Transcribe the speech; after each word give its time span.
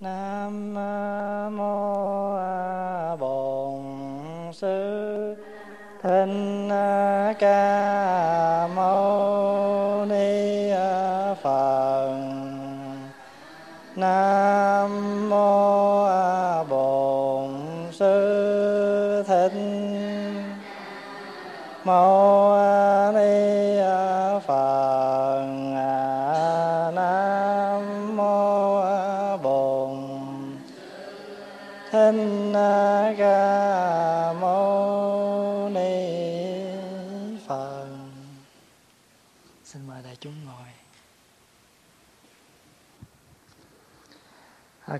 nam 0.00 0.74
mô 1.56 2.36
bổn 3.16 3.82
sư. 4.52 5.36
Thích 6.02 7.34
ca 7.38 8.68
mâu 8.74 10.04
ni 10.08 10.70
phật. 11.42 12.16
Nam 13.96 15.28
mô 15.30 16.06
bổn 16.68 17.50
sư. 17.92 19.22
Thích 19.26 19.52
mâu 21.84 22.15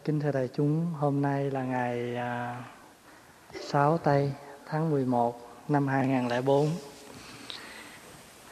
kính 0.07 0.21
thưa 0.21 0.33
đại 0.33 0.49
chúng, 0.57 0.87
hôm 0.99 1.23
nay 1.23 1.51
là 1.51 1.63
ngày 1.63 2.17
à, 2.17 2.63
6 3.69 3.99
tây 3.99 4.33
tháng 4.67 4.91
11 4.91 5.41
năm 5.69 5.89
2004 5.89 6.71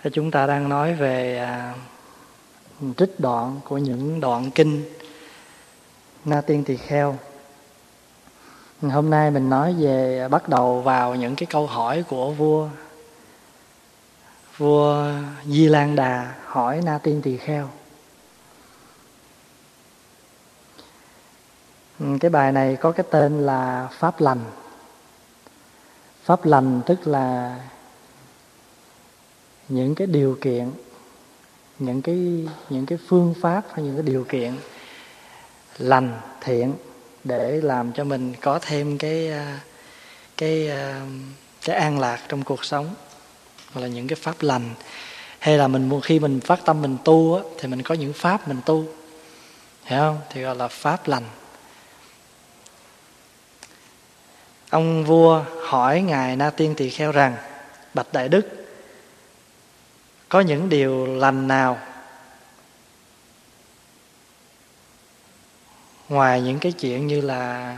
Thì 0.02 0.10
chúng 0.12 0.30
ta 0.30 0.46
đang 0.46 0.68
nói 0.68 0.94
về 0.94 1.38
à, 1.38 1.74
trích 2.96 3.20
đoạn 3.20 3.60
của 3.64 3.78
những 3.78 4.20
đoạn 4.20 4.50
kinh 4.50 4.84
Na 6.24 6.40
Tiên 6.40 6.64
Tỳ 6.64 6.76
Kheo 6.76 7.16
Hôm 8.82 9.10
nay 9.10 9.30
mình 9.30 9.50
nói 9.50 9.74
về 9.78 10.18
à, 10.18 10.28
bắt 10.28 10.48
đầu 10.48 10.80
vào 10.80 11.14
những 11.14 11.36
cái 11.36 11.46
câu 11.50 11.66
hỏi 11.66 12.04
của 12.08 12.30
vua 12.30 12.68
vua 14.56 15.06
Di 15.46 15.68
Lan 15.68 15.96
Đà 15.96 16.34
hỏi 16.44 16.80
Na 16.84 16.98
Tiên 17.02 17.20
Tỳ 17.22 17.36
Kheo. 17.36 17.68
Ừ, 22.04 22.10
cái 22.20 22.30
bài 22.30 22.52
này 22.52 22.76
có 22.76 22.92
cái 22.92 23.06
tên 23.10 23.46
là 23.46 23.88
Pháp 23.98 24.20
lành. 24.20 24.40
Pháp 26.24 26.44
lành 26.44 26.80
tức 26.86 27.06
là 27.06 27.58
những 29.68 29.94
cái 29.94 30.06
điều 30.06 30.38
kiện, 30.40 30.70
những 31.78 32.02
cái 32.02 32.48
những 32.70 32.86
cái 32.86 32.98
phương 33.08 33.34
pháp 33.40 33.62
hay 33.72 33.84
những 33.84 33.96
cái 33.96 34.02
điều 34.02 34.24
kiện 34.24 34.56
lành 35.78 36.20
thiện 36.40 36.74
để 37.24 37.60
làm 37.62 37.92
cho 37.92 38.04
mình 38.04 38.34
có 38.40 38.58
thêm 38.58 38.98
cái 38.98 39.30
à, 39.30 39.60
cái 40.36 40.70
à, 40.70 41.06
cái 41.64 41.76
an 41.76 41.98
lạc 41.98 42.20
trong 42.28 42.42
cuộc 42.42 42.64
sống. 42.64 42.94
Hoặc 43.72 43.80
là 43.80 43.86
những 43.86 44.08
cái 44.08 44.16
pháp 44.16 44.36
lành. 44.40 44.70
Hay 45.38 45.58
là 45.58 45.68
mình 45.68 46.00
khi 46.02 46.18
mình 46.18 46.40
phát 46.40 46.60
tâm 46.64 46.82
mình 46.82 46.96
tu 47.04 47.34
á, 47.34 47.42
thì 47.58 47.68
mình 47.68 47.82
có 47.82 47.94
những 47.94 48.12
pháp 48.12 48.48
mình 48.48 48.60
tu. 48.66 48.84
Hiểu 49.84 50.00
không? 50.00 50.20
Thì 50.30 50.42
gọi 50.42 50.56
là 50.56 50.68
pháp 50.68 51.08
lành. 51.08 51.24
Ông 54.74 55.04
vua 55.04 55.44
hỏi 55.62 56.00
ngài 56.00 56.36
na 56.36 56.50
tiên 56.50 56.74
tỳ 56.76 56.90
kheo 56.90 57.12
rằng, 57.12 57.36
bạch 57.94 58.12
đại 58.12 58.28
đức, 58.28 58.66
có 60.28 60.40
những 60.40 60.68
điều 60.68 61.06
lành 61.06 61.48
nào? 61.48 61.78
Ngoài 66.08 66.40
những 66.40 66.58
cái 66.58 66.72
chuyện 66.72 67.06
như 67.06 67.20
là 67.20 67.76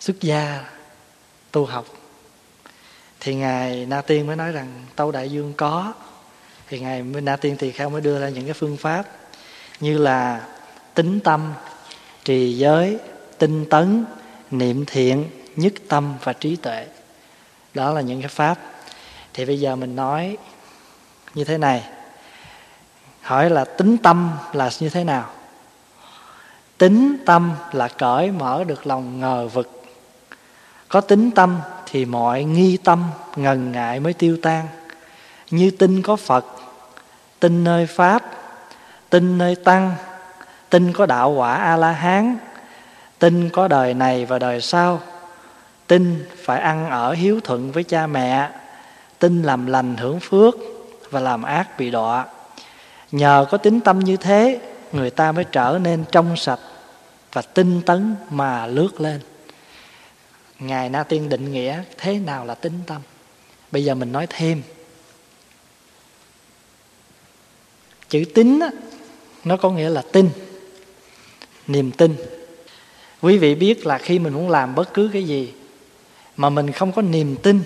xuất 0.00 0.20
gia, 0.20 0.64
tu 1.52 1.64
học, 1.64 1.86
thì 3.20 3.34
ngài 3.34 3.86
na 3.86 4.02
tiên 4.02 4.26
mới 4.26 4.36
nói 4.36 4.52
rằng, 4.52 4.84
tâu 4.96 5.12
đại 5.12 5.30
dương 5.30 5.52
có. 5.56 5.92
Thì 6.68 6.80
ngài 6.80 7.02
na 7.02 7.36
tiên 7.36 7.56
tỳ 7.56 7.72
kheo 7.72 7.90
mới 7.90 8.00
đưa 8.00 8.20
ra 8.20 8.28
những 8.28 8.44
cái 8.44 8.54
phương 8.54 8.76
pháp 8.76 9.04
như 9.80 9.98
là 9.98 10.46
tính 10.94 11.20
tâm, 11.20 11.52
trì 12.24 12.52
giới, 12.52 12.98
tinh 13.38 13.66
tấn, 13.70 14.04
niệm 14.50 14.84
thiện 14.86 15.24
nhất 15.56 15.72
tâm 15.88 16.14
và 16.24 16.32
trí 16.32 16.56
tuệ. 16.56 16.86
Đó 17.74 17.92
là 17.92 18.00
những 18.00 18.20
cái 18.20 18.28
pháp. 18.28 18.58
Thì 19.34 19.44
bây 19.44 19.60
giờ 19.60 19.76
mình 19.76 19.96
nói 19.96 20.36
như 21.34 21.44
thế 21.44 21.58
này. 21.58 21.82
Hỏi 23.22 23.50
là 23.50 23.64
tính 23.64 23.96
tâm 23.98 24.30
là 24.52 24.70
như 24.80 24.88
thế 24.88 25.04
nào? 25.04 25.30
Tính 26.78 27.16
tâm 27.26 27.52
là 27.72 27.88
cởi 27.88 28.30
mở 28.30 28.64
được 28.64 28.86
lòng 28.86 29.20
ngờ 29.20 29.48
vực. 29.52 29.82
Có 30.88 31.00
tính 31.00 31.30
tâm 31.30 31.60
thì 31.86 32.04
mọi 32.04 32.44
nghi 32.44 32.76
tâm 32.76 33.04
ngần 33.36 33.72
ngại 33.72 34.00
mới 34.00 34.12
tiêu 34.12 34.38
tan. 34.42 34.66
Như 35.50 35.70
tin 35.70 36.02
có 36.02 36.16
phật, 36.16 36.44
tin 37.40 37.64
nơi 37.64 37.86
pháp, 37.86 38.22
tin 39.10 39.38
nơi 39.38 39.54
tăng, 39.54 39.94
tin 40.70 40.92
có 40.92 41.06
đạo 41.06 41.30
quả 41.30 41.54
a 41.54 41.76
la 41.76 41.92
hán, 41.92 42.36
tin 43.18 43.50
có 43.50 43.68
đời 43.68 43.94
này 43.94 44.26
và 44.26 44.38
đời 44.38 44.60
sau 44.60 45.00
tin 45.86 46.24
phải 46.36 46.60
ăn 46.60 46.90
ở 46.90 47.12
hiếu 47.12 47.40
thuận 47.44 47.72
với 47.72 47.84
cha 47.84 48.06
mẹ, 48.06 48.50
tin 49.18 49.42
làm 49.42 49.66
lành 49.66 49.96
hưởng 49.96 50.20
phước 50.20 50.54
và 51.10 51.20
làm 51.20 51.42
ác 51.42 51.78
bị 51.78 51.90
đọa. 51.90 52.26
Nhờ 53.12 53.46
có 53.50 53.58
tính 53.58 53.80
tâm 53.80 53.98
như 53.98 54.16
thế, 54.16 54.60
người 54.92 55.10
ta 55.10 55.32
mới 55.32 55.44
trở 55.44 55.78
nên 55.82 56.04
trong 56.12 56.36
sạch 56.36 56.60
và 57.32 57.42
tinh 57.42 57.82
tấn 57.86 58.14
mà 58.30 58.66
lướt 58.66 59.00
lên. 59.00 59.20
Ngài 60.58 60.88
na 60.88 61.02
tiên 61.02 61.28
định 61.28 61.52
nghĩa 61.52 61.82
thế 61.98 62.18
nào 62.18 62.44
là 62.44 62.54
tính 62.54 62.80
tâm? 62.86 63.02
Bây 63.70 63.84
giờ 63.84 63.94
mình 63.94 64.12
nói 64.12 64.26
thêm. 64.30 64.62
Chữ 68.08 68.24
tính 68.34 68.60
nó 69.44 69.56
có 69.56 69.70
nghĩa 69.70 69.88
là 69.88 70.02
tin, 70.12 70.30
niềm 71.66 71.92
tin. 71.92 72.16
Quý 73.22 73.38
vị 73.38 73.54
biết 73.54 73.86
là 73.86 73.98
khi 73.98 74.18
mình 74.18 74.32
muốn 74.32 74.50
làm 74.50 74.74
bất 74.74 74.94
cứ 74.94 75.10
cái 75.12 75.24
gì 75.24 75.52
mà 76.36 76.50
mình 76.50 76.72
không 76.72 76.92
có 76.92 77.02
niềm 77.02 77.36
tin, 77.36 77.62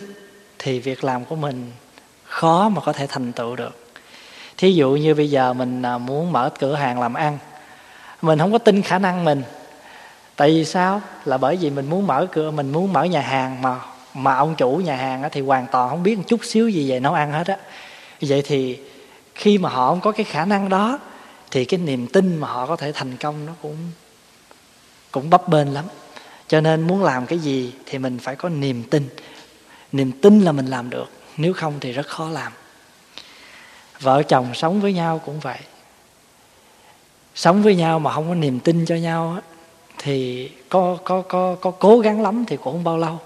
thì 0.59 0.81
việc 0.81 1.05
làm 1.05 1.25
của 1.25 1.37
mình 1.37 1.73
khó 2.25 2.69
mà 2.69 2.81
có 2.81 2.93
thể 2.93 3.07
thành 3.07 3.33
tựu 3.33 3.57
được. 3.57 3.93
Thí 4.57 4.73
dụ 4.73 4.91
như 4.91 5.15
bây 5.15 5.31
giờ 5.31 5.53
mình 5.53 5.83
à, 5.83 5.99
muốn 5.99 6.33
mở 6.33 6.51
cửa 6.59 6.75
hàng 6.75 7.01
làm 7.01 7.15
ăn, 7.15 7.39
mình 8.23 8.39
không 8.39 8.53
có 8.53 8.59
tin 8.59 8.83
khả 8.83 8.99
năng 8.99 9.25
mình. 9.25 9.43
Tại 10.37 10.51
vì 10.51 10.65
sao? 10.65 11.03
Là 11.25 11.39
bởi 11.39 11.57
vì 11.57 11.71
mình 11.71 11.91
muốn 11.91 12.07
mở 12.07 12.27
cửa, 12.33 12.51
mình 12.51 12.73
muốn 12.73 12.93
mở 12.93 13.05
nhà 13.05 13.21
hàng 13.21 13.63
mà 13.63 13.81
mà 14.15 14.35
ông 14.35 14.55
chủ 14.55 14.77
nhà 14.77 14.97
hàng 14.97 15.29
thì 15.33 15.41
hoàn 15.41 15.67
toàn 15.73 15.91
không 15.91 16.03
biết 16.03 16.19
một 16.19 16.25
chút 16.27 16.41
xíu 16.45 16.69
gì 16.69 16.91
về 16.91 17.01
nấu 17.01 17.15
ăn 17.15 17.33
hết 17.33 17.47
á. 17.47 17.57
Vậy 18.21 18.43
thì 18.43 18.79
khi 19.35 19.59
mà 19.59 19.69
họ 19.69 19.89
không 19.89 20.01
có 20.01 20.13
cái 20.13 20.25
khả 20.25 20.45
năng 20.45 20.69
đó, 20.69 20.99
thì 21.51 21.65
cái 21.65 21.81
niềm 21.81 22.07
tin 22.07 22.37
mà 22.37 22.49
họ 22.49 22.67
có 22.67 22.77
thể 22.77 22.93
thành 22.93 23.17
công 23.17 23.47
nó 23.47 23.53
cũng 23.63 23.77
cũng 25.11 25.31
bấp 25.31 25.49
bênh 25.49 25.75
lắm 25.75 25.85
cho 26.51 26.61
nên 26.61 26.81
muốn 26.81 27.03
làm 27.03 27.27
cái 27.27 27.39
gì 27.39 27.73
thì 27.87 27.99
mình 27.99 28.19
phải 28.19 28.37
có 28.37 28.49
niềm 28.49 28.83
tin. 28.91 29.09
Niềm 29.93 30.13
tin 30.13 30.41
là 30.41 30.53
mình 30.53 30.67
làm 30.67 30.91
được, 30.91 31.11
nếu 31.37 31.53
không 31.53 31.75
thì 31.81 31.93
rất 31.93 32.07
khó 32.07 32.29
làm. 32.29 32.53
Vợ 34.01 34.23
chồng 34.23 34.55
sống 34.55 34.81
với 34.81 34.93
nhau 34.93 35.21
cũng 35.25 35.41
vậy. 35.41 35.59
Sống 37.35 37.63
với 37.63 37.77
nhau 37.77 37.99
mà 37.99 38.13
không 38.13 38.29
có 38.29 38.35
niềm 38.35 38.61
tin 38.61 38.87
cho 38.87 38.95
nhau 38.95 39.39
thì 39.99 40.49
có 40.69 40.99
có 41.05 41.23
có 41.23 41.57
có 41.61 41.71
cố 41.71 41.99
gắng 41.99 42.23
lắm 42.23 42.45
thì 42.47 42.57
cũng 42.57 42.73
không 42.73 42.85
bao 42.85 42.99
lâu. 42.99 43.19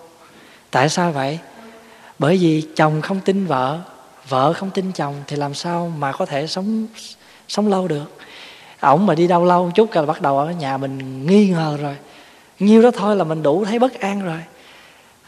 Tại 0.71 0.89
sao 0.89 1.13
vậy? 1.13 1.39
Bởi 2.19 2.37
vì 2.37 2.67
chồng 2.77 3.03
không 3.03 3.21
tin 3.21 3.47
vợ 3.47 3.81
vợ 4.29 4.53
không 4.53 4.71
tin 4.71 4.93
chồng 4.93 5.15
thì 5.27 5.37
làm 5.37 5.55
sao 5.55 5.93
mà 5.99 6.13
có 6.13 6.27
thể 6.27 6.47
sống 6.47 6.87
sống 7.49 7.69
lâu 7.69 7.89
được? 7.89 8.19
Ổng 8.81 9.07
mà 9.07 9.15
đi 9.15 9.27
đâu 9.27 9.45
lâu 9.45 9.71
chút 9.75 9.93
là 9.93 10.03
bắt 10.03 10.23
đầu 10.23 10.39
ở 10.39 10.51
nhà 10.51 10.77
mình 10.77 11.27
nghi 11.27 11.49
ngờ 11.49 11.79
rồi 11.81 11.97
nhiêu 12.65 12.83
đó 12.83 12.91
thôi 12.91 13.17
là 13.17 13.25
mình 13.25 13.43
đủ 13.43 13.65
thấy 13.65 13.79
bất 13.79 14.01
an 14.01 14.25
rồi. 14.25 14.41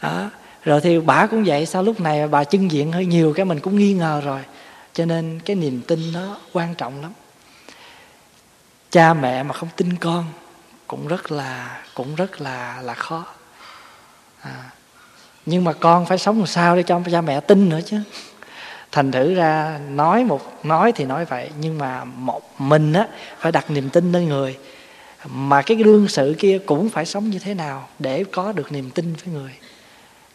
Đó. 0.01 0.29
rồi 0.63 0.81
thì 0.81 0.99
bà 0.99 1.27
cũng 1.27 1.43
vậy, 1.43 1.65
sao 1.65 1.83
lúc 1.83 1.99
này 1.99 2.27
bà 2.27 2.43
chân 2.43 2.71
diện 2.71 2.91
hơi 2.91 3.05
nhiều 3.05 3.33
cái 3.33 3.45
mình 3.45 3.59
cũng 3.59 3.77
nghi 3.77 3.93
ngờ 3.93 4.21
rồi. 4.25 4.41
Cho 4.93 5.05
nên 5.05 5.39
cái 5.45 5.55
niềm 5.55 5.81
tin 5.87 5.99
nó 6.13 6.37
quan 6.53 6.75
trọng 6.75 7.01
lắm. 7.01 7.11
Cha 8.91 9.13
mẹ 9.13 9.43
mà 9.43 9.53
không 9.53 9.69
tin 9.75 9.97
con 9.97 10.25
cũng 10.87 11.07
rất 11.07 11.31
là, 11.31 11.81
cũng 11.93 12.15
rất 12.15 12.41
là 12.41 12.81
là 12.81 12.93
khó. 12.93 13.25
À. 14.41 14.69
nhưng 15.45 15.63
mà 15.63 15.73
con 15.73 16.05
phải 16.05 16.17
sống 16.17 16.37
làm 16.37 16.47
sao 16.47 16.75
để 16.75 16.83
cho 16.83 17.01
cha 17.11 17.21
mẹ 17.21 17.39
tin 17.39 17.69
nữa 17.69 17.79
chứ? 17.85 17.99
Thành 18.91 19.11
thử 19.11 19.33
ra 19.33 19.79
nói 19.89 20.23
một, 20.23 20.65
nói 20.65 20.91
thì 20.91 21.05
nói 21.05 21.25
vậy, 21.25 21.49
nhưng 21.59 21.77
mà 21.77 22.03
một 22.03 22.41
mình 22.61 22.93
á, 22.93 23.07
phải 23.39 23.51
đặt 23.51 23.71
niềm 23.71 23.89
tin 23.89 24.11
lên 24.11 24.27
người 24.27 24.57
mà 25.29 25.61
cái 25.61 25.77
đương 25.77 26.07
sự 26.07 26.35
kia 26.39 26.59
cũng 26.65 26.89
phải 26.89 27.05
sống 27.05 27.29
như 27.29 27.39
thế 27.39 27.53
nào 27.53 27.87
để 27.99 28.23
có 28.31 28.51
được 28.51 28.71
niềm 28.71 28.89
tin 28.89 29.13
với 29.13 29.33
người? 29.33 29.51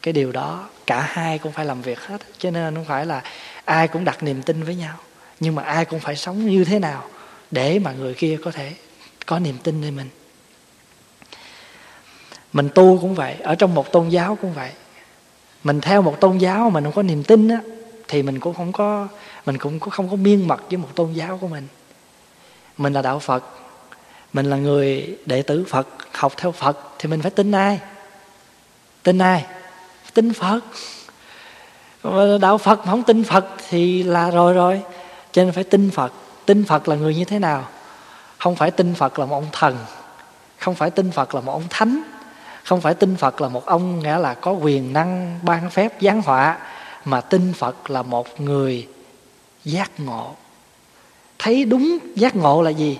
Cái 0.03 0.13
điều 0.13 0.33
đó 0.33 0.69
cả 0.87 1.01
hai 1.01 1.39
cũng 1.39 1.53
phải 1.53 1.65
làm 1.65 1.83
việc 1.83 2.01
hết. 2.01 2.23
Cho 2.39 2.51
nên 2.51 2.75
không 2.75 2.85
phải 2.85 3.07
là 3.07 3.23
ai 3.65 3.89
cũng 3.89 4.05
đặt 4.05 4.23
niềm 4.23 4.43
tin 4.43 4.63
với 4.63 4.75
nhau, 4.75 4.97
nhưng 5.41 5.55
mà 5.55 5.63
ai 5.63 5.85
cũng 5.85 6.01
phải 6.01 6.17
sống 6.17 6.47
như 6.47 6.65
thế 6.65 6.79
nào 6.79 7.05
để 7.51 7.79
mà 7.79 7.93
người 7.93 8.15
kia 8.15 8.39
có 8.45 8.51
thể 8.51 8.73
có 9.27 9.39
niềm 9.39 9.59
tin 9.63 9.81
nơi 9.81 9.91
mình. 9.91 10.09
Mình 12.53 12.69
tu 12.75 12.99
cũng 13.01 13.15
vậy, 13.15 13.35
ở 13.35 13.55
trong 13.55 13.75
một 13.75 13.93
tôn 13.93 14.09
giáo 14.09 14.39
cũng 14.41 14.55
vậy. 14.55 14.71
Mình 15.65 15.81
theo 15.81 16.03
một 16.03 16.21
tôn 16.21 16.39
giáo 16.39 16.65
mà 16.65 16.71
mình 16.71 16.85
không 16.85 16.93
có 16.93 17.03
niềm 17.03 17.25
tin 17.25 17.49
á, 17.49 17.59
thì 18.09 18.23
mình 18.23 18.41
cũng 18.41 18.55
không 18.55 18.73
có, 18.73 19.09
mình 19.47 19.59
cũng 19.59 19.81
không 19.81 20.11
có 20.11 20.17
miên 20.17 20.49
mật 20.49 20.61
với 20.69 20.77
một 20.77 20.89
tôn 20.95 21.13
giáo 21.13 21.39
của 21.39 21.49
mình. 21.49 21.69
Mình 22.79 22.93
là 22.93 23.03
đạo 23.03 23.19
phật 23.19 23.45
mình 24.33 24.47
là 24.47 24.57
người 24.57 25.19
đệ 25.27 25.43
tử 25.43 25.65
phật, 25.69 25.89
học 26.13 26.33
theo 26.37 26.53
phật 26.53 26.79
thì 26.99 27.09
mình 27.09 27.23
phải 27.23 27.31
tin 27.31 27.53
ai? 27.53 27.81
Tin 29.03 29.19
ai? 29.19 29.47
Tin 30.15 30.33
phật. 30.33 30.61
Đạo 32.41 32.59
phật 32.59 32.79
mà 32.79 32.91
không 32.91 33.03
tin 33.03 33.25
phật 33.25 33.47
thì 33.69 34.03
là 34.03 34.31
rồi 34.31 34.55
rồi. 34.55 34.81
Cho 35.33 35.45
nên 35.45 35.53
phải 35.53 35.65
tin 35.65 35.91
phật. 35.91 36.13
Tin 36.47 36.65
phật 36.65 36.89
là 36.89 36.97
người 36.97 37.15
như 37.15 37.25
thế 37.25 37.39
nào? 37.39 37.69
Không 38.39 38.57
phải 38.57 38.71
tin 38.71 38.95
phật 38.95 39.19
là 39.19 39.27
một 39.27 39.37
ông 39.37 39.49
thần. 39.53 39.79
Không 40.59 40.75
phải 40.75 40.91
tin 40.91 41.11
phật 41.11 41.35
là 41.35 41.41
một 41.41 41.53
ông 41.53 41.67
thánh. 41.71 42.03
Không 42.65 42.81
phải 42.81 42.95
tin 42.95 43.17
phật 43.17 43.41
là 43.41 43.49
một 43.49 43.67
ông 43.67 44.01
nghĩa 44.01 44.19
là 44.19 44.35
có 44.35 44.53
quyền 44.53 44.93
năng, 44.93 45.39
ban 45.43 45.71
phép, 45.71 45.93
giáng 46.01 46.23
họa, 46.23 46.59
mà 47.05 47.21
tin 47.21 47.53
phật 47.53 47.91
là 47.91 48.03
một 48.03 48.41
người 48.41 48.89
giác 49.65 49.91
ngộ. 49.99 50.35
Thấy 51.39 51.65
đúng 51.65 51.99
giác 52.15 52.37
ngộ 52.37 52.63
là 52.63 52.71
gì? 52.71 52.99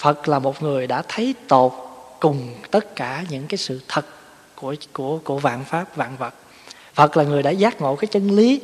Phật 0.00 0.28
là 0.28 0.38
một 0.38 0.62
người 0.62 0.86
đã 0.86 1.02
thấy 1.08 1.34
tột 1.48 1.72
cùng 2.20 2.54
tất 2.70 2.96
cả 2.96 3.24
những 3.30 3.46
cái 3.46 3.58
sự 3.58 3.80
thật 3.88 4.06
của 4.54 4.74
của 4.92 5.18
của 5.24 5.38
vạn 5.38 5.64
pháp, 5.64 5.96
vạn 5.96 6.16
vật. 6.18 6.34
Phật 6.94 7.16
là 7.16 7.24
người 7.24 7.42
đã 7.42 7.50
giác 7.50 7.80
ngộ 7.80 7.96
cái 7.96 8.06
chân 8.06 8.30
lý 8.30 8.60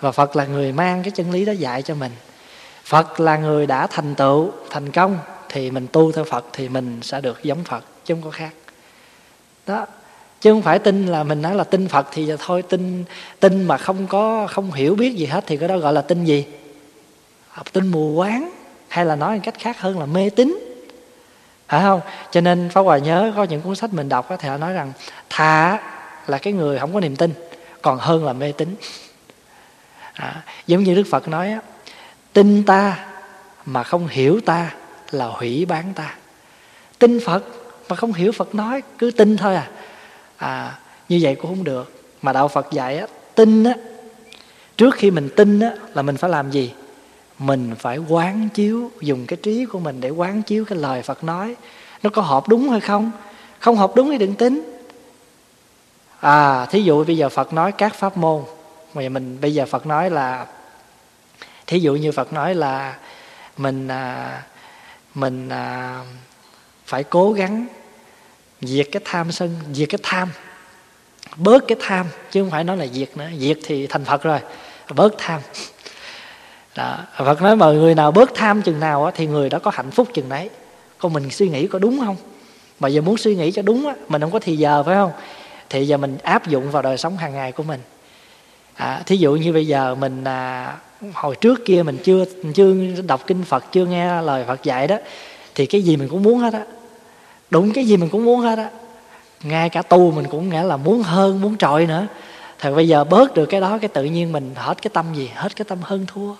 và 0.00 0.12
phật 0.12 0.36
là 0.36 0.46
người 0.46 0.72
mang 0.72 1.02
cái 1.02 1.10
chân 1.10 1.30
lý 1.30 1.44
đó 1.44 1.52
dạy 1.52 1.82
cho 1.82 1.94
mình. 1.94 2.12
Phật 2.84 3.20
là 3.20 3.36
người 3.36 3.66
đã 3.66 3.86
thành 3.86 4.14
tựu, 4.14 4.50
thành 4.70 4.90
công 4.90 5.18
thì 5.48 5.70
mình 5.70 5.86
tu 5.92 6.12
theo 6.12 6.24
phật 6.24 6.44
thì 6.52 6.68
mình 6.68 6.98
sẽ 7.02 7.20
được 7.20 7.42
giống 7.42 7.64
phật, 7.64 7.84
chứ 8.04 8.14
không 8.14 8.22
có 8.22 8.30
khác. 8.30 8.50
Đó, 9.66 9.86
chứ 10.40 10.52
không 10.52 10.62
phải 10.62 10.78
tin 10.78 11.06
là 11.06 11.22
mình 11.22 11.42
nói 11.42 11.54
là 11.54 11.64
tin 11.64 11.88
phật 11.88 12.06
thì 12.12 12.32
thôi, 12.38 12.62
tin 12.62 13.04
tin 13.40 13.64
mà 13.64 13.76
không 13.76 14.06
có, 14.06 14.46
không 14.50 14.72
hiểu 14.72 14.94
biết 14.94 15.16
gì 15.16 15.26
hết 15.26 15.44
thì 15.46 15.56
cái 15.56 15.68
đó 15.68 15.78
gọi 15.78 15.92
là 15.92 16.02
tin 16.02 16.24
gì? 16.24 16.44
Tin 17.72 17.86
mù 17.86 18.14
quáng, 18.16 18.50
hay 18.88 19.04
là 19.04 19.16
nói 19.16 19.36
một 19.36 19.40
cách 19.44 19.58
khác 19.58 19.80
hơn 19.80 19.98
là 19.98 20.06
mê 20.06 20.30
tín 20.30 20.67
phải 21.68 21.82
không? 21.82 22.00
Cho 22.30 22.40
nên 22.40 22.70
pháp 22.70 22.80
hòa 22.80 22.98
nhớ 22.98 23.32
có 23.36 23.44
những 23.44 23.60
cuốn 23.60 23.74
sách 23.74 23.92
mình 23.92 24.08
đọc 24.08 24.28
thì 24.38 24.48
họ 24.48 24.56
nói 24.56 24.72
rằng 24.72 24.92
thà 25.30 25.78
là 26.26 26.38
cái 26.38 26.52
người 26.52 26.78
không 26.78 26.94
có 26.94 27.00
niềm 27.00 27.16
tin 27.16 27.34
còn 27.82 27.98
hơn 27.98 28.24
là 28.24 28.32
mê 28.32 28.52
tín. 28.52 28.74
À, 30.12 30.42
giống 30.66 30.82
như 30.82 30.94
đức 30.94 31.04
phật 31.10 31.28
nói 31.28 31.58
tin 32.32 32.64
ta 32.64 33.06
mà 33.64 33.82
không 33.82 34.06
hiểu 34.06 34.40
ta 34.46 34.70
là 35.10 35.26
hủy 35.26 35.64
bán 35.64 35.94
ta. 35.94 36.14
Tin 36.98 37.20
phật 37.24 37.44
mà 37.88 37.96
không 37.96 38.12
hiểu 38.12 38.32
phật 38.32 38.54
nói 38.54 38.82
cứ 38.98 39.10
tin 39.10 39.36
thôi 39.36 39.54
à. 39.54 39.68
À 40.36 40.78
như 41.08 41.18
vậy 41.22 41.34
cũng 41.34 41.50
không 41.50 41.64
được. 41.64 42.02
Mà 42.22 42.32
đạo 42.32 42.48
phật 42.48 42.72
dạy 42.72 42.98
á 42.98 43.06
tin 43.34 43.64
á 43.64 43.74
trước 44.76 44.94
khi 44.94 45.10
mình 45.10 45.28
tin 45.36 45.60
á 45.60 45.70
là 45.94 46.02
mình 46.02 46.16
phải 46.16 46.30
làm 46.30 46.50
gì? 46.50 46.72
Mình 47.38 47.74
phải 47.78 47.98
quán 47.98 48.48
chiếu 48.54 48.90
dùng 49.00 49.26
cái 49.26 49.36
trí 49.42 49.64
của 49.64 49.78
mình 49.78 50.00
để 50.00 50.10
quán 50.10 50.42
chiếu 50.42 50.64
cái 50.64 50.78
lời 50.78 51.02
phật 51.02 51.24
nói. 51.24 51.56
Nó 52.02 52.10
có 52.10 52.22
hợp 52.22 52.48
đúng 52.48 52.70
hay 52.70 52.80
không? 52.80 53.10
Không 53.58 53.76
hợp 53.76 53.92
đúng 53.96 54.10
thì 54.10 54.18
đừng 54.18 54.34
tính 54.34 54.78
à 56.20 56.66
thí 56.66 56.82
dụ 56.82 57.04
bây 57.04 57.16
giờ 57.16 57.28
phật 57.28 57.52
nói 57.52 57.72
các 57.72 57.94
pháp 57.94 58.16
môn 58.16 58.42
mà 58.94 59.08
mình 59.08 59.38
bây 59.40 59.54
giờ 59.54 59.66
phật 59.66 59.86
nói 59.86 60.10
là 60.10 60.46
thí 61.66 61.78
dụ 61.78 61.94
như 61.94 62.12
phật 62.12 62.32
nói 62.32 62.54
là 62.54 62.98
mình 63.56 63.88
à, 63.88 64.42
mình 65.14 65.48
à, 65.48 66.00
phải 66.86 67.04
cố 67.04 67.32
gắng 67.32 67.66
diệt 68.60 68.88
cái 68.92 69.02
tham 69.04 69.32
sân 69.32 69.56
diệt 69.72 69.88
cái 69.88 69.98
tham 70.02 70.28
bớt 71.36 71.64
cái 71.68 71.78
tham 71.80 72.06
chứ 72.30 72.42
không 72.42 72.50
phải 72.50 72.64
nói 72.64 72.76
là 72.76 72.86
diệt 72.86 73.16
nữa. 73.16 73.28
Diệt 73.38 73.58
thì 73.64 73.86
thành 73.86 74.04
phật 74.04 74.22
rồi 74.22 74.40
bớt 74.94 75.14
tham 75.18 75.40
đó. 76.78 76.96
phật 77.16 77.42
nói 77.42 77.56
mà 77.56 77.66
người 77.72 77.94
nào 77.94 78.10
bớt 78.10 78.34
tham 78.34 78.62
chừng 78.62 78.80
nào 78.80 79.04
á, 79.04 79.12
thì 79.14 79.26
người 79.26 79.48
đó 79.48 79.58
có 79.58 79.70
hạnh 79.74 79.90
phúc 79.90 80.08
chừng 80.14 80.28
đấy. 80.28 80.50
Còn 80.98 81.12
mình 81.12 81.30
suy 81.30 81.48
nghĩ 81.48 81.66
có 81.66 81.78
đúng 81.78 82.00
không? 82.04 82.16
Mà 82.80 82.88
giờ 82.88 83.00
muốn 83.00 83.16
suy 83.16 83.36
nghĩ 83.36 83.52
cho 83.52 83.62
đúng 83.62 83.86
á, 83.86 83.94
mình 84.08 84.20
không 84.20 84.30
có 84.30 84.38
thì 84.38 84.56
giờ 84.56 84.82
phải 84.82 84.94
không? 84.94 85.10
Thì 85.70 85.86
giờ 85.86 85.96
mình 85.96 86.18
áp 86.22 86.46
dụng 86.46 86.70
vào 86.70 86.82
đời 86.82 86.98
sống 86.98 87.16
hàng 87.16 87.32
ngày 87.32 87.52
của 87.52 87.62
mình. 87.62 87.80
À, 88.74 89.02
thí 89.06 89.16
dụ 89.16 89.36
như 89.36 89.52
bây 89.52 89.66
giờ 89.66 89.94
mình 89.94 90.24
à, 90.24 90.72
hồi 91.14 91.36
trước 91.36 91.64
kia 91.64 91.82
mình 91.82 91.98
chưa 92.04 92.24
chưa 92.54 92.74
đọc 93.06 93.26
kinh 93.26 93.42
phật 93.42 93.64
chưa 93.72 93.86
nghe 93.86 94.22
lời 94.22 94.44
phật 94.46 94.62
dạy 94.62 94.86
đó 94.86 94.96
thì 95.54 95.66
cái 95.66 95.82
gì 95.82 95.96
mình 95.96 96.08
cũng 96.08 96.22
muốn 96.22 96.38
hết 96.38 96.54
á. 96.54 96.62
Đúng 97.50 97.72
cái 97.72 97.84
gì 97.84 97.96
mình 97.96 98.08
cũng 98.08 98.24
muốn 98.24 98.40
hết 98.40 98.58
á. 98.58 98.70
Ngay 99.42 99.68
cả 99.68 99.82
tu 99.82 100.10
mình 100.10 100.26
cũng 100.30 100.48
nghĩa 100.48 100.62
là 100.62 100.76
muốn 100.76 101.02
hơn 101.02 101.40
muốn 101.40 101.56
trội 101.56 101.86
nữa. 101.86 102.06
Thì 102.60 102.70
bây 102.70 102.88
giờ 102.88 103.04
bớt 103.04 103.34
được 103.34 103.46
cái 103.46 103.60
đó 103.60 103.78
cái 103.78 103.88
tự 103.88 104.04
nhiên 104.04 104.32
mình 104.32 104.52
hết 104.56 104.82
cái 104.82 104.90
tâm 104.94 105.06
gì? 105.14 105.30
Hết 105.34 105.56
cái 105.56 105.64
tâm 105.68 105.78
hơn 105.82 106.06
thua 106.06 106.34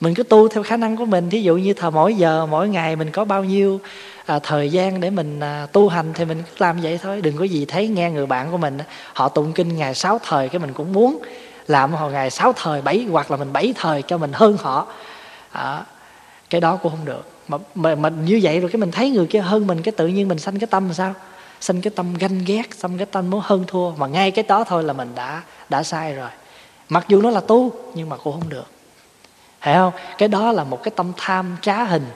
mình 0.00 0.14
cứ 0.14 0.22
tu 0.22 0.48
theo 0.48 0.62
khả 0.62 0.76
năng 0.76 0.96
của 0.96 1.04
mình. 1.04 1.30
Thí 1.30 1.42
dụ 1.42 1.56
như 1.56 1.74
thờ 1.74 1.90
mỗi 1.90 2.14
giờ 2.14 2.46
mỗi 2.46 2.68
ngày 2.68 2.96
mình 2.96 3.10
có 3.10 3.24
bao 3.24 3.44
nhiêu 3.44 3.80
à, 4.26 4.38
thời 4.38 4.68
gian 4.68 5.00
để 5.00 5.10
mình 5.10 5.40
à, 5.40 5.66
tu 5.72 5.88
hành 5.88 6.12
thì 6.14 6.24
mình 6.24 6.42
cứ 6.42 6.54
làm 6.58 6.80
vậy 6.80 6.98
thôi. 7.02 7.20
Đừng 7.20 7.36
có 7.36 7.44
gì 7.44 7.64
thấy 7.64 7.88
nghe 7.88 8.10
người 8.10 8.26
bạn 8.26 8.50
của 8.50 8.56
mình 8.56 8.78
họ 9.12 9.28
tụng 9.28 9.52
kinh 9.52 9.76
ngày 9.76 9.94
sáu 9.94 10.20
thời 10.24 10.48
cái 10.48 10.58
mình 10.58 10.72
cũng 10.72 10.92
muốn 10.92 11.22
làm 11.66 11.92
họ 11.92 12.08
ngày 12.08 12.30
sáu 12.30 12.52
thời 12.52 12.82
bảy 12.82 13.06
hoặc 13.10 13.30
là 13.30 13.36
mình 13.36 13.52
bảy 13.52 13.74
thời 13.76 14.02
cho 14.02 14.18
mình 14.18 14.30
hơn 14.34 14.56
họ. 14.60 14.86
À, 15.52 15.82
cái 16.50 16.60
đó 16.60 16.76
cũng 16.76 16.92
không 16.92 17.04
được. 17.04 17.30
Mà, 17.48 17.58
mà, 17.74 17.94
mà 17.94 18.08
như 18.08 18.40
vậy 18.42 18.60
rồi 18.60 18.70
cái 18.70 18.80
mình 18.80 18.90
thấy 18.90 19.10
người 19.10 19.26
kia 19.26 19.40
hơn 19.40 19.66
mình 19.66 19.82
cái 19.82 19.92
tự 19.92 20.06
nhiên 20.06 20.28
mình 20.28 20.38
sanh 20.38 20.58
cái 20.58 20.66
tâm 20.66 20.92
sao? 20.92 21.14
Sanh 21.60 21.80
cái 21.80 21.90
tâm 21.96 22.14
ganh 22.14 22.44
ghét 22.46 22.74
sanh 22.74 22.98
cái 22.98 23.06
tâm 23.06 23.30
muốn 23.30 23.40
hơn 23.44 23.64
thua. 23.66 23.90
Mà 23.90 24.06
ngay 24.06 24.30
cái 24.30 24.44
đó 24.48 24.64
thôi 24.64 24.84
là 24.84 24.92
mình 24.92 25.12
đã 25.14 25.42
đã 25.68 25.82
sai 25.82 26.14
rồi. 26.14 26.30
Mặc 26.88 27.04
dù 27.08 27.22
nó 27.22 27.30
là 27.30 27.40
tu 27.40 27.72
nhưng 27.94 28.08
mà 28.08 28.16
cũng 28.16 28.32
không 28.32 28.48
được 28.48 28.66
hiểu 29.60 29.74
không? 29.74 29.92
Cái 30.18 30.28
đó 30.28 30.52
là 30.52 30.64
một 30.64 30.82
cái 30.82 30.92
tâm 30.96 31.12
tham 31.16 31.56
trá 31.62 31.84
hình. 31.84 32.06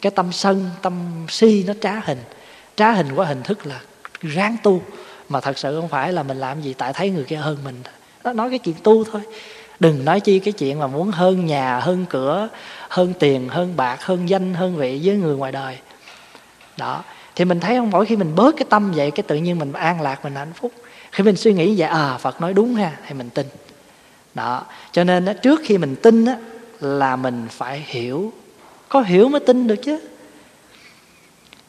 Cái 0.00 0.10
tâm 0.10 0.32
sân 0.32 0.70
tâm 0.82 1.26
si 1.28 1.64
nó 1.66 1.72
trá 1.80 2.00
hình. 2.04 2.18
Trá 2.76 2.92
hình 2.92 3.14
qua 3.14 3.26
hình 3.26 3.42
thức 3.42 3.66
là 3.66 3.80
ráng 4.20 4.56
tu. 4.62 4.82
Mà 5.28 5.40
thật 5.40 5.58
sự 5.58 5.80
không 5.80 5.88
phải 5.88 6.12
là 6.12 6.22
mình 6.22 6.36
làm 6.36 6.62
gì 6.62 6.74
tại 6.78 6.92
thấy 6.92 7.10
người 7.10 7.24
kia 7.24 7.36
hơn 7.36 7.58
mình 7.64 7.82
nó 8.24 8.32
nói 8.32 8.50
cái 8.50 8.58
chuyện 8.58 8.74
tu 8.82 9.04
thôi. 9.04 9.20
Đừng 9.80 10.04
nói 10.04 10.20
chi 10.20 10.38
cái 10.38 10.52
chuyện 10.52 10.78
mà 10.78 10.86
muốn 10.86 11.10
hơn 11.10 11.46
nhà 11.46 11.80
hơn 11.80 12.06
cửa 12.10 12.48
hơn 12.88 13.12
tiền 13.18 13.48
hơn 13.48 13.76
bạc 13.76 14.02
hơn 14.02 14.28
danh 14.28 14.54
hơn 14.54 14.76
vị 14.76 15.00
với 15.04 15.16
người 15.16 15.36
ngoài 15.36 15.52
đời. 15.52 15.78
Đó. 16.76 17.02
Thì 17.34 17.44
mình 17.44 17.60
thấy 17.60 17.76
không? 17.76 17.90
Mỗi 17.90 18.06
khi 18.06 18.16
mình 18.16 18.34
bớt 18.34 18.56
cái 18.56 18.66
tâm 18.70 18.92
vậy 18.92 19.10
cái 19.10 19.22
tự 19.22 19.36
nhiên 19.36 19.58
mình 19.58 19.72
an 19.72 20.00
lạc 20.00 20.24
mình 20.24 20.34
hạnh 20.34 20.52
phúc. 20.52 20.72
Khi 21.12 21.24
mình 21.24 21.36
suy 21.36 21.52
nghĩ 21.52 21.74
vậy 21.78 21.88
à 21.88 22.18
phật 22.18 22.40
nói 22.40 22.54
đúng 22.54 22.74
ha 22.74 22.92
thì 23.08 23.14
mình 23.14 23.30
tin. 23.30 23.46
Đó. 24.34 24.64
Cho 24.92 25.04
nên 25.04 25.24
đó, 25.24 25.32
trước 25.32 25.60
khi 25.64 25.78
mình 25.78 25.96
tin 26.02 26.24
á, 26.24 26.36
là 26.80 27.16
mình 27.16 27.46
phải 27.50 27.84
hiểu. 27.86 28.32
Có 28.88 29.00
hiểu 29.00 29.28
mới 29.28 29.40
tin 29.40 29.66
được 29.66 29.76
chứ. 29.76 30.00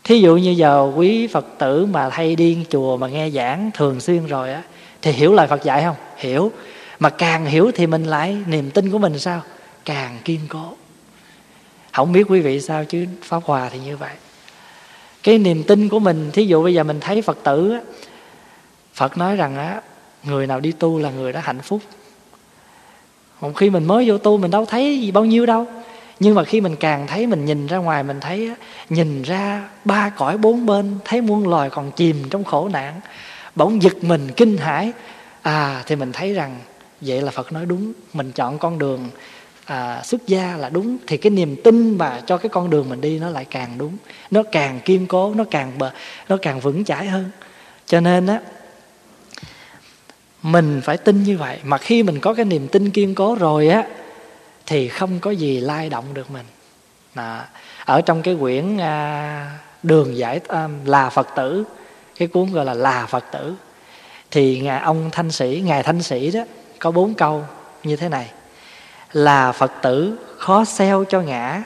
Thí 0.04 0.22
dụ 0.22 0.38
như 0.38 0.52
giờ 0.52 0.92
quý 0.96 1.28
phật 1.28 1.46
tử 1.58 1.86
mà 1.86 2.10
hay 2.12 2.36
đi 2.36 2.66
chùa 2.70 2.98
mà 2.98 3.08
nghe 3.08 3.30
giảng 3.30 3.72
thường 3.74 4.00
xuyên 4.00 4.26
rồi 4.26 4.54
á 4.54 4.64
thì 5.02 5.12
hiểu 5.12 5.34
lời 5.34 5.48
phật 5.48 5.64
dạy 5.64 5.84
không? 5.84 5.96
Hiểu. 6.18 6.52
Mà 7.00 7.10
càng 7.10 7.46
hiểu 7.46 7.72
thì 7.76 7.88
mình 7.88 8.04
lại 8.04 8.38
niềm 8.48 8.72
tin 8.72 8.92
của 8.92 8.98
mình 8.98 9.20
sao? 9.20 9.42
Càng 9.86 10.18
kiên 10.26 10.40
cố. 10.50 10.76
Không 11.94 12.12
biết 12.12 12.24
quý 12.30 12.40
vị 12.40 12.62
sao 12.62 12.86
chứ 12.86 13.06
pháp 13.24 13.44
hòa 13.44 13.70
thì 13.70 13.80
như 13.80 13.98
vậy. 13.98 14.14
Cái 15.24 15.38
niềm 15.38 15.64
tin 15.64 15.90
của 15.90 16.00
mình 16.00 16.30
thí 16.34 16.46
dụ 16.46 16.64
bây 16.64 16.74
giờ 16.74 16.84
mình 16.84 17.00
thấy 17.00 17.22
phật 17.22 17.38
tử 17.44 17.72
á, 17.72 17.82
phật 18.94 19.18
nói 19.18 19.36
rằng 19.36 19.58
á 19.58 19.82
người 20.24 20.48
nào 20.48 20.60
đi 20.60 20.72
tu 20.72 21.00
là 21.00 21.10
người 21.12 21.34
đó 21.34 21.40
hạnh 21.44 21.62
phúc 21.62 21.82
một 23.42 23.52
khi 23.56 23.70
mình 23.70 23.86
mới 23.86 24.10
vô 24.10 24.18
tu 24.18 24.38
mình 24.38 24.52
đâu 24.52 24.66
thấy 24.66 25.00
gì 25.02 25.12
bao 25.12 25.26
nhiêu 25.26 25.46
đâu. 25.46 25.66
Nhưng 26.20 26.36
mà 26.36 26.44
khi 26.44 26.62
mình 26.62 26.76
càng 26.76 27.08
thấy 27.08 27.28
mình 27.28 27.46
nhìn 27.46 27.68
ra 27.68 27.78
ngoài 27.78 28.04
mình 28.04 28.20
thấy 28.20 28.52
nhìn 28.90 29.24
ra 29.24 29.70
ba 29.86 30.10
cõi 30.10 30.38
bốn 30.38 30.66
bên 30.66 30.98
thấy 31.06 31.22
muôn 31.22 31.48
loài 31.48 31.70
còn 31.70 31.92
chìm 31.92 32.24
trong 32.30 32.44
khổ 32.44 32.70
nạn 32.70 33.02
bỗng 33.56 33.82
giật 33.84 34.04
mình 34.04 34.32
kinh 34.38 34.58
hãi. 34.58 34.92
À 35.42 35.84
thì 35.88 35.96
mình 35.96 36.12
thấy 36.12 36.34
rằng 36.34 36.60
vậy 37.02 37.22
là 37.22 37.32
phật 37.32 37.54
nói 37.54 37.66
đúng 37.66 37.94
mình 38.14 38.32
chọn 38.32 38.60
con 38.60 38.80
đường 38.80 39.10
à, 39.66 40.02
xuất 40.04 40.28
gia 40.28 40.58
là 40.58 40.70
đúng. 40.70 40.98
Thì 41.08 41.18
cái 41.18 41.30
niềm 41.30 41.56
tin 41.64 41.98
mà 41.98 42.22
cho 42.26 42.38
cái 42.38 42.50
con 42.50 42.70
đường 42.70 42.90
mình 42.90 43.02
đi 43.02 43.20
nó 43.20 43.30
lại 43.30 43.46
càng 43.46 43.70
đúng. 43.78 43.98
Nó 44.32 44.44
càng 44.52 44.80
kiên 44.86 45.08
cố 45.08 45.34
nó 45.34 45.44
càng 45.52 45.72
bờ 45.78 45.92
nó 46.30 46.38
càng 46.42 46.60
vững 46.60 46.86
chãi 46.86 47.08
hơn. 47.08 47.26
Cho 47.86 48.00
nên 48.00 48.28
á 48.28 48.40
mình 50.42 50.82
phải 50.84 50.98
tin 50.98 51.24
như 51.24 51.38
vậy. 51.38 51.60
Mà 51.64 51.78
khi 51.78 52.04
mình 52.04 52.20
có 52.20 52.34
cái 52.34 52.46
niềm 52.46 52.68
tin 52.68 52.90
kiên 52.90 53.16
cố 53.16 53.36
rồi 53.36 53.68
á 53.68 53.84
thì 54.66 54.88
không 54.88 55.20
có 55.20 55.32
gì 55.32 55.60
lay 55.60 55.90
động 55.90 56.06
được 56.14 56.32
mình. 56.32 56.46
Đó. 57.16 57.40
ở 57.86 58.02
trong 58.02 58.22
cái 58.22 58.38
quyển 58.40 58.78
à, 58.78 59.52
đường 59.84 60.18
giải 60.18 60.40
à, 60.48 60.70
là 60.86 61.10
phật 61.10 61.28
tử 61.36 61.64
cái 62.18 62.28
cuốn 62.28 62.52
gọi 62.52 62.66
là 62.66 62.74
là 62.74 63.06
phật 63.06 63.24
tử 63.32 63.54
thì 64.32 64.60
ngài 64.60 64.80
ông 64.80 65.10
thanh 65.12 65.32
sĩ 65.32 65.64
ngài 65.66 65.84
thanh 65.84 66.04
sĩ 66.04 66.32
đó 66.32 66.42
có 66.80 66.92
bốn 66.92 67.14
câu 67.14 67.44
như 67.84 67.96
thế 67.96 68.10
này. 68.10 68.32
Là 69.14 69.52
phật 69.52 69.72
tử 69.82 70.18
khó 70.38 70.66
xeo 70.66 71.06
cho 71.10 71.22
ngã 71.22 71.64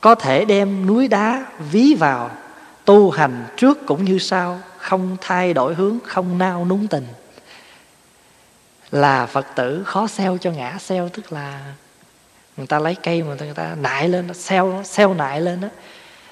có 0.00 0.14
thể 0.14 0.44
đem 0.44 0.86
núi 0.86 1.08
đá 1.08 1.46
ví 1.70 1.94
vào 1.94 2.30
tu 2.84 3.10
hành 3.10 3.44
trước 3.56 3.86
cũng 3.86 4.04
như 4.04 4.18
sau 4.18 4.60
không 4.78 5.16
thay 5.20 5.54
đổi 5.54 5.74
hướng 5.74 5.98
không 6.04 6.38
nao 6.38 6.64
núng 6.64 6.86
tình 6.86 7.06
là 8.90 9.26
phật 9.26 9.46
tử 9.54 9.82
khó 9.86 10.06
xeo 10.06 10.38
cho 10.38 10.50
ngã 10.50 10.78
xeo 10.78 11.08
tức 11.08 11.32
là 11.32 11.74
người 12.56 12.66
ta 12.66 12.78
lấy 12.78 12.94
cây 12.94 13.22
mà 13.22 13.34
người 13.34 13.54
ta 13.54 13.74
nại 13.80 14.08
lên 14.08 14.26
nó 14.26 14.34
xeo 14.34 14.82
xeo 14.84 15.14
nại 15.14 15.40
lên 15.40 15.60
đó. 15.60 15.68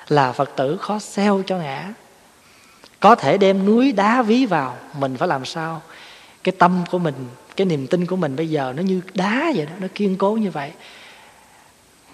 Là 0.08 0.32
phật 0.32 0.50
tử 0.56 0.76
khó 0.76 0.98
xeo 0.98 1.42
cho 1.46 1.58
ngã. 1.58 1.92
Có 3.00 3.14
thể 3.14 3.38
đem 3.38 3.66
núi 3.66 3.92
đá 3.92 4.22
ví 4.22 4.46
vào 4.46 4.76
mình 4.98 5.16
phải 5.16 5.28
làm 5.28 5.44
sao? 5.44 5.82
Cái 6.44 6.54
tâm 6.58 6.84
của 6.90 6.98
mình 6.98 7.14
cái 7.56 7.64
niềm 7.64 7.86
tin 7.86 8.06
của 8.06 8.16
mình 8.16 8.36
bây 8.36 8.50
giờ 8.50 8.72
nó 8.76 8.82
như 8.82 9.00
đá 9.14 9.52
vậy 9.56 9.66
đó 9.66 9.72
nó 9.78 9.86
kiên 9.94 10.16
cố 10.16 10.32
như 10.32 10.50
vậy. 10.50 10.72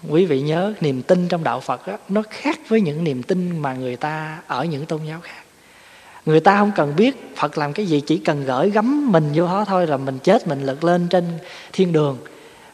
Quý 0.09 0.25
vị 0.25 0.41
nhớ 0.41 0.73
niềm 0.81 1.01
tin 1.01 1.27
trong 1.27 1.43
đạo 1.43 1.59
phật 1.59 1.87
đó, 1.87 1.97
nó 2.09 2.23
khác 2.29 2.59
với 2.67 2.81
những 2.81 3.03
niềm 3.03 3.23
tin 3.23 3.59
mà 3.59 3.73
người 3.73 3.95
ta 3.95 4.41
ở 4.47 4.65
những 4.65 4.85
tôn 4.85 5.03
giáo 5.03 5.19
khác 5.21 5.40
người 6.25 6.39
ta 6.39 6.57
không 6.57 6.71
cần 6.75 6.95
biết 6.95 7.33
phật 7.35 7.57
làm 7.57 7.73
cái 7.73 7.85
gì 7.85 8.01
chỉ 8.01 8.17
cần 8.17 8.45
gửi 8.45 8.69
gắm 8.69 9.11
mình 9.11 9.31
vô 9.33 9.45
đó 9.45 9.65
thôi 9.67 9.87
là 9.87 9.97
mình 9.97 10.19
chết 10.23 10.47
mình 10.47 10.61
lật 10.61 10.83
lên 10.83 11.07
trên 11.07 11.23
thiên 11.73 11.93
đường. 11.93 12.17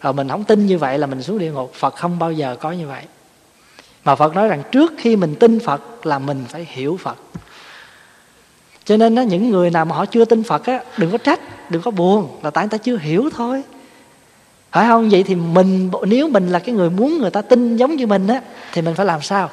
Rồi 0.02 0.14
mình 0.14 0.30
không 0.30 0.44
tin 0.44 0.66
như 0.66 0.78
vậy 0.78 1.00
là 1.00 1.08
mình 1.08 1.24
xuống 1.24 1.40
địa 1.40 1.52
ngục. 1.52 1.74
Phật 1.74 1.96
không 1.96 2.20
bao 2.20 2.32
giờ 2.32 2.56
có 2.60 2.72
như 2.72 2.88
vậy. 2.88 3.04
Mà 4.06 4.16
phật 4.16 4.36
nói 4.36 4.48
rằng 4.48 4.64
trước 4.72 4.94
khi 4.98 5.16
mình 5.16 5.36
tin 5.36 5.60
phật 5.60 6.06
là 6.06 6.20
mình 6.20 6.46
phải 6.50 6.68
hiểu 6.70 6.98
phật. 6.98 7.18
Cho 8.86 8.98
nên 8.98 9.16
đó, 9.16 9.22
những 9.22 9.50
người 9.50 9.70
nào 9.70 9.86
mà 9.86 9.96
họ 9.96 10.06
chưa 10.06 10.26
tin 10.26 10.44
phật 10.44 10.66
á 10.66 10.80
đừng 10.98 11.12
có 11.12 11.18
trách 11.18 11.72
đừng 11.72 11.82
có 11.82 11.92
buồn 11.92 12.40
là 12.44 12.50
tại 12.50 12.64
người 12.64 12.70
ta 12.70 12.78
chưa 12.78 12.98
hiểu 12.98 13.30
thôi. 13.36 13.64
Phải 14.72 14.88
không? 14.88 15.10
Vậy 15.10 15.24
thì 15.24 15.36
mình 15.36 15.92
nếu 16.04 16.30
mình 16.30 16.50
là 16.50 16.60
cái 16.60 16.76
người 16.76 16.90
muốn 16.90 17.18
người 17.18 17.32
ta 17.32 17.42
tin 17.42 17.78
giống 17.78 17.96
như 17.96 18.08
mình 18.08 18.28
á 18.28 18.42
thì 18.74 18.82
mình 18.82 18.96
phải 18.96 19.06
làm 19.06 19.22
sao? 19.22 19.50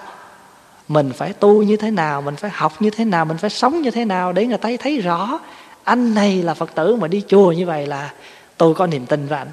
Mình 0.89 1.13
phải 1.13 1.33
tu 1.33 1.63
như 1.63 1.77
thế 1.77 1.91
nào 1.91 2.23
mình 2.23 2.37
phải 2.37 2.51
học 2.51 2.83
như 2.83 2.91
thế 2.91 3.05
nào 3.05 3.25
mình 3.25 3.37
phải 3.37 3.51
sống 3.51 3.83
như 3.83 3.91
thế 3.91 4.05
nào 4.05 4.33
để 4.33 4.47
người 4.47 4.59
ta 4.59 4.69
thấy 4.81 5.01
rõ 5.01 5.41
anh 5.85 6.15
này 6.15 6.43
là 6.43 6.55
phật 6.55 6.75
tử 6.75 6.97
mà 6.97 7.09
đi 7.09 7.23
chùa 7.29 7.53
như 7.53 7.67
vậy 7.67 7.87
là 7.87 8.13
tôi 8.57 8.75
có 8.75 8.87
niềm 8.87 9.07
tin 9.07 9.27
với 9.27 9.39
anh. 9.39 9.51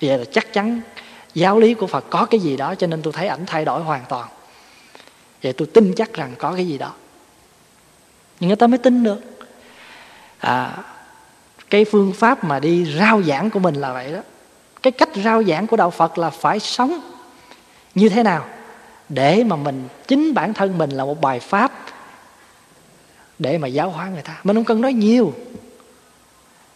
Vậy 0.00 0.18
là 0.18 0.24
chắc 0.32 0.52
chắn 0.52 0.80
giáo 1.34 1.58
lý 1.58 1.74
của 1.74 1.86
phật 1.86 2.04
có 2.10 2.24
cái 2.24 2.40
gì 2.40 2.56
đó 2.56 2.74
cho 2.74 2.86
nên 2.86 3.02
tôi 3.02 3.12
thấy 3.12 3.28
ảnh 3.28 3.46
thay 3.46 3.64
đổi 3.64 3.82
hoàn 3.82 4.02
toàn. 4.08 4.28
Vậy 5.42 5.52
tôi 5.52 5.68
tin 5.74 5.92
chắc 5.96 6.14
rằng 6.14 6.34
có 6.38 6.52
cái 6.52 6.66
gì 6.66 6.78
đó. 6.78 6.92
Nhưng 8.40 8.48
người 8.48 8.56
ta 8.56 8.66
mới 8.66 8.78
tin 8.78 9.02
được. 9.02 9.20
À, 10.38 10.76
cái 11.70 11.84
phương 11.84 12.12
pháp 12.12 12.44
mà 12.44 12.60
đi 12.60 12.96
rao 12.98 13.22
giảng 13.22 13.50
của 13.50 13.58
mình 13.58 13.74
là 13.74 13.92
vậy 13.92 14.12
đó. 14.12 14.20
Cái 14.82 14.90
cách 14.90 15.08
rao 15.24 15.44
giảng 15.44 15.66
của 15.66 15.76
đạo 15.76 15.90
phật 15.90 16.18
là 16.18 16.30
phải 16.30 16.60
sống 16.60 17.00
như 17.94 18.08
thế 18.08 18.22
nào? 18.22 18.44
Để 19.14 19.44
mà 19.44 19.56
mình 19.56 19.88
chính 20.08 20.34
bản 20.34 20.54
thân 20.54 20.78
mình 20.78 20.90
là 20.90 21.04
một 21.04 21.20
bài 21.20 21.40
pháp 21.40 21.72
để 23.38 23.58
mà 23.58 23.68
giáo 23.68 23.90
hóa 23.90 24.08
người 24.08 24.22
ta. 24.22 24.40
Mình 24.44 24.56
không 24.56 24.64
cần 24.64 24.80
nói 24.80 24.92
nhiều. 24.92 25.34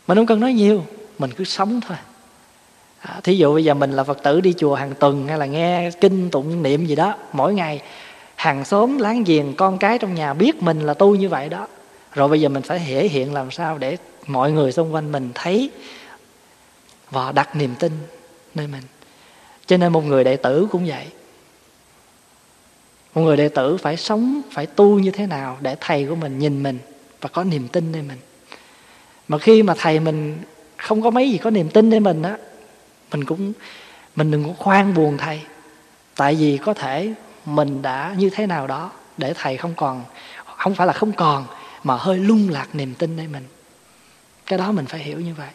Mình 0.06 0.18
không 0.18 0.26
cần 0.26 0.40
nói 0.40 0.52
nhiều. 0.52 0.84
Mình 1.18 1.30
cứ 1.36 1.44
sống 1.44 1.80
thôi. 1.88 1.96
À, 3.00 3.20
thí 3.22 3.36
dụ 3.36 3.54
bây 3.54 3.64
giờ 3.64 3.74
mình 3.74 3.92
là 3.92 4.04
phật 4.04 4.22
tử 4.22 4.40
đi 4.40 4.54
chùa 4.58 4.74
hàng 4.74 4.94
tuần 5.00 5.28
hay 5.28 5.38
là 5.38 5.46
nghe 5.46 5.90
kinh 6.00 6.30
tụng 6.30 6.62
niệm 6.62 6.86
gì 6.86 6.94
đó 6.94 7.14
mỗi 7.32 7.54
ngày 7.54 7.82
hàng 8.34 8.64
xóm 8.64 8.98
láng 8.98 9.24
giềng 9.24 9.54
con 9.54 9.78
cái 9.78 9.98
trong 9.98 10.14
nhà 10.14 10.34
biết 10.34 10.62
mình 10.62 10.80
là 10.80 10.94
tu 10.94 11.14
như 11.14 11.28
vậy 11.28 11.48
đó. 11.48 11.66
Rồi 12.12 12.28
bây 12.28 12.40
giờ 12.40 12.48
mình 12.48 12.62
phải 12.62 12.78
thể 12.78 13.08
hiện 13.08 13.34
làm 13.34 13.50
sao 13.50 13.78
để 13.78 13.96
mọi 14.26 14.52
người 14.52 14.72
xung 14.72 14.94
quanh 14.94 15.12
mình 15.12 15.30
thấy 15.34 15.70
và 17.10 17.32
đặt 17.32 17.56
niềm 17.56 17.74
tin 17.78 17.92
nơi 18.54 18.66
mình. 18.66 18.82
Cho 19.66 19.76
nên 19.76 19.92
một 19.92 20.04
người 20.04 20.24
đệ 20.24 20.36
tử 20.36 20.68
cũng 20.70 20.86
vậy 20.86 21.06
một 23.16 23.22
người 23.22 23.36
đệ 23.36 23.48
tử 23.48 23.76
phải 23.76 23.96
sống, 23.96 24.40
phải 24.50 24.66
tu 24.66 24.98
như 24.98 25.10
thế 25.10 25.26
nào 25.26 25.58
để 25.60 25.76
thầy 25.80 26.06
của 26.06 26.14
mình 26.14 26.38
nhìn 26.38 26.62
mình 26.62 26.78
và 27.20 27.28
có 27.28 27.44
niềm 27.44 27.68
tin 27.68 27.92
nơi 27.92 28.02
mình? 28.02 28.18
Mà 29.28 29.38
khi 29.38 29.62
mà 29.62 29.74
thầy 29.78 30.00
mình 30.00 30.38
không 30.76 31.02
có 31.02 31.10
mấy 31.10 31.30
gì 31.30 31.38
có 31.38 31.50
niềm 31.50 31.70
tin 31.70 31.90
nơi 31.90 32.00
mình 32.00 32.22
á, 32.22 32.36
mình 33.10 33.24
cũng, 33.24 33.52
mình 34.16 34.30
đừng 34.30 34.44
có 34.44 34.52
khoan 34.58 34.94
buồn 34.94 35.16
thầy. 35.18 35.40
Tại 36.16 36.34
vì 36.34 36.58
có 36.58 36.74
thể 36.74 37.14
mình 37.44 37.82
đã 37.82 38.14
như 38.18 38.30
thế 38.30 38.46
nào 38.46 38.66
đó 38.66 38.90
để 39.16 39.34
thầy 39.34 39.56
không 39.56 39.74
còn, 39.76 40.04
không 40.56 40.74
phải 40.74 40.86
là 40.86 40.92
không 40.92 41.12
còn, 41.12 41.46
mà 41.84 41.96
hơi 41.96 42.18
lung 42.18 42.48
lạc 42.50 42.68
niềm 42.72 42.94
tin 42.94 43.16
nơi 43.16 43.26
mình. 43.26 43.44
Cái 44.46 44.58
đó 44.58 44.72
mình 44.72 44.86
phải 44.86 45.00
hiểu 45.00 45.20
như 45.20 45.34
vậy. 45.34 45.50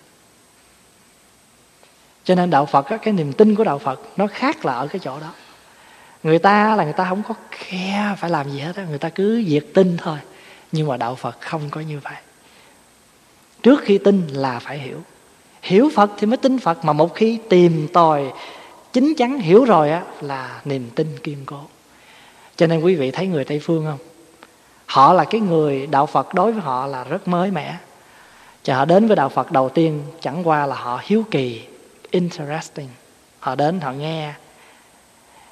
Cho 2.24 2.36
nên 2.36 2.50
đạo 2.50 2.66
phật 2.66 2.82
cái 2.82 3.14
niềm 3.14 3.34
tin 3.34 3.56
của 3.56 3.64
đạo 3.64 3.80
phật 3.80 4.00
nó 4.18 4.28
khác 4.28 4.66
là 4.66 4.74
ở 4.74 4.88
cái 4.88 5.00
chỗ 5.00 5.20
đó 5.20 5.34
người 6.24 6.40
ta 6.40 6.76
là 6.76 6.84
người 6.84 6.94
ta 6.94 7.06
không 7.10 7.24
có 7.28 7.34
khe 7.52 8.16
phải 8.18 8.30
làm 8.30 8.52
gì 8.52 8.60
hết 8.60 8.76
á, 8.76 8.86
người 8.90 8.98
ta 8.98 9.10
cứ 9.10 9.44
diệt 9.48 9.66
tin 9.74 9.98
thôi. 9.98 10.18
Nhưng 10.72 10.88
mà 10.88 10.98
đạo 10.98 11.16
phật 11.16 11.42
không 11.42 11.62
có 11.70 11.82
như 11.82 12.00
vậy. 12.00 12.16
Trước 13.64 13.82
khi 13.84 13.98
tin 13.98 14.28
là 14.28 14.60
phải 14.60 14.80
hiểu. 14.80 14.98
Hiểu 15.62 15.90
phật 15.96 16.12
thì 16.18 16.28
mới 16.28 16.38
tin 16.38 16.60
phật, 16.60 16.86
mà 16.86 16.94
một 16.94 17.16
khi 17.16 17.40
tìm 17.50 17.88
tòi 17.94 18.32
chính 18.94 19.14
chắn 19.18 19.40
hiểu 19.40 19.66
rồi 19.66 19.92
á, 19.92 20.04
là 20.22 20.62
niềm 20.66 20.90
tin 20.96 21.20
kiên 21.24 21.38
cố. 21.46 21.62
Cho 22.56 22.68
nên 22.68 22.82
quý 22.82 22.96
vị 22.96 23.12
thấy 23.12 23.28
người 23.28 23.46
tây 23.46 23.60
phương 23.60 23.86
không? 23.86 24.00
Họ 24.86 25.14
là 25.14 25.26
cái 25.26 25.42
người 25.42 25.88
đạo 25.88 26.06
phật 26.06 26.34
đối 26.34 26.52
với 26.52 26.62
họ 26.62 26.88
là 26.88 27.04
rất 27.04 27.28
mới 27.28 27.52
mẻ. 27.52 27.78
Cho 28.64 28.76
họ 28.76 28.86
đến 28.86 29.08
với 29.08 29.16
đạo 29.16 29.30
phật 29.30 29.52
đầu 29.52 29.70
tiên, 29.70 30.04
chẳng 30.22 30.48
qua 30.48 30.66
là 30.66 30.76
họ 30.76 31.00
hiếu 31.04 31.24
kỳ, 31.32 31.62
interesting. 32.12 32.90
Họ 33.40 33.56
đến, 33.56 33.82
họ 33.82 33.92
nghe 33.92 34.34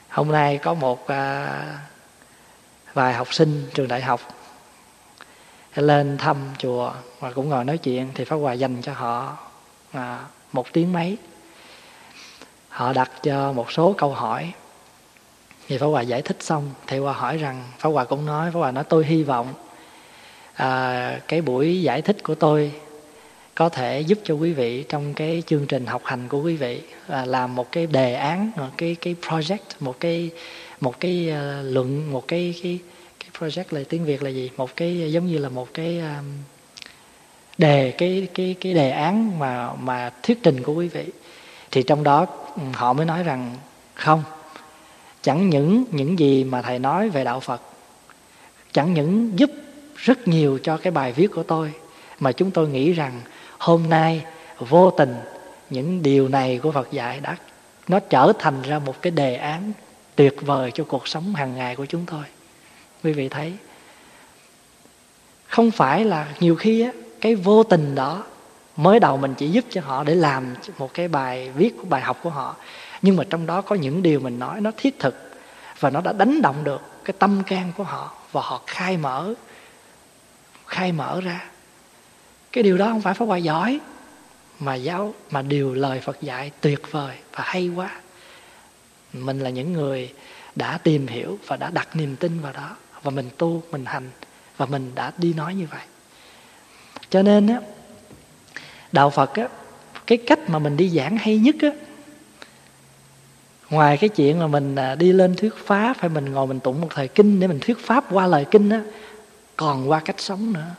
hôm 0.09 0.31
nay 0.31 0.57
có 0.57 0.73
một 0.73 1.07
à, 1.07 1.79
vài 2.93 3.13
học 3.13 3.33
sinh 3.33 3.69
trường 3.73 3.87
đại 3.87 4.01
học 4.01 4.21
lên 5.75 6.17
thăm 6.17 6.37
chùa 6.57 6.93
và 7.19 7.31
cũng 7.31 7.49
ngồi 7.49 7.65
nói 7.65 7.77
chuyện 7.77 8.09
thì 8.15 8.25
pháp 8.25 8.35
hòa 8.35 8.53
dành 8.53 8.81
cho 8.81 8.93
họ 8.93 9.37
à, 9.91 10.19
một 10.51 10.73
tiếng 10.73 10.93
mấy. 10.93 11.17
Họ 12.69 12.93
đặt 12.93 13.11
cho 13.23 13.51
một 13.51 13.71
số 13.71 13.95
câu 13.97 14.13
hỏi. 14.13 14.53
Thì 15.67 15.77
pháp 15.77 15.87
hòa 15.87 16.01
giải 16.01 16.21
thích 16.21 16.37
xong 16.39 16.71
thì 16.87 16.97
hòa 16.97 17.13
hỏi 17.13 17.37
rằng 17.37 17.63
pháp 17.79 17.89
hòa 17.89 18.05
cũng 18.05 18.25
nói 18.25 18.51
pháp 18.51 18.59
hòa 18.59 18.71
nói 18.71 18.83
tôi 18.83 19.05
hy 19.05 19.23
vọng 19.23 19.53
à, 20.53 21.19
cái 21.27 21.41
buổi 21.41 21.81
giải 21.81 22.01
thích 22.01 22.23
của 22.23 22.35
tôi 22.35 22.73
có 23.59 23.69
thể 23.69 24.01
giúp 24.01 24.19
cho 24.23 24.33
quý 24.33 24.53
vị 24.53 24.83
trong 24.89 25.13
cái 25.13 25.43
chương 25.47 25.65
trình 25.65 25.85
học 25.85 26.01
hành 26.05 26.27
của 26.27 26.41
quý 26.41 26.55
vị 26.55 26.81
là 27.07 27.25
làm 27.25 27.55
một 27.55 27.71
cái 27.71 27.87
đề 27.87 28.13
án 28.13 28.51
một 28.57 28.69
cái 28.77 28.95
cái 29.01 29.15
project 29.21 29.57
một 29.79 29.99
cái 29.99 30.29
một 30.79 30.99
cái 30.99 31.31
uh, 31.31 31.65
luận 31.73 32.11
một 32.11 32.27
cái 32.27 32.55
cái 32.63 32.79
cái 33.19 33.29
project 33.39 33.63
là 33.69 33.81
tiếng 33.89 34.05
việt 34.05 34.23
là 34.23 34.29
gì? 34.29 34.49
Một 34.57 34.75
cái 34.75 35.11
giống 35.13 35.27
như 35.27 35.37
là 35.37 35.49
một 35.49 35.73
cái 35.73 35.99
um, 35.99 36.25
đề 37.57 37.91
cái 37.91 38.27
cái 38.33 38.55
cái 38.61 38.73
đề 38.73 38.89
án 38.89 39.39
mà 39.39 39.73
mà 39.73 40.11
thuyết 40.23 40.43
trình 40.43 40.63
của 40.63 40.73
quý 40.73 40.87
vị. 40.87 41.05
Thì 41.71 41.83
trong 41.83 42.03
đó 42.03 42.27
ừ, 42.55 42.61
họ 42.73 42.93
mới 42.93 43.05
nói 43.05 43.23
rằng 43.23 43.55
không 43.93 44.23
chẳng 45.21 45.49
những 45.49 45.83
những 45.91 46.19
gì 46.19 46.43
mà 46.43 46.61
thầy 46.61 46.79
nói 46.79 47.09
về 47.09 47.23
đạo 47.23 47.39
phật 47.39 47.61
chẳng 48.71 48.93
những 48.93 49.39
giúp 49.39 49.51
rất 49.95 50.27
nhiều 50.27 50.59
cho 50.63 50.77
cái 50.77 50.91
bài 50.91 51.13
viết 51.13 51.27
của 51.27 51.43
tôi 51.43 51.71
mà 52.19 52.31
chúng 52.31 52.51
tôi 52.51 52.69
nghĩ 52.69 52.93
rằng 52.93 53.21
hôm 53.59 53.89
nay, 53.89 54.25
vô 54.59 54.91
tình, 54.91 55.15
những 55.69 56.03
điều 56.03 56.27
này 56.27 56.59
của 56.63 56.71
phật 56.71 56.91
dạy 56.91 57.19
đã, 57.19 57.35
nó 57.87 57.99
trở 57.99 58.33
thành 58.39 58.61
ra 58.61 58.79
một 58.79 59.01
cái 59.01 59.11
đề 59.11 59.35
án 59.35 59.71
tuyệt 60.15 60.35
vời 60.41 60.71
cho 60.73 60.83
cuộc 60.83 61.07
sống 61.07 61.35
hàng 61.35 61.55
ngày 61.55 61.75
của 61.75 61.85
chúng 61.85 62.05
tôi. 62.05 62.23
Quý 63.03 63.13
vị 63.13 63.29
thấy, 63.29 63.53
không 65.47 65.71
phải 65.71 66.05
là 66.05 66.27
nhiều 66.39 66.55
khi 66.55 66.81
á, 66.81 66.91
cái 67.21 67.35
vô 67.35 67.63
tình 67.63 67.95
đó 67.95 68.23
mới 68.75 68.99
đầu 68.99 69.17
mình 69.17 69.33
chỉ 69.37 69.49
giúp 69.49 69.65
cho 69.69 69.81
họ 69.81 70.03
để 70.03 70.15
làm 70.15 70.55
một 70.77 70.93
cái 70.93 71.07
bài 71.07 71.51
viết 71.55 71.75
của 71.77 71.85
bài 71.85 72.01
học 72.01 72.17
của 72.23 72.29
họ. 72.29 72.55
Nhưng 73.01 73.15
mà 73.15 73.23
trong 73.29 73.45
đó 73.45 73.61
có 73.61 73.75
những 73.75 74.03
điều 74.03 74.19
mình 74.19 74.39
nói 74.39 74.61
nó 74.61 74.71
thiết 74.77 74.99
thực 74.99 75.31
và 75.79 75.89
nó 75.89 76.01
đã 76.01 76.13
đánh 76.13 76.41
động 76.41 76.63
được 76.63 76.81
cái 77.05 77.13
tâm 77.19 77.43
can 77.47 77.71
của 77.77 77.83
họ 77.83 78.13
và 78.31 78.41
họ 78.41 78.61
khai 78.67 78.97
mở 78.97 79.33
khai 80.67 80.91
mở 80.91 81.21
ra 81.21 81.49
cái 82.51 82.63
điều 82.63 82.77
đó 82.77 82.87
không 82.87 83.01
phải 83.01 83.13
pháp 83.13 83.25
hòa 83.25 83.37
giỏi, 83.37 83.79
mà 84.59 84.75
giáo, 84.75 85.13
mà 85.31 85.41
điều 85.41 85.73
lời 85.73 85.99
phật 85.99 86.21
dạy 86.21 86.51
tuyệt 86.61 86.91
vời 86.91 87.15
và 87.31 87.43
hay 87.43 87.67
quá. 87.67 87.91
Mình 89.13 89.39
là 89.39 89.49
những 89.49 89.73
người 89.73 90.13
đã 90.55 90.77
tìm 90.77 91.07
hiểu 91.07 91.39
và 91.47 91.55
đã 91.57 91.69
đặt 91.69 91.95
niềm 91.95 92.15
tin 92.15 92.39
vào 92.39 92.53
đó, 92.53 92.75
và 93.03 93.11
mình 93.11 93.29
tu, 93.37 93.63
mình 93.71 93.85
hành, 93.85 94.09
và 94.57 94.65
mình 94.65 94.91
đã 94.95 95.11
đi 95.17 95.33
nói 95.33 95.55
như 95.55 95.67
vậy. 95.71 95.81
Cho 97.09 97.21
nên 97.21 97.47
á, 97.47 97.59
đạo 98.91 99.09
phật 99.09 99.33
á, 99.33 99.47
cái 100.07 100.17
cách 100.17 100.39
mà 100.49 100.59
mình 100.59 100.77
đi 100.77 100.89
giảng 100.89 101.17
hay 101.17 101.37
nhất 101.37 101.55
á, 101.61 101.69
ngoài 103.69 103.97
cái 103.97 104.09
chuyện 104.09 104.39
mà 104.39 104.47
mình 104.47 104.75
à, 104.75 104.95
đi 104.95 105.13
lên 105.13 105.35
thuyết 105.35 105.53
pháp, 105.65 105.97
hay 105.99 106.09
mình 106.09 106.25
ngồi 106.25 106.47
mình 106.47 106.59
tụng 106.59 106.81
một 106.81 106.87
thời 106.91 107.07
kinh 107.07 107.39
để 107.39 107.47
mình 107.47 107.59
thuyết 107.61 107.77
pháp 107.85 108.05
qua 108.11 108.27
lời 108.27 108.45
kinh 108.51 108.69
á, 108.69 108.81
còn 109.55 109.89
qua 109.89 109.99
cách 109.99 110.19
sống 110.19 110.53
nữa 110.53 110.75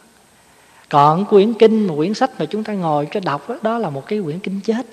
còn 0.91 1.25
quyển 1.25 1.55
kinh 1.55 1.87
một 1.87 1.95
quyển 1.97 2.15
sách 2.15 2.31
mà 2.39 2.47
chúng 2.47 2.65
ta 2.65 2.73
ngồi 2.73 3.09
cho 3.13 3.21
đọc 3.21 3.49
đó, 3.49 3.57
đó 3.63 3.79
là 3.79 3.91
một 3.91 4.07
cái 4.07 4.21
quyển 4.25 4.39
kinh 4.39 4.61
chết. 4.61 4.87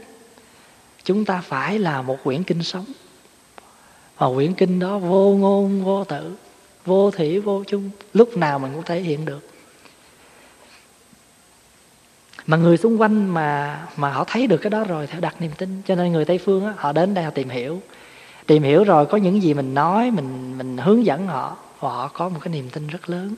Chúng 1.04 1.26
ta 1.26 1.42
phải 1.46 1.80
là 1.80 2.02
một 2.02 2.18
quyển 2.24 2.44
kinh 2.44 2.64
sống. 2.64 2.86
Và 4.18 4.28
quyển 4.36 4.54
kinh 4.54 4.80
đó 4.80 4.98
vô 4.98 5.36
ngôn 5.40 5.84
vô 5.84 6.04
tự 6.04 6.36
vô 6.86 7.12
thủy 7.12 7.40
vô 7.40 7.64
chung 7.68 7.90
lúc 8.14 8.38
nào 8.38 8.60
mình 8.60 8.72
cũng 8.74 8.84
thể 8.84 9.02
hiện 9.02 9.26
được. 9.26 9.50
Mà 12.48 12.58
người 12.58 12.78
xung 12.78 13.02
quanh 13.02 13.28
mà 13.28 13.82
mà 13.98 14.12
họ 14.12 14.24
thấy 14.24 14.48
được 14.48 14.58
cái 14.58 14.70
đó 14.70 14.84
rồi 14.84 15.08
thì 15.08 15.14
họ 15.14 15.20
đặt 15.20 15.42
niềm 15.42 15.52
tin. 15.58 15.82
Cho 15.88 15.96
nên 15.96 16.12
người 16.12 16.26
tây 16.26 16.38
phương 16.38 16.66
đó, 16.66 16.74
họ 16.78 16.92
đến 16.92 17.14
đây 17.14 17.24
họ 17.24 17.32
tìm 17.32 17.50
hiểu. 17.50 17.82
Tìm 18.46 18.64
hiểu 18.64 18.84
rồi 18.84 19.06
có 19.06 19.18
những 19.18 19.44
gì 19.44 19.54
mình 19.54 19.74
nói 19.74 20.12
mình 20.12 20.58
mình 20.58 20.78
hướng 20.78 21.06
dẫn 21.06 21.28
họ 21.28 21.58
và 21.80 21.90
họ 21.90 22.08
có 22.14 22.30
một 22.30 22.40
cái 22.42 22.54
niềm 22.54 22.70
tin 22.70 22.88
rất 22.88 23.10
lớn 23.10 23.36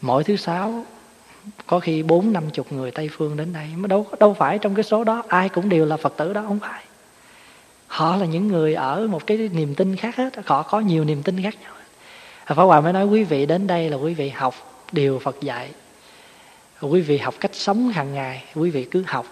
mỗi 0.00 0.24
thứ 0.24 0.36
sáu, 0.36 0.84
có 1.66 1.80
khi 1.80 2.02
bốn, 2.02 2.32
năm 2.32 2.50
chục 2.50 2.72
người 2.72 2.90
tây 2.90 3.08
phương 3.12 3.36
đến 3.36 3.52
đây. 3.52 3.66
Mà 3.76 3.86
đâu 3.86 4.06
đâu 4.20 4.34
phải 4.34 4.58
trong 4.58 4.74
cái 4.74 4.84
số 4.84 5.04
đó, 5.04 5.22
ai 5.28 5.48
cũng 5.48 5.68
đều 5.68 5.86
là 5.86 5.96
phật 5.96 6.14
tử 6.16 6.32
đó, 6.32 6.44
không 6.48 6.58
phải. 6.58 6.84
Họ 7.86 8.16
là 8.16 8.26
những 8.26 8.48
người 8.48 8.74
ở 8.74 9.06
một 9.06 9.26
cái 9.26 9.36
niềm 9.36 9.74
tin 9.74 9.96
khác 9.96 10.16
hết. 10.16 10.46
Họ 10.46 10.62
có 10.62 10.80
nhiều 10.80 11.04
niềm 11.04 11.22
tin 11.22 11.42
khác 11.42 11.54
nhau 11.62 11.72
à, 12.44 12.54
Pháp 12.54 12.64
Hòa 12.64 12.80
mới 12.80 12.92
nói, 12.92 13.06
quý 13.06 13.24
vị 13.24 13.46
đến 13.46 13.66
đây 13.66 13.90
là 13.90 13.96
quý 13.96 14.14
vị 14.14 14.28
học 14.28 14.54
điều 14.92 15.18
Phật 15.18 15.40
dạy. 15.40 15.70
Quý 16.80 17.00
vị 17.00 17.18
học 17.18 17.34
cách 17.40 17.54
sống 17.54 17.88
hàng 17.88 18.14
ngày, 18.14 18.44
quý 18.54 18.70
vị 18.70 18.84
cứ 18.84 19.04
học. 19.06 19.26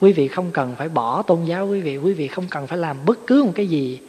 Quý 0.00 0.12
vị 0.12 0.28
không 0.28 0.50
cần 0.50 0.74
phải 0.78 0.88
bỏ 0.88 1.22
tôn 1.22 1.44
giáo 1.44 1.68
quý 1.68 1.80
vị. 1.80 1.96
Quý 1.96 2.12
vị 2.12 2.28
không 2.28 2.46
cần 2.50 2.66
phải 2.66 2.78
làm 2.78 2.96
bất 3.06 3.18
cứ 3.26 3.44
một 3.44 3.52
cái 3.54 3.66
gì 3.66 4.00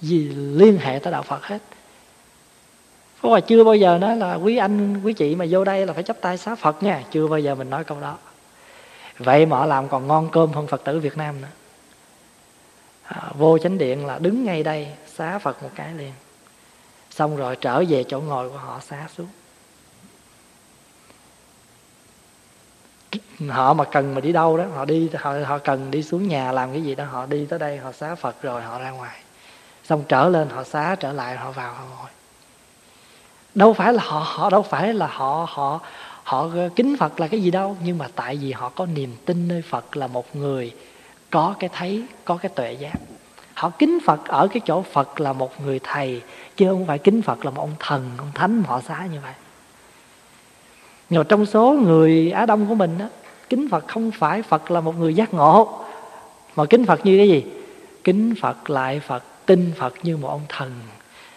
gì 0.00 0.28
liên 0.34 0.78
hệ 0.78 0.98
tới 0.98 1.12
đạo 1.12 1.22
Phật 1.22 1.44
hết. 1.44 1.58
Có 3.22 3.28
mà 3.28 3.40
chưa 3.40 3.64
bao 3.64 3.74
giờ 3.74 3.98
nói 3.98 4.16
là 4.16 4.34
quý 4.34 4.56
anh 4.56 5.02
quý 5.02 5.12
chị 5.12 5.34
mà 5.34 5.44
vô 5.50 5.64
đây 5.64 5.86
là 5.86 5.92
phải 5.92 6.02
chấp 6.02 6.16
tay 6.20 6.38
xá 6.38 6.54
Phật 6.54 6.82
nha? 6.82 7.02
Chưa 7.10 7.26
bao 7.26 7.38
giờ 7.38 7.54
mình 7.54 7.70
nói 7.70 7.84
câu 7.84 8.00
đó. 8.00 8.18
Vậy 9.18 9.46
mà 9.46 9.56
họ 9.56 9.66
làm 9.66 9.88
còn 9.88 10.06
ngon 10.06 10.28
cơm 10.32 10.52
hơn 10.52 10.66
Phật 10.66 10.84
tử 10.84 11.00
Việt 11.00 11.16
Nam 11.16 11.40
nữa. 11.40 11.48
À, 13.02 13.22
vô 13.38 13.58
chánh 13.58 13.78
điện 13.78 14.06
là 14.06 14.18
đứng 14.18 14.44
ngay 14.44 14.62
đây 14.62 14.88
xá 15.06 15.38
Phật 15.38 15.62
một 15.62 15.70
cái 15.74 15.94
liền. 15.94 16.12
Xong 17.10 17.36
rồi 17.36 17.56
trở 17.56 17.84
về 17.88 18.04
chỗ 18.08 18.20
ngồi 18.20 18.50
của 18.50 18.56
họ 18.56 18.80
xá 18.80 19.08
xuống. 19.16 19.28
Họ 23.48 23.74
mà 23.74 23.84
cần 23.84 24.14
mà 24.14 24.20
đi 24.20 24.32
đâu 24.32 24.56
đó 24.56 24.64
họ 24.74 24.84
đi 24.84 25.10
họ, 25.14 25.34
họ 25.44 25.58
cần 25.58 25.90
đi 25.90 26.02
xuống 26.02 26.28
nhà 26.28 26.52
làm 26.52 26.72
cái 26.72 26.82
gì 26.82 26.94
đó 26.94 27.04
họ 27.04 27.26
đi 27.26 27.46
tới 27.46 27.58
đây 27.58 27.78
họ 27.78 27.92
xá 27.92 28.14
phật 28.14 28.42
rồi 28.42 28.62
họ 28.62 28.78
ra 28.78 28.90
ngoài. 28.90 29.20
Xong 29.84 30.04
trở 30.08 30.28
lên 30.28 30.48
họ 30.48 30.64
xá 30.64 30.96
trở 31.00 31.12
lại 31.12 31.36
họ 31.36 31.50
vào 31.50 31.74
họ 31.74 31.84
ngồi 31.84 32.10
đâu 33.54 33.72
phải 33.72 33.92
là 33.92 34.02
họ 34.06 34.22
họ 34.26 34.50
đâu 34.50 34.62
phải 34.62 34.94
là 34.94 35.06
họ 35.06 35.46
họ 35.50 35.80
họ 36.24 36.48
kính 36.76 36.96
phật 36.96 37.20
là 37.20 37.28
cái 37.28 37.42
gì 37.42 37.50
đâu. 37.50 37.76
Nhưng 37.84 37.98
mà 37.98 38.08
tại 38.14 38.36
vì 38.36 38.52
họ 38.52 38.68
có 38.68 38.86
niềm 38.86 39.16
tin 39.24 39.48
nơi 39.48 39.62
phật 39.62 39.96
là 39.96 40.06
một 40.06 40.36
người 40.36 40.72
có 41.30 41.54
cái 41.58 41.70
thấy, 41.72 42.04
có 42.24 42.36
cái 42.36 42.50
tuệ 42.54 42.72
giác. 42.72 42.92
Họ 43.54 43.70
kính 43.70 43.98
phật 44.06 44.28
ở 44.28 44.48
cái 44.48 44.60
chỗ 44.66 44.82
phật 44.82 45.20
là 45.20 45.32
một 45.32 45.60
người 45.64 45.80
thầy, 45.82 46.22
chứ 46.56 46.68
không 46.68 46.86
phải 46.86 46.98
kính 46.98 47.22
phật 47.22 47.44
là 47.44 47.50
một 47.50 47.62
ông 47.62 47.74
thần, 47.78 48.10
ông 48.18 48.30
thánh 48.34 48.62
họ 48.62 48.80
xá 48.80 49.06
như 49.12 49.18
vậy. 49.22 49.32
Nhưng 51.10 51.20
mà 51.20 51.24
trong 51.28 51.46
số 51.46 51.72
người 51.72 52.30
á 52.30 52.46
đông 52.46 52.66
của 52.66 52.74
mình 52.74 52.98
á, 52.98 53.08
kính 53.48 53.68
phật 53.70 53.88
không 53.88 54.10
phải 54.10 54.42
phật 54.42 54.70
là 54.70 54.80
một 54.80 54.98
người 54.98 55.14
giác 55.14 55.34
ngộ, 55.34 55.84
mà 56.56 56.64
kính 56.64 56.86
phật 56.86 57.06
như 57.06 57.18
cái 57.18 57.28
gì? 57.28 57.44
Kính 58.04 58.34
phật 58.40 58.70
lại 58.70 59.00
phật, 59.00 59.22
tin 59.46 59.72
phật 59.78 59.94
như 60.02 60.16
một 60.16 60.28
ông 60.28 60.42
thần. 60.48 60.72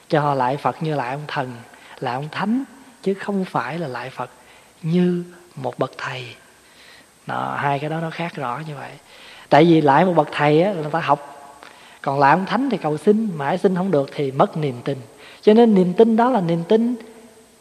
Cho 0.09 0.33
lại 0.33 0.57
phật 0.57 0.83
như 0.83 0.95
lại 0.95 1.11
ông 1.11 1.23
thần 1.27 1.51
là 1.99 2.13
ông 2.13 2.29
thánh 2.31 2.63
chứ 3.03 3.13
không 3.13 3.45
phải 3.45 3.79
là 3.79 3.87
lại 3.87 4.09
phật 4.09 4.29
như 4.81 5.23
một 5.55 5.79
bậc 5.79 5.91
thầy. 5.97 6.35
Đó, 7.27 7.57
hai 7.59 7.79
cái 7.79 7.89
đó 7.89 7.99
nó 7.99 8.09
khác 8.09 8.35
rõ 8.35 8.61
như 8.67 8.75
vậy. 8.75 8.91
Tại 9.49 9.65
vì 9.65 9.81
lại 9.81 10.05
một 10.05 10.13
bậc 10.13 10.27
thầy 10.31 10.61
á, 10.61 10.73
là 10.73 10.81
người 10.81 10.91
ta 10.91 10.99
học. 10.99 11.31
Còn 12.01 12.19
lại 12.19 12.31
ông 12.31 12.45
thánh 12.45 12.69
thì 12.69 12.77
cầu 12.77 12.97
xin 12.97 13.31
mãi 13.35 13.57
xin 13.57 13.75
không 13.75 13.91
được 13.91 14.09
thì 14.15 14.31
mất 14.31 14.57
niềm 14.57 14.81
tin. 14.83 14.97
Cho 15.41 15.53
nên 15.53 15.75
niềm 15.75 15.93
tin 15.93 16.15
đó 16.15 16.31
là 16.31 16.41
niềm 16.41 16.63
tin 16.63 16.95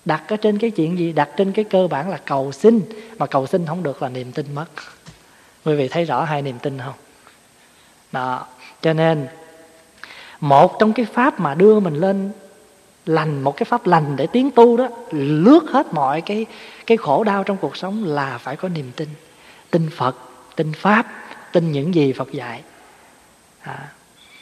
đặt 0.05 0.23
ở 0.29 0.37
trên 0.37 0.59
cái 0.59 0.71
chuyện 0.71 0.99
gì? 0.99 1.13
Đặt 1.13 1.29
trên 1.37 1.53
cái 1.53 1.65
cơ 1.65 1.87
bản 1.87 2.11
là 2.11 2.17
cầu 2.17 2.53
xin. 2.53 2.81
Mà 3.19 3.27
cầu 3.27 3.47
xin 3.47 3.67
không 3.67 3.83
được 3.83 4.03
là 4.03 4.09
niềm 4.09 4.33
tin 4.33 4.55
mất. 4.55 4.67
Quý 5.65 5.75
vị 5.75 5.89
thấy 5.89 6.05
rõ 6.05 6.25
hai 6.25 6.43
niềm 6.43 6.59
tin 6.59 6.79
không? 6.79 6.95
Đó 8.13 8.47
cho 8.83 8.93
nên 8.93 9.27
một 10.41 10.77
trong 10.79 10.93
cái 10.93 11.07
pháp 11.13 11.41
mà 11.41 11.55
đưa 11.55 11.81
mình 11.81 11.95
lên 11.95 12.33
lành, 13.07 13.43
một 13.43 13.57
cái 13.57 13.65
pháp 13.65 13.87
lành 13.87 14.17
để 14.17 14.27
tiến 14.27 14.51
tu 14.51 14.77
đó, 14.77 14.89
lướt 15.11 15.61
hết 15.71 15.95
mọi 15.95 16.21
cái 16.21 16.47
cái 16.87 16.97
khổ 16.97 17.25
đau 17.25 17.45
trong 17.45 17.57
cuộc 17.57 17.77
sống 17.77 18.05
là 18.05 18.39
phải 18.39 18.57
có 18.57 18.69
niềm 18.69 18.91
tin. 18.97 19.09
Tin 19.71 19.91
phật, 19.91 20.17
tin 20.57 20.73
pháp, 20.73 21.07
tin 21.53 21.73
những 21.73 21.95
gì 21.95 22.13
phật 22.13 22.33
dạy. 22.33 22.63
À. 23.61 23.89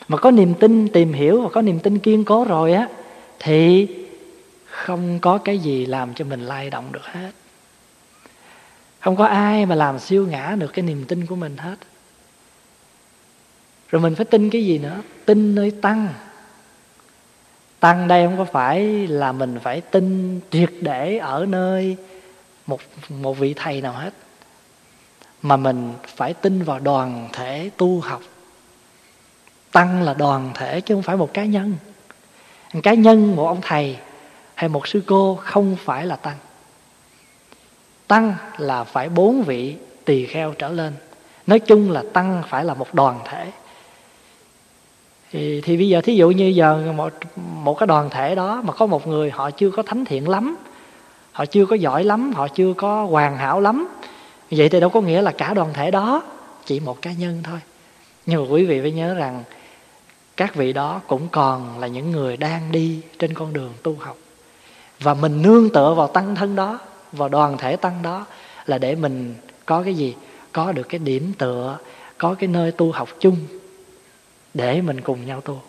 mà 0.08 0.16
có 0.16 0.30
niềm 0.30 0.54
tin 0.54 0.88
tìm 0.88 1.12
hiểu 1.12 1.42
và 1.42 1.48
có 1.48 1.62
niềm 1.62 1.78
tin 1.78 1.98
kiên 1.98 2.24
cố 2.24 2.44
rồi 2.44 2.72
á, 2.72 2.88
thì 3.38 3.88
không 4.66 5.18
có 5.18 5.38
cái 5.38 5.58
gì 5.58 5.86
làm 5.86 6.14
cho 6.14 6.24
mình 6.24 6.40
lay 6.40 6.70
động 6.70 6.92
được 6.92 7.04
hết. 7.04 7.30
Không 9.00 9.16
có 9.16 9.24
ai 9.24 9.66
mà 9.66 9.74
làm 9.74 9.98
siêu 9.98 10.26
ngã 10.26 10.56
được 10.58 10.72
cái 10.72 10.82
niềm 10.82 11.04
tin 11.04 11.26
của 11.26 11.36
mình 11.36 11.56
hết. 11.56 11.76
Rồi 13.88 14.02
mình 14.02 14.14
phải 14.14 14.24
tin 14.24 14.50
cái 14.50 14.64
gì 14.64 14.78
nữa? 14.78 15.02
Tin 15.24 15.54
nơi 15.54 15.70
tăng 15.70 16.08
tăng 17.82 18.08
đây 18.08 18.24
không 18.26 18.38
có 18.38 18.44
phải 18.44 19.06
là 19.06 19.32
mình 19.32 19.58
phải 19.62 19.80
tin 19.80 20.40
triệt 20.50 20.70
để 20.80 21.18
ở 21.18 21.46
nơi 21.48 21.96
một 22.66 22.80
một 23.08 23.38
vị 23.38 23.54
thầy 23.56 23.80
nào 23.80 23.92
hết, 23.92 24.10
mà 25.42 25.56
mình 25.56 25.92
phải 26.16 26.34
tin 26.34 26.62
vào 26.62 26.78
đoàn 26.78 27.28
thể 27.32 27.70
tu 27.76 28.00
học. 28.00 28.20
Tăng 29.72 30.02
là 30.02 30.14
đoàn 30.14 30.50
thể 30.54 30.80
chứ 30.80 30.94
không 30.94 31.02
phải 31.02 31.16
một 31.16 31.34
cá 31.34 31.44
nhân. 31.44 31.74
Một 32.74 32.80
cá 32.82 32.94
nhân, 32.94 33.36
một 33.36 33.46
ông 33.46 33.60
thầy 33.62 33.96
hay 34.54 34.68
một 34.68 34.88
sư 34.88 35.02
cô 35.06 35.38
không 35.42 35.76
phải 35.84 36.06
là 36.06 36.16
tăng. 36.16 36.36
Tăng 38.06 38.34
là 38.58 38.84
phải 38.84 39.08
bốn 39.08 39.42
vị 39.42 39.76
tỳ 40.04 40.26
kheo 40.26 40.52
trở 40.52 40.68
lên. 40.68 40.92
Nói 41.46 41.58
chung 41.58 41.90
là 41.90 42.02
tăng 42.12 42.42
phải 42.48 42.64
là 42.64 42.74
một 42.74 42.94
đoàn 42.94 43.20
thể 43.24 43.52
thì, 45.32 45.60
thì 45.60 45.76
bây 45.76 45.88
giờ 45.88 46.00
thí 46.00 46.16
dụ 46.16 46.30
như 46.30 46.46
giờ 46.46 46.92
một 46.96 47.12
một 47.36 47.78
cái 47.78 47.86
đoàn 47.86 48.10
thể 48.10 48.34
đó 48.34 48.62
mà 48.64 48.72
có 48.72 48.86
một 48.86 49.06
người 49.06 49.30
họ 49.30 49.50
chưa 49.50 49.70
có 49.70 49.82
thánh 49.82 50.04
thiện 50.04 50.28
lắm 50.28 50.56
họ 51.32 51.46
chưa 51.46 51.66
có 51.66 51.76
giỏi 51.76 52.04
lắm 52.04 52.32
họ 52.32 52.48
chưa 52.48 52.72
có 52.74 53.04
hoàn 53.04 53.36
hảo 53.36 53.60
lắm 53.60 53.88
vậy 54.50 54.68
thì 54.68 54.80
đâu 54.80 54.90
có 54.90 55.00
nghĩa 55.00 55.22
là 55.22 55.32
cả 55.32 55.54
đoàn 55.54 55.72
thể 55.72 55.90
đó 55.90 56.22
chỉ 56.64 56.80
một 56.80 57.02
cá 57.02 57.12
nhân 57.12 57.40
thôi. 57.44 57.60
Nhưng 58.26 58.44
mà 58.44 58.50
quý 58.50 58.64
vị 58.64 58.80
phải 58.80 58.92
nhớ 58.92 59.14
rằng 59.14 59.44
các 60.36 60.54
vị 60.54 60.72
đó 60.72 61.00
cũng 61.06 61.28
còn 61.28 61.78
là 61.78 61.86
những 61.86 62.10
người 62.10 62.36
đang 62.36 62.72
đi 62.72 63.00
trên 63.18 63.34
con 63.34 63.52
đường 63.52 63.72
tu 63.82 63.96
học. 64.00 64.16
Và 65.00 65.14
mình 65.14 65.42
nương 65.42 65.70
tựa 65.70 65.94
vào 65.94 66.08
tăng 66.08 66.34
thân 66.34 66.56
đó 66.56 66.78
vào 67.12 67.28
đoàn 67.28 67.58
thể 67.58 67.76
tăng 67.76 68.02
đó 68.02 68.26
là 68.66 68.78
để 68.78 68.94
mình 68.94 69.34
có 69.66 69.82
cái 69.82 69.94
gì? 69.94 70.14
Có 70.52 70.72
được 70.72 70.88
cái 70.88 70.98
điểm 70.98 71.32
tựa 71.38 71.78
có 72.18 72.34
cái 72.34 72.48
nơi 72.48 72.72
tu 72.72 72.92
học 72.92 73.08
chung 73.20 73.36
để 74.54 74.80
mình 74.80 75.00
cùng 75.00 75.26
nhau 75.26 75.40
tu. 75.40 75.62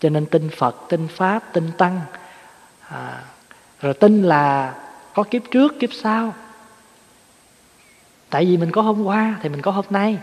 Cho 0.00 0.08
nên 0.08 0.26
tin 0.26 0.50
phật 0.50 0.76
tin 0.88 1.08
pháp 1.08 1.42
tin 1.52 1.72
tăng 1.78 2.00
à, 2.88 3.22
rồi 3.80 3.94
tin 3.94 4.22
là 4.22 4.74
có 5.14 5.22
kiếp 5.22 5.42
trước 5.50 5.80
kiếp 5.80 5.90
sau. 5.92 6.34
Tại 8.30 8.44
vì 8.44 8.56
mình 8.56 8.70
có 8.70 8.82
hôm 8.82 9.04
qua 9.04 9.38
thì 9.42 9.48
mình 9.48 9.62
có 9.62 9.70
hôm 9.70 9.84
nay 9.90 10.18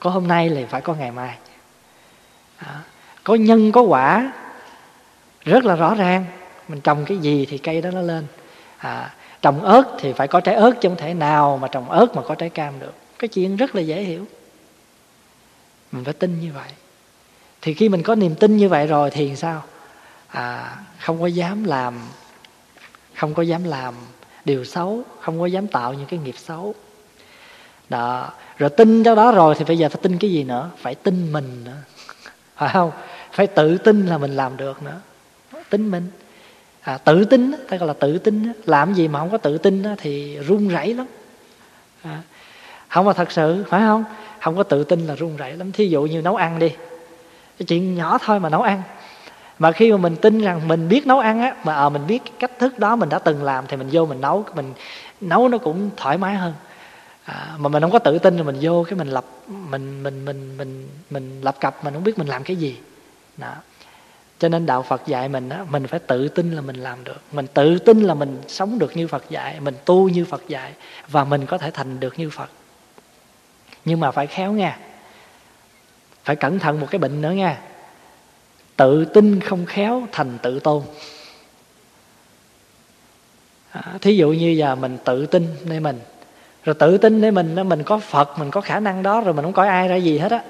có 0.00 0.10
hôm 0.10 0.28
nay 0.28 0.50
thì 0.54 0.64
phải 0.64 0.80
có 0.80 0.94
ngày 0.94 1.10
mai. 1.10 1.38
À, 2.56 2.80
có 3.24 3.34
nhân 3.34 3.72
có 3.72 3.80
quả 3.80 4.32
rất 5.44 5.64
là 5.64 5.76
rõ 5.76 5.94
ràng. 5.94 6.24
Mình 6.68 6.80
trồng 6.80 7.04
cái 7.04 7.18
gì 7.18 7.46
thì 7.50 7.58
cây 7.58 7.82
đó 7.82 7.90
nó 7.90 8.00
lên. 8.00 8.26
À, 8.78 9.14
trồng 9.42 9.62
ớt 9.62 9.96
thì 9.98 10.12
phải 10.12 10.28
có 10.28 10.40
trái 10.40 10.54
ớt 10.54 10.72
chứ 10.80 10.88
không 10.88 10.98
thể 10.98 11.14
nào 11.14 11.56
mà 11.56 11.68
trồng 11.68 11.90
ớt 11.90 12.06
mà 12.14 12.22
có 12.22 12.34
trái 12.34 12.50
cam 12.50 12.80
được. 12.80 12.94
Cái 13.18 13.28
chuyện 13.28 13.56
rất 13.56 13.74
là 13.74 13.80
dễ 13.80 14.02
hiểu. 14.02 14.26
Mình 15.92 16.04
phải 16.04 16.14
tin 16.14 16.40
như 16.40 16.52
vậy 16.52 16.68
thì 17.62 17.74
khi 17.74 17.88
mình 17.88 18.02
có 18.02 18.14
niềm 18.14 18.34
tin 18.34 18.56
như 18.56 18.68
vậy 18.68 18.86
rồi 18.86 19.10
thì 19.10 19.36
sao? 19.36 19.62
À, 20.28 20.76
không 21.00 21.20
có 21.20 21.26
dám 21.26 21.64
làm 21.64 21.94
không 23.14 23.34
có 23.34 23.42
dám 23.42 23.64
làm 23.64 23.94
điều 24.44 24.64
xấu 24.64 25.02
không 25.20 25.40
có 25.40 25.46
dám 25.46 25.66
tạo 25.66 25.94
những 25.94 26.06
cái 26.06 26.18
nghiệp 26.18 26.34
xấu. 26.38 26.74
Đó 27.88 28.30
rồi 28.58 28.70
tin 28.70 29.04
cho 29.04 29.14
đó 29.14 29.32
rồi 29.32 29.54
thì 29.58 29.64
bây 29.64 29.78
giờ 29.78 29.88
phải 29.88 30.00
tin 30.02 30.18
cái 30.18 30.32
gì 30.32 30.44
nữa? 30.44 30.70
Phải 30.76 30.94
tin 30.94 31.32
mình 31.32 31.64
nữa. 31.64 31.76
Phải 32.56 32.70
không? 32.72 32.90
Phải 33.32 33.46
tự 33.46 33.78
tin 33.78 34.06
là 34.06 34.18
mình 34.18 34.36
làm 34.36 34.56
được 34.56 34.82
nữa. 34.82 35.00
Tin 35.70 35.90
mình. 35.90 36.08
À, 36.80 36.98
tự 36.98 37.24
tin 37.24 37.52
ta 37.68 37.76
gọi 37.76 37.86
là 37.86 37.92
tự 37.92 38.18
tin 38.18 38.52
làm 38.66 38.94
gì 38.94 39.08
mà 39.08 39.18
không 39.18 39.30
có 39.30 39.38
tự 39.38 39.58
tin 39.58 39.84
thì 39.98 40.38
run 40.38 40.68
rẩy 40.68 40.94
lắm. 40.94 41.06
À, 42.02 42.22
không 42.88 43.06
mà 43.06 43.12
thật 43.12 43.32
sự 43.32 43.64
phải 43.68 43.80
không? 43.80 44.04
Không 44.40 44.56
có 44.56 44.62
tự 44.62 44.84
tin 44.84 45.06
là 45.06 45.14
run 45.14 45.36
rẩy 45.36 45.56
lắm. 45.56 45.72
Thí 45.72 45.88
dụ 45.88 46.02
như 46.02 46.22
nấu 46.22 46.36
ăn 46.36 46.58
đi 46.58 46.70
cái 47.60 47.66
chuyện 47.66 47.94
nhỏ 47.94 48.18
thôi 48.24 48.40
mà 48.40 48.48
nấu 48.48 48.62
ăn. 48.62 48.82
Mà 49.58 49.72
khi 49.72 49.92
mà 49.92 49.96
mình 49.98 50.16
tin 50.16 50.40
rằng 50.40 50.68
mình 50.68 50.88
biết 50.88 51.06
nấu 51.06 51.18
ăn 51.18 51.40
á 51.40 51.54
mà 51.64 51.74
à, 51.74 51.88
mình 51.88 52.06
biết 52.06 52.22
cái 52.24 52.32
cách 52.38 52.50
thức 52.58 52.78
đó 52.78 52.96
mình 52.96 53.08
đã 53.08 53.18
từng 53.18 53.42
làm 53.42 53.64
thì 53.68 53.76
mình 53.76 53.88
vô 53.92 54.06
mình 54.06 54.20
nấu 54.20 54.44
mình 54.54 54.72
nấu 55.20 55.48
nó 55.48 55.58
cũng 55.58 55.90
thoải 55.96 56.18
mái 56.18 56.34
hơn. 56.34 56.54
À, 57.24 57.54
mà 57.58 57.68
mình 57.68 57.82
không 57.82 57.90
có 57.90 57.98
tự 57.98 58.18
tin 58.18 58.36
rồi 58.36 58.44
mình 58.44 58.56
vô 58.60 58.84
cái 58.88 58.98
mình 58.98 59.08
lập 59.08 59.24
mình 59.48 60.02
mình 60.02 60.24
mình 60.24 60.56
mình 60.56 60.88
mình 61.10 61.40
lập 61.42 61.56
cặp 61.60 61.84
mình 61.84 61.94
không 61.94 62.04
biết 62.04 62.18
mình 62.18 62.28
làm 62.28 62.44
cái 62.44 62.56
gì. 62.56 62.78
Đó. 63.36 63.52
Cho 64.38 64.48
nên 64.48 64.66
đạo 64.66 64.82
phật 64.82 65.02
dạy 65.06 65.28
mình 65.28 65.48
á 65.48 65.64
mình 65.70 65.86
phải 65.86 66.00
tự 66.00 66.28
tin 66.28 66.52
là 66.52 66.60
mình 66.60 66.76
làm 66.76 67.04
được. 67.04 67.20
Mình 67.32 67.46
tự 67.54 67.78
tin 67.78 68.00
là 68.00 68.14
mình 68.14 68.42
sống 68.48 68.78
được 68.78 68.96
như 68.96 69.08
phật 69.08 69.30
dạy 69.30 69.60
mình 69.60 69.74
tu 69.84 70.08
như 70.08 70.24
phật 70.24 70.42
dạy 70.48 70.72
và 71.08 71.24
mình 71.24 71.46
có 71.46 71.58
thể 71.58 71.70
thành 71.70 72.00
được 72.00 72.18
như 72.18 72.30
phật. 72.30 72.50
Nhưng 73.84 74.00
mà 74.00 74.10
phải 74.10 74.26
khéo 74.26 74.52
nha 74.52 74.78
phải 76.24 76.36
cẩn 76.36 76.58
thận 76.58 76.80
một 76.80 76.86
cái 76.90 76.98
bệnh 76.98 77.20
nữa 77.20 77.32
nha. 77.32 77.60
Tự 78.76 79.04
tin 79.04 79.40
không 79.40 79.66
khéo 79.66 80.06
thành 80.12 80.38
tự 80.42 80.60
tôn. 80.60 80.82
À, 83.70 83.82
thí 84.00 84.16
dụ 84.16 84.28
như 84.32 84.48
giờ 84.50 84.74
mình 84.74 84.98
tự 85.04 85.26
tin 85.26 85.46
nơi 85.64 85.80
mình 85.80 86.00
rồi 86.64 86.74
tự 86.74 86.98
tin 86.98 87.20
nơi 87.20 87.30
mình 87.30 87.68
mình 87.68 87.82
có 87.82 87.98
phật 87.98 88.38
mình 88.38 88.50
có 88.50 88.60
khả 88.60 88.80
năng 88.80 89.02
đó 89.02 89.20
rồi 89.20 89.34
mình 89.34 89.44
không 89.44 89.52
coi 89.52 89.68
ai 89.68 89.88
ra 89.88 89.96
gì 89.96 90.18
hết 90.18 90.32
á 90.32 90.42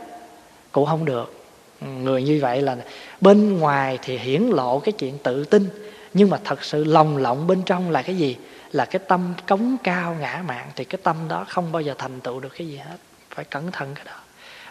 cũng 0.72 0.86
không 0.86 1.04
được. 1.04 1.44
Người 1.80 2.22
như 2.22 2.38
vậy 2.42 2.62
là 2.62 2.76
bên 3.20 3.58
ngoài 3.58 3.98
thì 4.02 4.18
hiển 4.18 4.42
lộ 4.42 4.80
cái 4.80 4.92
chuyện 4.92 5.18
tự 5.18 5.44
tin 5.44 5.68
nhưng 6.14 6.30
mà 6.30 6.38
thật 6.44 6.64
sự 6.64 6.84
lòng 6.84 7.16
lộng 7.16 7.46
bên 7.46 7.62
trong 7.62 7.90
là 7.90 8.02
cái 8.02 8.16
gì? 8.16 8.36
Là 8.72 8.84
cái 8.84 9.00
tâm 9.08 9.34
cống 9.46 9.76
cao 9.82 10.16
ngã 10.20 10.42
mạng 10.46 10.68
thì 10.76 10.84
cái 10.84 10.98
tâm 11.02 11.16
đó 11.28 11.44
không 11.48 11.72
bao 11.72 11.82
giờ 11.82 11.94
thành 11.98 12.20
tựu 12.20 12.40
được 12.40 12.52
cái 12.58 12.68
gì 12.68 12.76
hết. 12.76 12.96
Phải 13.30 13.44
cẩn 13.44 13.72
thận 13.72 13.94
cái 13.94 14.04
đó 14.04 14.19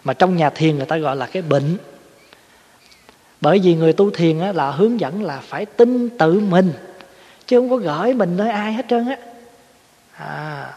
mà 0.04 0.14
trong 0.14 0.36
nhà 0.36 0.50
thiền 0.50 0.76
người 0.76 0.86
ta 0.86 0.96
gọi 0.96 1.16
là 1.16 1.26
cái 1.26 1.42
bệnh. 1.42 1.76
Bởi 3.40 3.58
vì 3.58 3.74
người 3.74 3.92
tu 3.92 4.10
thiền 4.10 4.40
á, 4.40 4.52
là 4.52 4.70
hướng 4.70 5.00
dẫn 5.00 5.22
là 5.22 5.40
phải 5.42 5.66
tin 5.66 6.18
tự 6.18 6.40
mình 6.40 6.72
chứ 7.46 7.58
không 7.58 7.70
có 7.70 7.76
gửi 7.76 8.14
mình 8.14 8.36
nơi 8.36 8.50
ai 8.50 8.72
hết 8.72 8.86
trơn 8.88 9.08
á. 9.08 9.16
À, 10.16 10.74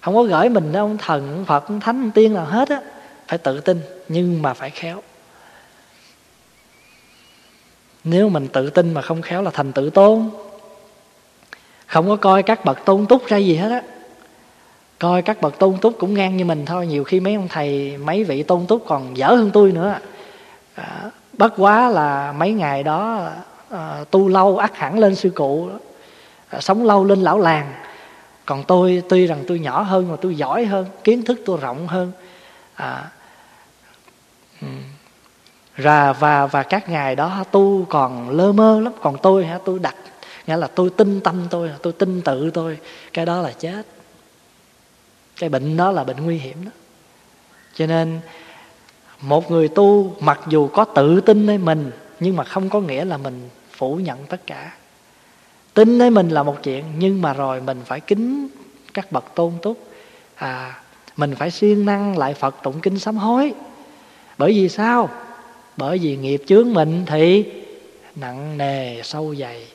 không 0.00 0.14
có 0.14 0.22
gửi 0.22 0.48
mình 0.48 0.72
nơi 0.72 0.80
ông 0.80 0.98
thần 0.98 1.32
ông 1.32 1.44
phật 1.44 1.68
ông 1.68 1.80
thánh 1.80 2.02
ông 2.02 2.10
tiên 2.10 2.34
nào 2.34 2.44
hết 2.44 2.68
á 2.68 2.80
phải 3.28 3.38
tự 3.38 3.60
tin 3.60 3.80
nhưng 4.08 4.42
mà 4.42 4.54
phải 4.54 4.70
khéo. 4.70 5.02
Nếu 8.04 8.28
mình 8.28 8.48
tự 8.48 8.70
tin 8.70 8.94
mà 8.94 9.02
không 9.02 9.22
khéo 9.22 9.42
là 9.42 9.50
thành 9.50 9.72
tự 9.72 9.90
tôn. 9.90 10.30
Không 11.86 12.08
có 12.08 12.16
coi 12.16 12.42
các 12.42 12.64
bậc 12.64 12.84
tôn 12.84 13.06
túc 13.06 13.26
ra 13.26 13.36
gì 13.36 13.56
hết 13.56 13.70
á 13.70 13.82
coi 15.04 15.22
các 15.22 15.40
bậc 15.40 15.58
tôn 15.58 15.78
túc 15.78 15.98
cũng 15.98 16.14
ngang 16.14 16.36
như 16.36 16.44
mình 16.44 16.66
thôi 16.66 16.86
nhiều 16.86 17.04
khi 17.04 17.20
mấy 17.20 17.34
ông 17.34 17.48
thầy 17.48 17.96
mấy 17.96 18.24
vị 18.24 18.42
tôn 18.42 18.66
túc 18.66 18.84
còn 18.86 19.16
dở 19.16 19.26
hơn 19.26 19.50
tôi 19.50 19.72
nữa. 19.72 19.98
À, 20.74 21.10
bất 21.32 21.52
quá 21.56 21.88
là 21.88 22.32
mấy 22.32 22.52
ngày 22.52 22.82
đó 22.82 23.28
à, 23.70 24.04
tu 24.10 24.28
lâu 24.28 24.58
ắt 24.58 24.76
hẳn 24.76 24.98
lên 24.98 25.14
sư 25.14 25.30
cụ 25.30 25.68
à, 26.48 26.60
sống 26.60 26.84
lâu 26.84 27.04
lên 27.04 27.22
lão 27.22 27.38
làng. 27.38 27.72
Còn 28.44 28.64
tôi 28.64 29.02
tuy 29.08 29.26
rằng 29.26 29.44
tôi 29.48 29.58
nhỏ 29.58 29.82
hơn 29.82 30.08
mà 30.10 30.16
tôi 30.20 30.34
giỏi 30.34 30.64
hơn 30.64 30.86
kiến 31.04 31.24
thức 31.24 31.40
tôi 31.46 31.58
rộng 31.60 31.88
hơn. 31.88 32.12
À, 32.74 33.10
ừ. 34.60 34.68
ra 35.76 36.12
và 36.12 36.46
và 36.46 36.62
các 36.62 36.88
ngày 36.88 37.16
đó 37.16 37.44
tu 37.50 37.86
còn 37.88 38.30
lơ 38.30 38.52
mơ 38.52 38.80
lắm. 38.80 38.92
Còn 39.02 39.16
tôi 39.22 39.46
hả? 39.46 39.58
Tôi 39.64 39.78
đặt 39.78 39.94
nghĩa 40.46 40.56
là 40.56 40.66
tôi 40.66 40.90
tin 40.90 41.20
tâm 41.20 41.46
tôi 41.50 41.70
tôi 41.82 41.92
tin 41.92 42.22
tự 42.22 42.50
tôi. 42.50 42.78
Cái 43.12 43.26
đó 43.26 43.40
là 43.40 43.50
chết 43.58 43.93
cái 45.38 45.48
bệnh 45.48 45.76
đó 45.76 45.92
là 45.92 46.04
bệnh 46.04 46.24
nguy 46.24 46.38
hiểm 46.38 46.64
đó. 46.64 46.70
Cho 47.74 47.86
nên, 47.86 48.20
một 49.20 49.50
người 49.50 49.68
tu 49.68 50.16
mặc 50.20 50.40
dù 50.48 50.68
có 50.68 50.84
tự 50.84 51.20
tin 51.20 51.46
nơi 51.46 51.58
mình, 51.58 51.90
nhưng 52.20 52.36
mà 52.36 52.44
không 52.44 52.70
có 52.70 52.80
nghĩa 52.80 53.04
là 53.04 53.16
mình 53.16 53.48
phủ 53.70 53.96
nhận 53.96 54.26
tất 54.26 54.46
cả. 54.46 54.74
Tin 55.74 55.98
nơi 55.98 56.10
mình 56.10 56.28
là 56.28 56.42
một 56.42 56.56
chuyện, 56.62 56.84
nhưng 56.98 57.22
mà 57.22 57.32
rồi 57.32 57.60
mình 57.60 57.80
phải 57.84 58.00
kính 58.00 58.48
các 58.94 59.12
bậc 59.12 59.34
tôn 59.34 59.52
túc. 59.62 59.78
À 60.34 60.80
mình 61.16 61.34
phải 61.34 61.50
siêng 61.50 61.84
năng 61.84 62.18
lại 62.18 62.34
phật 62.34 62.54
tụng 62.62 62.80
kinh 62.80 62.98
sám 62.98 63.16
hối. 63.16 63.52
Bởi 64.38 64.52
vì 64.52 64.68
sao? 64.68 65.08
Bởi 65.76 65.98
vì 65.98 66.16
nghiệp 66.16 66.42
chướng 66.46 66.74
mình 66.74 67.04
thì 67.06 67.44
nặng 68.16 68.58
nề, 68.58 69.02
sâu 69.02 69.34
dày, 69.34 69.66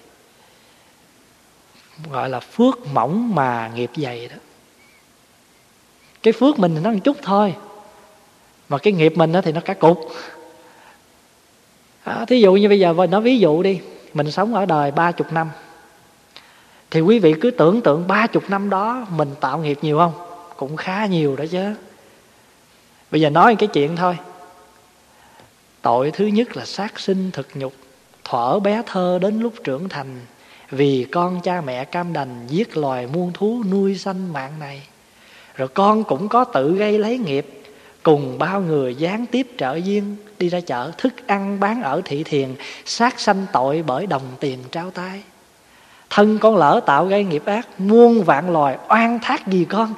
gọi 2.12 2.30
là 2.30 2.40
phước 2.40 2.88
mỏng 2.94 3.36
mà 3.36 3.72
nghiệp 3.76 3.92
dày 3.96 4.28
đó 4.28 4.36
cái 6.24 6.34
phước 6.34 6.60
mình 6.60 6.76
thì 6.76 6.82
nó 6.82 6.92
một 6.92 7.00
chút 7.04 7.18
thôi. 7.22 7.56
Mà 8.70 8.78
cái 8.78 8.94
nghiệp 8.94 9.14
mình 9.16 9.34
thì 9.44 9.52
nó 9.52 9.62
cả 9.62 9.74
cục. 9.74 10.00
À, 12.04 12.26
thí 12.26 12.42
dụ 12.42 12.54
như 12.54 12.70
bây 12.70 12.80
giờ 12.80 12.94
nói 13.10 13.22
ví 13.22 13.40
dụ 13.40 13.64
đi 13.64 13.82
mình 14.14 14.32
sống 14.32 14.56
ở 14.56 14.66
đời 14.66 14.92
ba 14.92 15.12
chục 15.12 15.34
năm 15.34 15.50
thì 16.92 17.02
quý 17.02 17.20
vị 17.20 17.36
cứ 17.42 17.52
tưởng 17.52 17.82
tượng 17.82 18.08
ba 18.08 18.28
chục 18.28 18.50
năm 18.50 18.70
đó 18.70 19.08
mình 19.10 19.36
tạo 19.40 19.58
nghiệp 19.58 19.80
nhiều 19.82 19.98
không? 19.98 20.14
Cũng 20.58 20.78
khá 20.78 21.06
nhiều 21.06 21.36
đó 21.36 21.46
chứ. 21.52 21.74
Bây 23.12 23.22
giờ 23.22 23.30
nói 23.30 23.56
cái 23.56 23.70
chuyện 23.74 23.96
thôi. 23.96 24.18
Tội 25.82 26.12
thứ 26.12 26.26
nhất 26.26 26.58
là 26.58 26.66
sát 26.66 27.00
sinh 27.00 27.32
thực 27.32 27.48
nhục 27.54 27.74
thuở 28.24 28.60
bé 28.60 28.82
thơ 28.86 29.20
đến 29.22 29.40
lúc 29.40 29.54
trưởng 29.64 29.90
thành 29.90 30.20
vì 30.70 31.06
con 31.12 31.42
cha 31.42 31.62
mẹ 31.62 31.86
cam 31.86 32.14
đành 32.14 32.48
giết 32.48 32.78
loài 32.78 33.08
muôn 33.08 33.32
thú 33.34 33.64
nuôi 33.72 33.98
sanh 33.98 34.34
mạng 34.34 34.52
này 34.60 34.82
rồi 35.60 35.68
con 35.68 36.04
cũng 36.04 36.30
có 36.30 36.44
tự 36.44 36.76
gây 36.76 37.00
lấy 37.00 37.18
nghiệp, 37.18 37.46
cùng 38.04 38.38
bao 38.38 38.62
người 38.62 38.96
gián 38.96 39.26
tiếp 39.26 39.48
trợ 39.58 39.76
duyên, 39.76 40.16
đi 40.40 40.50
ra 40.50 40.60
chợ 40.60 40.92
thức 40.98 41.14
ăn 41.28 41.60
bán 41.60 41.84
ở 41.84 42.02
thị 42.06 42.24
thiền, 42.24 42.56
sát 42.86 43.20
sanh 43.20 43.46
tội 43.54 43.84
bởi 43.88 44.08
đồng 44.08 44.22
tiền 44.40 44.60
trao 44.72 44.92
tay. 44.92 45.24
Thân 46.10 46.38
con 46.40 46.58
lỡ 46.58 46.82
tạo 46.86 47.06
gây 47.06 47.24
nghiệp 47.24 47.44
ác, 47.46 47.68
muôn 47.78 48.24
vạn 48.24 48.54
loài 48.54 48.78
oan 48.90 49.20
thác 49.22 49.48
gì 49.48 49.66
con. 49.70 49.94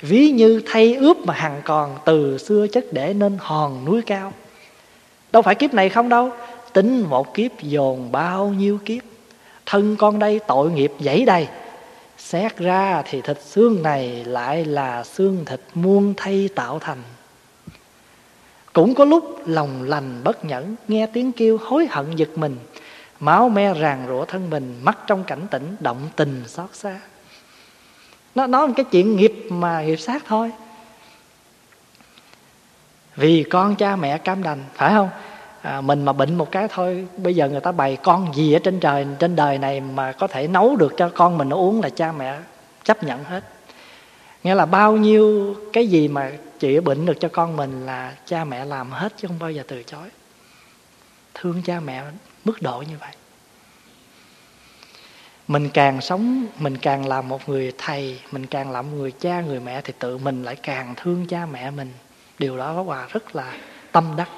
Ví 0.00 0.30
như 0.30 0.62
thay 0.66 0.94
ướp 0.94 1.16
mà 1.16 1.34
hằng 1.34 1.62
còn, 1.64 1.96
từ 2.04 2.38
xưa 2.38 2.66
chất 2.66 2.84
để 2.92 3.14
nên 3.14 3.36
hòn 3.40 3.84
núi 3.84 4.02
cao. 4.02 4.32
Đâu 5.32 5.42
phải 5.42 5.54
kiếp 5.54 5.74
này 5.74 5.88
không 5.88 6.08
đâu, 6.08 6.30
tính 6.72 7.00
một 7.00 7.34
kiếp 7.34 7.62
dồn 7.62 8.12
bao 8.12 8.48
nhiêu 8.48 8.78
kiếp. 8.84 9.02
Thân 9.66 9.96
con 9.96 10.18
đây 10.18 10.40
tội 10.46 10.70
nghiệp 10.70 10.92
dãy 11.00 11.24
đầy 11.24 11.46
xét 12.18 12.58
ra 12.58 13.02
thì 13.04 13.20
thịt 13.20 13.42
xương 13.42 13.82
này 13.82 14.24
lại 14.24 14.64
là 14.64 15.04
xương 15.04 15.44
thịt 15.44 15.60
muôn 15.74 16.14
thay 16.16 16.48
tạo 16.54 16.78
thành. 16.78 17.02
Cũng 18.72 18.94
có 18.94 19.04
lúc 19.04 19.42
lòng 19.46 19.82
lành 19.82 20.20
bất 20.24 20.44
nhẫn, 20.44 20.76
nghe 20.88 21.06
tiếng 21.06 21.32
kêu 21.32 21.58
hối 21.58 21.86
hận 21.90 22.16
giật 22.16 22.28
mình, 22.36 22.58
máu 23.20 23.48
me 23.48 23.74
ràng 23.74 24.04
rủa 24.08 24.24
thân 24.24 24.50
mình, 24.50 24.80
mắt 24.82 24.98
trong 25.06 25.24
cảnh 25.24 25.46
tỉnh, 25.50 25.76
động 25.80 26.08
tình 26.16 26.42
xót 26.46 26.74
xa. 26.74 27.00
Nó 28.34 28.46
nói 28.46 28.66
một 28.66 28.72
cái 28.76 28.84
chuyện 28.90 29.16
nghiệp 29.16 29.34
mà 29.50 29.82
nghiệp 29.82 29.96
sát 29.96 30.22
thôi. 30.26 30.52
Vì 33.16 33.44
con 33.50 33.76
cha 33.76 33.96
mẹ 33.96 34.18
cam 34.18 34.42
đành, 34.42 34.64
phải 34.74 34.94
không? 34.94 35.08
À, 35.66 35.80
mình 35.80 36.04
mà 36.04 36.12
bệnh 36.12 36.34
một 36.34 36.50
cái 36.50 36.68
thôi 36.70 37.06
bây 37.16 37.34
giờ 37.34 37.48
người 37.48 37.60
ta 37.60 37.72
bày 37.72 37.96
con 37.96 38.34
gì 38.34 38.52
ở 38.52 38.58
trên 38.58 38.80
trời 38.80 39.06
trên 39.18 39.36
đời 39.36 39.58
này 39.58 39.80
mà 39.80 40.12
có 40.12 40.26
thể 40.26 40.48
nấu 40.48 40.76
được 40.76 40.94
cho 40.96 41.08
con 41.08 41.38
mình 41.38 41.48
nó 41.48 41.56
uống 41.56 41.80
là 41.80 41.88
cha 41.88 42.12
mẹ 42.12 42.38
chấp 42.84 43.04
nhận 43.04 43.24
hết. 43.24 43.44
Nghĩa 44.44 44.54
là 44.54 44.66
bao 44.66 44.96
nhiêu 44.96 45.56
cái 45.72 45.86
gì 45.86 46.08
mà 46.08 46.32
chữa 46.58 46.80
bệnh 46.80 47.06
được 47.06 47.20
cho 47.20 47.28
con 47.28 47.56
mình 47.56 47.86
là 47.86 48.16
cha 48.26 48.44
mẹ 48.44 48.64
làm 48.64 48.90
hết 48.90 49.12
chứ 49.16 49.28
không 49.28 49.38
bao 49.38 49.50
giờ 49.50 49.62
từ 49.68 49.82
chối. 49.82 50.08
Thương 51.34 51.62
cha 51.62 51.80
mẹ 51.80 52.02
mức 52.44 52.62
độ 52.62 52.82
như 52.88 52.96
vậy. 53.00 53.12
Mình 55.48 55.70
càng 55.70 56.00
sống 56.00 56.46
mình 56.58 56.76
càng 56.76 57.08
làm 57.08 57.28
một 57.28 57.48
người 57.48 57.72
thầy 57.78 58.20
mình 58.32 58.46
càng 58.46 58.70
làm 58.70 58.90
một 58.90 58.96
người 58.96 59.12
cha 59.20 59.40
người 59.40 59.60
mẹ 59.60 59.80
thì 59.80 59.92
tự 59.98 60.18
mình 60.18 60.42
lại 60.42 60.56
càng 60.56 60.94
thương 60.96 61.26
cha 61.26 61.46
mẹ 61.46 61.70
mình. 61.70 61.92
Điều 62.38 62.58
đó 62.58 62.72
hòa 62.72 63.06
rất 63.12 63.36
là 63.36 63.52
tâm 63.92 64.04
đắc 64.16 64.28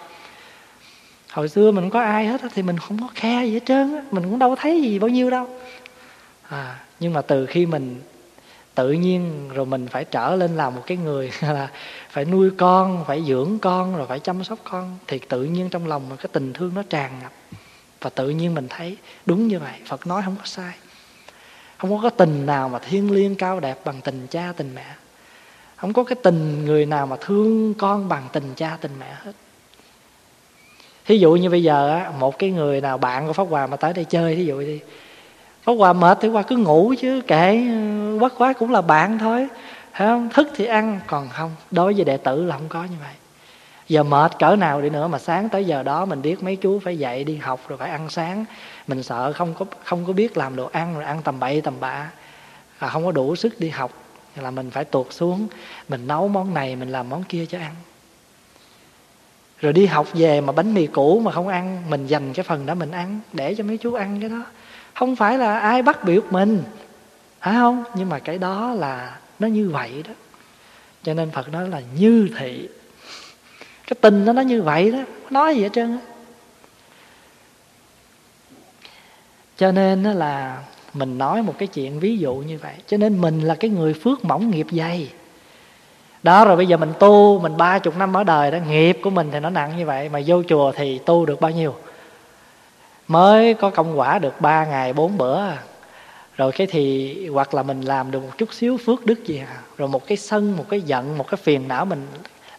hồi 1.38 1.48
xưa 1.48 1.70
mình 1.70 1.85
không 1.85 1.90
có 1.90 2.01
ai 2.01 2.27
hết 2.27 2.40
thì 2.55 2.62
mình 2.62 2.79
không 2.79 3.01
có 3.01 3.09
khe 3.14 3.44
gì 3.44 3.53
hết 3.53 3.66
trơn 3.66 3.94
á, 3.94 4.03
mình 4.11 4.22
cũng 4.22 4.38
đâu 4.38 4.57
thấy 4.57 4.83
gì 4.83 4.98
bao 4.98 5.09
nhiêu 5.09 5.31
đâu. 5.31 5.46
À 6.48 6.81
nhưng 7.01 7.12
mà 7.12 7.22
từ 7.22 7.46
khi 7.46 7.66
mình 7.66 8.01
tự 8.74 8.92
nhiên 8.92 9.48
rồi 9.48 9.66
mình 9.66 9.87
phải 9.87 10.05
trở 10.05 10.37
lên 10.37 10.57
làm 10.57 10.74
một 10.74 10.83
cái 10.87 10.96
người 10.96 11.31
là 11.40 11.68
phải 12.11 12.24
nuôi 12.24 12.51
con, 12.57 13.05
phải 13.07 13.24
dưỡng 13.29 13.59
con, 13.59 13.96
rồi 13.96 14.07
phải 14.07 14.20
chăm 14.20 14.44
sóc 14.44 14.59
con, 14.64 14.98
thì 15.07 15.18
tự 15.18 15.44
nhiên 15.44 15.68
trong 15.68 15.87
lòng 15.87 16.09
mình 16.09 16.16
cái 16.16 16.29
tình 16.33 16.53
thương 16.53 16.74
nó 16.74 16.83
tràn 16.90 17.12
ngập. 17.22 17.33
Và 18.01 18.11
tự 18.11 18.31
nhiên 18.31 18.55
mình 18.55 18.66
thấy 18.70 18.96
đúng 19.27 19.48
như 19.48 19.59
vậy, 19.59 19.79
phật 19.87 20.07
nói 20.07 20.22
không 20.24 20.37
có 20.37 20.44
sai. 20.44 20.74
Không 21.79 21.90
có 21.90 21.98
cái 22.03 22.11
tình 22.16 22.46
nào 22.46 22.68
mà 22.68 22.79
thiêng 22.79 23.11
liêng 23.11 23.35
cao 23.35 23.61
đẹp 23.61 23.79
bằng 23.85 24.01
tình 24.01 24.27
cha, 24.31 24.53
tình 24.57 24.74
mẹ. 24.74 24.94
Không 25.77 25.92
có 25.92 26.05
cái 26.05 26.16
tình 26.22 26.64
người 26.64 26.87
nào 26.87 27.07
mà 27.07 27.16
thương 27.20 27.74
con 27.74 28.09
bằng 28.09 28.29
tình 28.33 28.53
cha, 28.57 28.79
tình 28.81 28.92
mẹ 29.01 29.14
hết 29.24 29.33
thí 31.09 31.18
dụ 31.18 31.35
như 31.35 31.51
bây 31.51 31.62
giờ 31.62 31.88
á 31.90 32.11
một 32.18 32.38
cái 32.38 32.51
người 32.51 32.81
nào 32.81 32.99
bạn 32.99 33.27
của 33.27 33.33
pháp 33.33 33.44
hòa 33.51 33.66
mà 33.66 33.77
tới 33.77 33.92
đây 33.92 34.05
chơi 34.05 34.37
thí 34.37 34.44
dụ 34.44 34.61
đi. 34.61 34.81
Pháp 35.62 35.73
hòa 35.73 35.92
mệt 35.92 36.18
thì 36.21 36.29
hòa 36.29 36.42
cứ 36.42 36.57
ngủ 36.57 36.94
chứ 37.01 37.21
kệ 37.27 37.61
bất 38.21 38.38
quá 38.38 38.53
cũng 38.53 38.71
là 38.71 38.81
bạn 38.81 39.18
thôi. 39.18 39.49
Thấy 39.92 40.09
không 40.09 40.29
thức 40.35 40.49
thì 40.57 40.64
ăn 40.66 41.01
còn 41.07 41.29
không 41.29 41.51
đối 41.71 41.94
với 41.94 42.05
đệ 42.05 42.16
tử 42.16 42.44
là 42.44 42.57
không 42.57 42.68
có 42.68 42.85
như 42.85 42.97
vậy. 43.01 43.14
Giờ 43.88 44.03
mệt 44.03 44.38
cỡ 44.38 44.57
nào 44.57 44.83
đi 44.83 44.90
nữa 44.90 45.09
mà 45.09 45.18
sáng 45.18 45.49
tới 45.49 45.64
giờ 45.64 45.83
đó 45.83 46.05
mình 46.05 46.23
biết 46.23 46.42
mấy 46.42 46.57
chú 46.57 46.79
phải 46.79 46.99
dậy 46.99 47.25
đi 47.25 47.37
học 47.37 47.61
rồi 47.68 47.79
phải 47.79 47.90
ăn 47.90 48.11
sáng. 48.11 48.44
Mình 48.87 49.03
sợ 49.03 49.33
không 49.33 49.55
có 49.55 49.66
không 49.85 50.05
có 50.07 50.12
biết 50.12 50.37
làm 50.37 50.57
đồ 50.57 50.68
ăn 50.73 50.94
rồi 50.94 51.05
ăn 51.05 51.23
tầm 51.25 51.40
bậy 51.40 51.61
tầm 51.61 51.75
bạ. 51.81 52.11
À, 52.79 52.88
không 52.88 53.05
có 53.05 53.12
đủ 53.12 53.37
sức 53.37 53.61
đi 53.61 53.68
học 53.68 53.92
là 54.37 54.51
mình 54.51 54.71
phải 54.71 54.85
tuột 54.85 55.07
xuống. 55.11 55.47
Mình 55.88 56.07
nấu 56.07 56.29
món 56.29 56.55
này 56.55 56.77
mình 56.77 56.92
làm 56.92 57.09
món 57.09 57.25
kia 57.25 57.47
cho 57.47 57.59
ăn 57.59 57.75
rồi 59.61 59.73
đi 59.73 59.87
học 59.87 60.07
về 60.14 60.40
mà 60.40 60.53
bánh 60.53 60.75
mì 60.75 60.87
cũ 60.87 61.21
mà 61.25 61.33
không 61.33 61.49
ăn, 61.49 61.83
mình 61.90 62.07
dành 62.07 62.33
cái 62.33 62.44
phần 62.44 62.66
đó 62.66 62.75
mình 62.75 62.90
ăn 62.90 63.21
để 63.33 63.55
cho 63.55 63.64
mấy 63.64 63.79
chú 63.79 63.94
ăn 63.94 64.21
cái 64.21 64.29
đó. 64.29 64.44
Không 64.94 65.16
phải 65.16 65.38
là 65.38 65.59
ai 65.59 65.83
bắt 65.83 66.05
buộc 66.05 66.33
mình 66.33 66.62
phải 67.40 67.55
không? 67.55 67.85
Nhưng 67.94 68.09
mà 68.09 68.18
cái 68.18 68.38
đó 68.38 68.75
là 68.75 69.18
nó 69.38 69.47
như 69.47 69.71
vậy 69.71 70.03
đó. 70.09 70.14
Cho 71.03 71.14
nên 71.14 71.31
phật 71.31 71.49
nói 71.49 71.68
là 71.68 71.83
như 71.99 72.29
thị. 72.38 72.68
Cái 73.87 73.97
tình 74.01 74.25
nó 74.25 74.33
nó 74.33 74.42
như 74.42 74.62
vậy 74.62 74.90
đó 74.90 74.99
nói 75.31 75.57
gì 75.57 75.62
hết 75.62 75.68
trơn 75.73 75.90
á. 75.90 75.99
Cho 79.57 79.73
nên 79.73 80.03
là 80.03 80.62
mình 80.94 81.18
nói 81.18 81.42
một 81.42 81.55
cái 81.59 81.68
chuyện 81.68 82.01
ví 82.01 82.18
dụ 82.18 82.35
như 82.35 82.59
vậy. 82.59 82.75
Cho 82.87 82.97
nên 82.97 83.21
mình 83.21 83.40
là 83.40 83.55
cái 83.55 83.71
người 83.71 83.94
phước 83.94 84.25
mỏng 84.25 84.51
nghiệp 84.51 84.66
dày 84.71 85.11
đó, 86.29 86.45
rồi 86.45 86.57
bây 86.57 86.67
giờ 86.67 86.77
mình 86.77 86.93
tu, 86.99 87.38
mình 87.38 87.57
ba 87.57 87.79
chục 87.79 87.97
năm 87.97 88.17
ở 88.17 88.25
đời 88.25 88.51
đó, 88.51 88.59
nghiệp 88.69 88.99
của 89.03 89.11
mình 89.11 89.29
thì 89.33 89.41
nó 89.41 89.51
nặng 89.51 89.77
như 89.77 89.87
vậy, 89.87 90.09
mà 90.09 90.21
vô 90.27 90.43
chùa 90.49 90.73
thì 90.73 90.99
tu 90.99 91.27
được 91.27 91.41
bao 91.41 91.51
nhiêu? 91.51 91.75
Mới 93.07 93.55
có 93.55 93.71
công 93.71 93.99
quả 93.99 94.19
được 94.19 94.41
ba 94.41 94.64
ngày, 94.64 94.93
bốn 94.93 95.19
bữa 95.19 95.38
à. 95.38 95.59
rồi 96.37 96.53
cái 96.53 96.67
thì, 96.67 97.29
hoặc 97.29 97.55
là 97.55 97.62
mình 97.62 97.81
làm 97.81 98.11
được 98.11 98.23
một 98.23 98.38
chút 98.38 98.53
xíu 98.53 98.79
phước 98.87 99.07
đức 99.07 99.25
gì 99.25 99.38
à. 99.38 99.57
Rồi 99.77 99.88
một 99.88 100.07
cái 100.07 100.17
sân, 100.17 100.57
một 100.57 100.64
cái 100.69 100.81
giận, 100.81 101.19
một 101.19 101.29
cái 101.29 101.38
phiền 101.43 101.69
não 101.69 101.85
mình 101.85 102.07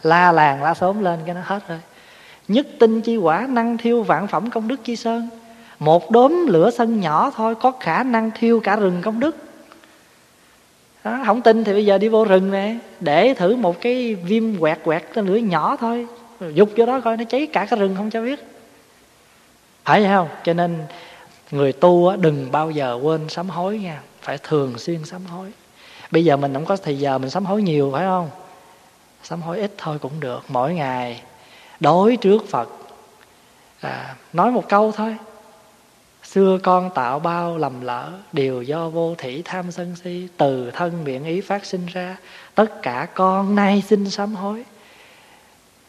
la 0.03 0.31
làng, 0.31 0.63
la 0.63 0.73
sớm 0.73 1.03
lên, 1.03 1.19
cái 1.25 1.35
nó 1.35 1.41
hết 1.43 1.67
rồi. 1.67 1.79
Nhất 2.47 2.67
tinh 2.79 3.01
chi 3.01 3.17
quả, 3.17 3.47
năng 3.49 3.77
thiêu 3.77 4.03
vạn 4.03 4.27
phẩm 4.27 4.49
công 4.49 4.67
đức 4.67 4.83
chi 4.83 4.95
sơn. 4.95 5.29
Một 5.79 6.11
đốm 6.11 6.45
lửa 6.47 6.71
sân 6.71 6.99
nhỏ 6.99 7.31
thôi, 7.35 7.55
có 7.55 7.71
khả 7.79 8.03
năng 8.03 8.31
thiêu 8.39 8.59
cả 8.59 8.75
rừng 8.75 9.01
công 9.01 9.19
đức 9.19 9.48
đó, 11.03 11.19
không 11.25 11.41
tin 11.41 11.63
thì 11.63 11.73
bây 11.73 11.85
giờ 11.85 11.97
đi 11.97 12.07
vô 12.07 12.25
rừng 12.25 12.51
nè 12.51 12.75
để 12.99 13.33
thử 13.33 13.55
một 13.55 13.81
cái 13.81 14.15
viêm 14.15 14.59
quẹt 14.59 14.79
quẹt 14.83 15.03
cái 15.13 15.23
lửa 15.23 15.35
nhỏ 15.35 15.77
thôi. 15.79 16.07
Dục 16.53 16.69
vô 16.77 16.85
đó 16.85 16.99
coi 16.99 17.17
nó 17.17 17.23
cháy 17.23 17.47
cả 17.47 17.65
cái 17.65 17.79
rừng 17.79 17.95
không 17.97 18.09
cho 18.09 18.21
biết. 18.21 18.39
Phải 19.85 20.01
vậy 20.01 20.09
không? 20.09 20.27
Cho 20.43 20.53
nên 20.53 20.77
người 21.51 21.73
tu 21.73 22.07
á, 22.07 22.15
đừng 22.15 22.51
bao 22.51 22.71
giờ 22.71 22.99
quên 23.03 23.29
sám 23.29 23.49
hối 23.49 23.79
nha 23.79 24.01
phải 24.21 24.37
thường 24.37 24.77
xuyên 24.77 25.05
sám 25.05 25.25
hối. 25.25 25.51
Bây 26.11 26.25
giờ 26.25 26.37
mình 26.37 26.53
không 26.53 26.65
có 26.65 26.77
thời 26.77 26.99
giờ 26.99 27.17
mình 27.17 27.29
sám 27.29 27.45
hối 27.45 27.61
nhiều 27.61 27.89
phải 27.93 28.03
không? 28.03 28.29
Sám 29.23 29.41
hối 29.41 29.59
ít 29.59 29.71
thôi 29.77 29.97
cũng 30.01 30.19
được 30.19 30.43
mỗi 30.47 30.73
ngày 30.73 31.21
đối 31.79 32.17
trước 32.17 32.49
phật. 32.49 32.69
À, 33.79 34.15
nói 34.33 34.51
một 34.51 34.69
câu 34.69 34.91
thôi 34.91 35.15
xưa 36.31 36.59
con 36.63 36.89
tạo 36.95 37.19
bao 37.19 37.57
lầm 37.57 37.81
lỡ, 37.81 38.11
đều 38.33 38.61
do 38.61 38.89
vô 38.89 39.15
thủy 39.17 39.41
tham 39.45 39.71
sân 39.71 39.95
si. 40.03 40.27
Từ 40.37 40.71
thân 40.71 41.03
miệng 41.03 41.25
ý 41.25 41.41
phát 41.41 41.65
sinh 41.65 41.85
ra, 41.85 42.17
tất 42.55 42.81
cả 42.81 43.07
con 43.13 43.55
nay 43.55 43.83
xin 43.87 44.09
sám 44.09 44.35
hối. 44.35 44.63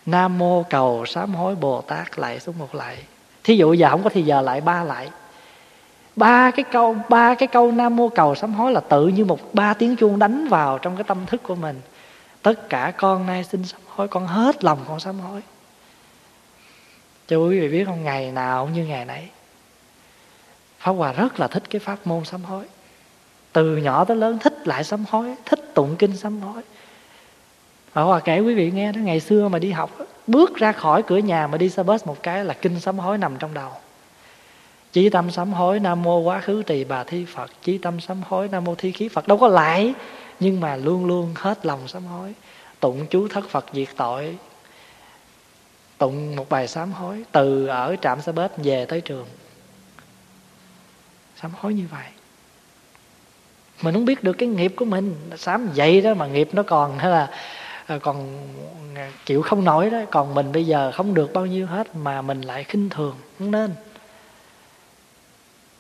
Nam 0.07 0.39
mô 0.39 0.63
cầu 0.63 1.07
sám 1.07 1.35
hối 1.35 1.55
bồ 1.55 1.81
tát 1.81 2.19
lại 2.19 2.41
xuống 2.41 2.59
một 2.59 2.75
lại. 2.75 2.97
Thí 3.45 3.57
dụ 3.57 3.73
giờ 3.73 3.91
không 3.91 4.03
có 4.03 4.11
thì 4.11 4.23
giờ 4.23 4.41
lại 4.41 4.61
ba 4.61 4.85
lại. 4.85 5.11
Ba 6.17 6.51
cái 6.51 6.65
câu, 6.73 6.97
ba 7.09 7.35
cái 7.35 7.47
câu 7.47 7.73
nam 7.73 7.97
mô 7.97 8.09
cầu 8.09 8.35
sám 8.35 8.55
hối 8.55 8.73
là 8.73 8.81
tự 8.81 9.09
như 9.09 9.25
một 9.25 9.55
ba 9.55 9.75
tiếng 9.75 9.97
chuông 9.97 10.19
đánh 10.19 10.49
vào 10.49 10.79
trong 10.79 10.97
cái 10.97 11.05
tâm 11.05 11.27
thức 11.27 11.43
của 11.43 11.55
mình. 11.55 11.81
Tất 12.43 12.69
cả 12.69 12.93
con 12.97 13.27
nay 13.27 13.45
xin 13.45 13.65
sám 13.65 13.81
hối, 13.87 14.09
con 14.09 14.27
hết 14.27 14.65
lòng 14.65 14.79
con 14.89 15.01
sám 15.01 15.21
hối. 15.21 15.41
Cho 17.29 17.37
quý 17.37 17.61
vị 17.61 17.69
biết 17.69 17.85
không, 17.85 18.05
ngày 18.05 18.33
nào 18.33 18.65
cũng 18.65 18.75
như 18.75 18.85
ngày 18.85 19.05
nãy 19.05 19.29
Pháp 20.81 20.93
Hòa 20.93 21.13
rất 21.13 21.41
là 21.41 21.49
thích 21.49 21.63
cái 21.71 21.81
pháp 21.81 22.07
môn 22.07 22.25
sám 22.25 22.45
hối. 22.45 22.65
Từ 23.53 23.77
nhỏ 23.77 24.05
tới 24.05 24.17
lớn 24.17 24.39
thích 24.39 24.69
lại 24.69 24.85
sám 24.85 25.05
hối, 25.11 25.35
Thích 25.45 25.75
tụng 25.75 25.97
kinh 25.97 26.17
sám 26.17 26.41
hối. 26.41 26.63
Pháp 27.93 28.03
Hòa 28.03 28.21
kể 28.21 28.41
quý 28.41 28.55
vị 28.55 28.71
nghe 28.71 28.93
đó, 28.93 28.99
Ngày 28.99 29.21
xưa 29.21 29.49
mà 29.49 29.59
đi 29.59 29.71
học, 29.71 29.91
Bước 30.27 30.57
ra 30.57 30.73
khỏi 30.73 31.03
cửa 31.03 31.19
nhà 31.19 31.47
mà 31.47 31.59
đi 31.59 31.69
xe 31.71 31.83
bus 31.83 32.05
một 32.07 32.23
cái 32.23 32.45
là 32.45 32.55
kinh 32.55 32.81
sám 32.81 32.99
hối 32.99 33.19
nằm 33.19 33.37
trong 33.39 33.55
đầu. 33.55 33.71
Chí 34.93 35.09
tâm 35.09 35.31
sám 35.31 35.53
hối, 35.53 35.81
Nam 35.81 36.03
mô 36.03 36.19
quá 36.19 36.41
khứ 36.41 36.63
trì 36.63 36.85
bà 36.85 37.05
thi 37.05 37.25
Phật. 37.25 37.51
Chí 37.63 37.79
tâm 37.79 38.01
sám 38.01 38.23
hối, 38.29 38.49
Nam 38.49 38.65
mô 38.65 38.75
thi 38.75 38.93
khí 38.93 39.09
Phật. 39.09 39.29
Đâu 39.29 39.39
có 39.39 39.49
lại, 39.49 39.95
Nhưng 40.41 40.61
mà 40.61 40.77
luôn 40.77 41.07
luôn 41.07 41.35
hết 41.37 41.67
lòng 41.67 41.89
sám 41.89 42.05
hối. 42.05 42.35
Tụng 42.81 43.07
chú 43.11 43.29
thất 43.29 43.49
Phật 43.49 43.67
diệt 43.73 43.89
tội. 43.97 44.39
Tụng 45.99 46.37
một 46.37 46.49
bài 46.49 46.69
sám 46.69 46.93
hối, 46.93 47.25
Từ 47.33 47.67
ở 47.67 47.97
trạm 48.03 48.21
xe 48.21 48.33
bus 48.33 48.51
về 48.57 48.87
tới 48.87 49.01
trường 49.01 49.27
sám 51.43 51.51
hối 51.61 51.75
như 51.75 51.85
vậy. 51.91 52.07
Mình 53.83 53.95
không 53.95 54.05
biết 54.05 54.25
được 54.25 54.33
cái 54.33 54.49
nghiệp 54.49 54.75
của 54.77 54.85
mình. 54.85 55.31
Sám 55.37 55.69
vậy 55.75 56.01
đó 56.01 56.15
mà 56.15 56.27
nghiệp 56.27 56.49
nó 56.53 56.63
còn 56.63 56.99
hay 56.99 57.11
là 57.11 57.31
ờ, 57.87 57.99
còn 57.99 58.49
ờ, 58.97 59.03
chịu 59.27 59.43
không 59.43 59.65
nổi 59.65 59.91
đó. 59.91 59.99
Còn 60.11 60.35
mình 60.35 60.53
bây 60.53 60.67
giờ 60.67 60.93
không 60.93 61.15
được 61.15 61.33
bao 61.33 61.47
nhiêu 61.47 61.67
hết 61.67 61.97
mà 61.97 62.23
mình 62.23 62.41
lại 62.41 62.65
khinh 62.65 62.91
thường. 62.91 63.17
Không 63.39 63.51
nên. 63.51 63.75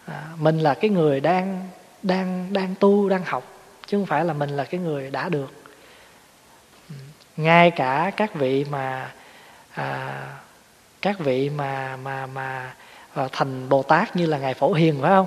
À, 0.07 0.25
mình 0.39 0.59
là 0.59 0.75
cái 0.75 0.91
người 0.91 1.21
đang 1.21 1.69
đang 2.03 2.53
đang 2.53 2.75
tu 2.81 3.09
đang 3.09 3.25
học 3.25 3.45
chứ 3.87 3.99
không 3.99 4.07
phải 4.07 4.25
là 4.25 4.33
mình 4.33 4.51
là 4.51 4.65
cái 4.65 4.81
người 4.81 5.11
đã 5.11 5.29
được. 5.29 5.53
Ngay 7.37 7.71
cả 7.71 8.13
các 8.17 8.35
vị 8.35 8.65
mà 8.71 9.13
à, 9.75 10.23
các 11.03 11.19
vị 11.19 11.51
mà 11.51 11.97
mà 11.97 12.27
mà 12.27 12.75
à, 13.15 13.29
thành 13.33 13.69
bồ 13.69 13.83
tát 13.83 14.17
như 14.17 14.27
là 14.27 14.39
ngài 14.39 14.55
phổ 14.55 14.73
hiền 14.73 14.99
phải 15.03 15.11
không? 15.11 15.27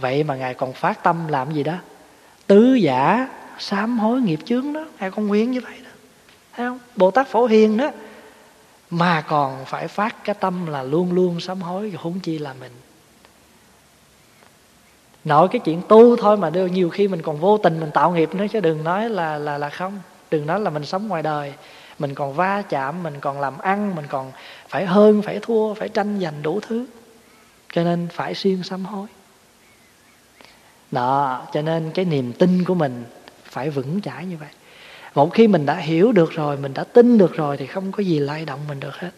Vậy 0.00 0.24
mà 0.24 0.36
ngài 0.36 0.54
còn 0.54 0.72
phát 0.72 1.02
tâm 1.02 1.28
làm 1.28 1.52
gì 1.52 1.62
đó? 1.62 1.74
Tứ 2.46 2.74
giả 2.74 3.28
sám 3.58 3.98
hối 3.98 4.20
nghiệp 4.20 4.40
chướng 4.44 4.72
đó. 4.72 4.84
Ngài 5.00 5.10
con 5.10 5.26
nguyên 5.26 5.50
như 5.50 5.60
vậy 5.60 5.74
đó. 5.84 5.90
Thấy 6.56 6.66
không? 6.66 6.78
Bồ 6.96 7.10
tát 7.10 7.28
phổ 7.28 7.46
hiền 7.46 7.76
đó. 7.76 7.90
Mà 8.90 9.20
còn 9.20 9.64
phải 9.64 9.88
phát 9.88 10.24
cái 10.24 10.34
tâm 10.40 10.66
là 10.66 10.82
luôn 10.82 11.12
luôn 11.12 11.40
sám 11.40 11.62
hối, 11.62 11.92
huống 11.96 12.20
chi 12.20 12.38
là 12.38 12.54
mình. 12.60 12.72
Nội 15.24 15.48
cái 15.48 15.60
chuyện 15.64 15.82
tu 15.88 16.16
thôi 16.16 16.36
mà 16.36 16.50
đưa 16.50 16.66
nhiều 16.66 16.90
khi 16.90 17.08
mình 17.08 17.22
còn 17.22 17.40
vô 17.40 17.58
tình 17.58 17.80
mình 17.80 17.90
tạo 17.90 18.10
nghiệp 18.10 18.34
nữa, 18.34 18.46
chứ 18.52 18.60
đừng 18.60 18.84
nói 18.84 19.10
là 19.10 19.38
là 19.38 19.58
là 19.58 19.68
không. 19.68 20.00
Đừng 20.30 20.46
nói 20.46 20.60
là 20.60 20.70
mình 20.70 20.84
sống 20.84 21.08
ngoài 21.08 21.22
đời. 21.22 21.52
Mình 21.98 22.14
còn 22.14 22.34
va 22.34 22.62
chạm, 22.68 23.02
mình 23.02 23.14
còn 23.20 23.40
làm 23.40 23.58
ăn, 23.58 23.94
mình 23.94 24.06
còn 24.08 24.32
phải 24.68 24.86
hơn, 24.86 25.22
phải 25.22 25.38
thua, 25.42 25.74
phải 25.74 25.88
tranh 25.88 26.20
giành 26.22 26.42
đủ 26.42 26.60
thứ. 26.60 26.86
Cho 27.72 27.84
nên 27.84 28.08
phải 28.12 28.34
siêng 28.34 28.62
sám 28.62 28.84
hối 28.84 29.06
đó, 30.90 31.46
cho 31.52 31.62
nên 31.62 31.90
cái 31.94 32.04
niềm 32.04 32.32
tin 32.32 32.64
của 32.64 32.74
mình 32.74 33.04
phải 33.44 33.70
vững 33.70 34.00
chãi 34.00 34.26
như 34.26 34.36
vậy. 34.36 34.48
Một 35.14 35.34
khi 35.34 35.48
mình 35.48 35.66
đã 35.66 35.74
hiểu 35.74 36.12
được 36.12 36.32
rồi, 36.32 36.56
mình 36.56 36.74
đã 36.74 36.84
tin 36.84 37.18
được 37.18 37.34
rồi 37.34 37.56
thì 37.56 37.66
không 37.66 37.92
có 37.92 38.02
gì 38.02 38.18
lay 38.18 38.44
động 38.44 38.60
mình 38.68 38.80
được 38.80 38.94
hết. 38.94 39.10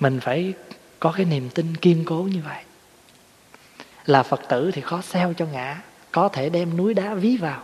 Mình 0.00 0.20
phải 0.20 0.52
có 1.00 1.12
cái 1.16 1.24
niềm 1.24 1.48
tin 1.50 1.76
kiên 1.76 2.04
cố 2.04 2.22
như 2.22 2.40
vậy. 2.44 2.62
Là 4.06 4.22
phật 4.22 4.40
tử 4.48 4.70
thì 4.74 4.80
khó 4.80 5.02
xeo 5.02 5.32
cho 5.32 5.46
ngã, 5.46 5.82
có 6.12 6.28
thể 6.28 6.48
đem 6.48 6.76
núi 6.76 6.94
đá 6.94 7.14
ví 7.14 7.36
vào. 7.36 7.62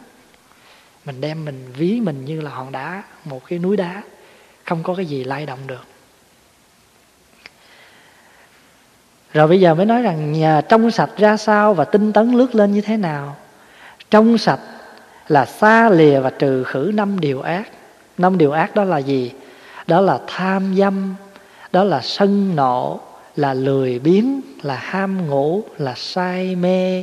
Mình 1.05 1.21
đem 1.21 1.45
mình 1.45 1.73
ví 1.73 2.01
mình 2.01 2.25
như 2.25 2.41
là 2.41 2.51
hòn 2.51 2.73
đá, 2.73 3.03
một 3.25 3.45
cái 3.47 3.59
núi 3.59 3.77
đá, 3.77 4.03
không 4.64 4.83
có 4.83 4.95
cái 4.95 5.07
gì 5.07 5.25
lay 5.25 5.47
động 5.47 5.67
được. 5.67 5.85
Rồi 9.33 9.49
bây 9.49 9.61
giờ 9.61 9.75
mới 9.75 9.87
nói 9.87 10.03
rằng 10.03 10.33
nhà 10.33 10.61
trong 10.69 10.91
sạch 10.91 11.11
ra 11.17 11.37
sao 11.37 11.75
và 11.75 11.85
tinh 11.85 12.12
tấn 12.12 12.33
lướt 12.33 12.55
lên 12.55 12.73
như 12.73 12.81
thế 12.81 12.97
nào? 12.97 13.37
Trong 14.11 14.38
sạch 14.38 14.61
là 15.29 15.45
xa 15.45 15.91
lìa 15.91 16.21
và 16.21 16.31
trừ 16.31 16.64
khử 16.64 16.91
năm 16.95 17.21
điều 17.21 17.41
ác. 17.41 17.71
Năm 18.19 18.38
điều 18.38 18.53
ác 18.53 18.75
đó 18.75 18.85
là 18.85 18.99
gì? 18.99 19.33
Đó 19.87 20.01
là 20.01 20.19
tham 20.27 20.75
dâm 20.77 21.14
đó 21.73 21.85
là 21.85 22.01
sân 22.03 22.57
nộ 22.57 23.01
là 23.37 23.55
lười 23.55 23.99
biếng 23.99 24.41
là 24.62 24.77
ham 24.77 25.29
ngủ 25.29 25.62
là 25.79 25.95
say 25.97 26.57
mê. 26.57 27.03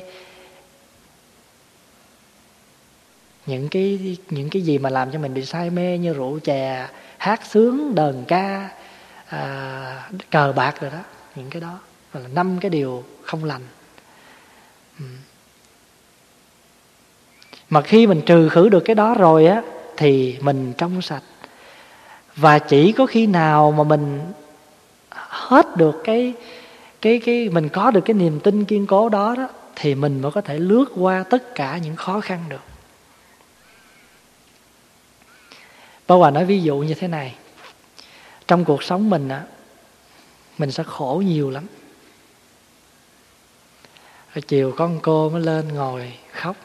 Những 3.45 3.69
cái 3.69 4.17
những 4.29 4.49
cái 4.49 4.61
gì 4.61 4.77
mà 4.77 4.89
làm 4.89 5.11
cho 5.11 5.19
mình 5.19 5.33
bị 5.33 5.45
say 5.45 5.69
mê 5.69 5.97
như 5.97 6.13
rượu 6.13 6.39
chè 6.39 6.87
hát 7.17 7.41
sướng 7.49 7.95
đờn 7.95 8.23
ca 8.27 8.69
à, 9.27 10.09
cờ 10.31 10.53
bạc 10.55 10.81
rồi 10.81 10.91
đó 10.91 10.99
những 11.35 11.49
cái 11.49 11.61
đó 11.61 11.79
gọi 12.15 12.23
là 12.23 12.29
năm 12.33 12.57
cái 12.61 12.69
điều 12.69 13.03
không 13.23 13.43
lành. 13.43 13.61
Ừ. 14.99 15.05
Mà 17.69 17.81
khi 17.81 18.07
mình 18.07 18.21
trừ 18.25 18.49
khử 18.49 18.69
được 18.69 18.79
cái 18.79 18.95
đó 18.95 19.13
rồi 19.13 19.47
á, 19.47 19.61
thì 19.97 20.37
mình 20.41 20.73
trong 20.77 21.01
sạch. 21.01 21.23
Và 22.35 22.59
chỉ 22.59 22.91
có 22.91 23.05
khi 23.05 23.27
nào 23.27 23.71
mà 23.71 23.83
mình 23.83 24.21
hết 25.11 25.77
được 25.77 26.01
cái 26.03 26.33
cái 27.01 27.19
cái, 27.25 27.49
mình 27.49 27.69
có 27.69 27.91
được 27.91 28.01
cái 28.01 28.13
niềm 28.13 28.39
tin 28.39 28.65
kiên 28.65 28.87
cố 28.87 29.09
đó 29.09 29.35
đó, 29.37 29.47
thì 29.75 29.95
mình 29.95 30.21
mới 30.21 30.31
có 30.31 30.41
thể 30.41 30.59
lướt 30.59 30.85
qua 30.95 31.23
tất 31.29 31.55
cả 31.55 31.77
những 31.77 31.95
khó 31.95 32.19
khăn 32.19 32.43
được. 32.49 32.61
Bao 36.07 36.19
Hòa 36.19 36.31
nói 36.31 36.45
ví 36.45 36.61
dụ 36.61 36.77
như 36.77 36.93
thế 36.93 37.07
này. 37.07 37.35
Trong 38.47 38.65
cuộc 38.65 38.83
sống 38.83 39.09
mình 39.09 39.29
á, 39.29 39.43
Mình 40.57 40.71
sẽ 40.71 40.83
khổ 40.83 41.23
nhiều 41.25 41.49
lắm 41.49 41.67
rồi 44.35 44.41
chiều 44.47 44.73
con 44.77 44.99
cô 45.01 45.29
mới 45.29 45.41
lên 45.41 45.67
ngồi 45.73 46.13
khóc. 46.31 46.55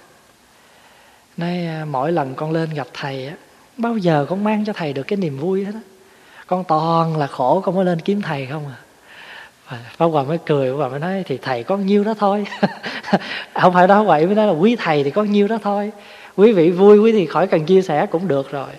Nói 1.37 1.67
à, 1.67 1.85
mỗi 1.91 2.13
lần 2.13 2.35
con 2.35 2.53
lên 2.53 2.71
gặp 2.75 2.87
thầy 2.95 3.27
á, 3.27 3.35
bao 3.77 3.97
giờ 3.97 4.27
con 4.29 4.45
mang 4.45 4.65
cho 4.65 4.73
thầy 4.73 4.93
được 4.93 5.03
cái 5.03 5.17
niềm 5.17 5.39
vui 5.39 5.65
hết 5.65 5.73
á. 5.75 5.81
Con 6.47 6.65
toàn 6.65 7.17
là 7.17 7.27
khổ 7.27 7.61
con 7.65 7.75
mới 7.77 7.85
lên 7.85 8.01
kiếm 8.01 8.23
thầy 8.23 8.47
không 8.47 8.65
à. 8.69 8.79
Pháp 9.97 10.07
Hòa 10.07 10.23
mới 10.23 10.39
cười, 10.47 10.71
Pháp 10.71 10.77
Hòa 10.77 10.89
mới 10.89 11.01
nói, 11.01 11.25
thì 11.27 11.39
thầy 11.39 11.65
có 11.65 11.77
nhiêu 11.77 12.05
đó 12.05 12.15
thôi. 12.19 12.47
Không 13.55 13.75
phải 13.75 13.87
đó 13.87 14.05
vậy 14.05 14.27
mới 14.27 14.35
nói 14.35 14.47
là, 14.47 14.53
quý 14.53 14.77
thầy 14.77 15.05
thì 15.05 15.11
có 15.11 15.23
nhiêu 15.23 15.49
đó 15.49 15.59
thôi. 15.63 15.93
Quý 16.37 16.53
vị 16.53 16.71
vui, 16.71 16.99
quý 16.99 17.13
thì 17.13 17.27
khỏi 17.27 17.47
cần 17.47 17.67
chia 17.67 17.83
sẻ 17.83 18.07
cũng 18.07 18.29
được 18.29 18.51
rồi. 18.51 18.71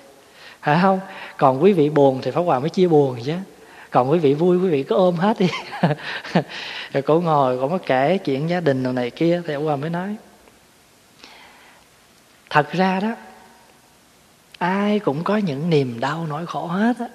Phải 0.62 0.80
không? 0.82 1.00
Còn 1.38 1.64
quý 1.64 1.74
vị 1.74 1.90
buồn 1.90 2.20
thì 2.22 2.32
Pháp 2.32 2.42
Hòa 2.42 2.60
mới 2.60 2.70
chia 2.70 2.88
buồn 2.88 3.18
chứ 3.26 3.34
còn 3.92 4.12
quý 4.12 4.20
vị 4.20 4.34
vui, 4.34 4.58
quý 4.58 4.70
vị 4.70 4.84
cứ 4.84 4.96
ôm 4.96 5.16
hết 5.16 5.40
đi. 5.40 5.50
Rồi 6.94 7.02
cổ 7.02 7.22
ngồi 7.22 7.60
cổ 7.60 7.68
mới 7.68 7.80
kể 7.80 8.18
chuyện 8.18 8.50
gia 8.50 8.60
đình 8.60 8.84
đồ 8.84 8.92
này 8.92 9.10
kia, 9.10 9.42
thì 9.48 9.54
ông 9.54 9.66
Hòa 9.66 9.76
mới 9.76 9.90
nói, 9.90 10.16
thật 12.50 12.72
ra 12.72 13.00
đó, 13.00 13.16
ai 14.58 15.00
cũng 15.00 15.24
có 15.24 15.38
những 15.38 15.70
niềm 15.70 16.00
đau 16.00 16.26
nỗi 16.30 16.46
khổ 16.46 16.68
hết 16.68 16.98
á. 17.00 17.08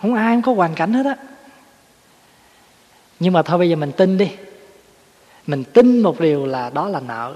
Không 0.00 0.14
ai 0.14 0.34
không 0.34 0.42
có 0.42 0.54
hoàn 0.54 0.74
cảnh 0.74 0.92
hết 0.92 1.06
á. 1.06 1.16
Nhưng 3.20 3.32
mà 3.32 3.42
thôi 3.42 3.58
bây 3.58 3.70
giờ 3.70 3.76
mình 3.76 3.92
tin 3.92 4.18
đi. 4.18 4.30
Mình 5.46 5.64
tin 5.64 6.00
một 6.00 6.20
điều 6.20 6.46
là 6.46 6.70
đó 6.70 6.88
là 6.88 7.00
nợ. 7.00 7.34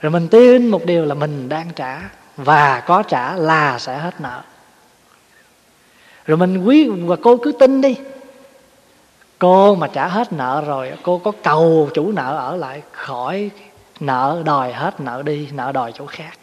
Rồi 0.00 0.12
mình 0.12 0.28
tin 0.28 0.66
một 0.66 0.84
điều 0.84 1.04
là 1.04 1.14
mình 1.14 1.48
đang 1.48 1.70
trả, 1.76 2.00
và 2.36 2.80
có 2.80 3.02
trả 3.02 3.36
là 3.36 3.78
sẽ 3.78 3.98
hết 3.98 4.20
nợ 4.20 4.42
rồi 6.26 6.36
mình 6.36 6.64
quý 6.64 6.88
và 6.88 7.16
cô 7.16 7.36
cứ 7.36 7.52
tin 7.52 7.80
đi. 7.80 7.96
Cô 9.38 9.74
mà 9.74 9.86
trả 9.86 10.08
hết 10.08 10.32
nợ 10.32 10.64
rồi, 10.66 10.92
cô 11.02 11.18
có 11.18 11.32
cầu 11.42 11.88
chủ 11.94 12.12
nợ 12.12 12.36
ở 12.36 12.56
lại, 12.56 12.82
khỏi 12.92 13.50
nợ 14.00 14.42
đòi 14.44 14.72
hết 14.72 15.00
nợ 15.00 15.22
đi, 15.22 15.48
nợ 15.52 15.72
đòi 15.72 15.92
chỗ 15.92 16.06
khác. 16.06 16.38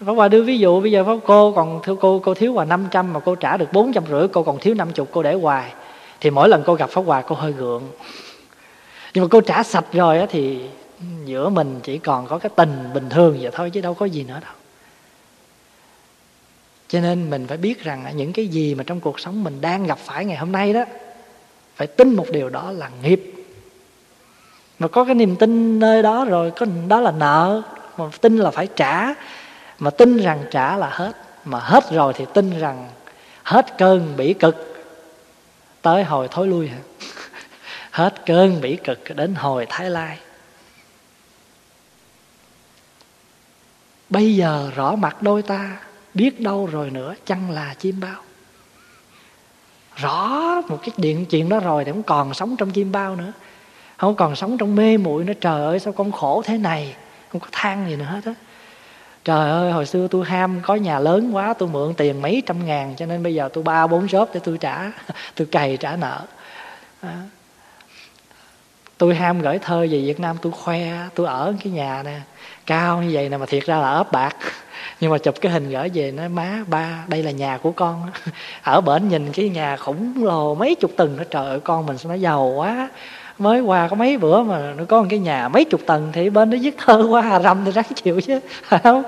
Pháp 0.00 0.12
Hòa 0.12 0.28
đưa 0.28 0.42
ví 0.42 0.58
dụ, 0.58 0.80
bây 0.80 0.90
giờ 0.90 1.04
Pháp 1.04 1.16
cô 1.26 1.52
còn 1.52 1.82
thiếu, 1.82 1.96
cô 1.96 2.18
cô 2.24 2.34
thiếu 2.34 2.52
Hòa 2.52 2.64
500 2.64 3.12
mà 3.12 3.20
cô 3.20 3.34
trả 3.34 3.56
được 3.56 3.72
bốn 3.72 3.92
trăm 3.92 4.04
rưỡi, 4.10 4.28
cô 4.28 4.42
còn 4.42 4.58
thiếu 4.58 4.74
50 4.74 5.06
cô 5.12 5.22
để 5.22 5.34
hoài. 5.34 5.72
Thì 6.20 6.30
mỗi 6.30 6.48
lần 6.48 6.62
cô 6.66 6.74
gặp 6.74 6.90
Pháp 6.90 7.02
Hòa 7.06 7.22
cô 7.22 7.34
hơi 7.34 7.52
gượng. 7.52 7.82
Nhưng 9.14 9.24
mà 9.24 9.28
cô 9.30 9.40
trả 9.40 9.62
sạch 9.62 9.84
rồi 9.92 10.18
á 10.18 10.26
thì 10.30 10.60
ừ, 10.98 11.04
giữa 11.24 11.48
mình 11.48 11.80
chỉ 11.82 11.98
còn 11.98 12.26
có 12.26 12.38
cái 12.38 12.50
tình 12.56 12.90
bình 12.94 13.08
thường 13.08 13.38
vậy 13.40 13.50
thôi, 13.54 13.70
chứ 13.70 13.80
đâu 13.80 13.94
có 13.94 14.06
gì 14.06 14.24
nữa 14.24 14.40
đâu 14.42 14.52
cho 16.88 17.00
nên 17.00 17.30
mình 17.30 17.46
phải 17.46 17.56
biết 17.56 17.84
rằng 17.84 18.12
những 18.14 18.32
cái 18.32 18.46
gì 18.46 18.74
mà 18.74 18.84
trong 18.84 19.00
cuộc 19.00 19.20
sống 19.20 19.44
mình 19.44 19.60
đang 19.60 19.86
gặp 19.86 19.98
phải 19.98 20.24
ngày 20.24 20.36
hôm 20.36 20.52
nay 20.52 20.72
đó, 20.72 20.84
phải 21.76 21.86
tin 21.86 22.14
một 22.14 22.26
điều 22.32 22.48
đó 22.48 22.72
là 22.72 22.90
nghiệp. 23.02 23.32
Mà 24.78 24.88
có 24.88 25.04
cái 25.04 25.14
niềm 25.14 25.36
tin 25.36 25.78
nơi 25.78 26.02
đó 26.02 26.24
rồi, 26.24 26.50
có 26.50 26.66
đó 26.88 27.00
là 27.00 27.10
nợ, 27.10 27.62
mà 27.96 28.04
tin 28.20 28.38
là 28.38 28.50
phải 28.50 28.68
trả. 28.76 29.14
Mà 29.78 29.90
tin 29.90 30.16
rằng 30.16 30.44
trả 30.50 30.76
là 30.76 30.88
hết. 30.90 31.12
Mà 31.44 31.58
hết 31.58 31.90
rồi 31.90 32.12
thì 32.16 32.24
tin 32.34 32.58
rằng 32.58 32.88
hết 33.42 33.78
cơn 33.78 34.16
bỉ 34.16 34.34
cực. 34.34 34.84
Tới 35.82 36.04
hồi 36.04 36.28
thối 36.30 36.46
lui 36.46 36.68
hả? 36.68 36.78
Hết 37.90 38.26
cơn 38.26 38.60
bỉ 38.60 38.76
cực 38.76 39.16
đến 39.16 39.34
hồi 39.34 39.66
thái 39.68 39.90
lai. 39.90 40.18
Bây 44.10 44.36
giờ 44.36 44.70
rõ 44.76 44.96
mặt 44.96 45.22
đôi 45.22 45.42
ta 45.42 45.76
biết 46.16 46.40
đâu 46.40 46.66
rồi 46.66 46.90
nữa, 46.90 47.14
chăng 47.26 47.50
là 47.50 47.74
chim 47.78 48.00
bao? 48.00 48.22
Rõ 49.96 50.42
một 50.68 50.78
cái 50.82 50.90
điện 50.96 51.26
chuyện 51.26 51.48
đó 51.48 51.60
rồi 51.60 51.84
thì 51.84 51.92
không 51.92 52.02
còn 52.02 52.34
sống 52.34 52.56
trong 52.56 52.70
chim 52.70 52.92
bao 52.92 53.16
nữa. 53.16 53.32
Không 53.96 54.14
còn 54.14 54.36
sống 54.36 54.58
trong 54.58 54.76
mê 54.76 54.96
muội 54.96 55.24
nữa. 55.24 55.32
Trời 55.40 55.64
ơi, 55.64 55.78
sao 55.78 55.92
con 55.92 56.12
khổ 56.12 56.42
thế 56.44 56.58
này? 56.58 56.96
Không 57.28 57.40
có 57.40 57.46
than 57.52 57.88
gì 57.88 57.96
nữa 57.96 58.04
hết 58.04 58.20
á. 58.24 58.34
Trời 59.24 59.50
ơi, 59.50 59.72
hồi 59.72 59.86
xưa 59.86 60.08
tôi 60.08 60.24
ham 60.24 60.60
có 60.62 60.74
nhà 60.74 60.98
lớn 60.98 61.34
quá, 61.34 61.54
tôi 61.58 61.68
mượn 61.68 61.94
tiền 61.94 62.22
mấy 62.22 62.42
trăm 62.46 62.66
ngàn, 62.66 62.94
cho 62.96 63.06
nên 63.06 63.22
bây 63.22 63.34
giờ 63.34 63.48
tôi 63.52 63.64
ba 63.64 63.86
bốn 63.86 64.08
shop 64.08 64.30
để 64.34 64.40
tôi 64.44 64.58
trả, 64.58 64.92
tôi 65.34 65.46
cày 65.46 65.76
trả 65.76 65.96
nợ. 65.96 66.20
À 67.00 67.22
tôi 68.98 69.14
ham 69.14 69.40
gửi 69.42 69.58
thơ 69.58 69.80
về 69.80 69.86
việt 69.86 70.20
nam, 70.20 70.36
tôi 70.42 70.52
khoe, 70.52 70.80
tôi 71.14 71.26
ở 71.26 71.54
cái 71.64 71.72
nhà 71.72 72.02
nè, 72.02 72.20
cao 72.66 73.02
như 73.02 73.10
vậy 73.12 73.28
nè 73.28 73.36
mà 73.36 73.46
thiệt 73.46 73.66
ra 73.66 73.78
là 73.78 73.90
ốp 73.90 74.12
bạc. 74.12 74.36
Nhưng 75.00 75.10
mà 75.10 75.18
chụp 75.18 75.34
cái 75.40 75.52
hình 75.52 75.70
gửi 75.70 75.90
về 75.94 76.10
nói, 76.10 76.28
má, 76.28 76.64
ba, 76.66 77.04
đây 77.08 77.22
là 77.22 77.30
nhà 77.30 77.58
của 77.62 77.70
con 77.70 78.10
ở 78.62 78.80
bển 78.80 79.08
nhìn 79.08 79.32
cái 79.32 79.48
nhà 79.48 79.76
khủng 79.76 80.24
lồ 80.24 80.54
mấy 80.54 80.74
chục 80.74 80.90
tầng 80.96 81.16
nó 81.16 81.24
trời 81.24 81.46
ơi, 81.46 81.60
con 81.60 81.86
mình 81.86 81.98
sao 81.98 82.12
nó 82.12 82.14
giàu 82.14 82.52
quá 82.56 82.88
mới 83.38 83.60
qua 83.60 83.88
có 83.88 83.96
mấy 83.96 84.18
bữa 84.18 84.42
mà 84.42 84.74
nó 84.76 84.84
có 84.84 85.02
một 85.02 85.06
cái 85.10 85.18
nhà 85.18 85.48
mấy 85.48 85.64
chục 85.64 85.80
tầng 85.86 86.10
thì 86.12 86.30
bên 86.30 86.50
nó 86.50 86.56
viết 86.60 86.76
thơ 86.78 87.06
qua 87.10 87.22
hà 87.22 87.40
râm 87.40 87.64
thì 87.64 87.70
ráng 87.70 87.84
chịu 87.94 88.20
chứ. 88.20 88.40
Không? 88.82 89.02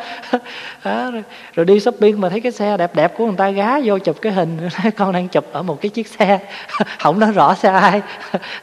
Đó, 0.85 1.11
rồi, 1.11 1.23
rồi 1.55 1.67
đi 1.67 1.81
shopping 1.81 2.21
mà 2.21 2.29
thấy 2.29 2.41
cái 2.41 2.53
xe 2.53 2.77
đẹp 2.77 2.95
đẹp 2.95 3.15
của 3.17 3.27
người 3.27 3.37
ta 3.37 3.51
gá 3.51 3.81
vô 3.85 3.99
chụp 3.99 4.17
cái 4.23 4.33
hình. 4.33 4.69
Con 4.97 5.13
đang 5.13 5.29
chụp 5.29 5.45
ở 5.53 5.63
một 5.63 5.81
cái 5.81 5.91
chiếc 5.91 6.09
xe. 6.09 6.39
Không 6.99 7.19
nói 7.19 7.33
rõ 7.33 7.55
xe 7.55 7.73
ai. 7.73 8.03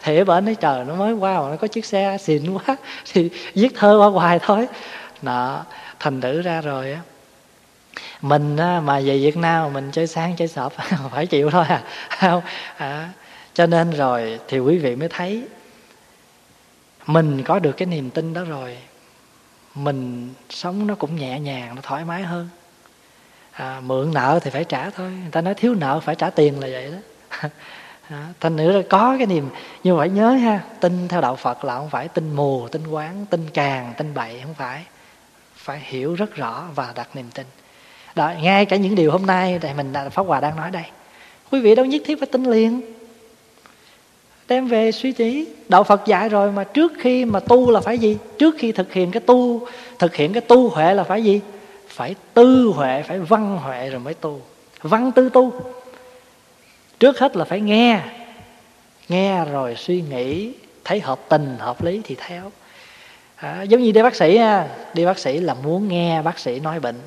Thì 0.04 0.17
ở 0.17 0.23
bên 0.23 0.45
nói 0.45 0.56
trời 0.56 0.86
nó 0.86 0.95
mới 0.95 1.13
qua 1.13 1.41
mà 1.41 1.49
nó 1.49 1.56
có 1.56 1.67
chiếc 1.67 1.86
xe 1.86 2.17
xịn 2.19 2.54
quá. 2.54 2.75
Thì 3.13 3.30
viết 3.54 3.75
thơ 3.75 3.97
qua 3.99 4.08
hoài 4.08 4.39
thôi. 4.39 4.67
Nọ 5.21 5.63
thành 5.99 6.21
thử 6.21 6.41
ra 6.41 6.62
rồi 6.62 6.91
á. 6.91 6.99
Mình 8.21 8.56
mà 8.56 8.99
về 8.99 9.17
Việt 9.17 9.38
Nam 9.38 9.73
mình 9.73 9.91
chơi 9.91 10.08
sáng 10.08 10.36
chơi 10.38 10.47
sọp 10.47 10.73
phải 11.12 11.25
chịu 11.25 11.49
thôi 11.49 11.65
à. 11.67 11.82
Không? 12.10 12.41
À, 12.78 13.10
cho 13.55 13.65
nên 13.65 13.91
rồi 13.91 14.39
thì 14.47 14.59
quý 14.59 14.77
vị 14.77 14.95
mới 14.95 15.09
thấy 15.09 15.47
mình 17.05 17.43
có 17.43 17.59
được 17.59 17.71
cái 17.71 17.85
niềm 17.85 18.09
tin 18.09 18.33
đó 18.33 18.43
rồi. 18.43 18.77
Mình 19.75 20.33
sống 20.49 20.87
nó 20.87 20.95
cũng 20.95 21.15
nhẹ 21.15 21.39
nhàng 21.39 21.75
nó 21.75 21.81
thoải 21.81 22.05
mái 22.05 22.23
hơn. 22.23 22.49
À, 23.51 23.81
mượn 23.83 24.13
nợ 24.13 24.39
thì 24.43 24.51
phải 24.51 24.63
trả 24.63 24.89
thôi. 24.89 25.11
Người 25.11 25.31
ta 25.31 25.41
nói 25.41 25.53
thiếu 25.53 25.75
nợ 25.75 25.99
phải 25.99 26.15
trả 26.15 26.29
tiền 26.29 26.59
là 26.59 26.67
vậy 26.71 26.91
đó. 26.91 27.49
À, 28.09 28.27
thành 28.39 28.55
nữa 28.55 28.71
là 28.71 28.81
có 28.89 29.15
cái 29.17 29.27
niềm 29.27 29.49
nhưng 29.83 29.97
mà 29.97 30.01
phải 30.01 30.09
nhớ 30.09 30.29
ha 30.29 30.59
tin 30.79 31.07
theo 31.07 31.21
đạo 31.21 31.35
phật 31.35 31.65
là 31.65 31.77
không 31.77 31.89
phải 31.89 32.07
tin 32.07 32.35
mù 32.35 32.67
tin 32.67 32.87
quán 32.87 33.25
tin 33.29 33.49
càng 33.53 33.93
tin 33.97 34.13
bậy 34.13 34.39
không 34.43 34.53
phải. 34.53 34.83
Phải 35.55 35.79
hiểu 35.83 36.15
rất 36.15 36.35
rõ 36.35 36.67
và 36.75 36.93
đặt 36.95 37.15
niềm 37.15 37.29
tin. 37.33 37.45
Đó, 38.15 38.33
ngay 38.41 38.65
cả 38.65 38.75
những 38.75 38.95
điều 38.95 39.11
hôm 39.11 39.25
nay 39.25 39.59
thì 39.61 39.73
mình 39.73 39.93
pháp 40.11 40.23
hòa 40.23 40.39
đang 40.39 40.55
nói 40.55 40.71
đây. 40.71 40.83
Quý 41.51 41.61
vị 41.61 41.75
đâu 41.75 41.85
nhất 41.85 42.01
thiết 42.05 42.19
phải 42.19 42.27
tin 42.31 42.43
liền 42.43 42.94
đem 44.47 44.67
về 44.67 44.91
suy 44.91 45.13
nghĩ. 45.17 45.45
Đạo 45.69 45.84
phật 45.84 46.05
dạy 46.05 46.29
rồi 46.29 46.51
mà 46.51 46.63
trước 46.63 46.93
khi 46.99 47.25
mà 47.25 47.39
tu 47.39 47.71
là 47.71 47.81
phải 47.81 47.97
gì? 47.97 48.17
Trước 48.38 48.55
khi 48.58 48.71
thực 48.71 48.93
hiện 48.93 49.12
cái 49.12 49.21
tu 49.21 49.67
thực 49.99 50.15
hiện 50.15 50.34
cái 50.34 50.41
tu 50.41 50.69
huệ 50.69 50.93
là 50.93 51.03
phải 51.03 51.23
gì? 51.23 51.41
Phải 51.88 52.15
tư 52.34 52.71
huệ 52.75 53.03
phải 53.08 53.19
văn 53.19 53.58
huệ 53.58 53.89
rồi 53.89 53.99
mới 53.99 54.13
tu. 54.13 54.41
Văn 54.81 55.12
tư 55.12 55.29
tu. 55.29 55.53
Trước 56.99 57.19
hết 57.19 57.38
là 57.38 57.45
phải 57.45 57.62
nghe. 57.62 57.99
Nghe 59.10 59.45
rồi 59.45 59.75
suy 59.75 60.01
nghĩ 60.01 60.51
thấy 60.84 60.99
hợp 60.99 61.19
tình 61.29 61.55
hợp 61.60 61.84
lý 61.84 62.01
thì 62.03 62.15
theo. 62.27 62.51
À, 63.36 63.63
giống 63.63 63.81
như 63.81 63.91
đi 63.91 64.01
bác 64.03 64.15
sĩ 64.15 64.38
ha. 64.38 64.67
Đi 64.93 65.05
bác 65.05 65.19
sĩ 65.19 65.39
là 65.39 65.53
muốn 65.53 65.88
nghe 65.88 66.21
bác 66.21 66.39
sĩ 66.39 66.60
nói 66.60 66.79
bệnh. 66.79 66.99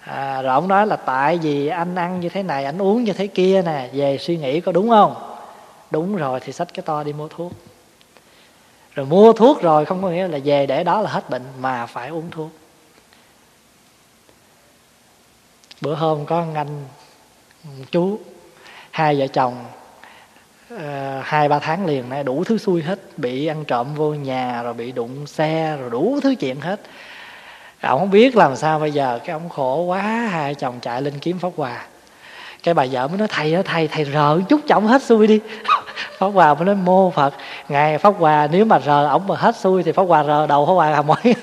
À, 0.00 0.42
rồi 0.42 0.54
ông 0.54 0.68
nói 0.68 0.86
là 0.86 0.96
tại 0.96 1.38
vì 1.42 1.66
anh 1.66 1.94
ăn 1.94 2.20
như 2.20 2.28
thế 2.28 2.42
này 2.42 2.64
anh 2.64 2.82
uống 2.82 3.04
như 3.04 3.12
thế 3.12 3.26
kia 3.26 3.62
nè 3.66 3.88
về 3.92 4.18
suy 4.18 4.36
nghĩ 4.36 4.60
có 4.60 4.72
đúng 4.72 4.88
không? 4.88 5.27
Đúng 5.90 6.16
rồi 6.16 6.40
thì 6.40 6.52
xách 6.52 6.74
cái 6.74 6.82
to 6.82 7.02
đi 7.02 7.12
mua 7.12 7.28
thuốc. 7.28 7.52
Rồi 8.94 9.06
mua 9.06 9.32
thuốc 9.32 9.62
rồi 9.62 9.84
không 9.84 10.02
có 10.02 10.08
nghĩa 10.08 10.28
là 10.28 10.38
về 10.44 10.66
để 10.66 10.84
đó 10.84 11.00
là 11.00 11.10
hết 11.10 11.30
bệnh 11.30 11.42
mà 11.60 11.86
phải 11.86 12.08
uống 12.08 12.30
thuốc. 12.30 12.50
Bữa 15.80 15.94
hôm 15.94 16.26
có 16.26 16.44
anh 16.54 16.84
chú 17.90 18.18
hai 18.90 19.18
vợ 19.18 19.26
chồng 19.26 19.64
uh, 20.74 20.80
hai 21.22 21.48
ba 21.48 21.58
tháng 21.58 21.86
liền 21.86 22.08
nay 22.08 22.24
đủ 22.24 22.44
thứ 22.44 22.58
xui 22.58 22.82
hết 22.82 23.18
bị 23.18 23.46
ăn 23.46 23.64
trộm 23.64 23.94
vô 23.94 24.14
nhà 24.14 24.62
rồi 24.62 24.74
bị 24.74 24.92
đụng 24.92 25.26
xe 25.26 25.76
rồi 25.80 25.90
đủ 25.90 26.20
thứ 26.22 26.34
chuyện 26.34 26.60
hết. 26.60 26.80
Ông 27.80 27.98
không 27.98 28.10
biết 28.10 28.36
làm 28.36 28.56
sao 28.56 28.78
bây 28.78 28.92
giờ 28.92 29.18
cái 29.24 29.32
ông 29.32 29.48
khổ 29.48 29.82
quá 29.82 30.02
hai 30.02 30.54
chồng 30.54 30.80
chạy 30.80 31.02
lên 31.02 31.18
kiếm 31.18 31.38
pháp 31.38 31.52
hòa. 31.56 31.86
Cái 32.62 32.74
bà 32.74 32.86
vợ 32.90 33.08
mới 33.08 33.18
nói 33.18 33.28
thầy 33.28 33.54
ơi 33.54 33.62
thầy 33.66 33.88
thầy 33.88 34.04
rợ 34.04 34.40
chút 34.48 34.60
cho 34.68 34.78
hết 34.78 35.02
xui 35.02 35.26
đi. 35.26 35.40
pháp 36.18 36.26
hòa 36.26 36.54
mới 36.54 36.64
nói 36.64 36.74
mô 36.74 37.10
phật 37.10 37.34
ngài 37.68 37.98
pháp 37.98 38.14
hòa 38.18 38.48
nếu 38.52 38.64
mà 38.64 38.78
rờ 38.78 39.08
ổng 39.08 39.26
mà 39.26 39.36
hết 39.36 39.56
xui 39.56 39.82
thì 39.82 39.92
pháp 39.92 40.02
hòa 40.02 40.24
rờ 40.24 40.46
đầu 40.46 40.66
pháp 40.66 40.72
hòa 40.72 40.90
là 40.90 41.02
mỗi 41.02 41.34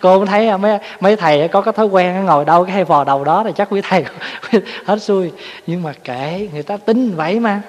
cô 0.00 0.18
cũng 0.18 0.26
thấy 0.26 0.48
à, 0.48 0.56
mấy 0.56 0.78
mấy 1.00 1.16
thầy 1.16 1.48
có 1.48 1.60
cái 1.60 1.72
thói 1.72 1.86
quen 1.86 2.24
ngồi 2.24 2.44
đâu 2.44 2.64
cái 2.64 2.74
hay 2.74 2.84
vò 2.84 3.04
đầu 3.04 3.24
đó 3.24 3.42
thì 3.44 3.50
chắc 3.56 3.68
quý 3.70 3.80
thầy 3.88 4.04
hết 4.86 5.02
xui. 5.02 5.30
Nhưng 5.66 5.82
mà 5.82 5.92
kệ 6.04 6.48
người 6.52 6.62
ta 6.62 6.76
tin 6.76 7.16
vậy 7.16 7.40
mà. 7.40 7.60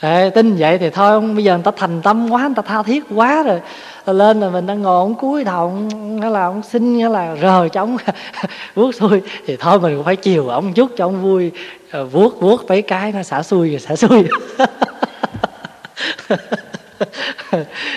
Ê, 0.00 0.30
tin 0.30 0.56
vậy 0.58 0.78
thì 0.78 0.90
thôi 0.90 1.20
bây 1.20 1.44
giờ 1.44 1.54
người 1.54 1.64
ta 1.64 1.70
thành 1.76 2.02
tâm 2.02 2.30
quá 2.30 2.42
người 2.46 2.54
ta 2.56 2.62
tha 2.62 2.82
thiết 2.82 3.04
quá 3.14 3.42
rồi. 3.42 3.60
Lên 4.06 4.40
là 4.40 4.48
mình 4.48 4.66
đang 4.66 4.82
ngồi 4.82 5.00
ông 5.00 5.14
cúi 5.14 5.44
đầu 5.44 5.70
nghĩa 5.70 6.30
là 6.30 6.44
ông 6.44 6.62
xin 6.62 6.98
nghĩa 6.98 7.08
là 7.08 7.36
rờ 7.42 7.68
cho 7.68 7.80
ông 7.80 7.96
bước 8.76 8.94
xuôi 8.94 9.22
thì 9.46 9.56
thôi 9.56 9.80
mình 9.80 9.96
cũng 9.96 10.04
phải 10.04 10.16
chiều 10.16 10.48
ông 10.48 10.72
chút 10.72 10.90
cho 10.96 11.06
ông 11.06 11.22
vui. 11.22 11.52
Ờ, 11.96 12.04
vuốt 12.04 12.40
vuốt 12.40 12.66
mấy 12.68 12.82
cái 12.82 13.12
nó 13.12 13.22
xả 13.22 13.42
xuôi 13.42 13.70
rồi 13.70 13.80
xả 13.80 13.96
xuôi 13.96 14.24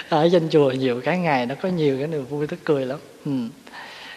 ở 0.10 0.30
trên 0.32 0.50
chùa 0.50 0.72
nhiều 0.72 1.02
cái 1.06 1.18
ngày 1.18 1.46
nó 1.46 1.56
có 1.62 1.70
nhiều 1.70 1.98
cái 1.98 2.08
niềm 2.08 2.26
vui 2.26 2.48
tức 2.48 2.60
cười 2.64 2.86
lắm. 2.86 3.00
Ừ. 3.26 3.32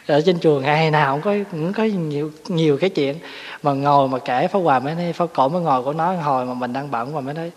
ở 0.06 0.20
trên 0.20 0.38
chùa 0.40 0.60
ngày 0.60 0.90
nào 0.90 1.14
cũng 1.14 1.22
có 1.22 1.34
cũng 1.52 1.72
có 1.72 1.84
nhiều 1.84 2.30
nhiều 2.48 2.78
cái 2.78 2.90
chuyện. 2.90 3.18
Mà 3.62 3.72
ngồi 3.72 4.08
mà 4.08 4.18
kể 4.18 4.48
phá 4.48 4.58
hòa 4.58 4.78
mới 4.78 4.94
nói 4.94 5.12
phá 5.12 5.26
cổ 5.34 5.48
mới 5.48 5.62
ngồi 5.62 5.82
của 5.82 5.92
nó 5.92 6.12
hồi 6.12 6.46
mà 6.46 6.54
mình 6.54 6.72
đang 6.72 6.90
bận 6.90 7.14
mà 7.14 7.20
mới 7.20 7.34
nói, 7.34 7.50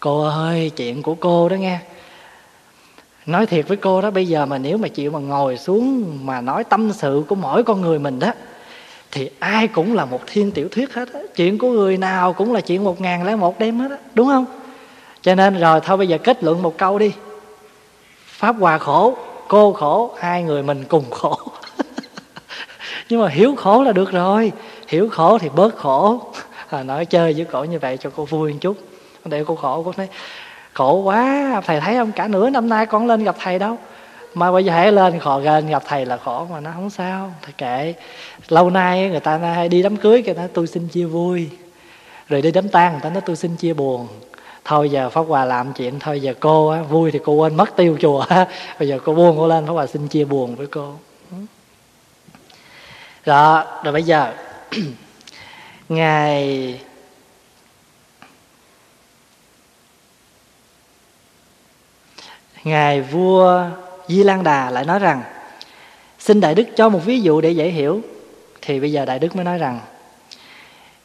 cô 0.00 0.24
ơi, 0.24 0.70
chuyện 0.76 1.02
của 1.02 1.14
cô 1.14 1.48
đó 1.48 1.54
nghe. 1.54 1.78
Nói 3.26 3.46
thiệt 3.46 3.68
với 3.68 3.76
cô 3.76 4.00
đó, 4.00 4.10
bây 4.10 4.28
giờ 4.28 4.46
mà 4.46 4.58
nếu 4.58 4.78
mà 4.78 4.88
chịu 4.88 5.10
mà 5.10 5.18
ngồi 5.18 5.58
xuống 5.58 6.18
mà 6.26 6.40
nói 6.40 6.64
tâm 6.64 6.92
sự 6.92 7.24
của 7.28 7.34
mỗi 7.34 7.64
con 7.64 7.80
người 7.80 7.98
mình 7.98 8.18
đó 8.18 8.32
thì 9.14 9.30
ai 9.38 9.68
cũng 9.68 9.94
là 9.94 10.04
một 10.04 10.20
thiên 10.26 10.50
tiểu 10.50 10.68
thuyết 10.68 10.94
hết 10.94 11.12
á. 11.12 11.20
Chuyện 11.36 11.58
của 11.58 11.70
người 11.70 11.96
nào 11.96 12.32
cũng 12.32 12.52
là 12.52 12.60
chuyện 12.60 12.84
một 12.84 13.00
ngàn 13.00 13.24
lẻ 13.24 13.36
một 13.36 13.58
đêm 13.58 13.78
hết 13.78 13.90
á. 13.90 13.96
Đúng 14.14 14.28
không? 14.28 14.46
Cho 15.22 15.34
nên 15.34 15.60
rồi 15.60 15.80
thôi 15.80 15.96
bây 15.96 16.08
giờ 16.08 16.18
kết 16.18 16.44
luận 16.44 16.62
một 16.62 16.78
câu 16.78 16.98
đi. 16.98 17.12
Pháp 18.26 18.56
hòa 18.60 18.78
khổ 18.78 19.16
cô 19.48 19.72
khổ 19.72 20.14
hai 20.18 20.42
người 20.42 20.62
mình 20.62 20.84
cùng 20.88 21.10
khổ. 21.10 21.38
Nhưng 23.08 23.20
mà 23.20 23.28
hiểu 23.28 23.54
khổ 23.56 23.82
là 23.82 23.92
được 23.92 24.12
rồi. 24.12 24.52
Hiểu 24.88 25.08
khổ 25.08 25.38
thì 25.38 25.48
bớt 25.48 25.76
khổ. 25.76 26.20
À, 26.70 26.82
nói 26.82 27.06
chơi 27.06 27.32
với 27.32 27.44
cổ 27.44 27.64
như 27.64 27.78
vậy 27.78 27.96
cho 27.96 28.10
cô 28.16 28.24
vui 28.24 28.52
một 28.52 28.58
chút. 28.60 28.76
Để 29.24 29.44
cô 29.46 29.56
khổ 29.56 29.82
cô 29.84 29.92
nói 29.96 30.08
khổ 30.72 30.94
quá. 30.94 31.62
Thầy 31.66 31.80
thấy 31.80 31.94
không? 31.94 32.12
Cả 32.12 32.28
nửa 32.28 32.50
năm 32.50 32.68
nay 32.68 32.86
con 32.86 33.06
lên 33.06 33.24
gặp 33.24 33.36
thầy 33.38 33.58
đâu 33.58 33.78
mai 34.34 34.52
bây 34.52 34.64
giờ 34.64 34.72
hãy 34.72 34.92
lên 34.92 35.18
họ 35.20 35.40
gần 35.40 35.66
gặp 35.66 35.82
thầy 35.86 36.06
là 36.06 36.16
khổ 36.16 36.46
mà 36.50 36.60
nó 36.60 36.70
không 36.74 36.90
sao. 36.90 37.34
Thầy 37.42 37.52
kệ 37.52 37.94
lâu 38.48 38.70
nay 38.70 39.08
người 39.08 39.20
ta 39.20 39.38
hay 39.38 39.68
đi 39.68 39.82
đám 39.82 39.96
cưới 39.96 40.22
người 40.22 40.34
ta 40.34 40.48
tôi 40.54 40.66
xin 40.66 40.88
chia 40.88 41.04
vui. 41.04 41.50
Rồi 42.28 42.42
đi 42.42 42.50
đám 42.50 42.68
tang 42.68 42.92
người 42.92 43.00
ta 43.00 43.10
nói 43.10 43.22
tôi 43.26 43.36
xin 43.36 43.56
chia 43.56 43.72
buồn. 43.72 44.08
Thôi 44.64 44.90
giờ 44.90 45.10
pháp 45.10 45.22
hòa 45.28 45.44
làm 45.44 45.72
chuyện 45.72 45.98
thôi 46.00 46.20
giờ 46.20 46.34
cô 46.40 46.68
á, 46.68 46.82
vui 46.82 47.10
thì 47.10 47.18
cô 47.24 47.32
quên 47.32 47.56
mất 47.56 47.76
tiêu 47.76 47.96
chùa. 48.00 48.24
Bây 48.78 48.88
giờ 48.88 48.98
cô 49.04 49.14
buông 49.14 49.36
cô 49.36 49.46
lên 49.46 49.66
pháp 49.66 49.72
hòa 49.72 49.86
xin 49.86 50.08
chia 50.08 50.24
buồn 50.24 50.54
với 50.54 50.66
cô. 50.66 50.94
Đó 53.26 53.64
rồi 53.84 53.92
bây 53.92 54.02
giờ 54.02 54.32
ngài 55.88 56.80
ngài 62.64 63.00
vua 63.00 63.66
di 64.08 64.22
lan 64.22 64.44
đà 64.44 64.70
lại 64.70 64.84
nói 64.84 64.98
rằng, 64.98 65.22
xin 66.18 66.40
đại 66.40 66.54
đức 66.54 66.64
cho 66.76 66.88
một 66.88 67.00
ví 67.04 67.20
dụ 67.20 67.40
để 67.40 67.50
dễ 67.50 67.68
hiểu. 67.68 68.00
Thì 68.62 68.80
bây 68.80 68.92
giờ 68.92 69.04
đại 69.04 69.18
đức 69.18 69.36
mới 69.36 69.44
nói 69.44 69.58
rằng, 69.58 69.80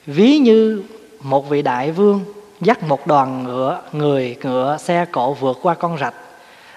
ví 0.05 0.37
như 0.37 0.83
một 1.19 1.49
vị 1.49 1.61
đại 1.61 1.91
vương 1.91 2.23
dắt 2.61 2.83
một 2.83 3.07
đoàn 3.07 3.43
ngựa, 3.43 3.81
người 3.91 4.35
ngựa 4.43 4.77
xe 4.79 5.05
cộ 5.11 5.33
vượt 5.33 5.59
qua 5.61 5.73
con 5.73 5.97
rạch. 5.97 6.13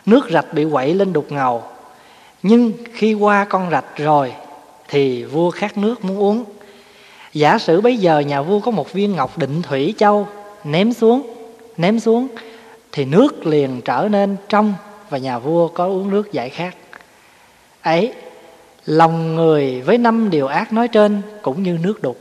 Nước 0.06 0.30
rạch 0.30 0.54
bị 0.54 0.66
quậy 0.72 0.94
lên 0.94 1.12
đục 1.12 1.32
ngầu. 1.32 1.62
Nhưng 2.42 2.72
khi 2.92 3.14
qua 3.14 3.44
con 3.44 3.70
rạch 3.70 3.96
rồi 3.96 4.32
thì 4.88 5.24
vua 5.24 5.50
khát 5.50 5.78
nước 5.78 6.04
muốn 6.04 6.18
uống. 6.18 6.44
Giả 7.32 7.58
sử 7.58 7.80
bây 7.80 7.96
giờ 7.96 8.18
nhà 8.18 8.42
vua 8.42 8.60
có 8.60 8.70
một 8.70 8.92
viên 8.92 9.16
ngọc 9.16 9.38
định 9.38 9.62
thủy 9.62 9.94
châu 9.98 10.28
ném 10.64 10.92
xuống 10.92 11.22
ném 11.76 12.00
xuống 12.00 12.28
thì 12.92 13.04
nước 13.04 13.46
liền 13.46 13.80
trở 13.84 14.08
nên 14.10 14.36
trong 14.48 14.74
và 15.12 15.18
nhà 15.18 15.38
vua 15.38 15.68
có 15.68 15.86
uống 15.86 16.10
nước 16.10 16.32
giải 16.32 16.50
khát. 16.50 16.76
Ấy, 17.82 18.12
lòng 18.86 19.36
người 19.36 19.82
với 19.82 19.98
năm 19.98 20.30
điều 20.30 20.46
ác 20.46 20.72
nói 20.72 20.88
trên 20.88 21.22
cũng 21.42 21.62
như 21.62 21.78
nước 21.82 22.02
đục. 22.02 22.18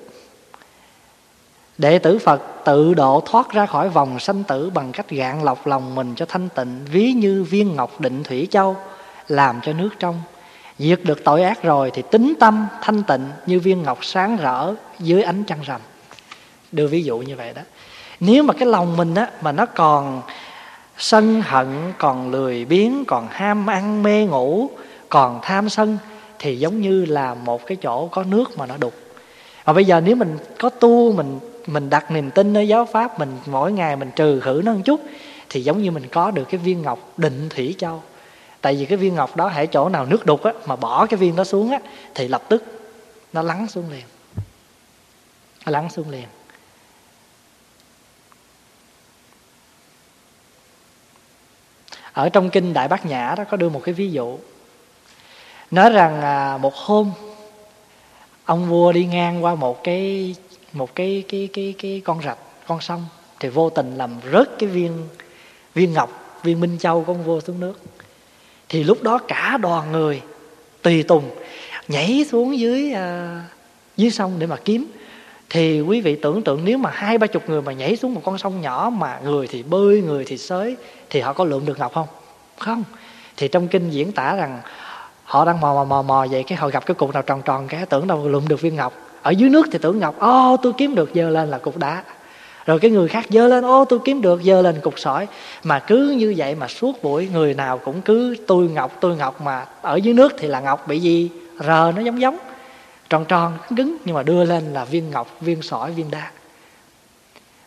Đệ 1.77 1.99
tử 1.99 2.19
phật 2.19 2.41
tự 2.65 2.93
độ 2.93 3.23
thoát 3.25 3.51
ra 3.51 3.65
khỏi 3.65 3.89
vòng 3.89 4.19
sanh 4.19 4.43
tử 4.43 4.71
bằng 4.73 4.91
cách 4.91 5.09
gạn 5.09 5.43
lọc 5.43 5.67
lòng 5.67 5.95
mình 5.95 6.13
cho 6.15 6.25
thanh 6.25 6.49
tịnh, 6.49 6.79
ví 6.91 7.13
như 7.13 7.43
viên 7.43 7.75
ngọc 7.75 8.01
định 8.01 8.23
thủy 8.23 8.47
châu, 8.51 8.75
làm 9.27 9.59
cho 9.63 9.73
nước 9.73 9.89
trong. 9.99 10.21
Diệt 10.79 10.99
được 11.03 11.23
tội 11.23 11.43
ác 11.43 11.63
rồi 11.63 11.91
thì 11.93 12.03
tính 12.11 12.33
tâm 12.39 12.67
thanh 12.81 13.03
tịnh 13.03 13.29
như 13.45 13.59
viên 13.59 13.83
ngọc 13.83 14.05
sáng 14.05 14.37
rỡ 14.37 14.73
dưới 14.99 15.23
ánh 15.23 15.43
trăng 15.43 15.59
rằm. 15.65 15.81
Đưa 16.71 16.87
ví 16.87 17.03
dụ 17.03 17.17
như 17.17 17.35
vậy 17.35 17.53
đó. 17.53 17.61
Nếu 18.19 18.43
mà 18.43 18.53
cái 18.53 18.67
lòng 18.67 18.97
mình 18.97 19.15
á, 19.15 19.29
mà 19.41 19.51
nó 19.51 19.65
còn 19.65 20.21
sân 20.97 21.41
hận 21.41 21.93
còn 21.97 22.31
lười 22.31 22.65
biếng, 22.65 23.05
còn 23.07 23.27
ham 23.31 23.69
ăn 23.69 24.03
mê 24.03 24.25
ngủ, 24.25 24.69
còn 25.09 25.39
tham 25.41 25.69
sân 25.69 25.97
thì 26.39 26.59
giống 26.59 26.81
như 26.81 27.05
là 27.05 27.33
một 27.33 27.65
cái 27.65 27.77
chỗ 27.81 28.07
có 28.07 28.23
nước 28.23 28.57
mà 28.57 28.65
nó 28.65 28.77
đục. 28.77 28.93
Và 29.65 29.73
bây 29.73 29.85
giờ 29.85 30.01
nếu 30.01 30.15
mình 30.15 30.37
có 30.59 30.69
tu, 30.69 31.13
mình 31.13 31.39
mình 31.67 31.89
đặt 31.89 32.11
niềm 32.11 32.31
tin 32.31 32.53
nơi 32.53 32.67
giáo 32.67 32.85
pháp, 32.85 33.19
mình 33.19 33.37
mỗi 33.45 33.71
ngày 33.71 33.95
mình 33.95 34.11
trừ 34.15 34.39
khử 34.39 34.61
nó 34.65 34.73
một 34.73 34.81
chút, 34.85 35.01
thì 35.49 35.63
giống 35.63 35.81
như 35.81 35.91
mình 35.91 36.07
có 36.07 36.31
được 36.31 36.45
cái 36.49 36.59
viên 36.63 36.81
ngọc 36.81 36.99
định 37.17 37.49
thủy 37.49 37.75
châu. 37.77 38.03
Tại 38.61 38.75
vì 38.75 38.85
cái 38.85 38.97
viên 38.97 39.15
ngọc 39.15 39.35
đó 39.35 39.47
hãy 39.47 39.67
chỗ 39.67 39.89
nào 39.89 40.05
nước 40.05 40.25
đục 40.25 40.43
á, 40.43 40.53
mà 40.65 40.75
bỏ 40.75 41.05
cái 41.05 41.17
viên 41.17 41.35
đó 41.35 41.43
xuống 41.43 41.71
á, 41.71 41.79
thì 42.15 42.27
lập 42.27 42.41
tức 42.49 42.63
nó 43.33 43.41
lắng 43.41 43.67
xuống 43.67 43.91
liền. 43.91 44.03
Nó 45.65 45.71
lắng 45.71 45.89
xuống 45.89 46.09
liền. 46.09 46.25
Ở 52.13 52.29
trong 52.29 52.49
kinh 52.49 52.73
đại 52.73 52.87
bát 52.87 53.05
nhã 53.05 53.35
đó 53.37 53.43
có 53.49 53.57
đưa 53.57 53.69
một 53.69 53.81
cái 53.83 53.93
ví 53.93 54.11
dụ. 54.11 54.37
Nói 55.71 55.89
rằng 55.89 56.21
à, 56.21 56.57
một 56.57 56.75
hôm 56.75 57.11
ông 58.45 58.69
vua 58.69 58.91
đi 58.91 59.05
ngang 59.05 59.43
qua 59.43 59.55
một 59.55 59.83
cái 59.83 60.35
một 60.73 60.95
cái 60.95 61.23
cái 61.27 61.49
cái 61.53 61.75
cái 61.77 62.01
con 62.05 62.21
rạch 62.23 62.37
con 62.67 62.81
sông 62.81 63.05
thì 63.39 63.49
vô 63.49 63.69
tình 63.69 63.97
làm 63.97 64.15
rớt 64.33 64.49
cái 64.59 64.69
viên 64.69 65.07
viên 65.73 65.93
ngọc 65.93 66.39
viên 66.43 66.59
minh 66.59 66.77
châu 66.79 67.03
của 67.03 67.11
ông 67.13 67.23
vua 67.23 67.39
xuống 67.39 67.59
nước. 67.59 67.79
Thì 68.69 68.83
lúc 68.83 69.03
đó 69.03 69.19
cả 69.27 69.57
đoàn 69.61 69.91
người 69.91 70.21
tùy 70.81 71.03
tùng 71.03 71.29
nhảy 71.87 72.25
xuống 72.31 72.59
dưới 72.59 72.93
à, 72.93 73.41
dưới 73.97 74.11
sông 74.11 74.39
để 74.39 74.47
mà 74.47 74.55
kiếm 74.65 74.91
thì 75.53 75.81
quý 75.81 76.01
vị 76.01 76.15
tưởng 76.15 76.41
tượng 76.41 76.65
nếu 76.65 76.77
mà 76.77 76.89
hai, 76.93 77.17
ba 77.17 77.27
chục 77.27 77.49
người 77.49 77.61
mà 77.61 77.73
nhảy 77.73 77.95
xuống 77.95 78.13
một 78.13 78.21
con 78.23 78.37
sông 78.37 78.61
nhỏ 78.61 78.91
mà 78.97 79.19
người 79.23 79.47
thì 79.47 79.63
bơi, 79.63 80.01
người 80.01 80.25
thì 80.27 80.37
sới 80.37 80.75
thì 81.09 81.19
họ 81.19 81.33
có 81.33 81.43
lượm 81.43 81.65
được 81.65 81.79
ngọc 81.79 81.93
không? 81.93 82.07
Không. 82.57 82.83
Thì 83.37 83.47
trong 83.47 83.67
kinh 83.67 83.89
diễn 83.89 84.11
tả 84.11 84.35
rằng 84.35 84.61
họ 85.23 85.45
đang 85.45 85.59
mò 85.59 85.73
mò 85.73 85.83
mò 85.83 86.01
mò 86.01 86.25
vậy 86.31 86.43
cái 86.43 86.57
họ 86.57 86.69
gặp 86.69 86.85
cái 86.85 86.95
cục 86.95 87.13
nào 87.13 87.23
tròn 87.23 87.41
tròn 87.45 87.67
cái 87.67 87.85
tưởng 87.85 88.07
đâu 88.07 88.27
lượm 88.27 88.47
được 88.47 88.61
viên 88.61 88.75
ngọc. 88.75 88.93
Ở 89.21 89.31
dưới 89.31 89.49
nước 89.49 89.67
thì 89.71 89.79
tưởng 89.81 89.99
ngọc, 89.99 90.19
ô, 90.19 90.57
tôi 90.63 90.73
kiếm 90.77 90.95
được, 90.95 91.09
dơ 91.15 91.29
lên 91.29 91.49
là 91.49 91.57
cục 91.57 91.77
đá. 91.77 92.03
Rồi 92.65 92.79
cái 92.79 92.91
người 92.91 93.07
khác 93.07 93.25
dơ 93.29 93.47
lên, 93.47 93.65
ô, 93.65 93.85
tôi 93.85 93.99
kiếm 94.05 94.21
được, 94.21 94.41
dơ 94.43 94.61
lên 94.61 94.75
cục 94.81 94.99
sỏi. 94.99 95.27
Mà 95.63 95.79
cứ 95.79 96.15
như 96.17 96.33
vậy 96.37 96.55
mà 96.55 96.67
suốt 96.67 97.03
buổi 97.03 97.29
người 97.33 97.53
nào 97.53 97.77
cũng 97.77 98.01
cứ 98.01 98.35
tôi 98.47 98.67
ngọc 98.67 98.91
tôi 99.01 99.15
ngọc. 99.15 99.41
Mà 99.41 99.65
ở 99.81 99.95
dưới 99.95 100.13
nước 100.13 100.33
thì 100.37 100.47
là 100.47 100.59
ngọc 100.59 100.87
bị 100.87 100.99
gì? 100.99 101.29
Rờ 101.59 101.91
nó 101.95 102.01
giống 102.01 102.21
giống 102.21 102.37
tròn 103.11 103.25
tròn 103.25 103.57
cứng 103.75 103.97
nhưng 104.05 104.15
mà 104.15 104.23
đưa 104.23 104.43
lên 104.43 104.73
là 104.73 104.85
viên 104.85 105.09
ngọc, 105.11 105.37
viên 105.41 105.61
sỏi, 105.61 105.91
viên 105.91 106.11
đá. 106.11 106.31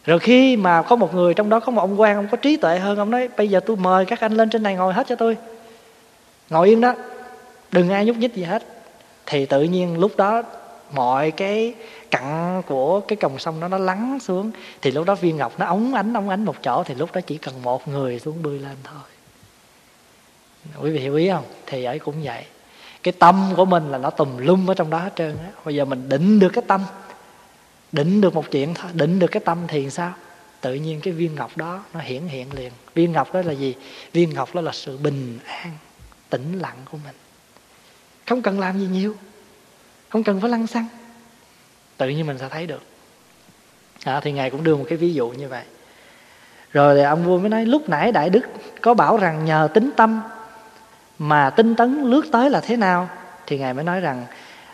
Rồi 0.04 0.18
khi 0.18 0.56
mà 0.56 0.82
có 0.82 0.96
một 0.96 1.14
người, 1.14 1.34
trong 1.34 1.48
đó 1.48 1.60
có 1.60 1.72
một 1.72 1.80
ông 1.80 2.00
quan, 2.00 2.16
ông 2.16 2.28
có 2.30 2.36
trí 2.36 2.56
tuệ 2.56 2.78
hơn, 2.78 2.98
ông 2.98 3.10
nói, 3.10 3.28
bây 3.36 3.48
giờ 3.48 3.60
tôi 3.60 3.76
mời 3.76 4.04
các 4.04 4.20
anh 4.20 4.32
lên 4.32 4.50
trên 4.50 4.62
này 4.62 4.74
ngồi 4.74 4.92
hết 4.92 5.06
cho 5.08 5.16
tôi. 5.16 5.36
Ngồi 6.50 6.68
yên 6.68 6.80
đó, 6.80 6.94
đừng 7.72 7.90
ai 7.90 8.04
nhúc 8.04 8.16
nhích 8.16 8.34
gì 8.34 8.42
hết. 8.42 8.62
Thì 9.26 9.46
tự 9.46 9.62
nhiên 9.62 9.98
lúc 9.98 10.16
đó, 10.16 10.42
mọi 10.92 11.30
cái 11.30 11.74
cặn 12.10 12.62
của 12.66 13.00
cái 13.00 13.16
còng 13.16 13.38
sông 13.38 13.60
đó 13.60 13.68
nó 13.68 13.78
lắng 13.78 14.18
xuống. 14.22 14.50
Thì 14.82 14.90
lúc 14.90 15.06
đó 15.06 15.14
viên 15.14 15.36
ngọc 15.36 15.52
nó 15.58 15.66
ống 15.66 15.94
ánh 15.94 16.14
ống 16.14 16.28
ánh 16.28 16.44
một 16.44 16.56
chỗ, 16.62 16.82
thì 16.86 16.94
lúc 16.94 17.12
đó 17.12 17.20
chỉ 17.20 17.38
cần 17.38 17.62
một 17.62 17.88
người 17.88 18.18
xuống 18.18 18.42
bươi 18.42 18.58
lên 18.58 18.76
thôi. 18.84 19.08
Quý 20.82 20.90
vị 20.90 20.98
hiểu 20.98 21.14
ý 21.14 21.30
không? 21.30 21.44
Thì 21.66 21.84
ấy 21.84 21.98
cũng 21.98 22.14
vậy 22.22 22.44
cái 23.04 23.12
tâm 23.18 23.52
của 23.56 23.64
mình 23.64 23.90
là 23.90 23.98
nó 23.98 24.10
tùm 24.10 24.36
lum 24.36 24.70
ở 24.70 24.74
trong 24.74 24.90
đó 24.90 24.98
hết 24.98 25.12
trơn 25.16 25.36
á. 25.38 25.50
Bây 25.64 25.74
giờ 25.74 25.84
mình 25.84 26.08
định 26.08 26.38
được 26.38 26.48
cái 26.48 26.64
tâm 26.66 26.80
định 27.92 28.20
được 28.20 28.34
một 28.34 28.50
chuyện 28.50 28.74
thôi 28.74 28.90
định 28.94 29.18
được 29.18 29.26
cái 29.26 29.42
tâm 29.44 29.58
thì 29.68 29.90
sao? 29.90 30.12
Tự 30.60 30.74
nhiên 30.74 31.00
cái 31.00 31.12
viên 31.12 31.34
ngọc 31.34 31.56
đó 31.56 31.84
nó 31.94 32.00
hiển 32.00 32.26
hiện 32.26 32.54
liền. 32.54 32.72
Viên 32.94 33.12
ngọc 33.12 33.34
đó 33.34 33.42
là 33.42 33.52
gì? 33.52 33.74
Viên 34.12 34.34
ngọc 34.34 34.54
đó 34.54 34.60
là 34.60 34.72
sự 34.72 34.96
bình 34.96 35.38
an 35.46 35.70
tĩnh 36.30 36.58
lặng 36.58 36.76
của 36.90 36.98
mình. 37.04 37.14
Không 38.26 38.42
cần 38.42 38.60
làm 38.60 38.78
gì 38.78 38.86
nhiều 38.86 39.16
không 40.08 40.24
cần 40.24 40.40
phải 40.40 40.50
lăn 40.50 40.66
xăng. 40.66 40.86
Tự 41.96 42.08
nhiên 42.08 42.26
mình 42.26 42.38
sẽ 42.38 42.48
thấy 42.48 42.66
được. 42.66 42.82
À, 44.04 44.20
thì 44.20 44.32
ngài 44.32 44.50
cũng 44.50 44.64
đưa 44.64 44.76
một 44.76 44.84
cái 44.88 44.98
ví 44.98 45.14
dụ 45.14 45.28
như 45.28 45.48
vậy. 45.48 45.64
Rồi 46.72 46.94
thì 46.94 47.02
ông 47.02 47.24
vua 47.24 47.38
mới 47.38 47.48
nói 47.48 47.66
lúc 47.66 47.88
nãy 47.88 48.12
đại 48.12 48.30
đức 48.30 48.40
có 48.80 48.94
bảo 48.94 49.16
rằng 49.16 49.44
nhờ 49.44 49.68
tính 49.74 49.90
tâm 49.96 50.20
mà 51.18 51.50
tinh 51.50 51.74
tấn 51.74 52.02
lướt 52.02 52.22
tới 52.32 52.50
là 52.50 52.60
thế 52.60 52.76
nào? 52.76 53.08
Thì 53.46 53.58
ngài 53.58 53.74
mới 53.74 53.84
nói 53.84 54.00
rằng, 54.00 54.26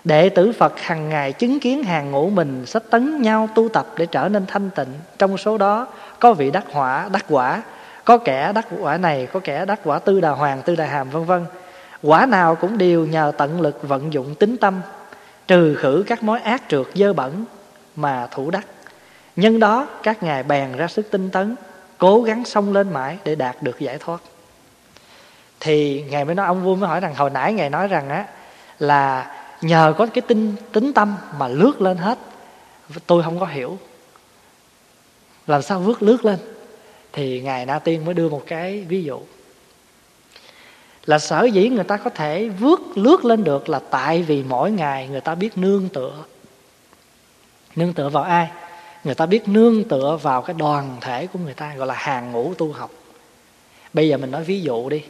đệ 0.04 0.28
tử 0.28 0.52
phật 0.52 0.80
hằng 0.80 1.08
ngày 1.08 1.32
chứng 1.32 1.60
kiến 1.60 1.84
hàng 1.84 2.10
ngũ 2.10 2.30
mình 2.30 2.66
sách 2.66 2.82
tấn 2.90 3.22
nhau 3.22 3.48
tu 3.54 3.68
tập 3.68 3.86
để 3.96 4.06
trở 4.06 4.28
nên 4.28 4.46
thanh 4.46 4.70
tịnh. 4.70 4.88
Trong 5.18 5.38
số 5.38 5.58
đó, 5.58 5.86
có 6.18 6.32
vị 6.32 6.50
đắc 6.50 6.64
hỏa, 6.72 7.08
đắc 7.12 7.24
quả. 7.28 7.62
Có 8.04 8.18
kẻ 8.18 8.52
đắc 8.52 8.66
quả 8.80 8.96
này, 8.96 9.26
có 9.32 9.40
kẻ 9.44 9.64
đắc 9.64 9.80
quả 9.84 9.98
tư 9.98 10.20
đà 10.20 10.30
hoàng, 10.30 10.62
tư 10.64 10.76
đà 10.76 10.86
hàm, 10.86 11.10
vân 11.10 11.24
vân. 11.24 11.46
Quả 12.02 12.26
nào 12.26 12.54
cũng 12.54 12.78
đều 12.78 13.06
nhờ 13.06 13.32
tận 13.38 13.60
lực 13.60 13.88
vận 13.88 14.12
dụng 14.12 14.34
tính 14.34 14.56
tâm. 14.56 14.80
Trừ 15.46 15.74
khử 15.74 16.04
các 16.06 16.22
mối 16.22 16.40
ác 16.40 16.62
trượt 16.68 16.86
dơ 16.94 17.12
bẩn 17.12 17.44
mà 17.96 18.28
thủ 18.30 18.50
đắc. 18.50 18.66
Nhân 19.36 19.60
đó, 19.60 19.86
các 20.02 20.22
ngài 20.22 20.42
bèn 20.42 20.76
ra 20.76 20.86
sức 20.86 21.10
tinh 21.10 21.30
tấn, 21.30 21.56
cố 21.98 22.22
gắng 22.22 22.44
xông 22.44 22.72
lên 22.72 22.92
mãi 22.92 23.18
để 23.24 23.34
đạt 23.34 23.56
được 23.62 23.80
giải 23.80 23.98
thoát 23.98 24.20
thì 25.60 26.04
ngài 26.10 26.24
mới 26.24 26.34
nói, 26.34 26.46
ông 26.46 26.64
vua 26.64 26.74
mới 26.74 26.88
hỏi 26.88 27.00
rằng, 27.00 27.14
hồi 27.14 27.30
nãy 27.30 27.52
ngài 27.52 27.70
nói 27.70 27.88
rằng 27.88 28.08
á, 28.08 28.26
là 28.78 29.30
nhờ 29.60 29.94
có 29.98 30.06
cái 30.06 30.22
tinh 30.22 30.54
tính 30.72 30.92
tâm 30.92 31.16
mà 31.38 31.48
lướt 31.48 31.80
lên 31.80 31.96
hết. 31.96 32.18
Tôi 33.06 33.22
không 33.22 33.40
có 33.40 33.46
hiểu. 33.46 33.78
Làm 35.46 35.62
sao 35.62 35.80
vước 35.80 36.02
lướt 36.02 36.24
lên? 36.24 36.38
Thì 37.12 37.40
ngài 37.40 37.66
na 37.66 37.78
tiên 37.78 38.04
mới 38.04 38.14
đưa 38.14 38.28
một 38.28 38.42
cái 38.46 38.84
ví 38.88 39.04
dụ. 39.04 39.20
Là 41.06 41.18
sở 41.18 41.44
dĩ 41.44 41.68
người 41.68 41.84
ta 41.84 41.96
có 41.96 42.10
thể 42.10 42.48
vước 42.48 42.80
lướt 42.94 43.24
lên 43.24 43.44
được 43.44 43.68
là 43.68 43.80
tại 43.90 44.22
vì 44.22 44.42
mỗi 44.42 44.70
ngày 44.70 45.08
người 45.08 45.20
ta 45.20 45.34
biết 45.34 45.58
nương 45.58 45.88
tựa. 45.88 46.24
Nương 47.76 47.92
tựa 47.92 48.08
vào 48.08 48.22
ai? 48.22 48.50
Người 49.04 49.14
ta 49.14 49.26
biết 49.26 49.48
nương 49.48 49.84
tựa 49.84 50.18
vào 50.22 50.42
cái 50.42 50.56
đoàn 50.58 50.96
thể 51.00 51.26
của 51.26 51.38
người 51.38 51.54
ta, 51.54 51.74
gọi 51.74 51.86
là 51.86 51.94
hàng 51.94 52.32
ngũ 52.32 52.54
tu 52.54 52.72
học. 52.72 52.90
Bây 53.92 54.08
giờ 54.08 54.16
mình 54.16 54.30
nói 54.30 54.44
ví 54.44 54.60
dụ 54.60 54.88
đi 54.88 55.02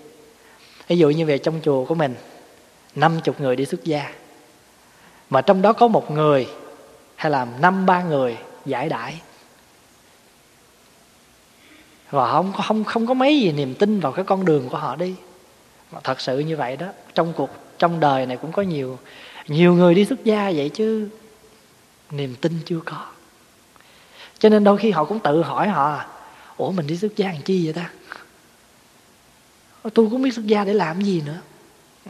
ví 0.90 0.98
dụ 0.98 1.10
như 1.10 1.26
về 1.26 1.38
trong 1.38 1.60
chùa 1.62 1.84
của 1.84 1.94
mình, 1.94 2.14
năm 2.94 3.20
chục 3.24 3.40
người 3.40 3.56
đi 3.56 3.66
xuất 3.66 3.84
gia. 3.84 4.10
Mà 5.30 5.40
trong 5.40 5.62
đó 5.62 5.72
có 5.72 5.88
một 5.88 6.10
người, 6.10 6.48
hay 7.16 7.30
là 7.30 7.46
năm, 7.60 7.86
ba 7.86 8.02
người 8.02 8.36
giải 8.66 8.88
đãi. 8.88 9.20
Và 12.10 12.32
không 12.32 12.52
không 12.52 12.84
không 12.84 13.06
có 13.06 13.14
mấy 13.14 13.40
gì 13.40 13.52
niềm 13.52 13.74
tin 13.74 14.00
vào 14.00 14.12
cái 14.12 14.24
con 14.24 14.44
đường 14.44 14.68
của 14.68 14.76
họ 14.76 14.96
đi. 14.96 15.14
Mà 15.92 16.00
thật 16.04 16.20
sự 16.20 16.38
như 16.38 16.56
vậy 16.56 16.76
đó, 16.76 16.86
trong 17.14 17.32
cuộc, 17.36 17.50
trong 17.78 18.00
đời 18.00 18.26
này 18.26 18.36
cũng 18.36 18.52
có 18.52 18.62
nhiều 18.62 18.98
nhiều 19.48 19.74
người 19.74 19.94
đi 19.94 20.04
xuất 20.04 20.24
gia 20.24 20.50
vậy 20.50 20.68
chứ 20.68 21.08
niềm 22.10 22.34
tin 22.40 22.58
chưa 22.64 22.80
có. 22.84 23.06
Cho 24.38 24.48
nên 24.48 24.64
đôi 24.64 24.78
khi 24.78 24.90
họ 24.90 25.04
cũng 25.04 25.20
tự 25.20 25.42
hỏi 25.42 25.68
họ, 25.68 26.04
ủa, 26.56 26.70
mình 26.70 26.86
đi 26.86 26.96
xuất 26.96 27.16
gia 27.16 27.28
làm 27.28 27.42
chi 27.42 27.64
vậy 27.64 27.72
ta? 27.72 27.90
Tôi 29.82 30.08
cũng 30.10 30.22
biết 30.22 30.34
xuất 30.34 30.46
gia 30.46 30.64
để 30.64 30.74
làm 30.74 31.02
gì 31.02 31.22
nữa. 31.26 31.38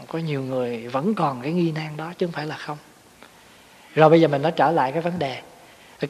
Có 0.09 0.19
nhiều 0.19 0.43
người 0.43 0.89
vẫn 0.89 1.15
còn 1.15 1.43
cái 1.43 1.53
nghi 1.53 1.73
nan 1.73 1.97
đó, 1.97 2.13
chứ 2.19 2.27
không 2.27 2.33
phải 2.33 2.47
là 2.47 2.57
không. 2.57 2.79
Rồi 3.95 4.11
bây 4.11 4.21
giờ 4.21 4.29
mình 4.29 4.43
nói 4.43 4.53
trở 4.53 4.71
lại 4.71 4.93
cái 4.93 5.03
vấn 5.03 5.19
đề. 5.19 5.43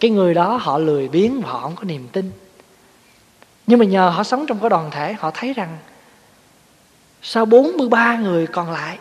Cái 0.01 0.11
người 0.11 0.35
đó 0.35 0.57
họ 0.57 0.79
lười 0.79 1.09
biếng 1.09 1.41
và 1.41 1.53
họ 1.53 1.61
không 1.61 1.77
có 1.77 1.85
niềm 1.85 2.09
tin. 2.09 2.33
Nhưng 3.67 3.79
mà 3.79 3.85
nhờ 3.85 4.09
họ 4.09 4.23
sống 4.25 4.47
trong 4.47 4.61
cái 4.61 4.71
đoàn 4.71 4.91
thể, 4.91 5.13
họ 5.13 5.31
thấy 5.35 5.55
rằng 5.55 5.79
sao 7.23 7.45
43 7.45 8.17
người 8.17 8.47
còn 8.47 8.71
lại, 8.71 8.99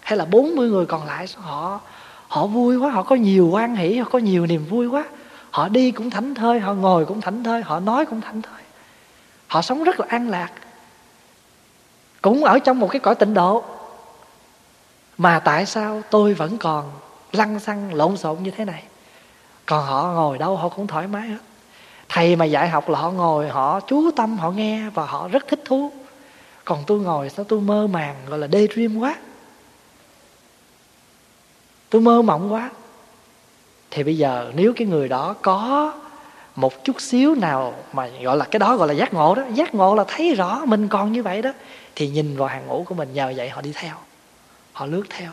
hay 0.00 0.16
là 0.16 0.24
40 0.24 0.68
người 0.68 0.86
còn 0.86 1.06
lại, 1.06 1.26
họ 1.36 1.80
họ 2.28 2.46
vui 2.46 2.76
quá, 2.76 2.90
họ 2.90 3.02
có 3.02 3.16
nhiều 3.16 3.48
quan 3.52 3.76
hỷ, 3.76 3.96
họ 3.96 4.08
có 4.08 4.18
nhiều 4.18 4.46
niềm 4.46 4.66
vui 4.66 4.86
quá. 4.86 5.04
Họ 5.50 5.68
đi 5.68 5.90
cũng 5.90 6.10
thảnh 6.10 6.34
thơi, 6.34 6.60
họ 6.60 6.74
ngồi 6.74 7.06
cũng 7.06 7.20
thảnh 7.20 7.44
thơi, 7.44 7.62
họ 7.62 7.80
nói 7.80 8.06
cũng 8.06 8.20
thảnh 8.20 8.42
thơi. 8.42 8.62
Họ 9.46 9.62
sống 9.62 9.84
rất 9.84 10.00
là 10.00 10.06
an 10.08 10.28
lạc 10.28 10.50
cũng 12.22 12.44
ở 12.44 12.58
trong 12.58 12.80
một 12.80 12.88
cái 12.90 13.00
cõi 13.00 13.14
tịnh 13.14 13.34
độ. 13.34 13.64
Mà 15.18 15.38
tại 15.38 15.66
sao 15.66 16.02
tôi 16.10 16.34
vẫn 16.34 16.58
còn 16.58 16.92
lăn 17.32 17.60
xăng, 17.60 17.94
lộn 17.94 18.16
xộn 18.16 18.42
như 18.42 18.50
thế 18.50 18.64
này? 18.64 18.82
Còn 19.66 19.86
họ 19.86 20.12
ngồi 20.14 20.38
đâu, 20.38 20.56
họ 20.56 20.68
cũng 20.68 20.86
thoải 20.86 21.06
mái 21.06 21.28
hết. 21.28 21.38
Thầy 22.08 22.36
mà 22.36 22.44
dạy 22.44 22.68
học 22.68 22.88
là 22.88 22.98
họ 22.98 23.10
ngồi, 23.10 23.48
họ 23.48 23.80
chú 23.80 24.10
tâm, 24.10 24.38
họ 24.38 24.50
nghe 24.50 24.90
và 24.90 25.06
họ 25.06 25.28
rất 25.28 25.48
thích 25.48 25.62
thú. 25.64 25.92
Còn 26.64 26.84
tôi 26.86 27.00
ngồi 27.00 27.30
sao 27.30 27.44
tôi 27.44 27.60
mơ 27.60 27.86
màng, 27.86 28.16
gọi 28.28 28.38
là 28.38 28.48
daydream 28.52 28.98
quá. 28.98 29.16
Tôi 31.90 32.02
mơ 32.02 32.22
mộng 32.22 32.52
quá. 32.52 32.70
Thì 33.90 34.02
bây 34.02 34.18
giờ 34.18 34.52
nếu 34.54 34.72
cái 34.76 34.86
người 34.86 35.08
đó 35.08 35.34
có 35.42 35.92
một 36.54 36.84
chút 36.84 37.00
xíu 37.00 37.34
nào 37.34 37.74
mà 37.92 38.08
gọi 38.22 38.36
là 38.36 38.44
cái 38.44 38.58
đó 38.58 38.76
gọi 38.76 38.88
là 38.88 38.94
giác 38.94 39.14
ngộ 39.14 39.34
đó. 39.34 39.42
Giác 39.54 39.74
ngộ 39.74 39.94
là 39.94 40.04
thấy 40.08 40.34
rõ 40.34 40.62
mình 40.64 40.88
còn 40.88 41.12
như 41.12 41.22
vậy 41.22 41.42
đó 41.42 41.52
thì 41.96 42.08
nhìn 42.08 42.36
vào 42.36 42.48
hàng 42.48 42.66
ngũ 42.66 42.84
của 42.88 42.94
mình 42.94 43.14
nhờ 43.14 43.32
vậy 43.36 43.48
họ 43.48 43.60
đi 43.60 43.72
theo 43.74 43.94
họ 44.72 44.86
lướt 44.86 45.04
theo. 45.08 45.32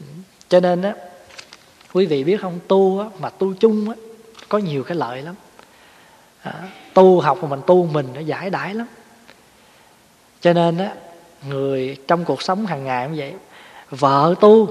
Ừ. 0.00 0.06
Cho 0.48 0.60
nên 0.60 0.82
á 0.82 0.94
quý 1.92 2.06
vị 2.06 2.24
biết 2.24 2.40
không 2.40 2.58
tu 2.68 3.00
á, 3.00 3.06
mà 3.20 3.30
tu 3.30 3.54
chung 3.54 3.90
á, 3.90 3.96
có 4.48 4.58
nhiều 4.58 4.84
cái 4.84 4.96
lợi 4.96 5.22
lắm. 5.22 5.34
À, 6.42 6.52
tu 6.94 7.20
học 7.20 7.38
mà 7.42 7.48
mình 7.48 7.60
tu 7.66 7.86
mình 7.86 8.06
nó 8.14 8.20
giải 8.20 8.50
đãi 8.50 8.74
lắm. 8.74 8.86
Cho 10.40 10.52
nên 10.52 10.78
á 10.78 10.94
người 11.48 11.96
trong 12.08 12.24
cuộc 12.24 12.42
sống 12.42 12.66
hàng 12.66 12.84
ngày 12.84 13.06
cũng 13.06 13.16
vậy 13.16 13.34
vợ 13.90 14.34
tu 14.40 14.68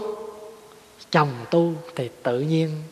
chồng 1.12 1.30
tu 1.50 1.74
thì 1.96 2.10
tự 2.24 2.40
nhiên 2.40 2.84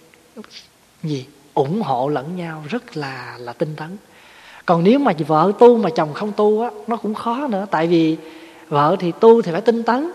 gì? 1.03 1.25
Ủng 1.59 1.81
hộ 1.81 2.09
lẫn 2.09 2.35
nhau 2.35 2.63
rất 2.69 2.97
là 2.97 3.35
là 3.39 3.53
tinh 3.53 3.75
tấn. 3.75 3.97
Còn 4.65 4.83
nếu 4.83 4.99
mà 4.99 5.13
vợ 5.27 5.51
tu 5.59 5.77
mà 5.77 5.89
chồng 5.89 6.13
không 6.13 6.31
tu 6.31 6.61
á, 6.61 6.69
nó 6.87 6.95
cũng 6.95 7.13
khó 7.13 7.47
nữa. 7.47 7.65
Tại 7.71 7.87
vì 7.87 8.17
vợ 8.69 8.95
thì 8.99 9.11
tu 9.19 9.41
thì 9.41 9.51
phải 9.51 9.61
tinh 9.61 9.83
tấn, 9.83 10.11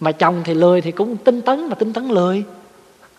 mà 0.00 0.12
chồng 0.12 0.42
thì 0.44 0.54
lười 0.54 0.80
thì 0.80 0.92
cũng 0.92 1.16
tinh 1.16 1.42
tấn 1.42 1.68
mà 1.68 1.74
tinh 1.74 1.92
tấn 1.92 2.08
lười. 2.08 2.44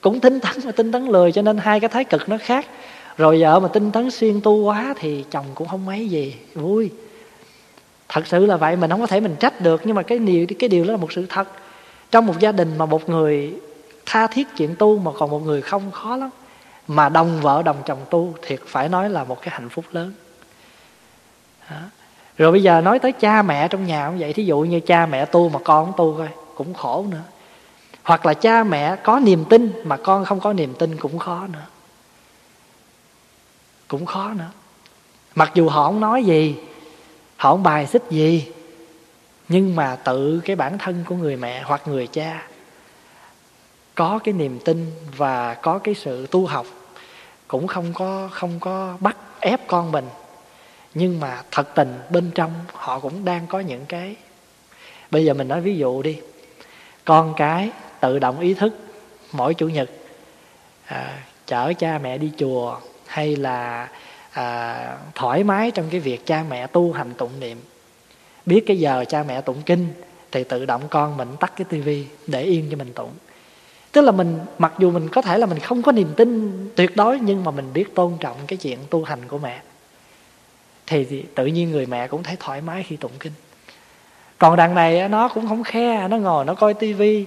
Cũng 0.02 0.20
tinh 0.20 0.40
tấn 0.40 0.52
mà 0.66 0.72
tinh 0.72 0.92
tấn 0.92 1.06
lười, 1.06 1.32
cho 1.32 1.42
nên 1.42 1.58
hai 1.58 1.80
cái 1.80 1.90
thái 1.90 2.04
cực 2.04 2.30
nó 2.30 2.38
khác. 2.42 2.66
Rồi 3.18 3.42
vợ 3.42 3.60
mà 3.60 3.68
tinh 3.68 3.92
tấn 3.92 4.12
xuyên 4.12 4.42
tu 4.42 4.64
quá 4.64 4.94
thì 5.00 5.26
chồng 5.32 5.46
cũng 5.56 5.68
không 5.68 5.86
mấy 5.86 6.08
gì. 6.08 6.36
Vui. 6.56 6.90
Thật 8.10 8.28
sự 8.28 8.46
là 8.46 8.58
vậy, 8.58 8.76
mình 8.76 8.90
không 8.90 9.02
có 9.02 9.08
thể 9.08 9.20
mình 9.20 9.36
trách 9.40 9.62
được, 9.62 9.82
nhưng 9.84 9.96
mà 9.96 10.04
cái 10.04 10.20
điều 10.20 10.46
cái 10.60 10.70
điều 10.70 10.86
đó 10.86 10.92
là 10.92 10.98
một 10.98 11.12
sự 11.12 11.26
thật. 11.30 11.48
Trong 12.12 12.26
một 12.26 12.40
gia 12.40 12.52
đình 12.52 12.78
mà 12.78 12.86
một 12.86 13.10
người 13.10 13.54
tha 14.06 14.28
thiết 14.28 14.48
chuyện 14.58 14.76
tu 14.76 14.98
mà 14.98 15.12
còn 15.20 15.32
một 15.32 15.40
người 15.46 15.62
không, 15.62 15.92
khó 15.92 16.16
lắm 16.16 16.30
mà 16.90 17.10
đồng 17.10 17.42
vợ 17.42 17.62
đồng 17.64 17.78
chồng 17.86 18.06
tu, 18.10 18.34
thiệt 18.42 18.60
phải 18.66 18.90
nói 18.90 19.10
là 19.10 19.24
một 19.24 19.42
cái 19.42 19.54
hạnh 19.54 19.70
phúc 19.70 19.86
lớn. 19.92 20.14
Đó. 21.70 21.78
rồi 22.38 22.52
bây 22.52 22.64
giờ 22.64 22.82
nói 22.82 23.00
tới 23.00 23.12
cha 23.12 23.42
mẹ 23.42 23.68
trong 23.68 23.86
nhà 23.86 24.08
cũng 24.08 24.20
vậy, 24.20 24.34
thí 24.34 24.46
dụ 24.46 24.60
như 24.60 24.80
cha 24.80 25.06
mẹ 25.06 25.26
tu 25.26 25.50
mà 25.50 25.60
con 25.64 25.86
không 25.86 25.94
tu 25.98 26.18
coi 26.18 26.28
cũng 26.56 26.74
khổ 26.74 27.06
nữa. 27.10 27.22
Hoặc 28.04 28.26
là 28.26 28.34
cha 28.34 28.64
mẹ 28.64 28.96
có 28.96 29.20
niềm 29.20 29.46
tin 29.50 29.72
mà 29.84 29.98
con 29.98 30.26
không 30.26 30.40
có 30.40 30.54
niềm 30.54 30.74
tin 30.80 30.98
cũng 30.98 31.20
khó 31.20 31.48
nữa. 31.54 31.66
Cũng 33.88 34.06
khó 34.06 34.34
nữa. 34.34 34.52
Mặc 35.36 35.52
dù 35.54 35.70
họ 35.70 35.84
không 35.84 36.00
nói 36.00 36.24
gì, 36.24 36.56
họ 37.38 37.52
không 37.52 37.64
bài 37.64 37.88
xích 37.88 38.04
gì, 38.10 38.52
nhưng 39.50 39.76
mà 39.76 39.96
tự 39.96 40.42
cái 40.46 40.56
bản 40.56 40.78
thân 40.78 41.04
của 41.08 41.16
người 41.16 41.36
mẹ 41.36 41.62
hoặc 41.66 41.88
người 41.88 42.08
cha 42.08 42.48
có 43.96 44.20
cái 44.24 44.34
niềm 44.34 44.60
tin 44.66 44.92
và 45.18 45.54
có 45.54 45.80
cái 45.80 45.96
sự 45.96 46.28
tu 46.28 46.46
học 46.46 46.66
cũng 47.50 47.68
không 47.68 47.94
có 47.94 48.30
không 48.32 48.60
có 48.60 48.98
bắt 49.00 49.18
ép 49.40 49.68
con 49.68 49.92
mình. 49.92 50.06
Nhưng 50.94 51.20
mà 51.20 51.44
thật 51.52 51.76
tình 51.76 52.00
bên 52.10 52.32
trong 52.36 52.54
họ 52.74 53.00
cũng 53.00 53.26
đang 53.26 53.48
có 53.48 53.60
những 53.60 53.86
cái. 53.86 54.16
Bây 55.12 55.26
giờ 55.26 55.34
mình 55.34 55.48
nói 55.48 55.62
ví 55.62 55.78
dụ 55.78 56.02
đi. 56.02 56.20
Con 57.06 57.34
cái 57.38 57.70
tự 58.00 58.20
động 58.20 58.40
ý 58.40 58.54
thức 58.54 58.74
mỗi 59.32 59.54
chủ 59.54 59.68
nhật 59.68 59.90
à, 60.86 61.24
chở 61.46 61.74
cha 61.80 62.00
mẹ 62.04 62.18
đi 62.18 62.32
chùa 62.38 62.80
hay 63.06 63.36
là 63.36 63.90
à, 64.32 64.98
thoải 65.16 65.44
mái 65.44 65.72
trong 65.72 65.86
cái 65.90 66.00
việc 66.00 66.26
cha 66.26 66.44
mẹ 66.50 66.68
tu 66.68 66.92
hành 66.94 67.14
tụng 67.14 67.40
niệm. 67.40 67.62
Biết 68.46 68.64
cái 68.68 68.80
giờ 68.80 69.06
cha 69.10 69.24
mẹ 69.24 69.42
tụng 69.42 69.62
kinh 69.66 69.88
thì 70.32 70.44
tự 70.44 70.66
động 70.66 70.82
con 70.90 71.18
mình 71.18 71.36
tắt 71.40 71.54
cái 71.56 71.66
tivi 71.70 72.06
để 72.28 72.44
yên 72.44 72.68
cho 72.72 72.78
mình 72.78 72.94
tụng 72.94 73.12
tức 73.92 74.02
là 74.02 74.12
mình 74.12 74.40
mặc 74.58 74.74
dù 74.78 74.92
mình 74.92 75.10
có 75.10 75.22
thể 75.22 75.38
là 75.38 75.46
mình 75.46 75.60
không 75.60 75.82
có 75.82 75.92
niềm 75.92 76.14
tin 76.18 76.52
tuyệt 76.76 76.96
đối 76.96 77.20
nhưng 77.20 77.44
mà 77.44 77.52
mình 77.52 77.74
biết 77.74 77.96
tôn 77.96 78.14
trọng 78.20 78.38
cái 78.48 78.58
chuyện 78.58 78.80
tu 78.90 79.04
hành 79.04 79.28
của 79.28 79.38
mẹ. 79.38 79.62
Thì, 80.88 81.06
thì 81.06 81.24
tự 81.36 81.46
nhiên 81.46 81.72
người 81.72 81.86
mẹ 81.86 82.08
cũng 82.08 82.24
thấy 82.24 82.36
thoải 82.40 82.62
mái 82.62 82.84
khi 82.84 82.96
tụng 82.96 83.12
kinh. 83.20 83.34
Còn 84.38 84.56
đằng 84.56 84.76
này 84.76 85.10
nó 85.10 85.28
cũng 85.28 85.48
không 85.48 85.64
khe 85.64 86.08
nó 86.08 86.18
ngồi 86.18 86.46
nó 86.46 86.54
coi 86.54 86.74
tivi 86.74 87.26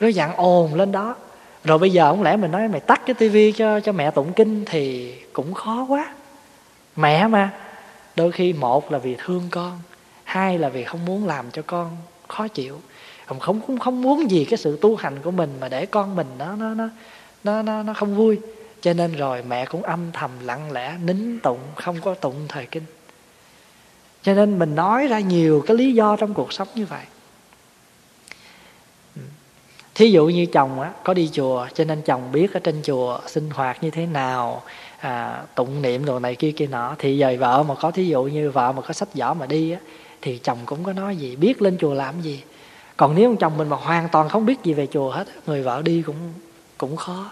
nó 0.00 0.08
dặn 0.08 0.36
ồn 0.36 0.74
lên 0.74 0.92
đó. 0.92 1.16
Rồi 1.64 1.78
bây 1.78 1.90
giờ 1.90 2.10
không 2.10 2.22
lẽ 2.22 2.36
mình 2.36 2.50
nói 2.50 2.68
mày 2.68 2.80
tắt 2.80 3.02
cái 3.06 3.14
tivi 3.14 3.52
cho 3.52 3.80
cho 3.80 3.92
mẹ 3.92 4.10
tụng 4.10 4.32
kinh 4.32 4.64
thì 4.64 5.14
cũng 5.32 5.54
khó 5.54 5.86
quá. 5.88 6.14
Mẹ 6.96 7.26
mà 7.26 7.50
đôi 8.16 8.32
khi 8.32 8.52
một 8.52 8.92
là 8.92 8.98
vì 8.98 9.16
thương 9.18 9.42
con 9.50 9.78
hai 10.24 10.58
là 10.58 10.68
vì 10.68 10.84
không 10.84 11.04
muốn 11.04 11.26
làm 11.26 11.50
cho 11.50 11.62
con 11.66 11.96
khó 12.28 12.48
chịu 12.48 12.80
không 13.26 13.40
không 13.40 13.60
không, 13.66 13.78
không 13.78 14.02
muốn 14.02 14.30
gì 14.30 14.44
cái 14.44 14.58
sự 14.58 14.78
tu 14.80 14.96
hành 14.96 15.22
của 15.22 15.30
mình 15.30 15.50
mà 15.60 15.68
để 15.68 15.86
con 15.86 16.16
mình 16.16 16.26
nó 16.38 16.56
nó 16.56 16.74
nó 16.74 16.88
nó 17.44 17.62
nó, 17.62 17.82
nó 17.82 17.94
không 17.94 18.16
vui. 18.16 18.38
Cho 18.80 18.92
nên 18.92 19.12
rồi 19.12 19.42
mẹ 19.48 19.66
cũng 19.66 19.82
âm 19.82 20.12
thầm 20.12 20.30
lặng 20.42 20.72
lẽ 20.72 20.94
nín 21.04 21.40
tụng 21.40 21.58
không 21.74 22.00
có 22.00 22.14
tụng 22.14 22.34
thời 22.48 22.66
kinh. 22.66 22.82
Cho 24.22 24.34
nên 24.34 24.58
mình 24.58 24.74
nói 24.74 25.06
ra 25.06 25.20
nhiều 25.20 25.64
cái 25.66 25.76
lý 25.76 25.92
do 25.92 26.16
trong 26.16 26.34
cuộc 26.34 26.52
sống 26.52 26.68
như 26.74 26.86
vậy. 26.86 27.04
Ừ. 29.16 29.22
Thí 29.94 30.10
dụ 30.10 30.26
như 30.26 30.46
chồng 30.46 30.80
á 30.80 30.90
có 31.04 31.14
đi 31.14 31.30
chùa 31.32 31.66
cho 31.74 31.84
nên 31.84 32.02
chồng 32.02 32.32
biết 32.32 32.52
ở 32.52 32.60
trên 32.60 32.82
chùa 32.82 33.18
sinh 33.26 33.50
hoạt 33.50 33.82
như 33.82 33.90
thế 33.90 34.06
nào 34.06 34.62
à, 34.98 35.42
tụng 35.54 35.82
niệm 35.82 36.04
đồ 36.04 36.18
này 36.18 36.34
kia 36.34 36.52
kia 36.52 36.66
nọ. 36.66 36.94
Thì 36.98 37.18
giờ 37.18 37.36
vợ 37.38 37.62
mà 37.62 37.74
có 37.74 37.90
thí 37.90 38.06
dụ 38.06 38.24
như 38.24 38.50
vợ 38.50 38.72
mà 38.72 38.82
có 38.82 38.92
sách 38.92 39.08
vở 39.14 39.34
mà 39.34 39.46
đi 39.46 39.70
á 39.70 39.80
thì 40.22 40.38
chồng 40.38 40.58
cũng 40.66 40.84
có 40.84 40.92
nói 40.92 41.16
gì 41.16 41.36
biết 41.36 41.62
lên 41.62 41.78
chùa 41.80 41.94
làm 41.94 42.20
gì 42.20 42.42
còn 42.96 43.14
nếu 43.14 43.30
ông 43.30 43.36
chồng 43.36 43.56
mình 43.56 43.68
mà 43.68 43.76
hoàn 43.76 44.08
toàn 44.08 44.28
không 44.28 44.46
biết 44.46 44.62
gì 44.64 44.72
về 44.72 44.86
chùa 44.86 45.10
hết, 45.10 45.26
người 45.46 45.62
vợ 45.62 45.82
đi 45.82 46.02
cũng 46.02 46.16
cũng 46.78 46.96
khó. 46.96 47.30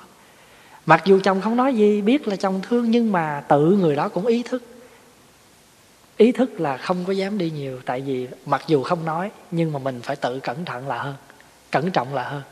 Mặc 0.87 1.03
dù 1.05 1.21
chồng 1.25 1.41
không 1.41 1.57
nói 1.57 1.75
gì, 1.75 2.03
biết 2.03 2.29
là 2.29 2.37
chồng 2.37 2.61
thương, 2.69 2.91
nhưng 2.91 3.13
mà 3.13 3.45
tự 3.49 3.71
người 3.71 3.97
đó 3.97 4.09
cũng 4.09 4.27
ý 4.27 4.43
thức. 4.43 4.63
Ý 6.17 6.33
thức 6.33 6.61
là 6.61 6.77
không 6.77 7.05
có 7.05 7.13
dám 7.13 7.39
đi 7.39 7.51
nhiều, 7.51 7.81
tại 7.85 8.01
vì 8.01 8.29
mặc 8.47 8.63
dù 8.67 8.83
không 8.83 9.05
nói, 9.05 9.31
nhưng 9.51 9.73
mà 9.73 9.79
mình 9.79 10.01
phải 10.03 10.17
tự 10.17 10.41
cẩn 10.41 10.65
thận 10.65 10.89
là 10.89 11.03
hơn, 11.03 11.15
cẩn 11.71 11.91
trọng 11.91 12.15
là 12.15 12.23
hơn. 12.23 12.43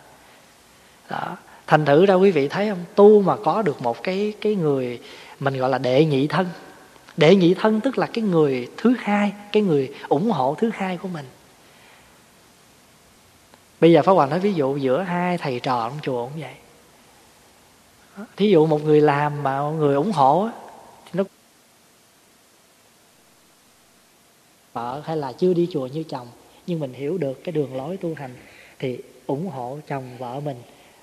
Đó. 1.11 1.37
Thành 1.67 1.85
thử 1.85 2.07
ra 2.07 2.15
quý 2.15 2.31
vị 2.31 2.49
thấy 2.49 2.69
không? 2.69 2.85
Tu 2.95 3.23
mà 3.23 3.37
có 3.45 3.63
được 3.63 3.83
một 3.83 4.03
cái 4.03 4.33
cái 4.41 4.55
người 4.55 5.01
mình 5.41 5.57
gọi 5.57 5.71
là 5.71 5.79
đệ 5.79 6.05
nhị 6.05 6.27
thân. 6.27 6.47
Đệ 7.17 7.35
nhị 7.35 7.55
thân 7.55 7.81
tức 7.81 7.99
là 7.99 8.07
cái 8.07 8.25
người 8.25 8.69
thứ 8.77 8.95
hai, 8.99 9.33
cái 9.53 9.63
người 9.63 9.95
ủng 10.09 10.31
hộ 10.31 10.57
thứ 10.59 10.71
hai 10.75 10.97
của 10.97 11.09
mình 11.09 11.25
bây 13.83 13.93
giờ 13.93 14.03
pháp 14.03 14.13
hòa 14.13 14.27
nói 14.27 14.41
ví 14.41 14.55
dụ 14.55 14.77
giữa 14.77 15.03
hai 15.03 15.39
thầy 15.39 15.61
trò 15.61 15.89
trong 15.89 15.99
chùa 16.03 16.29
cũng 16.29 16.41
vậy. 16.41 16.55
Thí 18.37 18.51
dụ 18.51 18.67
một 18.67 18.85
người 18.85 19.01
làm 19.01 19.43
mà 19.43 19.63
một 19.63 19.71
người 19.71 19.95
ủng 19.95 20.13
hộ 20.13 20.49
thì 21.05 21.11
nó 21.13 21.25
vợ 24.73 25.03
hay 25.05 25.17
là 25.17 25.33
chưa 25.33 25.55
đi 25.55 25.69
chùa 25.73 25.87
như 25.87 26.03
chồng, 26.03 26.27
nhưng 26.67 26.81
mình 26.81 26.93
hiểu 26.93 27.19
được 27.19 27.45
cái 27.45 27.53
đường 27.53 27.77
lối 27.77 27.97
tu 27.97 28.15
hành, 28.15 28.35
thì 28.79 28.99
ủng 29.27 29.47
hộ 29.49 29.79
chồng 29.89 30.05
vợ 30.19 30.41
mình 30.45 30.57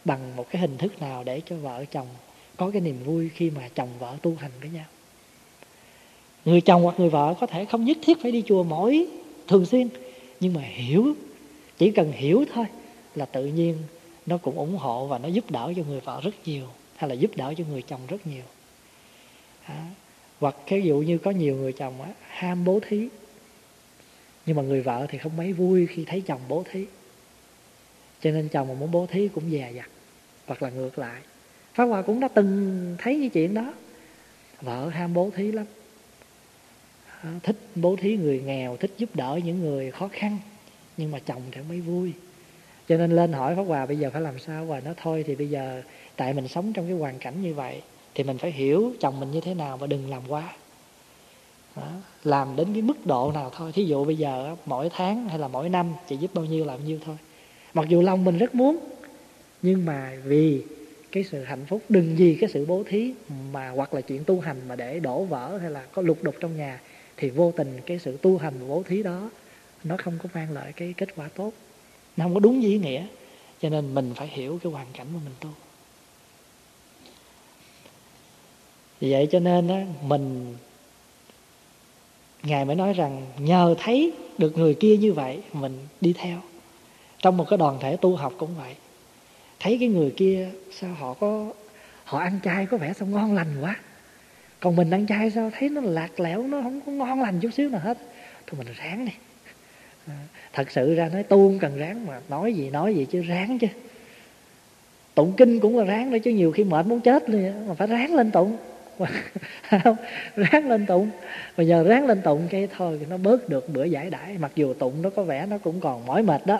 bằng 0.05 0.35
một 0.35 0.45
cái 0.51 0.61
hình 0.61 0.77
thức 0.77 1.01
nào 1.01 1.23
để 1.23 1.41
cho 1.45 1.55
vợ 1.55 1.85
chồng 1.91 2.07
có 2.57 2.69
cái 2.71 2.81
niềm 2.81 3.03
vui 3.03 3.29
khi 3.35 3.49
mà 3.49 3.69
chồng 3.75 3.89
vợ 3.99 4.15
tu 4.21 4.35
hành 4.39 4.51
với 4.61 4.69
nhau. 4.69 4.85
Người 6.45 6.61
chồng 6.61 6.83
hoặc 6.83 6.99
người 6.99 7.09
vợ 7.09 7.33
có 7.39 7.47
thể 7.47 7.65
không 7.65 7.85
nhất 7.85 7.97
thiết 8.01 8.21
phải 8.21 8.31
đi 8.31 8.43
chùa 8.47 8.63
mỗi 8.63 9.07
thường 9.47 9.65
xuyên, 9.65 9.89
nhưng 10.39 10.53
mà 10.53 10.61
hiểu 10.61 11.13
chỉ 11.79 11.91
cần 11.91 12.11
hiểu 12.11 12.45
thôi 12.53 12.65
là 13.15 13.25
tự 13.25 13.45
nhiên 13.45 13.77
nó 14.25 14.37
cũng 14.37 14.57
ủng 14.57 14.77
hộ 14.77 15.07
và 15.07 15.17
nó 15.17 15.27
giúp 15.27 15.51
đỡ 15.51 15.73
cho 15.75 15.83
người 15.83 15.99
vợ 15.99 16.21
rất 16.23 16.35
nhiều 16.45 16.67
hay 16.95 17.09
là 17.09 17.15
giúp 17.15 17.31
đỡ 17.35 17.53
cho 17.57 17.63
người 17.69 17.81
chồng 17.81 18.01
rất 18.07 18.27
nhiều. 18.27 18.43
À, 19.63 19.85
hoặc 20.39 20.55
ví 20.69 20.81
dụ 20.81 20.97
như 20.97 21.17
có 21.17 21.31
nhiều 21.31 21.55
người 21.55 21.73
chồng 21.73 22.01
á, 22.01 22.09
ham 22.27 22.65
bố 22.65 22.79
thí 22.87 23.07
nhưng 24.45 24.55
mà 24.55 24.63
người 24.63 24.81
vợ 24.81 25.05
thì 25.09 25.17
không 25.17 25.37
mấy 25.37 25.53
vui 25.53 25.87
khi 25.87 26.05
thấy 26.05 26.21
chồng 26.21 26.41
bố 26.47 26.63
thí. 26.71 26.85
Cho 28.21 28.31
nên 28.31 28.49
chồng 28.49 28.67
mà 28.67 28.73
muốn 28.73 28.91
bố 28.91 29.05
thí 29.05 29.27
cũng 29.27 29.51
dè 29.51 29.71
dặt 29.75 29.89
hoặc 30.47 30.63
là 30.63 30.69
ngược 30.69 30.99
lại. 30.99 31.21
Pháp 31.73 31.85
Hòa 31.85 32.01
cũng 32.01 32.19
đã 32.19 32.27
từng 32.27 32.95
thấy 32.99 33.17
cái 33.19 33.29
chuyện 33.29 33.53
đó. 33.53 33.73
Vợ 34.61 34.89
ham 34.89 35.13
bố 35.13 35.31
thí 35.35 35.51
lắm. 35.51 35.65
À, 37.21 37.39
thích 37.43 37.55
bố 37.75 37.95
thí 37.95 38.17
người 38.17 38.41
nghèo 38.41 38.77
Thích 38.77 38.91
giúp 38.97 39.15
đỡ 39.15 39.39
những 39.45 39.59
người 39.59 39.91
khó 39.91 40.09
khăn. 40.11 40.37
Nhưng 40.99 41.11
mà 41.11 41.19
chồng 41.19 41.41
thì 41.51 41.61
mới 41.69 41.81
vui. 41.81 42.13
Cho 42.87 42.97
nên 42.97 43.11
lên 43.11 43.33
hỏi 43.33 43.55
Pháp 43.55 43.63
Hòa, 43.63 43.85
bây 43.85 43.97
giờ 43.97 44.09
phải 44.13 44.21
làm 44.21 44.39
sao? 44.39 44.65
Và 44.65 44.79
nó 44.79 44.93
thôi 45.03 45.23
thì 45.27 45.35
bây 45.35 45.49
giờ 45.49 45.81
Tại 46.15 46.33
mình 46.33 46.47
sống 46.47 46.73
trong 46.73 46.87
cái 46.87 46.97
hoàn 46.97 47.19
cảnh 47.19 47.41
như 47.41 47.53
vậy 47.53 47.81
Thì 48.15 48.23
mình 48.23 48.37
phải 48.37 48.51
hiểu 48.51 48.93
chồng 48.99 49.19
mình 49.19 49.31
như 49.31 49.41
thế 49.41 49.53
nào 49.53 49.77
Và 49.77 49.87
đừng 49.87 50.09
làm 50.09 50.21
quá. 50.27 50.53
Đó. 51.75 51.91
Làm 52.23 52.55
đến 52.55 52.67
cái 52.73 52.81
mức 52.81 53.05
độ 53.05 53.31
nào 53.31 53.51
thôi. 53.55 53.71
Thí 53.71 53.85
dụ 53.85 54.05
bây 54.05 54.15
giờ 54.15 54.55
mỗi 54.65 54.89
tháng 54.89 55.29
hay 55.29 55.39
là 55.39 55.47
mỗi 55.47 55.69
năm 55.69 55.93
Chị 56.07 56.17
giúp 56.17 56.31
bao 56.33 56.45
nhiêu 56.45 56.65
làm 56.65 56.85
nhiêu 56.85 56.99
thôi. 57.05 57.17
Mặc 57.73 57.89
dù 57.89 58.01
lòng 58.01 58.25
mình 58.25 58.37
rất 58.37 58.55
muốn, 58.55 58.79
Nhưng 59.61 59.85
mà 59.85 60.13
vì 60.23 60.61
cái 61.11 61.23
sự 61.23 61.43
hạnh 61.43 61.65
phúc, 61.67 61.81
đừng 61.89 62.15
vì 62.15 62.37
cái 62.41 62.49
sự 62.49 62.65
bố 62.65 62.83
thí 62.87 63.13
mà 63.51 63.69
hoặc 63.69 63.93
là 63.93 64.01
chuyện 64.01 64.23
tu 64.23 64.39
hành 64.39 64.57
mà 64.67 64.75
để 64.75 64.99
đổ 64.99 65.23
vỡ 65.23 65.57
hay 65.57 65.71
là 65.71 65.85
có 65.91 66.01
lục 66.01 66.17
đục 66.23 66.35
trong 66.39 66.57
nhà, 66.57 66.79
thì 67.17 67.29
vô 67.29 67.53
tình 67.57 67.79
cái 67.85 67.99
sự 67.99 68.17
tu 68.21 68.37
hành 68.37 68.53
và 68.59 68.67
bố 68.67 68.83
thí 68.87 69.03
đó 69.03 69.29
nó 69.83 69.97
không 69.97 70.17
có 70.23 70.29
mang 70.33 70.51
lại 70.51 70.73
cái 70.73 70.93
kết 70.97 71.09
quả 71.15 71.27
tốt. 71.27 71.53
Nó 72.17 72.25
không 72.25 72.33
có 72.33 72.39
đúng 72.39 72.61
với 72.61 72.69
ý 72.69 72.79
nghĩa. 72.79 73.05
Cho 73.61 73.69
nên 73.69 73.95
mình 73.95 74.13
phải 74.15 74.27
hiểu 74.27 74.59
cái 74.63 74.71
hoàn 74.71 74.87
cảnh 74.93 75.07
mà 75.13 75.19
mình 75.25 75.35
tu. 75.39 75.49
Vì 78.99 79.11
vậy 79.11 79.27
cho 79.31 79.39
nên 79.39 79.67
á, 79.67 79.85
mình 80.01 80.55
ngài 82.43 82.65
mới 82.65 82.75
nói 82.75 82.93
rằng 82.93 83.25
nhờ 83.37 83.75
thấy 83.79 84.11
được 84.37 84.57
người 84.57 84.73
kia 84.73 84.97
như 84.97 85.13
vậy 85.13 85.41
mình 85.53 85.87
đi 86.01 86.13
theo. 86.13 86.41
Trong 87.17 87.37
một 87.37 87.45
cái 87.49 87.57
đoàn 87.57 87.77
thể 87.81 87.97
tu 87.97 88.15
học 88.15 88.33
cũng 88.37 88.55
vậy. 88.57 88.75
Thấy 89.59 89.77
cái 89.79 89.89
người 89.89 90.13
kia 90.17 90.49
sao 90.71 90.93
họ 90.93 91.13
có 91.13 91.53
họ 92.03 92.19
ăn 92.19 92.39
chay 92.43 92.65
có 92.65 92.77
vẻ 92.77 92.93
sao 92.93 93.07
ngon 93.07 93.35
lành 93.35 93.61
quá. 93.61 93.75
Còn 94.59 94.75
mình 94.75 94.91
ăn 94.91 95.07
chay 95.07 95.31
sao 95.31 95.51
thấy 95.59 95.69
nó 95.69 95.81
lạc 95.81 96.19
lẽo 96.19 96.43
nó 96.43 96.61
không 96.61 96.81
có 96.81 96.91
ngon 96.91 97.21
lành 97.21 97.39
chút 97.39 97.49
xíu 97.53 97.69
nào 97.69 97.81
hết. 97.83 97.97
Thôi 98.47 98.59
mình 98.63 98.73
ráng 98.77 99.05
đi. 99.05 99.11
À, 100.09 100.19
thật 100.53 100.71
sự 100.71 100.95
ra 100.95 101.09
nói 101.09 101.23
tu 101.23 101.37
không 101.37 101.59
cần 101.59 101.77
ráng 101.77 102.07
mà, 102.07 102.19
nói 102.29 102.53
gì 102.53 102.69
nói 102.69 102.95
gì 102.95 103.05
chứ 103.11 103.21
ráng 103.21 103.59
chứ. 103.59 103.67
Tụng 105.15 105.33
kinh 105.37 105.59
cũng 105.59 105.77
là 105.77 105.83
ráng 105.83 106.11
đấy 106.11 106.19
chứ 106.19 106.31
nhiều 106.31 106.51
khi 106.51 106.63
mệt 106.63 106.85
muốn 106.85 107.01
chết 107.01 107.29
luôn 107.29 107.67
mà 107.67 107.73
phải 107.73 107.87
ráng 107.87 108.15
lên 108.15 108.31
tụng. 108.31 108.57
Ráng 110.35 110.69
lên 110.69 110.85
tụng. 110.85 111.09
Mà 111.57 111.63
giờ 111.63 111.83
ráng 111.83 112.05
lên 112.05 112.21
tụng 112.21 112.47
cái 112.49 112.67
thôi 112.77 112.99
nó 113.09 113.17
bớt 113.17 113.49
được 113.49 113.69
bữa 113.69 113.83
giải 113.83 114.09
đãi. 114.09 114.37
Mặc 114.37 114.51
dù 114.55 114.73
tụng 114.73 115.01
nó 115.01 115.09
có 115.09 115.23
vẻ 115.23 115.45
nó 115.45 115.57
cũng 115.57 115.79
còn 115.79 116.05
mỏi 116.05 116.23
mệt 116.23 116.45
đó, 116.45 116.59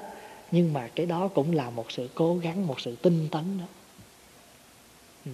nhưng 0.52 0.74
mà 0.74 0.90
cái 0.96 1.06
đó 1.06 1.28
cũng 1.28 1.56
là 1.56 1.70
một 1.70 1.92
sự 1.92 2.10
cố 2.16 2.38
gắng, 2.38 2.68
một 2.68 2.80
sự 2.80 2.96
tinh 3.02 3.28
tấn 3.32 3.44
đó. 3.60 3.66
Ừ 5.26 5.32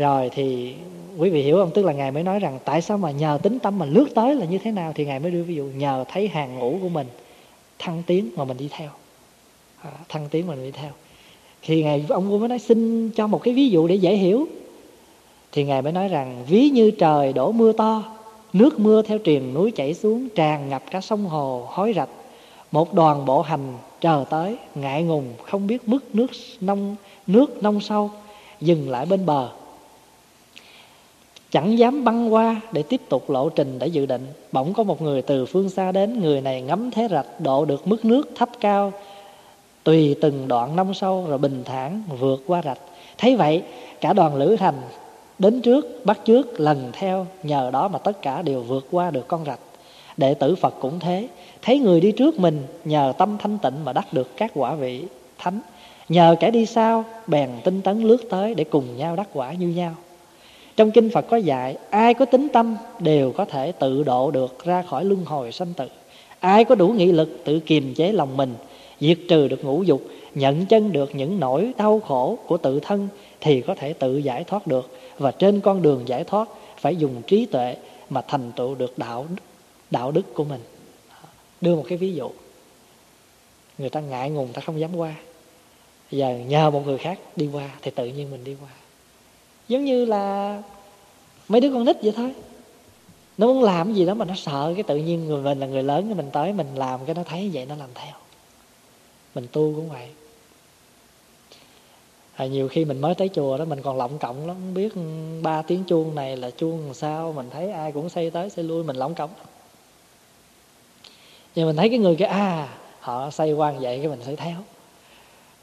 rồi 0.00 0.30
thì 0.32 0.74
quý 1.18 1.30
vị 1.30 1.42
hiểu 1.42 1.56
không? 1.56 1.70
Tức 1.74 1.84
là 1.84 1.92
ngài 1.92 2.10
mới 2.10 2.22
nói 2.22 2.38
rằng 2.38 2.58
tại 2.64 2.82
sao 2.82 2.98
mà 2.98 3.10
nhờ 3.10 3.38
tính 3.42 3.58
tâm 3.58 3.78
mà 3.78 3.86
lướt 3.86 4.06
tới 4.14 4.34
là 4.34 4.46
như 4.46 4.58
thế 4.58 4.70
nào? 4.70 4.92
Thì 4.94 5.04
ngài 5.04 5.18
mới 5.20 5.30
đưa 5.30 5.42
ví 5.42 5.54
dụ 5.54 5.64
nhờ 5.64 6.04
thấy 6.08 6.28
hàng 6.28 6.58
ngũ 6.58 6.78
của 6.82 6.88
mình 6.88 7.06
thăng 7.78 8.02
tiến 8.06 8.30
mà 8.36 8.44
mình 8.44 8.56
đi 8.56 8.68
theo. 8.70 8.90
À, 9.82 9.90
thăng 10.08 10.28
tiến 10.30 10.46
mà 10.46 10.54
mình 10.54 10.64
đi 10.64 10.70
theo. 10.70 10.90
Thì 11.62 11.82
ngài 11.82 12.04
ông 12.08 12.30
vua 12.30 12.38
mới 12.38 12.48
nói 12.48 12.58
xin 12.58 13.10
cho 13.10 13.26
một 13.26 13.42
cái 13.42 13.54
ví 13.54 13.68
dụ 13.68 13.86
để 13.86 13.94
dễ 13.94 14.16
hiểu. 14.16 14.46
Thì 15.52 15.64
ngài 15.64 15.82
mới 15.82 15.92
nói 15.92 16.08
rằng 16.08 16.44
ví 16.48 16.70
như 16.70 16.90
trời 16.90 17.32
đổ 17.32 17.52
mưa 17.52 17.72
to 17.72 18.02
nước 18.52 18.80
mưa 18.80 19.02
theo 19.02 19.18
triền 19.18 19.54
núi 19.54 19.70
chảy 19.70 19.94
xuống 19.94 20.28
tràn 20.28 20.68
ngập 20.68 20.82
cả 20.90 21.00
sông 21.00 21.24
hồ 21.26 21.66
hối 21.68 21.92
rạch. 21.96 22.08
Một 22.72 22.94
đoàn 22.94 23.24
bộ 23.24 23.42
hành 23.42 23.74
chờ 24.00 24.24
tới 24.30 24.56
ngại 24.74 25.02
ngùng 25.02 25.24
không 25.42 25.66
biết 25.66 25.88
mức 25.88 26.14
nước 26.14 26.30
nông 26.60 26.96
nước 27.26 27.62
nông 27.62 27.80
sâu 27.80 28.10
dừng 28.60 28.90
lại 28.90 29.06
bên 29.06 29.26
bờ 29.26 29.48
chẳng 31.50 31.78
dám 31.78 32.04
băng 32.04 32.34
qua 32.34 32.60
để 32.72 32.82
tiếp 32.82 33.00
tục 33.08 33.30
lộ 33.30 33.48
trình 33.48 33.78
để 33.78 33.86
dự 33.86 34.06
định. 34.06 34.26
Bỗng 34.52 34.74
có 34.74 34.82
một 34.82 35.02
người 35.02 35.22
từ 35.22 35.46
phương 35.46 35.70
xa 35.70 35.92
đến, 35.92 36.20
người 36.20 36.40
này 36.40 36.62
ngắm 36.62 36.90
thế 36.90 37.08
rạch 37.10 37.40
độ 37.40 37.64
được 37.64 37.88
mức 37.88 38.04
nước 38.04 38.30
thấp 38.34 38.48
cao, 38.60 38.92
tùy 39.84 40.16
từng 40.20 40.48
đoạn 40.48 40.76
nông 40.76 40.94
sâu 40.94 41.26
rồi 41.28 41.38
bình 41.38 41.62
thản 41.64 42.02
vượt 42.18 42.42
qua 42.46 42.62
rạch. 42.62 42.78
Thấy 43.18 43.36
vậy, 43.36 43.62
cả 44.00 44.12
đoàn 44.12 44.34
lữ 44.34 44.56
hành 44.60 44.74
đến 45.38 45.60
trước, 45.60 46.06
bắt 46.06 46.20
trước 46.24 46.60
lần 46.60 46.90
theo, 46.92 47.26
nhờ 47.42 47.70
đó 47.72 47.88
mà 47.88 47.98
tất 47.98 48.22
cả 48.22 48.42
đều 48.42 48.62
vượt 48.62 48.86
qua 48.90 49.10
được 49.10 49.28
con 49.28 49.44
rạch. 49.44 49.60
Đệ 50.16 50.34
tử 50.34 50.56
phật 50.56 50.74
cũng 50.80 51.00
thế. 51.00 51.28
Thấy 51.62 51.78
người 51.78 52.00
đi 52.00 52.12
trước 52.12 52.40
mình, 52.40 52.66
nhờ 52.84 53.12
tâm 53.18 53.38
thanh 53.38 53.58
tịnh 53.58 53.84
mà 53.84 53.92
đắc 53.92 54.12
được 54.12 54.36
các 54.36 54.50
quả 54.54 54.74
vị 54.74 55.04
thánh. 55.38 55.60
Nhờ 56.08 56.36
kẻ 56.40 56.50
đi 56.50 56.66
sau, 56.66 57.04
bèn 57.26 57.50
tinh 57.64 57.82
tấn 57.82 58.02
lướt 58.02 58.30
tới 58.30 58.54
để 58.54 58.64
cùng 58.64 58.96
nhau 58.96 59.16
đắc 59.16 59.28
quả 59.32 59.52
như 59.52 59.68
nhau 59.68 59.94
trong 60.76 60.90
kinh 60.90 61.10
phật 61.10 61.26
có 61.30 61.36
dạy, 61.36 61.76
ai 61.90 62.14
có 62.14 62.24
tính 62.24 62.48
tâm 62.52 62.76
đều 62.98 63.32
có 63.32 63.44
thể 63.44 63.72
tự 63.72 64.02
độ 64.02 64.30
được 64.30 64.64
ra 64.64 64.82
khỏi 64.82 65.04
luân 65.04 65.24
hồi 65.24 65.52
sanh 65.52 65.74
tử. 65.74 65.88
Ai 66.40 66.64
có 66.64 66.74
đủ 66.74 66.88
nghị 66.88 67.12
lực 67.12 67.40
tự 67.44 67.60
kiềm 67.60 67.94
chế 67.94 68.12
lòng 68.12 68.36
mình, 68.36 68.54
diệt 69.00 69.18
trừ 69.28 69.48
được 69.48 69.64
ngũ 69.64 69.82
dục, 69.82 70.02
nhận 70.34 70.66
chân 70.66 70.92
được 70.92 71.14
những 71.14 71.40
nỗi 71.40 71.72
đau 71.76 72.00
khổ 72.00 72.38
của 72.46 72.56
tự 72.56 72.80
thân 72.80 73.08
thì 73.40 73.60
có 73.60 73.74
thể 73.74 73.92
tự 73.92 74.16
giải 74.16 74.44
thoát 74.44 74.66
được. 74.66 74.98
Và 75.18 75.30
trên 75.30 75.60
con 75.60 75.82
đường 75.82 76.08
giải 76.08 76.24
thoát, 76.24 76.48
phải 76.78 76.96
dùng 76.96 77.22
trí 77.26 77.46
tuệ 77.46 77.76
mà 78.10 78.22
thành 78.28 78.52
tựu 78.52 78.74
được 78.74 78.98
đạo 78.98 79.26
đạo 79.90 80.12
đức 80.12 80.34
của 80.34 80.44
mình. 80.44 80.60
Đưa 81.60 81.76
một 81.76 81.84
cái 81.88 81.98
ví 81.98 82.12
dụ. 82.12 82.30
Người 83.78 83.90
ta 83.90 84.00
ngại 84.00 84.30
ngùng, 84.30 84.48
ta 84.52 84.60
không 84.60 84.80
dám 84.80 84.96
qua. 84.96 85.14
Giờ 86.10 86.38
nhờ 86.46 86.70
một 86.70 86.86
người 86.86 86.98
khác 86.98 87.18
đi 87.36 87.48
qua 87.52 87.70
thì 87.82 87.90
tự 87.90 88.06
nhiên 88.06 88.30
mình 88.30 88.44
đi 88.44 88.56
qua 88.62 88.70
giống 89.70 89.84
như 89.84 90.04
là 90.04 90.62
mấy 91.48 91.60
đứa 91.60 91.72
con 91.72 91.84
nít 91.84 91.96
vậy 92.02 92.12
thôi. 92.16 92.34
Nó 93.38 93.46
muốn 93.46 93.62
làm 93.62 93.94
gì 93.94 94.06
đó 94.06 94.14
mà 94.14 94.24
nó 94.24 94.34
sợ 94.36 94.72
cái 94.74 94.82
tự 94.82 94.96
nhiên 94.96 95.26
người 95.26 95.42
mình 95.42 95.60
là 95.60 95.66
người 95.66 95.82
lớn 95.82 96.04
cái 96.06 96.14
mình 96.14 96.30
tới 96.32 96.52
mình 96.52 96.74
làm 96.74 97.04
cái 97.06 97.14
nó 97.14 97.22
thấy 97.24 97.50
vậy 97.52 97.66
nó 97.66 97.76
làm 97.76 97.88
theo. 97.94 98.14
Mình 99.34 99.46
tu 99.52 99.72
cũng 99.76 99.88
vậy. 99.88 100.08
À, 102.34 102.46
nhiều 102.46 102.68
khi 102.68 102.84
mình 102.84 103.00
mới 103.00 103.14
tới 103.14 103.30
chùa 103.34 103.58
đó 103.58 103.64
mình 103.64 103.82
còn 103.82 103.96
lộng 103.96 104.18
cộng 104.18 104.46
lắm 104.46 104.56
không 104.56 104.74
biết 104.74 104.92
ba 105.42 105.62
tiếng 105.62 105.84
chuông 105.84 106.14
này 106.14 106.36
là 106.36 106.50
chuông 106.50 106.84
làm 106.84 106.94
sao 106.94 107.32
mình 107.32 107.50
thấy 107.50 107.72
ai 107.72 107.92
cũng 107.92 108.08
xây 108.08 108.30
tới 108.30 108.50
xây 108.50 108.64
lui 108.64 108.84
mình 108.84 108.96
lộng 108.96 109.14
cộng 109.14 109.30
nhưng 111.54 111.66
mình 111.66 111.76
thấy 111.76 111.88
cái 111.88 111.98
người 111.98 112.16
kia 112.16 112.24
à 112.24 112.68
họ 113.00 113.30
xây 113.30 113.52
quan 113.52 113.78
vậy 113.78 113.98
cái 113.98 114.08
mình 114.08 114.20
sẽ 114.26 114.36
theo. 114.36 114.56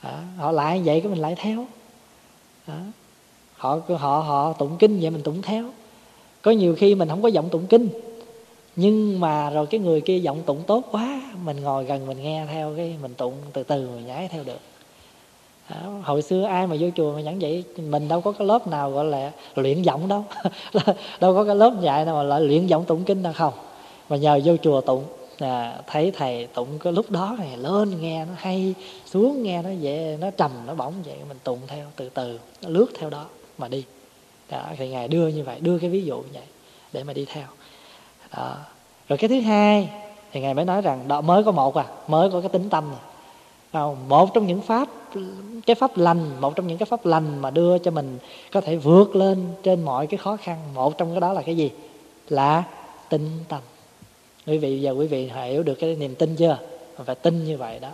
À, 0.02 0.24
họ 0.38 0.52
lại 0.52 0.82
vậy 0.86 1.02
cái 1.02 1.10
mình 1.10 1.20
lại 1.20 1.36
theo. 1.38 1.66
À, 2.66 2.82
họ 3.58 3.80
họ 3.88 4.20
họ 4.20 4.54
tụng 4.54 4.78
kinh 4.80 5.00
vậy 5.00 5.10
mình 5.10 5.22
tụng 5.22 5.42
theo. 5.42 5.66
Có 6.42 6.52
nhiều 6.52 6.76
khi 6.76 6.96
mình 6.96 7.10
không 7.10 7.22
có 7.22 7.28
giọng 7.28 7.50
tụng 7.50 7.66
kinh 7.68 7.90
nhưng 8.80 9.20
mà 9.20 9.50
rồi 9.50 9.66
cái 9.66 9.80
người 9.80 10.02
kia 10.02 10.18
giọng 10.18 10.42
tụng 10.46 10.64
tốt 10.68 10.84
quá 10.92 11.22
mình 11.44 11.62
ngồi 11.62 11.86
gần 11.86 12.08
mình 12.08 12.24
nghe 12.24 12.46
theo 12.52 12.74
cái 12.78 12.96
mình 13.02 13.14
tụng 13.14 13.34
từ 13.54 13.64
từ 13.64 13.90
mình 13.96 14.08
nhảy 14.08 14.28
theo 14.28 14.44
được. 14.44 14.60
Đó. 15.70 15.92
hồi 16.04 16.22
xưa 16.22 16.44
ai 16.44 16.68
mà 16.68 16.76
vô 16.80 16.88
chùa 16.96 17.14
mà 17.16 17.22
giảng 17.22 17.40
vậy 17.40 17.64
mình 17.78 18.08
đâu 18.08 18.22
có 18.22 18.32
cái 18.32 18.48
lớp 18.48 18.68
nào 18.68 18.92
gọi 18.92 19.06
là 19.06 19.32
luyện 19.56 19.82
giọng 19.82 20.08
đâu. 20.08 20.26
Đâu 21.20 21.36
có 21.36 21.44
cái 21.44 21.56
lớp 21.56 21.74
dạy 21.82 22.06
nào 22.06 22.16
mà 22.16 22.24
lại 22.24 22.42
luyện 22.42 22.68
giọng 22.68 22.86
tụng 22.86 23.04
kinh 23.04 23.24
đâu 23.24 23.34
không. 23.36 23.54
Mà 24.10 24.18
nhờ 24.18 24.40
vô 24.46 24.56
chùa 24.58 24.82
tụng 24.82 25.04
à, 25.40 25.82
thấy 25.88 26.12
thầy 26.16 26.48
tụng 26.54 26.80
cái 26.80 26.94
lúc 26.94 27.12
đó 27.12 27.36
này 27.40 27.58
lên 27.58 28.02
nghe 28.02 28.26
nó 28.26 28.32
hay 28.38 28.74
xuống 29.06 29.44
nghe 29.44 29.62
nó 29.62 29.70
dễ 29.70 30.18
nó 30.22 30.32
trầm 30.32 30.52
nó 30.68 30.74
bỗng 30.74 30.94
vậy 31.06 31.16
mình 31.28 31.38
tụng 31.44 31.60
theo 31.68 31.86
từ 31.96 32.10
từ 32.10 32.40
nó 32.64 32.70
lướt 32.70 32.88
theo 33.00 33.10
đó 33.10 33.26
mà 33.58 33.68
đi. 33.68 33.84
Đó, 34.50 34.64
thì 34.78 34.90
ngài 34.90 35.08
đưa 35.08 35.28
như 35.28 35.44
vậy 35.44 35.60
đưa 35.60 35.80
cái 35.80 35.90
ví 35.90 36.04
dụ 36.06 36.18
như 36.18 36.30
vậy 36.34 36.44
để 36.94 37.04
mà 37.04 37.14
đi 37.14 37.26
theo. 37.26 37.48
Đó. 38.38 38.58
rồi 39.10 39.18
cái 39.18 39.30
thứ 39.30 39.40
hai 39.40 39.90
thì 40.32 40.40
ngài 40.40 40.54
mới 40.54 40.66
nói 40.66 40.82
rằng 40.82 41.08
đó 41.08 41.22
mới 41.22 41.44
có 41.44 41.52
một 41.52 41.76
à 41.76 41.86
mới 42.08 42.30
có 42.32 42.42
cái 42.42 42.50
tính 42.50 42.70
tâm 42.70 42.90
này 42.92 43.00
một 44.08 44.34
trong 44.34 44.48
những 44.48 44.62
pháp 44.62 44.90
cái 45.66 45.76
pháp 45.76 45.98
lành 45.98 46.42
một 46.42 46.56
trong 46.56 46.68
những 46.68 46.78
cái 46.78 46.86
pháp 46.86 47.06
lành 47.06 47.40
mà 47.40 47.52
đưa 47.52 47.78
cho 47.78 47.92
mình 47.92 48.18
có 48.52 48.62
thể 48.62 48.76
vượt 48.76 49.16
lên 49.16 49.48
trên 49.64 49.84
mọi 49.84 50.08
cái 50.08 50.18
khó 50.18 50.38
khăn 50.38 50.58
một 50.74 50.98
trong 50.98 51.12
cái 51.12 51.22
đó 51.22 51.34
là 51.34 51.42
cái 51.42 51.58
gì? 51.58 51.72
Là 52.30 52.64
tinh 53.10 53.30
tâm. 53.50 53.62
Quý 54.48 54.58
vị 54.58 54.82
giờ 54.82 54.92
quý 54.92 55.08
vị 55.08 55.32
hiểu 55.36 55.64
được 55.64 55.76
cái 55.80 55.96
niềm 55.96 56.16
tin 56.16 56.36
chưa? 56.36 56.58
Phải 57.06 57.16
tin 57.16 57.46
như 57.46 57.58
vậy 57.58 57.80
đó 57.80 57.90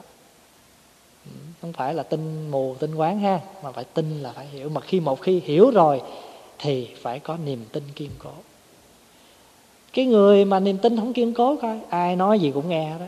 không 1.64 1.74
phải 1.74 1.94
là 1.94 2.04
tin 2.04 2.52
mù, 2.52 2.76
tin 2.80 2.96
quán 2.96 3.20
ha, 3.20 3.40
mà 3.64 3.72
phải 3.72 3.84
tin 3.84 4.20
là 4.24 4.32
phải 4.32 4.46
hiểu. 4.46 4.70
Mà 4.70 4.82
khi 4.82 5.00
một 5.00 5.22
khi 5.22 5.42
hiểu 5.46 5.72
rồi, 5.72 6.02
thì 6.60 6.88
phải 7.02 7.20
có 7.20 7.38
niềm 7.46 7.66
tin 7.72 7.84
kiên 7.96 8.10
cố. 8.20 8.30
Cái 9.94 10.06
người 10.06 10.46
mà 10.46 10.60
niềm 10.60 10.78
tin 10.78 10.98
không 10.98 11.14
kiên 11.14 11.34
cố 11.34 11.56
coi, 11.62 11.80
ai 11.90 12.16
nói 12.16 12.40
gì 12.40 12.52
cũng 12.52 12.70
nghe 12.70 12.90
đó 13.00 13.06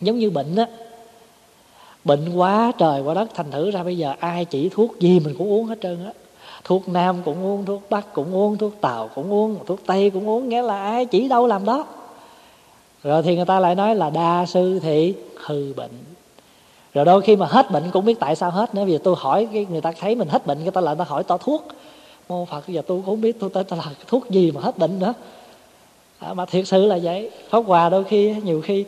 giống 0.00 0.18
như 0.18 0.30
bệnh 0.30 0.56
á. 0.56 0.66
Bệnh 2.04 2.34
quá 2.36 2.72
trời 2.78 3.00
quá 3.00 3.14
đất, 3.14 3.30
thành 3.34 3.50
thử 3.50 3.70
ra 3.70 3.82
bây 3.82 3.98
giờ 3.98 4.14
ai 4.20 4.44
chỉ 4.44 4.68
thuốc 4.68 5.00
gì 5.00 5.20
mình 5.20 5.34
cũng 5.38 5.50
uống 5.50 5.66
hết 5.66 5.78
trơn 5.82 6.04
á. 6.04 6.12
Thuốc 6.64 6.88
nam 6.88 7.16
cũng 7.24 7.44
uống, 7.44 7.64
thuốc 7.64 7.82
bắc 7.90 8.12
cũng 8.12 8.34
uống, 8.34 8.56
thuốc 8.56 8.74
tàu 8.80 9.08
cũng 9.14 9.32
uống, 9.32 9.58
thuốc 9.66 9.80
tây 9.86 10.10
cũng 10.10 10.28
uống, 10.28 10.48
nghĩa 10.48 10.62
là 10.62 10.82
ai 10.82 11.06
chỉ 11.06 11.28
đâu 11.28 11.46
làm 11.46 11.64
đó. 11.64 11.86
Rồi 13.02 13.22
thì 13.22 13.36
người 13.36 13.44
ta 13.44 13.60
lại 13.60 13.74
nói 13.74 13.94
là 13.94 14.10
đa 14.10 14.46
sư 14.46 14.80
thì 14.82 15.14
hư 15.36 15.72
bệnh 15.72 16.15
rồi 16.96 17.04
đôi 17.04 17.22
khi 17.22 17.36
mà 17.36 17.46
hết 17.46 17.70
bệnh 17.70 17.90
cũng 17.90 18.04
biết 18.04 18.20
tại 18.20 18.36
sao 18.36 18.50
hết 18.50 18.74
nữa. 18.74 18.84
Bây 18.84 18.92
giờ 18.92 18.98
tôi 19.04 19.14
hỏi 19.18 19.48
cái 19.52 19.66
người 19.70 19.80
ta 19.80 19.92
thấy 20.00 20.14
mình 20.14 20.28
hết 20.28 20.46
bệnh 20.46 20.62
người 20.62 20.70
ta 20.70 20.80
lại 20.80 20.96
ta 20.98 21.04
hỏi 21.04 21.24
tỏ 21.24 21.36
thuốc. 21.36 21.68
Mô 22.28 22.44
phật 22.44 22.68
giờ 22.68 22.82
tôi 22.86 22.98
cũng 22.98 23.06
không 23.06 23.20
biết 23.20 23.40
tôi 23.40 23.50
tên 23.50 23.66
là 23.70 23.84
thuốc 24.06 24.30
gì 24.30 24.50
mà 24.50 24.60
hết 24.60 24.78
bệnh 24.78 24.98
nữa. 24.98 25.14
À, 26.18 26.34
mà 26.34 26.46
thiệt 26.46 26.68
sự 26.68 26.86
là 26.86 26.98
vậy. 27.02 27.30
Pháp 27.50 27.58
hòa 27.66 27.88
đôi 27.88 28.04
khi 28.04 28.34
nhiều 28.44 28.60
khi 28.60 28.84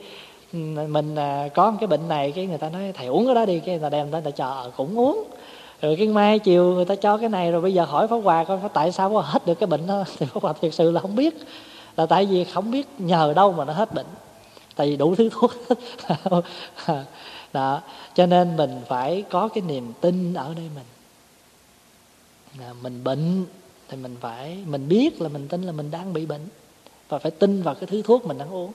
ừ, 0.53 0.59
mình 0.89 1.15
à, 1.15 1.49
có 1.55 1.75
cái 1.81 1.87
bệnh 1.87 2.09
này 2.09 2.33
cái 2.33 2.47
người 2.47 2.59
ta 2.59 2.69
nói 2.69 2.93
thầy 2.95 3.07
uống 3.07 3.27
cái 3.27 3.35
đó 3.35 3.47
đi. 3.47 3.61
Cái 3.61 3.75
người 3.75 3.83
ta 3.83 3.89
đem 3.89 4.11
tới 4.11 4.23
người 4.23 4.33
ta 4.33 4.37
chờ 4.37 4.71
cũng 4.77 4.99
uống. 4.99 5.25
Rồi 5.83 5.97
cái 5.97 6.07
mai 6.07 6.39
chiều 6.39 6.65
người 6.65 6.85
ta 6.85 6.95
cho 6.95 7.17
cái 7.17 7.29
này 7.29 7.53
rồi 7.53 7.61
bây 7.61 7.75
giờ 7.75 7.85
hỏi 7.85 8.09
pháp 8.09 8.17
hòa 8.17 8.45
coi 8.45 8.59
tại 8.73 8.93
sao 8.93 9.11
có 9.11 9.21
hết 9.21 9.47
được 9.47 9.55
cái 9.55 9.67
bệnh 9.67 9.87
đó. 9.87 10.05
Thì 10.19 10.27
pháp 10.27 10.43
hòa 10.43 10.53
thiệt 10.61 10.75
sự 10.75 10.91
là 10.91 11.01
không 11.01 11.17
biết. 11.17 11.35
Là 11.97 12.07
tại 12.07 12.27
vì 12.27 12.45
không 12.45 12.71
biết 12.71 12.87
nhờ 12.99 13.33
đâu 13.37 13.53
mà 13.53 13.65
nó 13.65 13.73
hết 13.73 13.95
bệnh. 13.95 14.07
Tại 14.77 14.91
vì 14.91 14.97
đủ 14.97 15.15
thứ 15.15 15.29
thuốc 15.33 15.53
đó 17.53 17.83
cho 18.15 18.27
nên 18.27 18.57
mình 18.57 18.81
phải 18.89 19.25
có 19.31 19.49
cái 19.49 19.65
niềm 19.67 19.93
tin 20.01 20.35
ở 20.35 20.55
đây 20.55 20.71
mình. 20.75 20.85
À, 22.61 22.73
mình 22.83 23.05
bệnh 23.05 23.45
thì 23.89 23.97
mình 23.97 24.17
phải 24.21 24.59
mình 24.67 24.89
biết 24.89 25.21
là 25.21 25.29
mình 25.29 25.49
tin 25.49 25.63
là 25.63 25.73
mình 25.73 25.91
đang 25.91 26.13
bị 26.13 26.27
bệnh 26.27 26.49
và 27.09 27.19
phải 27.19 27.31
tin 27.31 27.63
vào 27.63 27.75
cái 27.75 27.87
thứ 27.87 28.03
thuốc 28.03 28.27
mình 28.27 28.39
đang 28.39 28.51
uống. 28.51 28.73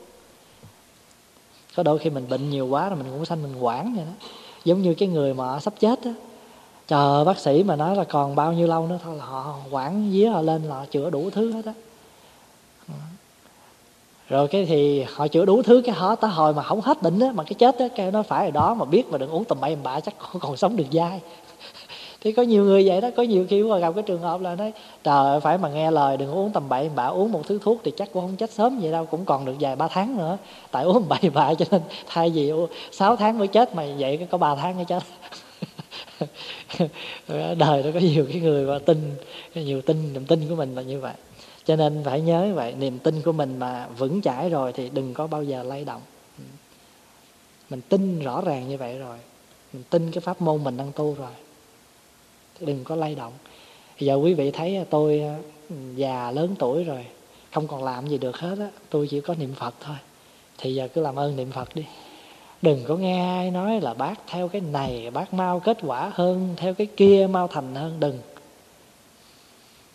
Có 1.75 1.83
đôi 1.83 1.99
khi 1.99 2.09
mình 2.09 2.29
bệnh 2.29 2.49
nhiều 2.49 2.67
quá 2.67 2.89
rồi 2.89 2.97
mình 2.97 3.11
cũng 3.11 3.25
sanh 3.25 3.43
mình 3.43 3.55
quản 3.59 3.95
vậy 3.95 4.05
đó. 4.05 4.27
Giống 4.65 4.81
như 4.81 4.93
cái 4.93 5.09
người 5.09 5.33
mà 5.33 5.59
sắp 5.59 5.73
chết 5.79 6.05
đó, 6.05 6.11
chờ 6.87 7.23
bác 7.23 7.39
sĩ 7.39 7.63
mà 7.63 7.75
nói 7.75 7.95
là 7.95 8.03
còn 8.03 8.35
bao 8.35 8.53
nhiêu 8.53 8.67
lâu 8.67 8.87
nữa 8.87 8.99
thôi 9.03 9.15
là 9.15 9.25
họ 9.25 9.57
quản 9.71 10.11
dí 10.11 10.25
họ 10.25 10.41
lên 10.41 10.63
là 10.63 10.75
họ 10.75 10.85
chữa 10.85 11.09
đủ 11.09 11.29
thứ 11.29 11.51
hết 11.51 11.65
á 11.65 11.73
rồi 14.33 14.47
cái 14.47 14.65
thì 14.65 15.03
họ 15.13 15.27
chữa 15.27 15.45
đủ 15.45 15.61
thứ 15.61 15.81
cái 15.85 15.95
họ 15.95 16.15
tới 16.15 16.31
hồi 16.31 16.53
mà 16.53 16.63
không 16.63 16.81
hết 16.81 17.01
bệnh 17.01 17.19
á 17.19 17.31
mà 17.35 17.43
cái 17.43 17.53
chết 17.53 17.79
á 17.79 17.87
cái 17.95 18.11
nó 18.11 18.23
phải 18.23 18.45
ở 18.45 18.51
đó 18.51 18.73
mà 18.73 18.85
biết 18.85 19.03
mà 19.09 19.17
đừng 19.17 19.29
uống 19.29 19.43
tầm 19.43 19.61
bậy 19.61 19.75
bạ 19.83 19.99
chắc 19.99 20.15
còn, 20.17 20.39
còn 20.39 20.57
sống 20.57 20.75
được 20.75 20.85
dai. 20.91 21.19
Thì 22.21 22.31
có 22.31 22.43
nhiều 22.43 22.63
người 22.63 22.87
vậy 22.87 23.01
đó 23.01 23.09
có 23.17 23.23
nhiều 23.23 23.45
khi 23.49 23.63
mà 23.63 23.77
gặp 23.77 23.93
cái 23.95 24.03
trường 24.03 24.21
hợp 24.21 24.41
là 24.41 24.55
nói 24.55 24.73
trời 25.03 25.39
phải 25.39 25.57
mà 25.57 25.69
nghe 25.69 25.91
lời 25.91 26.17
đừng 26.17 26.31
uống 26.31 26.51
tầm 26.51 26.69
bậy 26.69 26.89
bạ 26.95 27.05
uống 27.05 27.31
một 27.31 27.41
thứ 27.47 27.59
thuốc 27.63 27.81
thì 27.83 27.91
chắc 27.97 28.09
cũng 28.13 28.21
không 28.21 28.35
chết 28.35 28.51
sớm 28.51 28.79
vậy 28.79 28.91
đâu 28.91 29.05
cũng 29.05 29.25
còn 29.25 29.45
được 29.45 29.53
vài 29.59 29.75
ba 29.75 29.87
tháng 29.87 30.17
nữa. 30.17 30.37
Tại 30.71 30.83
uống 30.83 31.09
bậy 31.09 31.29
bạ 31.33 31.53
cho 31.53 31.65
nên 31.71 31.81
thay 32.07 32.29
vì 32.29 32.51
6 32.91 33.15
tháng 33.15 33.39
mới 33.39 33.47
chết 33.47 33.75
mà 33.75 33.85
vậy 33.97 34.27
có 34.31 34.37
ba 34.37 34.55
tháng 34.55 34.75
mới 34.75 34.85
chết. 34.85 35.03
Đời 37.57 37.83
nó 37.83 37.91
có 37.93 37.99
nhiều 37.99 38.25
cái 38.31 38.41
người 38.41 38.65
mà 38.65 38.79
tin 38.79 39.15
nhiều 39.55 39.81
tin 39.81 40.13
niềm 40.13 40.25
tin 40.25 40.49
của 40.49 40.55
mình 40.55 40.75
là 40.75 40.81
như 40.81 40.99
vậy 40.99 41.13
cho 41.65 41.75
nên 41.75 42.01
phải 42.05 42.21
nhớ 42.21 42.51
vậy, 42.55 42.75
niềm 42.79 42.99
tin 42.99 43.21
của 43.21 43.31
mình 43.31 43.59
mà 43.59 43.87
vững 43.97 44.21
chãi 44.21 44.49
rồi 44.49 44.73
thì 44.73 44.89
đừng 44.89 45.13
có 45.13 45.27
bao 45.27 45.43
giờ 45.43 45.63
lay 45.63 45.85
động. 45.85 46.01
Mình 47.69 47.81
tin 47.89 48.19
rõ 48.19 48.41
ràng 48.41 48.69
như 48.69 48.77
vậy 48.77 48.97
rồi, 48.97 49.17
mình 49.73 49.83
tin 49.89 50.11
cái 50.11 50.21
pháp 50.21 50.41
môn 50.41 50.63
mình 50.63 50.77
đang 50.77 50.91
tu 50.91 51.15
rồi, 51.19 51.31
đừng 52.59 52.83
có 52.83 52.95
lay 52.95 53.15
động. 53.15 53.33
Giờ 53.99 54.15
quý 54.15 54.33
vị 54.33 54.51
thấy 54.51 54.85
tôi 54.89 55.23
già 55.95 56.31
lớn 56.31 56.55
tuổi 56.59 56.83
rồi, 56.83 57.05
không 57.51 57.67
còn 57.67 57.83
làm 57.83 58.07
gì 58.07 58.17
được 58.17 58.37
hết 58.37 58.55
á, 58.59 58.69
tôi 58.89 59.07
chỉ 59.07 59.21
có 59.21 59.35
niệm 59.35 59.53
phật 59.55 59.75
thôi. 59.79 59.95
Thì 60.57 60.75
giờ 60.75 60.87
cứ 60.93 61.01
làm 61.01 61.15
ơn 61.15 61.35
niệm 61.35 61.51
phật 61.51 61.75
đi. 61.75 61.85
Đừng 62.61 62.83
có 62.87 62.95
nghe 62.95 63.37
ai 63.37 63.51
nói 63.51 63.81
là 63.81 63.93
bác 63.93 64.15
theo 64.27 64.47
cái 64.47 64.61
này, 64.61 65.11
bác 65.11 65.33
mau 65.33 65.59
kết 65.59 65.77
quả 65.81 66.11
hơn, 66.13 66.53
theo 66.57 66.73
cái 66.73 66.87
kia 66.97 67.27
mau 67.31 67.47
thành 67.47 67.75
hơn, 67.75 67.99
đừng 67.99 68.19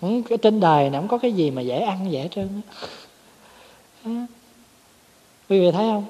cái 0.00 0.38
trên 0.38 0.60
đời 0.60 0.90
này 0.90 1.00
không 1.00 1.08
có 1.08 1.18
cái 1.18 1.32
gì 1.32 1.50
mà 1.50 1.62
dễ 1.62 1.80
ăn, 1.80 2.12
dễ 2.12 2.28
trơn 2.30 2.48
á. 4.04 4.10
Quý 5.48 5.60
vị 5.60 5.70
thấy 5.70 5.86
không? 5.90 6.04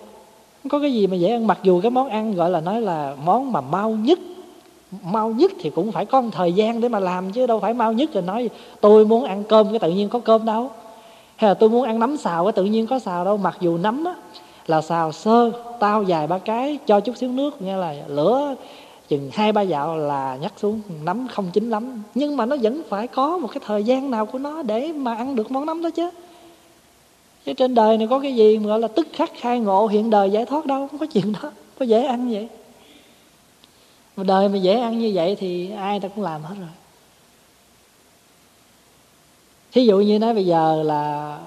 Không 0.63 0.71
có 0.71 0.81
cái 0.81 0.95
gì 0.95 1.07
mà 1.07 1.17
dễ 1.17 1.29
ăn. 1.29 1.47
Mặc 1.47 1.59
dù 1.63 1.81
cái 1.81 1.91
món 1.91 2.09
ăn 2.09 2.35
gọi 2.35 2.51
là 2.51 2.61
nói 2.61 2.81
là 2.81 3.17
món 3.25 3.53
mà 3.53 3.61
mau 3.61 3.91
nhất 3.91 4.19
mau 5.03 5.31
nhất 5.31 5.53
thì 5.61 5.71
cũng 5.71 5.93
phải 5.93 6.07
có 6.07 6.21
một 6.21 6.29
thời 6.33 6.53
gian 6.53 6.81
để 6.81 6.89
mà 6.89 7.01
làm 7.01 7.33
chứ 7.33 7.47
đâu 7.47 7.61
phải 7.61 7.75
mau 7.75 7.93
nhất 7.93 8.11
rồi 8.13 8.23
nói 8.23 8.51
tôi 8.81 9.05
muốn 9.05 9.25
ăn 9.25 9.45
cơm 9.45 9.71
cái 9.71 9.79
tự 9.79 9.91
nhiên 9.91 10.09
có 10.09 10.19
cơm 10.19 10.45
đâu. 10.45 10.71
Hay 11.37 11.49
là 11.51 11.55
tôi 11.55 11.69
muốn 11.69 11.85
ăn 11.85 11.99
nấm 11.99 12.17
xào 12.17 12.45
cái 12.45 12.53
tự 12.53 12.65
nhiên 12.65 12.87
có 12.87 12.99
xào 12.99 13.25
đâu. 13.25 13.37
Mặc 13.37 13.57
dù 13.61 13.79
nấm 13.79 14.05
á 14.05 14.15
là 14.67 14.83
xào 14.83 15.13
sơ, 15.13 15.51
tao 15.81 16.03
dài 16.03 16.27
ba 16.27 16.39
cái, 16.39 16.79
cho 16.87 17.01
chút 17.01 17.17
xíu 17.17 17.31
nước 17.31 17.63
nghe 17.63 17.77
là 17.77 17.95
lửa 18.09 18.55
chừng 19.09 19.31
hai, 19.33 19.53
ba 19.53 19.63
dạo 19.63 19.97
là 19.97 20.39
nhắc 20.41 20.53
xuống, 20.57 20.81
nấm 21.03 21.29
không 21.29 21.51
chín 21.53 21.71
lắm. 21.71 22.03
Nhưng 22.15 22.37
mà 22.37 22.47
nó 22.47 22.57
vẫn 22.63 22.83
phải 22.89 23.07
có 23.07 23.39
một 23.39 23.49
cái 23.53 23.63
thời 23.67 23.85
gian 23.85 24.11
nào 24.11 24.27
của 24.27 24.39
nó 24.39 24.63
để 24.63 24.93
mà 24.93 25.15
ăn 25.15 25.37
được 25.37 25.51
món 25.51 25.67
nấm 25.67 25.83
đó 25.83 25.91
chứ. 25.91 26.11
Chứ 27.45 27.53
trên 27.53 27.75
đời 27.75 27.99
này 27.99 28.07
có 28.11 28.19
cái 28.19 28.35
gì 28.35 28.59
mà 28.59 28.67
gọi 28.67 28.81
là 28.81 28.89
tức 28.89 29.09
khắc, 29.13 29.31
khai 29.35 29.61
ngộ, 29.61 29.87
hiện 29.87 30.11
đời 30.11 30.31
giải 30.31 30.47
thoát 30.47 30.67
đâu, 30.67 30.89
không 30.91 31.01
có 31.01 31.07
chuyện 31.07 31.33
đó 31.43 31.53
có 31.79 31.85
dễ 31.85 32.05
ăn 32.05 32.33
vậy. 32.33 32.49
Mà 34.17 34.25
đời 34.25 34.49
mà 34.49 34.59
dễ 34.59 34.81
ăn 34.81 34.99
như 34.99 35.11
vậy 35.15 35.37
thì 35.41 35.71
ai 35.71 36.01
ta 36.01 36.09
cũng 36.09 36.25
làm 36.25 36.43
hết 36.43 36.55
rồi. 36.61 36.69
Thí 39.73 39.87
dụ 39.87 39.99
như 39.99 40.19
nói 40.19 40.35
bây 40.35 40.47
giờ 40.47 40.83
là, 40.83 41.39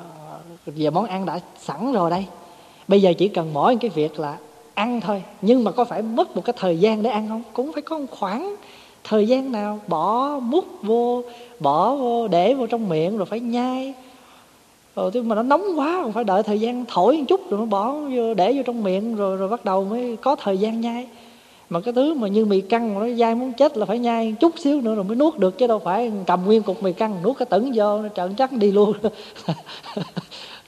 giờ 0.66 0.91
món 0.91 1.05
ăn 1.05 1.26
đã 1.26 1.39
sẵn 1.59 1.93
rồi 1.93 2.12
đây. 2.12 2.26
Bây 2.88 3.01
giờ 3.01 3.14
chỉ 3.18 3.28
cần 3.28 3.53
mỗi 3.53 3.76
cái 3.76 3.89
việc 3.89 4.20
là 4.20 4.38
ăn 4.82 5.02
thôi. 5.02 5.24
Nhưng 5.42 5.64
mà 5.64 5.72
có 5.72 5.86
phải 5.86 6.02
mất 6.02 6.36
một 6.36 6.46
cái 6.46 6.54
thời 6.58 6.80
gian 6.80 7.04
để 7.04 7.10
ăn 7.10 7.28
không? 7.30 7.44
Cũng 7.54 7.74
phải 7.74 7.82
có 7.82 8.00
một 8.00 8.06
khoảng 8.12 8.56
thời 9.04 9.28
gian 9.28 9.52
nào 9.52 9.80
bỏ 9.88 10.40
mút 10.42 10.66
vô 10.82 11.24
bỏ 11.60 11.96
vô 11.96 12.28
để 12.28 12.54
vô 12.54 12.68
trong 12.68 12.90
miệng 12.90 13.18
rồi 13.18 13.26
phải 13.26 13.40
nhai. 13.40 13.94
Ờ, 14.96 15.12
rồi 15.14 15.24
mà 15.24 15.36
nó 15.36 15.44
nóng 15.44 15.80
quá 15.80 16.00
còn 16.04 16.12
phải 16.14 16.24
đợi 16.24 16.44
thời 16.44 16.60
gian 16.60 16.86
thổi 16.88 17.18
một 17.18 17.24
chút 17.28 17.50
rồi 17.50 17.60
nó 17.60 17.66
bỏ 17.66 17.94
vô 17.94 18.34
để 18.34 18.54
vô 18.54 18.62
trong 18.66 18.84
miệng 18.84 19.16
rồi 19.16 19.38
rồi 19.38 19.50
bắt 19.50 19.66
đầu 19.66 19.86
mới 19.86 20.18
có 20.18 20.36
thời 20.36 20.58
gian 20.58 20.82
nhai. 20.82 21.08
Mà 21.70 21.80
cái 21.82 21.94
thứ 21.94 22.14
mà 22.14 22.28
như 22.28 22.46
mì 22.46 22.62
căng 22.62 23.00
nó 23.00 23.16
dai 23.16 23.36
muốn 23.36 23.54
chết 23.54 23.78
là 23.78 23.86
phải 23.86 24.00
nhai 24.00 24.36
chút 24.40 24.54
xíu 24.60 24.82
nữa 24.82 24.96
rồi 24.96 25.04
mới 25.04 25.16
nuốt 25.16 25.38
được 25.38 25.58
chứ 25.58 25.68
đâu 25.68 25.80
phải 25.80 26.12
cầm 26.28 26.46
nguyên 26.46 26.64
cục 26.64 26.84
mì 26.84 26.94
căng 26.94 27.24
nuốt 27.24 27.38
cái 27.38 27.46
tửng 27.46 27.72
vô 27.76 28.02
nó 28.02 28.10
trợn 28.16 28.36
chắc 28.36 28.52
đi 28.52 28.72
luôn. 28.72 28.94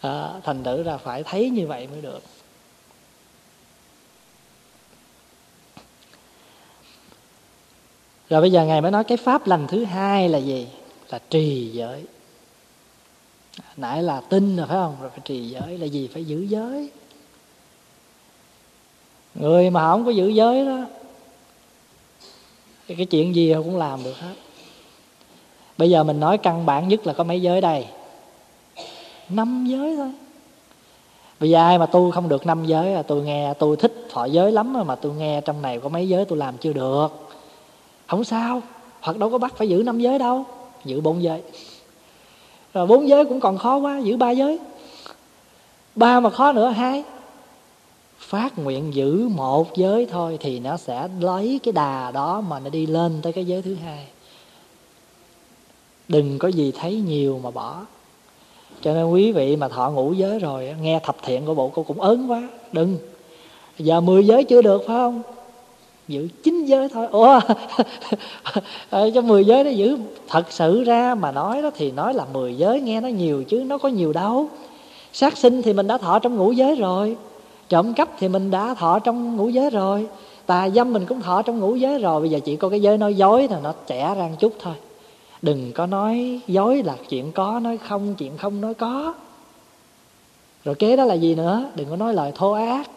À, 0.03 0.29
thành 0.43 0.63
thử 0.63 0.83
ra 0.83 0.97
phải 0.97 1.23
thấy 1.23 1.49
như 1.49 1.67
vậy 1.67 1.87
mới 1.91 2.01
được. 2.01 2.19
Rồi 8.33 8.41
bây 8.41 8.51
giờ 8.51 8.65
ngài 8.65 8.81
mới 8.81 8.91
nói 8.91 9.03
cái 9.03 9.17
pháp 9.17 9.47
lành 9.47 9.67
thứ 9.67 9.83
hai 9.83 10.29
là 10.29 10.37
gì? 10.37 10.67
Là 11.09 11.19
trì 11.29 11.69
giới. 11.73 12.03
Nãy 13.77 14.03
là 14.03 14.21
tin 14.21 14.55
rồi, 14.55 14.67
phải 14.67 14.77
không? 14.77 14.95
Rồi 15.01 15.09
phải 15.09 15.19
trì 15.25 15.49
giới. 15.49 15.77
Là 15.77 15.85
gì? 15.85 16.09
Phải 16.13 16.25
giữ 16.25 16.41
giới. 16.41 16.89
Người 19.35 19.69
mà 19.69 19.87
không 19.87 20.05
có 20.05 20.11
giữ 20.11 20.27
giới 20.27 20.65
đó, 20.65 20.79
thì 22.87 22.95
cái 22.95 23.05
chuyện 23.05 23.35
gì 23.35 23.53
cũng 23.53 23.77
làm 23.77 24.03
được 24.03 24.17
hết. 24.19 24.33
Bây 25.77 25.89
giờ 25.89 26.03
mình 26.03 26.19
nói 26.19 26.37
căn 26.37 26.65
bản 26.65 26.87
nhất 26.87 27.07
là 27.07 27.13
có 27.13 27.23
mấy 27.23 27.41
giới 27.41 27.61
đây? 27.61 27.85
Năm 29.29 29.65
giới 29.67 29.95
thôi. 29.95 30.11
Bây 31.39 31.49
giờ 31.49 31.59
ai 31.59 31.77
mà 31.77 31.85
tu 31.85 32.11
không 32.11 32.29
được 32.29 32.45
năm 32.45 32.65
giới 32.65 32.89
là 32.89 33.03
tôi 33.03 33.23
nghe, 33.23 33.53
tôi 33.59 33.75
thích 33.75 34.07
thọ 34.09 34.25
giới 34.25 34.51
lắm 34.51 34.73
mà 34.85 34.95
tôi 34.95 35.13
nghe 35.13 35.41
trong 35.41 35.61
này 35.61 35.79
có 35.79 35.89
mấy 35.89 36.09
giới 36.09 36.25
tôi 36.25 36.37
làm 36.37 36.57
chưa 36.57 36.73
được 36.73 37.07
không 38.15 38.23
sao 38.23 38.61
phật 39.03 39.17
đâu 39.17 39.29
có 39.29 39.37
bắt 39.37 39.53
phải 39.57 39.69
giữ 39.69 39.83
năm 39.85 39.99
giới 39.99 40.19
đâu, 40.19 40.45
giữ 40.85 41.01
bốn 41.01 41.23
giới. 41.23 41.41
Rồi 42.73 42.87
bốn 42.87 43.07
giới 43.09 43.25
cũng 43.25 43.39
còn 43.39 43.57
khó 43.57 43.77
quá, 43.77 43.99
giữ 43.99 44.17
ba 44.17 44.31
giới. 44.31 44.59
Ba 45.95 46.19
mà 46.19 46.29
khó 46.29 46.51
nữa, 46.51 46.69
hai. 46.69 47.03
Phát 48.19 48.59
nguyện 48.59 48.95
giữ 48.95 49.27
một 49.27 49.75
giới 49.75 50.05
thôi 50.05 50.37
thì 50.41 50.59
nó 50.59 50.77
sẽ 50.77 51.07
lấy 51.19 51.59
cái 51.63 51.71
đà 51.71 52.11
đó 52.11 52.41
mà 52.41 52.59
nó 52.59 52.69
đi 52.69 52.85
lên 52.85 53.19
tới 53.21 53.33
cái 53.33 53.45
giới 53.45 53.61
thứ 53.61 53.75
hai. 53.75 54.07
Đừng 56.07 56.39
có 56.39 56.47
gì 56.47 56.71
thấy 56.79 56.95
nhiều 56.95 57.39
mà 57.43 57.51
bỏ. 57.51 57.81
Cho 58.81 58.93
nên 58.93 59.09
quý 59.09 59.31
vị 59.31 59.55
mà 59.55 59.67
thọ 59.67 59.89
ngũ 59.89 60.13
giới 60.13 60.39
rồi 60.39 60.75
nghe 60.81 60.99
thập 61.03 61.15
thiện 61.23 61.45
của 61.45 61.53
bộ 61.53 61.71
cô 61.75 61.83
cũng 61.83 62.01
ớn 62.01 62.31
quá, 62.31 62.49
đừng. 62.71 62.97
Giờ 63.77 64.01
mười 64.01 64.27
giới 64.27 64.43
chưa 64.43 64.61
được 64.61 64.83
phải 64.87 64.95
không? 64.95 65.21
Giữ 66.07 66.27
chín 66.43 66.65
giới 66.65 66.89
thôi. 66.89 67.07
Ủa? 67.11 67.39
Ờ, 68.89 69.09
Cho 69.15 69.21
mười 69.21 69.45
giới 69.45 69.63
nó 69.63 69.69
giữ 69.69 69.97
thật 70.27 70.45
sự 70.49 70.83
ra 70.83 71.15
mà 71.15 71.31
nói 71.31 71.61
đó 71.61 71.71
thì 71.75 71.91
nói 71.91 72.13
là 72.13 72.25
mười 72.33 72.57
giới, 72.57 72.81
nghe 72.81 73.01
nó 73.01 73.07
nhiều 73.07 73.43
chứ 73.43 73.63
nó 73.67 73.77
có 73.77 73.89
nhiều 73.89 74.13
đâu. 74.13 74.47
Sát 75.13 75.37
sinh 75.37 75.61
thì 75.61 75.73
mình 75.73 75.87
đã 75.87 75.97
thọ 75.97 76.19
trong 76.19 76.35
ngũ 76.37 76.51
giới 76.51 76.75
rồi, 76.75 77.17
trộm 77.69 77.93
cắp 77.93 78.09
thì 78.19 78.27
mình 78.27 78.51
đã 78.51 78.73
thọ 78.73 78.99
trong 78.99 79.37
ngũ 79.37 79.49
giới 79.49 79.69
rồi, 79.69 80.07
tà 80.45 80.69
dâm 80.69 80.93
mình 80.93 81.05
cũng 81.05 81.21
thọ 81.21 81.41
trong 81.41 81.59
ngũ 81.59 81.75
giới 81.75 81.99
rồi. 81.99 82.21
Bây 82.21 82.29
giờ 82.29 82.39
chỉ 82.45 82.55
có 82.55 82.69
cái 82.69 82.81
giới 82.81 82.97
nói 82.97 83.13
dối 83.15 83.47
là 83.47 83.59
nó 83.63 83.73
trẻ 83.87 84.15
ra 84.17 84.23
một 84.23 84.35
chút 84.39 84.53
thôi. 84.59 84.73
Đừng 85.41 85.71
có 85.75 85.85
nói 85.85 86.39
dối 86.47 86.83
là 86.83 86.95
chuyện 87.09 87.31
có 87.31 87.59
nói 87.59 87.77
không, 87.77 88.15
chuyện 88.15 88.37
không 88.37 88.61
nói 88.61 88.73
có. 88.73 89.13
Rồi 90.65 90.75
kế 90.75 90.95
đó 90.95 91.05
là 91.05 91.13
gì 91.13 91.35
nữa? 91.35 91.65
Đừng 91.75 91.89
có 91.89 91.95
nói 91.95 92.13
lời 92.13 92.31
thô 92.35 92.51
ác 92.51 92.89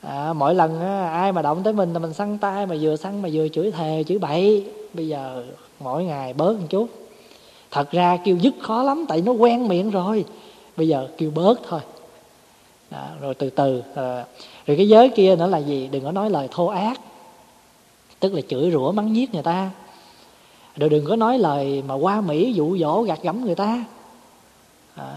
à, 0.00 0.32
mỗi 0.32 0.54
lần 0.54 0.80
á, 0.80 1.08
ai 1.08 1.32
mà 1.32 1.42
động 1.42 1.62
tới 1.62 1.72
mình 1.72 1.92
là 1.92 1.98
mình 1.98 2.12
săn 2.12 2.38
tay 2.38 2.66
mà 2.66 2.76
vừa 2.80 2.96
săn 2.96 3.22
mà 3.22 3.28
vừa 3.32 3.48
chửi 3.48 3.70
thề 3.70 4.04
chửi 4.06 4.18
bậy. 4.18 4.66
Bây 4.94 5.08
giờ 5.08 5.44
mỗi 5.80 6.04
ngày 6.04 6.32
bớt 6.32 6.60
một 6.60 6.66
chút. 6.70 6.88
Thật 7.70 7.90
ra 7.90 8.18
kêu 8.24 8.36
dứt 8.36 8.54
khó 8.62 8.82
lắm 8.82 9.04
tại 9.08 9.22
nó 9.22 9.32
quen 9.32 9.68
miệng 9.68 9.90
rồi. 9.90 10.24
Bây 10.76 10.88
giờ 10.88 11.08
kêu 11.18 11.30
bớt 11.30 11.60
thôi. 11.68 11.80
Đó, 12.90 13.06
rồi 13.20 13.34
từ 13.34 13.50
từ 13.50 13.82
à, 13.94 14.24
rồi 14.66 14.76
cái 14.76 14.88
giới 14.88 15.08
kia 15.08 15.36
nữa 15.36 15.46
là 15.46 15.58
gì? 15.58 15.88
Đừng 15.92 16.04
có 16.04 16.12
nói 16.12 16.30
lời 16.30 16.48
thô 16.50 16.66
ác. 16.66 17.00
Tức 18.20 18.34
là 18.34 18.40
chửi 18.48 18.70
rủa 18.70 18.92
mắng 18.92 19.12
nhiếc 19.12 19.34
người 19.34 19.42
ta. 19.42 19.70
Rồi 20.76 20.88
đừng 20.88 21.04
có 21.04 21.16
nói 21.16 21.38
lời 21.38 21.82
mà 21.88 21.94
qua 21.94 22.20
mỹ 22.20 22.52
dụ 22.52 22.78
dỗ 22.78 23.02
gạt 23.02 23.18
gẫm 23.22 23.44
người 23.44 23.54
ta. 23.54 23.84
Đó. 24.96 25.14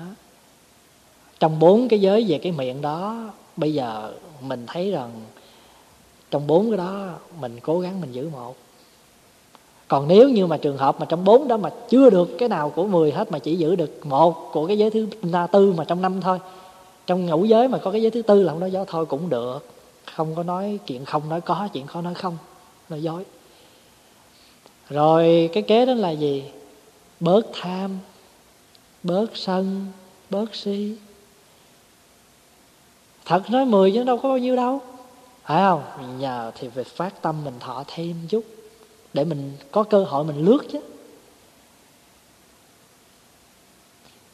trong 1.40 1.60
bốn 1.60 1.88
cái 1.88 2.02
giới 2.02 2.26
về 2.28 2.38
cái 2.38 2.52
miệng 2.52 2.82
đó 2.82 3.30
bây 3.58 3.74
giờ 3.74 4.12
mình 4.42 4.64
thấy 4.68 4.92
rằng 4.92 5.12
trong 6.32 6.48
bốn 6.48 6.70
cái 6.70 6.78
đó 6.78 7.10
mình 7.40 7.60
cố 7.60 7.80
gắng 7.80 8.02
mình 8.02 8.12
giữ 8.12 8.30
một. 8.30 8.56
Còn 9.88 10.08
nếu 10.08 10.30
như 10.30 10.48
mà 10.48 10.58
trường 10.58 10.78
hợp 10.78 11.00
mà 11.00 11.06
trong 11.06 11.26
bốn 11.26 11.48
đó 11.48 11.58
mà 11.58 11.70
chưa 11.90 12.10
được 12.10 12.30
cái 12.40 12.50
nào 12.50 12.70
của 12.70 12.88
mười 12.88 13.12
hết 13.12 13.32
mà 13.32 13.40
chỉ 13.40 13.56
giữ 13.56 13.76
được 13.76 14.06
một 14.06 14.50
của 14.54 14.68
cái 14.68 14.78
giới 14.78 14.90
thứ 14.90 15.08
tư 15.52 15.74
mà 15.78 15.84
trong 15.84 16.02
năm 16.02 16.22
thôi, 16.22 16.40
trong 17.08 17.26
ngũ 17.26 17.46
giới 17.46 17.68
mà 17.68 17.78
có 17.78 17.92
cái 17.92 18.02
giới 18.02 18.12
thứ 18.12 18.22
tư 18.22 18.44
là 18.44 18.52
không 18.52 18.60
nói 18.60 18.72
dối, 18.72 18.86
thôi 18.88 19.06
cũng 19.06 19.30
được. 19.30 19.68
Không 20.16 20.36
có 20.36 20.44
nói 20.44 20.80
chuyện 20.88 21.06
không 21.06 21.30
nói 21.30 21.42
có, 21.42 21.68
chuyện 21.74 21.88
khó 21.88 22.02
nói 22.02 22.14
không, 22.14 22.38
nói 22.90 23.04
dối. 23.04 23.26
Rồi 24.90 25.50
cái 25.54 25.64
kế 25.64 25.86
đó 25.86 25.94
là 25.94 26.10
gì? 26.12 26.44
Bớt 27.20 27.42
tham, 27.62 28.00
bớt 29.04 29.26
sân, 29.34 29.86
bớt 30.30 30.56
si 30.56 30.96
thật 33.32 33.50
nói 33.50 33.66
mười 33.66 33.92
chứ 33.92 34.04
đâu 34.04 34.18
có 34.18 34.30
bao 34.30 34.38
nhiêu 34.38 34.56
đâu. 34.56 34.82
Phải 35.44 35.62
không? 35.62 35.84
Nhờ 36.20 36.52
thì 36.56 36.68
về 36.68 36.84
phát 36.84 37.22
tâm 37.22 37.44
mình 37.44 37.54
thọ 37.60 37.84
thêm 37.88 38.16
chút, 38.30 38.46
để 39.14 39.24
mình 39.24 39.58
có 39.72 39.84
cơ 39.84 40.04
hội 40.04 40.24
mình 40.24 40.46
lướt 40.46 40.60
chứ. 40.72 40.80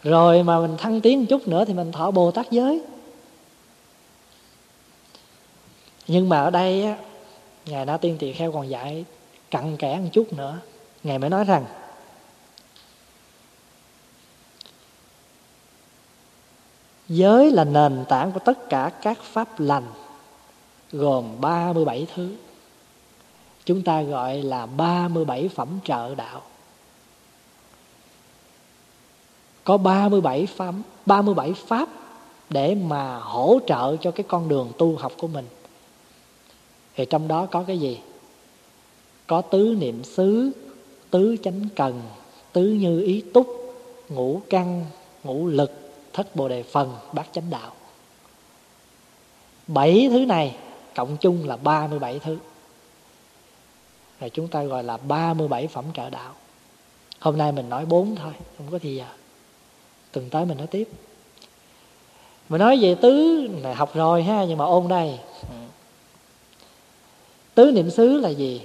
Rồi 0.03 0.43
mà 0.43 0.59
mình 0.59 0.77
thăng 0.77 1.01
tiến 1.01 1.19
một 1.19 1.25
chút 1.29 1.47
nữa 1.47 1.65
thì 1.65 1.73
mình 1.73 1.91
thọ 1.91 2.11
bồ 2.11 2.31
tát 2.31 2.51
giới. 2.51 2.81
Nhưng 6.07 6.29
mà 6.29 6.41
ở 6.41 6.49
đây 6.49 6.83
á, 6.83 6.97
ngài 7.65 7.85
na 7.85 7.97
tiên 7.97 8.17
tỳ 8.19 8.33
kheo 8.33 8.51
còn 8.51 8.69
dạy 8.69 9.05
cặn 9.51 9.77
kẽ 9.77 9.99
một 10.03 10.09
chút 10.13 10.33
nữa. 10.33 10.59
Ngài 11.03 11.19
mới 11.19 11.29
nói 11.29 11.43
rằng 11.43 11.65
Giới 17.09 17.51
là 17.51 17.63
nền 17.63 18.05
tảng 18.09 18.31
của 18.31 18.39
tất 18.39 18.69
cả 18.69 18.91
các 19.01 19.21
pháp 19.21 19.59
lành 19.59 19.83
Gồm 20.91 21.41
37 21.41 22.07
thứ. 22.15 22.35
Chúng 23.65 23.81
ta 23.81 24.01
gọi 24.01 24.43
là 24.43 24.65
37 24.65 25.49
phẩm 25.55 25.79
trợ 25.83 26.15
đạo. 26.15 26.41
Có 29.63 29.77
37 29.77 30.45
pháp, 30.45 30.73
37 31.05 31.53
pháp 31.53 31.89
Để 32.49 32.75
mà 32.75 33.19
hỗ 33.19 33.59
trợ 33.67 33.97
cho 33.97 34.11
cái 34.11 34.25
con 34.27 34.49
đường 34.49 34.71
tu 34.77 34.95
học 34.95 35.11
của 35.17 35.27
mình. 35.27 35.45
Thì 36.95 37.05
trong 37.05 37.27
đó 37.27 37.45
có 37.45 37.63
cái 37.63 37.79
gì? 37.79 37.99
Có 39.27 39.41
tứ 39.41 39.75
niệm 39.79 40.03
xứ 40.03 40.51
Tứ 41.09 41.35
chánh 41.43 41.67
cần 41.75 42.01
Tứ 42.53 42.61
như 42.61 43.01
ý 43.01 43.23
túc 43.33 43.47
Ngũ 44.09 44.41
căn 44.49 44.85
Ngũ 45.23 45.47
lực 45.47 45.86
thất 46.17 46.35
bồ 46.35 46.47
đề 46.47 46.63
phần 46.63 46.95
bát 47.13 47.27
chánh 47.31 47.49
đạo. 47.49 47.73
Bảy 49.67 50.07
thứ 50.11 50.25
này, 50.25 50.55
cộng 50.95 51.17
chung 51.17 51.47
là 51.47 51.57
37 51.57 52.19
thứ. 52.19 52.37
Rồi 54.19 54.29
chúng 54.29 54.47
ta 54.47 54.63
gọi 54.63 54.83
là 54.83 54.97
37 54.97 55.67
phẩm 55.67 55.85
trợ 55.93 56.09
đạo. 56.09 56.33
Hôm 57.19 57.37
nay 57.37 57.51
mình 57.51 57.69
nói 57.69 57.85
bốn 57.85 58.15
thôi, 58.15 58.33
không 58.57 58.67
có 58.71 58.79
thì 58.79 58.95
giờ. 58.95 59.05
Tuần 60.11 60.29
tới 60.29 60.45
mình 60.45 60.57
nói 60.57 60.67
tiếp. 60.67 60.89
Mình 62.49 62.59
nói 62.59 62.77
về 62.81 62.95
tứ 62.95 63.47
này 63.63 63.75
học 63.75 63.95
rồi 63.95 64.23
ha, 64.23 64.45
nhưng 64.45 64.57
mà 64.57 64.65
ôn 64.65 64.87
đây. 64.87 65.19
Tứ 67.55 67.71
niệm 67.71 67.89
xứ 67.89 68.17
là 68.17 68.29
gì? 68.29 68.61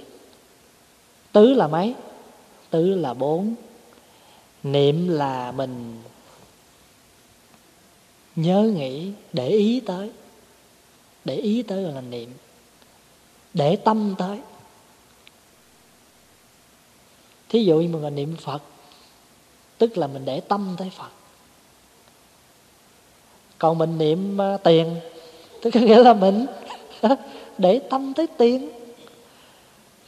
Tứ 1.31 1.53
là 1.53 1.67
mấy? 1.67 1.95
Tứ 2.69 2.95
là 2.95 3.13
bốn. 3.13 3.55
Niệm 4.63 5.09
là 5.09 5.51
mình 5.51 6.01
nhớ 8.35 8.71
nghĩ 8.75 9.11
để 9.33 9.47
ý 9.47 9.79
tới. 9.79 10.11
Để 11.25 11.35
ý 11.35 11.63
tới 11.63 11.83
là 11.83 12.01
niệm. 12.01 12.33
Để 13.53 13.75
tâm 13.75 14.15
tới. 14.17 14.39
Thí 17.49 17.63
dụ 17.63 17.79
như 17.79 17.87
mình 17.87 18.03
là 18.03 18.09
niệm 18.09 18.35
phật 18.35 18.61
tức 19.77 19.97
là 19.97 20.07
mình 20.07 20.25
để 20.25 20.39
tâm 20.39 20.75
tới 20.77 20.89
phật. 20.89 21.09
Còn 23.57 23.77
mình 23.77 23.97
niệm 23.97 24.41
à, 24.41 24.57
tiền 24.57 24.95
tức 25.61 25.75
nghĩa 25.75 26.03
là 26.03 26.13
mình 26.13 26.45
để 27.57 27.79
tâm 27.89 28.13
tới 28.13 28.27
tiền. 28.37 28.69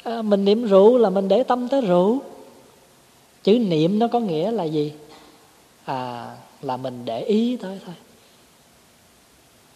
À, 0.03 0.21
mình 0.21 0.45
niệm 0.45 0.67
rượu 0.67 0.97
là 0.97 1.09
mình 1.09 1.27
để 1.27 1.43
tâm 1.43 1.67
tới 1.67 1.81
rượu. 1.81 2.19
Chữ 3.43 3.59
niệm 3.59 3.99
nó 3.99 4.07
có 4.07 4.19
nghĩa 4.19 4.51
là 4.51 4.63
gì? 4.63 4.93
À 5.85 6.35
là 6.61 6.77
mình 6.77 7.01
để 7.05 7.21
ý 7.21 7.57
tới 7.61 7.79
thôi 7.85 7.95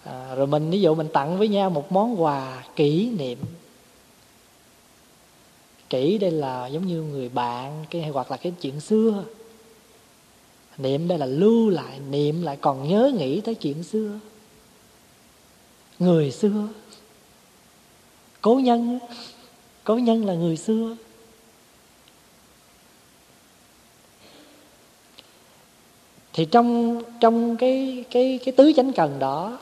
à, 0.04 0.36
rồi 0.36 0.47
mình 0.47 0.70
ví 0.70 0.82
dụ 0.82 0.95
mình 0.95 1.08
tặng 1.14 1.38
với 1.38 1.47
nhau 1.47 1.70
một 1.70 1.91
món 1.91 2.22
quà 2.22 2.64
kỷ 2.76 3.10
niệm. 3.10 3.38
Kỷ 5.89 6.18
đây 6.18 6.32
là 6.32 6.68
giống 6.68 6.88
như 6.88 7.02
người 7.02 7.30
bạn 7.30 7.86
cái 7.89 8.02
hoặc 8.02 8.32
là 8.32 8.38
cái 8.38 8.54
chuyện 8.62 8.80
xưa. 8.80 9.24
Niệm 10.78 11.08
đây 11.08 11.18
là 11.18 11.26
lưu 11.26 11.70
lại 11.70 12.00
niệm 12.10 12.41
lại 12.41 12.58
còn 12.62 12.89
nhớ 12.89 13.12
nghĩ 13.18 13.41
tới 13.41 13.56
chuyện 13.56 13.84
xưa. 13.84 14.20
Người 16.00 16.32
xưa. 16.32 16.68
Cố 18.41 18.56
nhân 18.56 19.00
cố 19.84 19.97
nhân 19.97 20.26
là 20.26 20.34
người 20.34 20.58
xưa. 20.58 20.95
Thì 26.34 26.45
trong 26.45 27.02
trong 27.20 27.58
cái 27.58 28.06
cái 28.12 28.39
cái 28.45 28.54
tứ 28.58 28.72
chánh 28.76 28.93
cần 28.93 29.20
đó 29.20 29.60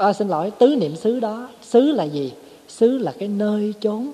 à, 0.00 0.12
xin 0.12 0.28
lỗi 0.28 0.50
tứ 0.58 0.76
niệm 0.76 0.96
xứ 0.96 1.20
đó 1.20 1.48
xứ 1.62 1.80
là 1.80 2.04
gì? 2.04 2.32
Xứ 2.68 2.98
là 2.98 3.12
cái 3.18 3.28
nơi 3.28 3.74
chốn. 3.80 4.12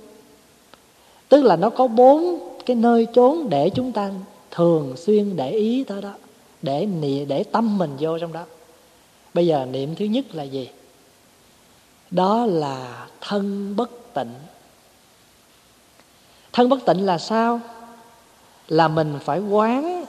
Tức 1.28 1.42
là 1.42 1.56
nó 1.56 1.70
có 1.70 1.86
bốn 1.86 2.38
cái 2.66 2.76
nơi 2.76 3.06
chốn 3.14 3.48
để 3.50 3.70
chúng 3.70 3.92
ta 3.92 4.10
thường 4.50 4.96
xuyên 4.96 5.36
để 5.36 5.50
ý 5.50 5.84
tới 5.84 6.02
đó 6.02 6.14
để 6.62 6.88
để 7.28 7.44
tâm 7.44 7.78
mình 7.78 7.90
vô 8.00 8.18
trong 8.18 8.32
đó. 8.32 8.44
Bây 9.34 9.46
giờ 9.46 9.66
niệm 9.70 9.94
thứ 9.94 10.04
nhất 10.04 10.24
là 10.34 10.42
gì? 10.42 10.68
Đó 12.10 12.46
là 12.46 13.06
thân 13.20 13.76
bất 13.76 14.14
tịnh. 14.14 14.34
Thân 16.52 16.68
bất 16.68 16.84
tịnh 16.86 17.06
là 17.06 17.18
sao? 17.18 17.60
Là 18.68 18.88
mình 18.88 19.18
phải 19.24 19.40
quán 19.40 20.04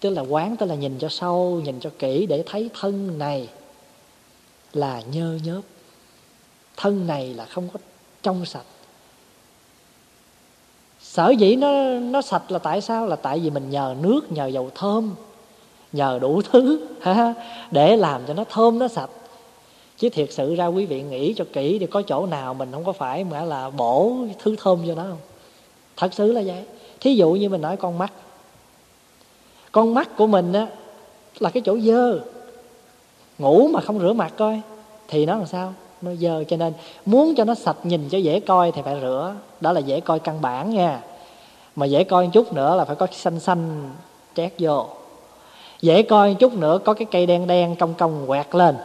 tức 0.00 0.10
là 0.10 0.22
quán 0.22 0.56
tức 0.56 0.66
là 0.66 0.74
nhìn 0.74 0.98
cho 0.98 1.08
sâu 1.08 1.60
nhìn 1.64 1.80
cho 1.80 1.90
kỹ 1.98 2.26
để 2.26 2.42
thấy 2.46 2.70
thân 2.80 3.18
này 3.18 3.48
là 4.72 5.02
nhơ 5.12 5.38
nhớp. 5.44 5.60
Thân 6.76 7.06
này 7.06 7.34
là 7.34 7.44
không 7.44 7.68
có 7.72 7.80
trong 8.22 8.44
sạch. 8.44 8.66
Sở 11.00 11.30
dĩ 11.30 11.56
nó 11.56 11.84
nó 11.98 12.22
sạch 12.22 12.50
là 12.50 12.58
tại 12.58 12.80
sao? 12.80 13.06
Là 13.06 13.16
tại 13.16 13.38
vì 13.38 13.50
mình 13.50 13.70
nhờ 13.70 13.94
nước 14.02 14.32
nhờ 14.32 14.46
dầu 14.46 14.70
thơm 14.74 15.14
nhờ 15.92 16.18
đủ 16.22 16.42
thứ 16.42 16.86
ha, 17.00 17.34
để 17.70 17.96
làm 17.96 18.22
cho 18.26 18.34
nó 18.34 18.44
thơm 18.44 18.78
nó 18.78 18.88
sạch. 18.88 19.10
Chứ 19.98 20.08
thiệt 20.08 20.32
sự 20.32 20.54
ra 20.54 20.66
quý 20.66 20.86
vị 20.86 21.02
nghĩ 21.02 21.34
cho 21.36 21.44
kỹ 21.52 21.78
thì 21.78 21.86
có 21.86 22.02
chỗ 22.02 22.26
nào 22.26 22.54
mình 22.54 22.72
không 22.72 22.84
có 22.84 22.92
phải 22.92 23.24
mà 23.24 23.44
là 23.44 23.70
bổ 23.70 24.16
thứ 24.42 24.56
thơm 24.58 24.78
cho 24.86 24.94
nó 24.94 25.02
không? 25.02 25.18
Thật 25.96 26.14
sự 26.14 26.32
là 26.32 26.42
vậy. 26.46 26.64
Thí 27.00 27.14
dụ 27.14 27.32
như 27.32 27.48
mình 27.48 27.60
nói 27.60 27.76
con 27.76 27.98
mắt. 27.98 28.12
Con 29.72 29.94
mắt 29.94 30.16
của 30.16 30.26
mình 30.26 30.52
á 30.52 30.66
là 31.38 31.50
cái 31.50 31.62
chỗ 31.66 31.80
dơ 31.80 32.20
ngủ 33.40 33.68
mà 33.68 33.80
không 33.80 34.00
rửa 34.00 34.12
mặt 34.12 34.32
coi. 34.36 34.60
Thì 35.08 35.26
nó 35.26 35.36
làm 35.36 35.46
sao? 35.46 35.72
Nó 36.02 36.10
dơ. 36.14 36.44
Cho 36.44 36.56
nên 36.56 36.72
muốn 37.06 37.34
cho 37.34 37.44
nó 37.44 37.54
sạch 37.54 37.76
nhìn 37.82 38.08
cho 38.08 38.18
dễ 38.18 38.40
coi 38.40 38.72
thì 38.72 38.82
phải 38.82 38.96
rửa. 39.00 39.34
Đó 39.60 39.72
là 39.72 39.80
dễ 39.80 40.00
coi 40.00 40.18
căn 40.18 40.40
bản 40.40 40.70
nha. 40.70 41.00
Mà 41.76 41.86
dễ 41.86 42.04
coi 42.04 42.24
một 42.24 42.30
chút 42.32 42.52
nữa 42.52 42.76
là 42.76 42.84
phải 42.84 42.96
có 42.96 43.06
xanh 43.12 43.40
xanh 43.40 43.90
chét 44.36 44.52
vô. 44.58 44.86
Dễ 45.80 46.02
coi 46.02 46.30
một 46.30 46.36
chút 46.40 46.52
nữa 46.52 46.78
có 46.84 46.94
cái 46.94 47.06
cây 47.10 47.26
đen 47.26 47.46
đen 47.46 47.76
cong 47.76 47.94
cong 47.94 48.24
quẹt 48.26 48.54
lên. 48.54 48.76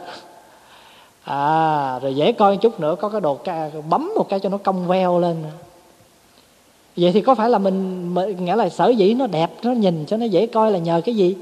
À 1.23 1.99
rồi 1.99 2.15
dễ 2.15 2.31
coi 2.31 2.53
một 2.53 2.61
chút 2.61 2.79
nữa 2.79 2.95
có 3.01 3.09
cái 3.09 3.21
đồ 3.21 3.35
ca, 3.35 3.69
bấm 3.89 4.11
một 4.15 4.29
cái 4.29 4.39
cho 4.39 4.49
nó 4.49 4.57
cong 4.57 4.87
veo 4.87 5.19
lên. 5.19 5.43
Vậy 6.97 7.11
thì 7.11 7.21
có 7.21 7.35
phải 7.35 7.49
là 7.49 7.57
mình, 7.57 8.09
mình 8.13 8.45
nghĩa 8.45 8.55
là 8.55 8.69
sở 8.69 8.89
dĩ 8.89 9.13
nó 9.13 9.27
đẹp 9.27 9.51
nó 9.63 9.71
nhìn 9.71 10.05
cho 10.05 10.17
nó 10.17 10.25
dễ 10.25 10.47
coi 10.47 10.71
là 10.71 10.79
nhờ 10.79 11.01
cái 11.05 11.15
gì? 11.15 11.35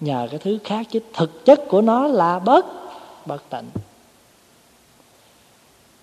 Nhờ 0.00 0.28
cái 0.30 0.38
thứ 0.38 0.58
khác 0.64 0.86
chứ 0.90 1.00
thực 1.14 1.44
chất 1.44 1.68
của 1.68 1.80
nó 1.80 2.06
là 2.06 2.38
bớt 2.38 2.66
bất 3.26 3.50
tịnh. 3.50 3.64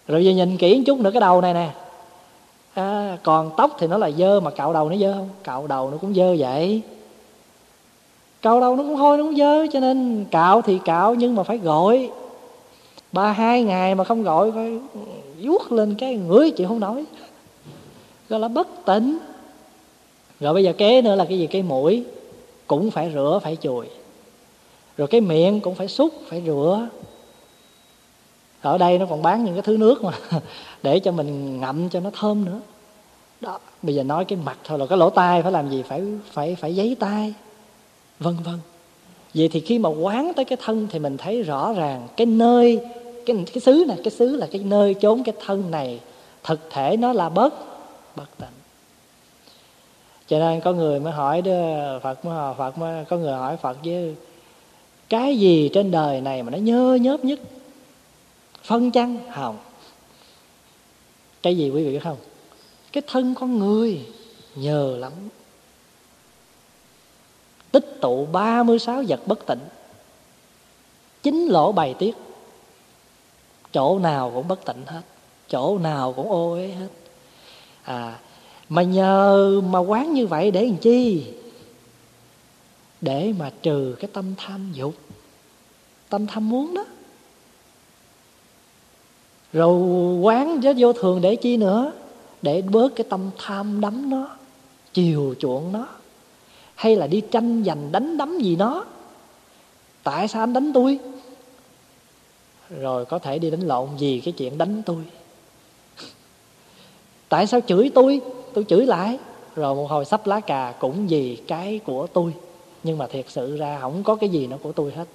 Rồi 0.08 0.26
giờ 0.26 0.32
nhìn 0.32 0.58
kỹ 0.58 0.76
một 0.76 0.84
chút 0.86 1.00
nữa 1.00 1.12
cái 1.12 1.22
đầu 1.22 1.42
này 1.42 1.54
nè. 1.54 1.70
À, 2.74 3.18
còn 3.24 3.52
tóc 3.58 3.76
thì 3.80 3.88
nó 3.88 3.98
là 3.98 4.12
dơ 4.12 4.40
mà 4.40 4.52
cạo 4.52 4.74
đầu 4.74 4.90
nó 4.90 4.98
dơ 4.98 5.14
không? 5.14 5.30
Cạo 5.44 5.68
đầu 5.68 5.92
nó 5.92 5.98
cũng 5.98 6.14
dơ 6.14 6.36
vậy. 6.40 6.82
Cạo 8.42 8.60
đầu 8.60 8.76
nó 8.76 8.84
cũng 8.84 8.96
hôi 8.96 9.18
nó 9.18 9.24
cũng 9.24 9.38
dơ 9.38 9.68
cho 9.74 9.80
nên 9.80 10.26
cạo 10.32 10.62
thì 10.62 10.80
cạo 10.86 11.16
nhưng 11.16 11.36
mà 11.36 11.44
phải 11.44 11.58
gọi 11.58 12.10
ba 13.12 13.32
hai 13.32 13.64
ngày 13.64 13.96
mà 13.96 14.04
không 14.04 14.24
gọi 14.24 14.52
phải 14.52 14.80
vuốt 15.42 15.72
lên 15.72 15.96
cái 15.96 16.16
ngửi 16.16 16.52
chịu 16.52 16.68
không 16.68 16.80
nổi. 16.80 17.06
Gọi 18.30 18.40
là 18.40 18.48
bất 18.48 18.68
tỉnh 18.86 19.18
rồi 20.40 20.54
bây 20.54 20.64
giờ 20.64 20.74
kế 20.78 21.02
nữa 21.02 21.16
là 21.16 21.26
cái 21.26 21.40
gì? 21.40 21.48
Cái 21.48 21.62
mũi 21.62 22.04
cũng 22.68 22.92
phải 22.92 23.12
rửa, 23.14 23.40
phải 23.44 23.58
chùi. 23.62 23.88
Rồi 24.98 25.08
cái 25.08 25.22
miệng 25.22 25.60
cũng 25.60 25.76
phải 25.76 25.88
xúc, 25.88 26.14
phải 26.30 26.44
rửa. 26.46 26.90
Ở 28.62 28.78
đây 28.78 29.00
nó 29.00 29.06
còn 29.06 29.22
bán 29.22 29.46
những 29.46 29.54
cái 29.54 29.64
thứ 29.64 29.78
nước 29.78 30.04
mà 30.04 30.12
để 30.84 31.00
cho 31.00 31.12
mình 31.12 31.60
ngậm 31.60 31.90
cho 31.90 32.00
nó 32.00 32.10
thơm 32.14 32.46
nữa. 32.46 32.60
Đó, 33.42 33.60
bây 33.82 33.96
giờ 33.96 34.04
nói 34.04 34.26
cái 34.26 34.40
mặt 34.46 34.58
thôi 34.64 34.80
là 34.80 34.86
cái 34.86 34.98
lỗ 34.98 35.10
tai 35.10 35.42
phải 35.42 35.52
làm 35.52 35.70
gì? 35.70 35.84
Phải 35.84 36.04
phải 36.32 36.56
phải 36.56 36.76
giấy 36.76 36.96
tai. 37.00 37.34
Vân 38.20 38.36
vân. 38.46 38.60
Vậy 39.34 39.50
thì 39.52 39.60
khi 39.60 39.80
mà 39.80 39.90
quán 39.90 40.34
tới 40.36 40.46
cái 40.46 40.58
thân 40.62 40.88
thì 40.92 41.00
mình 41.00 41.18
thấy 41.18 41.44
rõ 41.44 41.74
ràng 41.74 42.08
cái 42.18 42.28
nơi, 42.28 42.80
cái 43.26 43.46
cái 43.54 43.62
xứ 43.62 43.86
này, 43.88 43.98
cái 44.04 44.12
xứ 44.12 44.36
là 44.36 44.48
cái 44.52 44.62
nơi 44.62 44.94
chốn 44.94 45.24
cái 45.24 45.36
thân 45.46 45.72
này. 45.72 46.00
Thực 46.44 46.60
thể 46.70 46.98
nó 46.98 47.14
là 47.14 47.30
bất 47.30 47.54
bất 48.16 48.38
tịnh 48.38 48.57
cho 50.28 50.40
nên 50.40 50.62
có 50.62 50.74
người 50.74 51.00
mới 51.00 51.14
hỏi 51.14 51.42
đó, 51.42 51.54
phật 52.04 52.26
mới 52.26 52.36
hỏi 52.36 52.56
phật 52.58 52.78
mới, 52.78 53.06
có 53.06 53.18
người 53.18 53.34
hỏi 53.34 53.58
phật 53.58 53.78
chứ 53.84 54.16
cái 55.10 55.40
gì 55.40 55.70
trên 55.74 55.92
đời 55.92 56.22
này 56.22 56.44
mà 56.44 56.52
nó 56.52 56.58
nhớ 56.58 56.98
nhớp 57.02 57.26
nhất? 57.26 57.40
Phân 58.64 58.92
chăng? 58.92 59.32
Hồng 59.32 59.58
cái 61.44 61.58
gì 61.58 61.70
quý 61.70 61.84
vị 61.84 61.92
biết 61.92 62.04
không? 62.04 62.18
Cái 62.92 63.04
thân 63.08 63.36
con 63.36 63.60
người, 63.60 64.06
nhờ 64.56 64.98
lắm. 65.00 65.12
Tích 67.72 67.98
tụ 68.02 68.26
36 68.26 69.04
vật 69.08 69.20
bất 69.26 69.46
tịnh. 69.46 69.60
Chính 71.24 71.48
lỗ 71.48 71.72
bày 71.72 71.94
tiết. 72.00 72.16
Chỗ 73.72 74.00
nào 74.00 74.32
cũng 74.34 74.48
bất 74.48 74.66
tịnh 74.66 74.86
hết, 74.86 75.02
chỗ 75.50 75.78
nào 75.78 76.14
cũng 76.14 76.32
ô 76.32 76.52
uế 76.52 76.68
hết. 76.68 76.88
À 77.84 78.20
mà 78.70 78.82
nhờ 78.84 79.62
mà 79.62 79.80
quán 79.80 80.14
như 80.14 80.28
vậy 80.28 80.52
để 80.52 80.66
làm 80.66 80.78
chi? 80.78 81.26
Để 83.02 83.34
mà 83.40 83.52
trừ 83.62 83.96
cái 84.00 84.10
tâm 84.14 84.34
tham 84.38 84.72
dục. 84.74 84.96
Tâm 86.10 86.28
tham 86.28 86.50
muốn 86.50 86.74
đó. 86.74 86.86
Rồi 89.54 89.80
quán 90.20 90.60
với 90.62 90.74
vô 90.78 90.94
thường 90.94 91.22
để 91.22 91.36
chi 91.36 91.58
nữa? 91.58 91.92
Để 92.42 92.62
bớt 92.62 92.96
cái 92.96 93.06
tâm 93.10 93.30
tham 93.38 93.82
đắm 93.82 94.10
nó, 94.10 94.38
chiều 94.94 95.36
chuộng 95.40 95.72
nó. 95.72 95.88
Hay 96.76 96.96
là 96.96 97.08
đi 97.08 97.22
tranh 97.32 97.64
giành 97.66 97.92
đánh 97.92 98.18
đấm 98.18 98.40
gì 98.40 98.56
nó 98.56 98.86
tại 100.04 100.28
sao 100.28 100.44
anh 100.44 100.54
đánh 100.54 100.72
tôi? 100.74 101.00
Rồi 102.70 103.06
có 103.06 103.20
thể 103.20 103.40
đi 103.40 103.50
đánh 103.50 103.68
lộn 103.68 103.90
vì 104.00 104.22
cái 104.26 104.32
chuyện 104.32 104.58
đánh 104.58 104.82
tôi? 104.86 105.04
Tại 107.30 107.48
sao 107.48 107.60
chửi 107.68 107.92
tôi? 107.96 108.22
Tôi 108.58 108.66
chửi 108.70 108.86
lại. 108.86 109.18
Rồi 109.56 109.76
một 109.76 109.90
hồi 109.90 110.06
sắp 110.06 110.28
lá 110.28 110.40
cà 110.40 110.74
cũng 110.80 111.08
vì 111.08 111.38
cái 111.48 111.80
của 111.86 112.08
tôi. 112.08 112.34
Nhưng 112.84 112.98
mà 112.98 113.08
thiệt 113.08 113.26
sự 113.28 113.58
ra 113.58 113.78
không 113.82 114.04
có 114.04 114.16
cái 114.16 114.30
gì 114.30 114.48
nó 114.48 114.58
của 114.64 114.72
tôi 114.72 114.92
hết. 114.92 115.06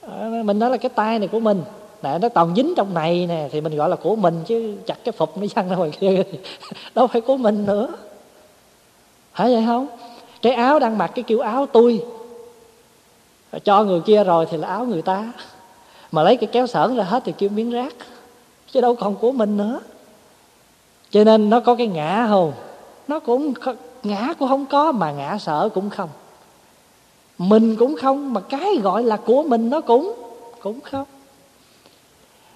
Ờ, 0.00 0.42
mình 0.44 0.58
nói 0.58 0.70
là 0.70 0.76
cái 0.76 0.88
tay 0.88 1.18
này 1.18 1.28
của 1.28 1.40
mình. 1.40 1.62
Nè, 2.02 2.18
nó 2.18 2.28
toàn 2.28 2.54
dính 2.56 2.74
trong 2.76 2.94
này 2.94 3.26
nè. 3.26 3.48
Thì 3.52 3.60
mình 3.60 3.76
gọi 3.76 3.88
là 3.88 3.96
của 3.96 4.16
mình 4.16 4.40
chứ 4.46 4.76
chặt 4.86 4.98
cái 5.04 5.12
phục 5.12 5.38
nó 5.38 5.46
văng 5.54 5.68
ra 5.68 5.76
ngoài 5.76 5.90
kia. 6.00 6.22
Đâu 6.94 7.06
phải 7.06 7.20
của 7.20 7.36
mình 7.36 7.66
nữa. 7.66 7.88
Phải 9.34 9.54
vậy 9.54 9.62
không? 9.66 9.86
Cái 10.42 10.52
áo 10.52 10.78
đang 10.78 10.98
mặc 10.98 11.10
cái 11.14 11.22
kiểu 11.22 11.40
áo 11.40 11.66
tôi. 11.66 12.04
Cho 13.64 13.84
người 13.84 14.00
kia 14.00 14.24
rồi 14.24 14.46
thì 14.50 14.56
là 14.56 14.68
áo 14.68 14.84
người 14.84 15.02
ta. 15.02 15.32
Mà 16.12 16.22
lấy 16.22 16.36
cái 16.36 16.48
kéo 16.52 16.66
sởn 16.66 16.96
ra 16.96 17.04
hết 17.04 17.22
thì 17.24 17.32
kêu 17.38 17.48
miếng 17.48 17.70
rác. 17.70 17.94
Chứ 18.70 18.80
đâu 18.80 18.94
còn 18.94 19.14
của 19.14 19.32
mình 19.32 19.56
nữa 19.56 19.80
cho 21.10 21.24
nên 21.24 21.50
nó 21.50 21.60
có 21.60 21.74
cái 21.74 21.86
ngã 21.86 22.26
không 22.28 22.52
nó 23.08 23.20
cũng 23.20 23.54
ngã 24.02 24.34
cũng 24.38 24.48
không 24.48 24.66
có 24.66 24.92
mà 24.92 25.12
ngã 25.12 25.38
sợ 25.40 25.68
cũng 25.74 25.90
không. 25.90 26.08
Mình 27.38 27.76
cũng 27.76 27.96
không 28.02 28.32
mà 28.34 28.40
cái 28.40 28.76
gọi 28.82 29.02
là 29.02 29.16
của 29.16 29.42
mình 29.42 29.70
nó 29.70 29.80
cũng 29.80 30.14
cũng 30.60 30.80
không. 30.80 31.04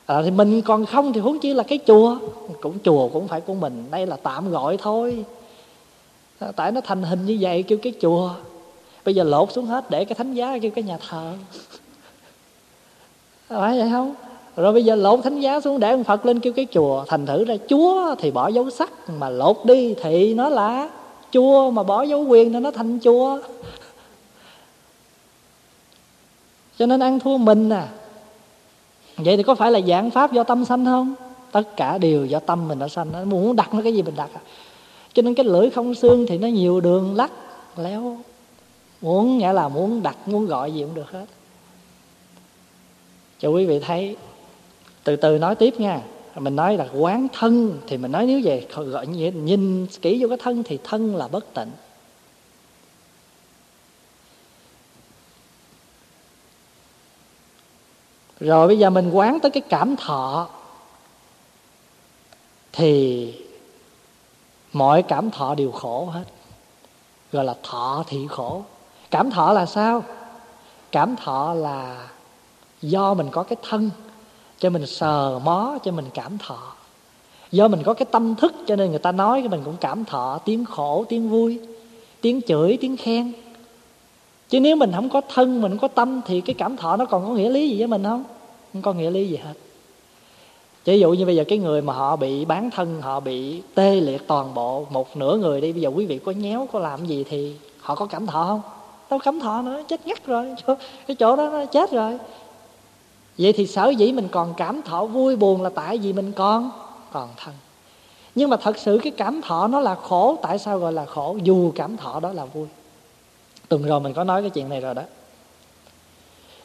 À, 0.07 0.22
thì 0.24 0.30
mình 0.30 0.62
còn 0.62 0.86
không 0.86 1.12
thì 1.12 1.20
huống 1.20 1.38
chi 1.38 1.55
là 1.55 1.62
cái 1.62 1.78
chùa. 1.86 2.18
Cũng 2.61 2.78
chùa 2.84 3.09
cũng 3.09 3.28
phải 3.28 3.40
của 3.40 3.55
mình. 3.55 3.84
Đây 3.90 4.07
là 4.07 4.16
tạm 4.16 4.50
gọi 4.50 4.76
thôi. 4.76 5.24
À, 6.38 6.53
tại 6.57 6.72
nó 6.72 6.80
thành 6.80 7.03
hình 7.03 7.26
như 7.26 7.38
vậy 7.40 7.62
kêu 7.62 7.78
cái 7.82 7.92
chùa. 8.00 8.30
Bây 9.05 9.14
giờ 9.14 9.24
lột 9.24 9.53
xuống 9.53 9.66
hết 9.66 9.90
để 9.90 10.05
cái 10.05 10.14
thánh 10.14 10.34
giá 10.34 10.59
kêu 10.62 10.70
cái 10.70 10.84
nhà 10.84 10.98
thờ. 11.09 11.32
Phải 13.48 13.78
vậy 13.78 13.90
không? 13.90 14.14
Rồi 14.57 14.72
bây 14.72 14.84
giờ 14.84 14.94
lột 14.94 15.20
thánh 15.24 15.40
giá 15.40 15.61
xuống 15.61 15.80
để 15.80 15.90
ông 15.90 16.05
phật 16.05 16.26
lên 16.26 16.40
kêu 16.40 16.53
cái 16.53 16.66
chùa. 16.72 17.05
Thành 17.09 17.26
thử 17.26 17.44
ra 17.44 17.55
chúa 17.68 18.14
thì 18.18 18.30
bỏ 18.30 18.48
dấu 18.48 18.70
sắc, 18.70 18.90
mà 19.18 19.28
lột 19.28 19.57
đi 19.64 19.94
thì 20.03 20.34
nó 20.34 20.48
là 20.48 20.88
chùa 21.32 21.70
mà 21.70 21.82
bỏ 21.82 22.03
dấu 22.03 22.22
quyền 22.22 22.53
thì 22.53 22.61
nó 22.61 22.70
thành 22.70 22.98
chùa. 22.98 23.38
Cho 26.78 26.86
nên 26.86 27.00
ăn 27.00 27.20
thua 27.20 27.36
mình 27.36 27.70
à. 27.70 27.88
Vậy 29.16 29.36
thì 29.36 29.42
có 29.42 29.55
phải 29.55 29.70
là 29.70 29.80
dạng 29.80 30.11
pháp 30.11 30.32
do 30.32 30.44
tâm 30.44 30.64
sanh 30.64 30.84
không? 30.84 31.14
Tất 31.53 31.76
cả 31.76 31.98
đều 31.98 32.24
do 32.24 32.38
tâm 32.38 32.68
mình 32.68 32.78
đã 32.78 32.88
sanh. 32.88 33.12
Nó 33.12 33.24
muốn 33.24 33.57
đặt 33.57 33.74
nó 33.74 33.82
cái 33.82 33.94
gì 33.94 34.03
mình 34.03 34.16
đặt 34.16 34.30
à. 34.34 34.40
cho 35.12 35.22
nên 35.22 35.34
cái 35.34 35.46
lưỡi 35.46 35.70
không 35.70 35.94
xương 35.94 36.26
thì 36.28 36.38
nó 36.38 36.48
nhiều 36.48 36.80
đường 36.80 37.16
lắc, 37.16 37.30
léo. 37.76 38.18
Muốn 39.00 39.38
nghĩa 39.38 39.53
là 39.53 39.68
muốn 39.68 40.03
đặt, 40.03 40.16
muốn 40.28 40.46
gọi 40.46 40.72
gì 40.72 40.82
cũng 40.82 40.94
được 40.94 41.11
hết. 41.11 41.24
Cho 43.38 43.48
quý 43.48 43.66
vị 43.66 43.80
thấy 43.80 44.16
từ 45.05 45.16
từ 45.16 45.38
nói 45.38 45.55
tiếp 45.55 45.80
nha. 45.80 46.00
Mình 46.34 46.57
nói 46.57 46.76
là 46.76 46.88
quán 46.94 47.26
thân 47.32 47.80
thì 47.86 47.96
mình 47.96 48.12
nói 48.12 48.26
nếu 48.26 48.40
về 48.44 48.66
gọi 48.74 49.07
nhìn, 49.07 49.44
nhìn 49.44 49.86
kỹ 50.03 50.18
vô 50.22 50.28
cái 50.28 50.38
thân 50.40 50.62
thì 50.62 50.78
thân 50.84 51.16
là 51.16 51.28
bất 51.28 51.55
tịnh. 51.55 51.70
Rồi 58.40 58.66
bây 58.66 58.78
giờ 58.78 58.90
mình 58.90 59.11
quán 59.11 59.40
tới 59.40 59.50
cái 59.50 59.62
cảm 59.68 59.96
thọ 59.96 60.48
thì 62.72 63.34
mọi 64.72 65.03
cảm 65.03 65.30
thọ 65.30 65.55
đều 65.55 65.72
khổ 65.72 66.05
hết. 66.05 66.24
Gọi 67.32 67.44
là 67.44 67.55
thọ 67.62 68.05
thị 68.07 68.26
khổ. 68.30 68.64
Cảm 69.11 69.30
thọ 69.30 69.53
là 69.53 69.66
sao? 69.66 70.05
Cảm 70.92 71.16
thọ 71.16 71.55
là 71.55 72.09
do 72.82 73.14
mình 73.14 73.28
có 73.30 73.42
cái 73.42 73.57
thân 73.68 73.90
cho 74.62 74.70
mình 74.70 74.86
sờ 74.86 75.38
mó, 75.44 75.78
cho 75.84 75.92
mình 75.92 76.04
cảm 76.14 76.38
thọ. 76.38 76.58
Do 77.52 77.68
mình 77.68 77.82
có 77.82 77.94
cái 77.94 78.06
tâm 78.10 78.34
thức, 78.34 78.54
cho 78.66 78.76
nên 78.76 78.90
người 78.90 78.98
ta 78.98 79.12
nói 79.12 79.40
cái 79.40 79.48
mình 79.48 79.60
cũng 79.64 79.76
cảm 79.80 80.04
thọ, 80.04 80.38
tiếng 80.44 80.64
khổ, 80.64 81.04
tiếng 81.08 81.30
vui, 81.30 81.60
tiếng 82.20 82.40
chửi, 82.46 82.78
tiếng 82.80 82.96
khen. 82.96 83.32
Chứ 84.48 84.60
nếu 84.60 84.76
mình 84.76 84.92
không 84.94 85.08
có 85.08 85.20
thân, 85.34 85.62
mình 85.62 85.70
không 85.70 85.78
có 85.78 85.88
tâm, 85.88 86.20
thì 86.26 86.40
cái 86.40 86.54
cảm 86.54 86.76
thọ 86.76 86.96
nó 86.96 87.04
còn 87.04 87.24
có 87.26 87.34
nghĩa 87.34 87.50
lý 87.50 87.68
gì 87.68 87.78
với 87.78 87.86
mình 87.86 88.04
không? 88.04 88.24
Không 88.72 88.82
có 88.82 88.92
nghĩa 88.92 89.10
lý 89.10 89.28
gì 89.28 89.36
hết. 89.36 89.54
Ví 90.84 91.00
dụ 91.00 91.12
như 91.12 91.26
bây 91.26 91.36
giờ 91.36 91.44
cái 91.48 91.58
người 91.58 91.82
mà 91.82 91.92
họ 91.92 92.16
bị 92.16 92.44
bán 92.44 92.70
thân, 92.70 93.02
họ 93.02 93.20
bị 93.20 93.62
tê 93.74 94.00
liệt 94.00 94.26
toàn 94.26 94.54
bộ, 94.54 94.86
một 94.90 95.16
nửa 95.16 95.36
người 95.36 95.60
đi, 95.60 95.72
bây 95.72 95.82
giờ 95.82 95.90
quý 95.94 96.06
vị 96.06 96.18
có 96.18 96.32
nhéo, 96.32 96.68
có 96.72 96.78
làm 96.78 97.06
gì 97.06 97.24
thì 97.28 97.54
họ 97.80 97.94
có 97.94 98.06
cảm 98.06 98.26
thọ 98.26 98.44
không? 98.44 98.60
Đâu 99.10 99.18
cảm 99.24 99.40
thọ 99.40 99.62
nữa, 99.62 99.82
chết 99.88 100.06
ngắt 100.06 100.26
rồi. 100.26 100.54
Cái 101.06 101.16
chỗ 101.16 101.36
đó 101.36 101.48
nó 101.52 101.64
chết 101.64 101.90
rồi 101.90 102.18
vậy 103.39 103.53
thì 103.53 103.66
sở 103.66 103.89
dĩ 103.89 104.12
mình 104.12 104.28
còn 104.28 104.55
cảm 104.57 104.83
thọ 104.83 105.05
vui 105.05 105.37
buồn 105.37 105.62
là 105.62 105.70
tại 105.70 105.99
vì 105.99 106.12
mình 106.12 106.33
còn 106.33 106.70
còn 107.12 107.28
thân. 107.37 107.55
Nhưng 108.35 108.51
mà 108.51 108.57
thật 108.57 108.78
sự 108.78 108.99
cái 109.03 109.12
cảm 109.16 109.41
thọ 109.43 109.66
nó 109.66 109.80
là 109.80 109.95
khổ 109.95 110.37
tại 110.43 110.59
sao 110.59 110.78
gọi 110.78 110.93
là 110.93 111.05
khổ? 111.05 111.37
Dù 111.43 111.72
cảm 111.74 111.97
thọ 111.97 112.20
đó 112.20 112.33
là 112.33 112.45
vui. 112.45 112.66
Tuần 113.68 113.83
rồi 113.83 114.01
mình 114.01 114.14
có 114.14 114.24
nói 114.24 114.43
cái 114.43 114.51
chuyện 114.51 114.68
này 114.68 114.80
rồi 114.80 114.95
đó. 114.95 115.03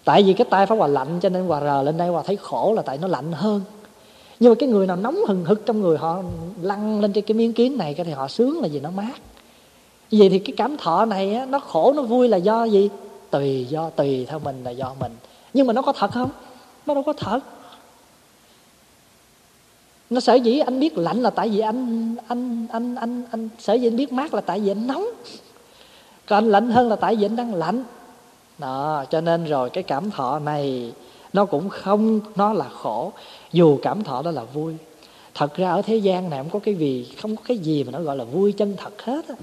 Tại 0.04 0.24
vì 0.24 0.34
cái 0.34 0.48
tay 0.50 0.66
pháp 0.66 0.76
hòa 0.76 0.88
lạnh 0.88 1.20
cho 1.22 1.30
nên 1.30 1.48
hòa 1.48 1.62
rờ 1.62 1.82
lên 1.82 1.98
đây 1.98 2.08
hòa 2.08 2.24
thấy 2.26 2.36
khổ 2.36 2.74
là 2.76 2.82
tại 2.82 2.98
nó 2.98 3.08
lạnh 3.08 3.32
hơn. 3.32 3.62
Nhưng 4.40 4.52
mà 4.52 4.56
cái 4.60 4.70
người 4.70 4.88
nào 4.88 4.96
nóng 4.96 5.18
hừng 5.28 5.46
hực 5.46 5.66
trong 5.66 5.82
người 5.82 5.98
họ 5.98 6.22
lăn 6.62 7.02
lên 7.02 7.14
trên 7.14 7.24
cái 7.24 7.36
miếng 7.36 7.54
kiến 7.54 7.78
này 7.78 7.94
cái 7.94 8.06
thì 8.06 8.12
họ 8.12 8.28
sướng 8.28 8.62
là 8.62 8.68
vì 8.72 8.80
nó 8.80 8.92
mát. 8.92 9.22
Vậy 10.12 10.30
thì 10.30 10.40
cái 10.40 10.54
cảm 10.58 10.78
thọ 10.78 11.06
này 11.06 11.34
á, 11.34 11.46
nó 11.46 11.60
khổ 11.60 11.94
nó 11.96 12.02
vui 12.02 12.28
là 12.28 12.38
do 12.38 12.64
gì? 12.64 12.90
Tùy 13.30 13.66
do 13.70 13.90
tùy 13.90 14.26
theo 14.30 14.40
mình 14.40 14.64
là 14.64 14.72
do 14.72 14.94
mình. 15.00 15.12
Nhưng 15.54 15.68
mà 15.68 15.74
nó 15.74 15.82
có 15.82 15.94
thật 15.94 16.12
không? 16.12 16.30
Nó 16.88 16.94
đâu 16.94 17.04
có 17.04 17.14
thật. 17.14 17.40
Nó 20.10 20.20
sở 20.20 20.36
dĩ 20.36 20.60
anh 20.60 20.80
biết 20.80 20.98
lạnh 20.98 21.22
là 21.22 21.30
tại 21.30 21.50
vì 21.50 21.60
anh 21.60 22.16
anh 22.28 22.68
anh 22.72 22.96
anh 22.96 23.24
anh 23.32 23.50
sở 23.60 23.74
dĩ 23.74 23.88
anh 23.88 23.98
biết 23.98 24.14
mát 24.14 24.34
là 24.34 24.42
tại 24.42 24.60
vì 24.60 24.72
anh 24.72 24.88
nóng. 24.88 25.06
Còn 26.26 26.44
anh 26.44 26.52
lạnh 26.52 26.72
hơn 26.72 26.90
là 26.90 26.96
tại 26.96 27.16
vì 27.16 27.26
anh 27.26 27.36
đang 27.36 27.54
lạnh. 27.54 27.84
Đó, 28.58 29.06
cho 29.10 29.22
nên 29.22 29.46
rồi 29.46 29.70
cái 29.70 29.84
cảm 29.84 30.12
thọ 30.12 30.40
này, 30.40 30.94
nó 31.34 31.46
cũng 31.46 31.70
không, 31.70 32.20
nó 32.36 32.54
là 32.54 32.70
khổ. 32.70 33.12
Dù 33.52 33.80
cảm 33.82 34.04
thọ 34.04 34.22
đó 34.22 34.32
là 34.32 34.44
vui. 34.44 34.74
Thật 35.34 35.56
ra 35.56 35.72
ở 35.72 35.82
thế 35.82 35.98
gian 35.98 36.30
này 36.30 36.40
không 36.40 36.50
có 36.50 36.60
cái 36.60 36.76
gì, 36.76 37.14
không 37.22 37.36
có 37.36 37.44
cái 37.48 37.58
gì 37.58 37.84
mà 37.84 37.92
nó 37.92 38.02
gọi 38.02 38.18
là 38.18 38.24
vui 38.24 38.52
chân 38.52 38.76
thật 38.78 39.02
hết 39.02 39.28
á. 39.28 39.36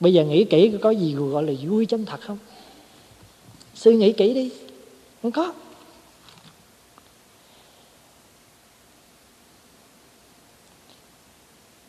Bây 0.00 0.14
giờ 0.14 0.24
nghĩ 0.24 0.44
kỹ 0.44 0.78
có 0.82 0.90
gì 0.90 1.14
gọi 1.14 1.42
là 1.42 1.52
vui 1.68 1.86
chân 1.86 2.04
thật 2.04 2.20
không? 2.20 2.38
Suy 3.82 3.96
nghĩ 3.96 4.12
kỹ 4.12 4.34
đi. 4.34 4.50
Không 5.22 5.32
có. 5.32 5.52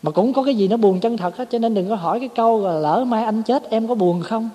Mà 0.02 0.12
cũng 0.12 0.34
có 0.34 0.44
cái 0.44 0.56
gì 0.56 0.68
nó 0.68 0.78
buồn 0.78 1.00
chân 1.00 1.18
thật 1.18 1.38
hết 1.38 1.50
cho 1.52 1.60
nên 1.60 1.74
đừng 1.74 1.90
có 1.90 1.96
hỏi 1.96 2.20
cái 2.20 2.30
câu 2.36 2.62
là 2.62 2.74
lỡ 2.74 3.06
mai 3.08 3.24
anh 3.24 3.44
chết 3.44 3.70
em 3.70 3.88
có 3.88 3.96
buồn 3.96 4.22
không? 4.22 4.50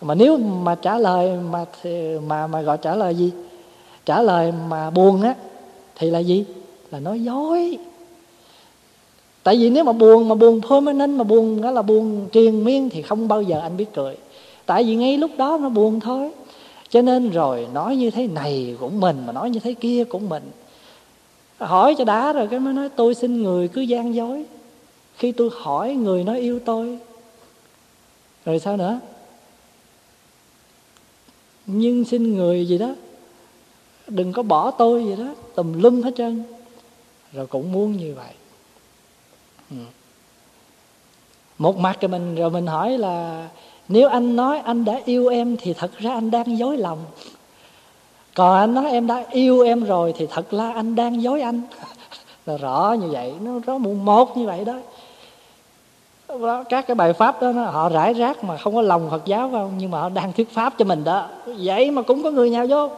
Mà 0.00 0.14
nếu 0.14 0.36
mà 0.36 0.74
trả 0.74 0.98
lời 0.98 1.38
mà 1.50 1.64
mà 2.26 2.46
mà 2.46 2.62
gọi 2.62 2.78
trả 2.82 2.94
lời 2.94 3.14
gì? 3.14 3.32
Trả 4.04 4.22
lời 4.22 4.52
mà 4.68 4.90
buồn 4.90 5.22
á, 5.22 5.34
thì 5.94 6.10
là 6.10 6.18
gì? 6.18 6.44
Là 6.90 7.00
nói 7.00 7.20
dối. 7.20 7.78
Tại 9.42 9.56
vì 9.56 9.70
nếu 9.70 9.84
mà 9.84 9.92
buồn 9.92 10.28
mà 10.28 10.34
buồn 10.34 10.60
permanent 10.70 11.18
mà 11.18 11.24
buồn 11.24 11.62
đó 11.62 11.70
là 11.70 11.82
buồn 11.82 12.28
triền 12.32 12.64
miên 12.64 12.90
thì 12.90 13.02
không 13.02 13.28
bao 13.28 13.42
giờ 13.42 13.60
anh 13.60 13.76
biết 13.76 13.86
cười 13.94 14.16
tại 14.66 14.84
vì 14.84 14.94
ngay 14.94 15.18
lúc 15.18 15.30
đó 15.36 15.58
nó 15.60 15.68
buồn 15.68 16.00
thôi. 16.00 16.30
Cho 16.88 17.02
nên 17.02 17.30
rồi 17.30 17.68
nói 17.72 17.96
như 17.96 18.10
thế 18.10 18.26
này 18.26 18.76
cũng 18.80 19.00
mình 19.00 19.26
mà 19.26 19.32
nói 19.32 19.50
như 19.50 19.60
thế 19.60 19.74
kia 19.74 20.04
cũng 20.04 20.28
mình. 20.28 20.50
Hỏi 21.58 21.94
cho 21.98 22.04
đã 22.04 22.32
rồi 22.32 22.48
cái 22.50 22.60
mới 22.60 22.74
nói, 22.74 22.88
tôi 22.88 23.14
xin 23.14 23.42
người 23.42 23.68
cứ 23.68 23.80
gian 23.80 24.14
dối. 24.14 24.44
Khi 25.16 25.32
tôi 25.32 25.50
hỏi 25.52 25.94
người 25.94 26.24
nói 26.24 26.40
yêu 26.40 26.60
tôi. 26.64 26.98
Rồi 28.44 28.58
sao 28.58 28.76
nữa? 28.76 29.00
Nhưng 31.66 32.04
xin 32.04 32.36
người 32.36 32.68
gì 32.68 32.78
đó, 32.78 32.94
đừng 34.06 34.32
có 34.32 34.42
bỏ 34.42 34.70
tôi 34.70 35.04
gì 35.04 35.16
đó, 35.16 35.34
tùm 35.54 35.82
lum 35.82 36.02
hết 36.02 36.10
trơn. 36.16 36.42
Rồi 37.32 37.46
cũng 37.46 37.72
muốn 37.72 37.96
như 37.96 38.14
vậy. 38.14 38.32
Ừ. 39.70 39.76
Một 41.58 41.76
mặt 41.76 41.98
thì 42.00 42.08
mình, 42.08 42.34
rồi 42.34 42.50
mình 42.50 42.66
hỏi 42.66 42.98
là 42.98 43.48
nếu 43.88 44.08
anh 44.08 44.36
nói 44.36 44.58
anh 44.58 44.84
đã 44.84 45.00
yêu 45.04 45.28
em 45.28 45.56
thì 45.56 45.72
thật 45.72 45.98
ra 45.98 46.12
anh 46.12 46.30
đang 46.30 46.58
dối 46.58 46.76
lòng. 46.76 46.98
Còn 48.34 48.58
anh 48.58 48.74
nói 48.74 48.90
em 48.90 49.06
đã 49.06 49.24
yêu 49.30 49.60
em 49.60 49.84
rồi 49.84 50.14
thì 50.16 50.26
thật 50.30 50.52
là 50.52 50.72
anh 50.72 50.94
đang 50.94 51.22
dối 51.22 51.40
anh. 51.40 51.60
Là 52.46 52.56
rõ 52.56 52.96
như 53.00 53.08
vậy 53.10 53.32
nó 53.40 53.58
rõ 53.66 53.78
mùng 53.78 54.04
một 54.04 54.36
như 54.36 54.46
vậy 54.46 54.64
đó. 54.64 54.74
Đó, 56.28 56.64
các 56.68 56.86
cái 56.86 56.94
bài 56.94 57.12
pháp 57.12 57.42
đó 57.42 57.52
họ 57.52 57.88
rải 57.88 58.12
rác 58.12 58.44
mà 58.44 58.56
không 58.56 58.74
có 58.74 58.82
lòng 58.82 59.10
Phật 59.10 59.24
giáo 59.24 59.48
vào 59.48 59.72
nhưng 59.78 59.90
mà 59.90 60.00
họ 60.00 60.08
đang 60.08 60.32
thuyết 60.32 60.50
pháp 60.50 60.74
cho 60.78 60.84
mình 60.84 61.04
đó. 61.04 61.28
Vậy 61.46 61.90
mà 61.90 62.02
cũng 62.02 62.22
có 62.22 62.30
người 62.30 62.50
nhào 62.50 62.66
vô. 62.66 62.90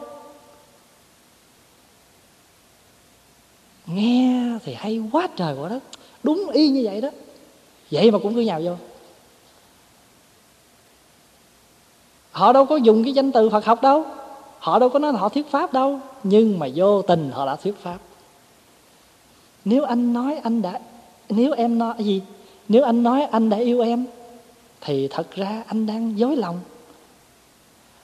Nghe 3.87 4.43
thì 4.63 4.73
hay 4.73 5.01
quá 5.11 5.27
trời 5.35 5.55
quá 5.61 5.69
đất. 5.69 5.79
Đúng 6.23 6.49
y 6.53 6.69
như 6.69 6.81
vậy 6.85 7.01
đó. 7.01 7.09
Vậy 7.91 8.11
mà 8.11 8.19
cũng 8.19 8.35
cứ 8.35 8.41
nhào 8.41 8.61
vô. 8.63 8.75
Họ 12.37 12.53
đâu 12.53 12.65
có 12.65 12.75
dùng 12.75 13.03
cái 13.03 13.13
danh 13.13 13.31
từ 13.31 13.49
Phật 13.49 13.65
học 13.65 13.81
đâu. 13.81 14.05
Họ 14.59 14.79
đâu 14.79 14.89
có 14.89 14.99
nói 14.99 15.13
là 15.13 15.19
họ 15.19 15.29
thuyết 15.29 15.51
pháp 15.51 15.73
đâu. 15.73 15.99
Nhưng 16.23 16.59
mà 16.59 16.67
vô 16.75 17.01
tình 17.01 17.31
họ 17.31 17.45
đã 17.45 17.55
thuyết 17.55 17.75
pháp. 17.83 17.97
Nếu 19.65 19.83
anh 19.83 20.13
nói 20.13 20.35
anh 20.43 20.61
đã, 20.61 20.79
nếu 21.29 21.53
em 21.53 21.77
nói 21.77 21.93
gì? 21.99 22.21
Nếu 22.69 22.83
anh 22.83 23.03
nói 23.03 23.23
anh 23.23 23.49
đã 23.49 23.57
yêu 23.57 23.81
em, 23.81 24.05
thì 24.81 25.07
thật 25.07 25.35
ra 25.35 25.63
anh 25.67 25.85
đang 25.85 26.19
dối 26.19 26.35
lòng. 26.35 26.59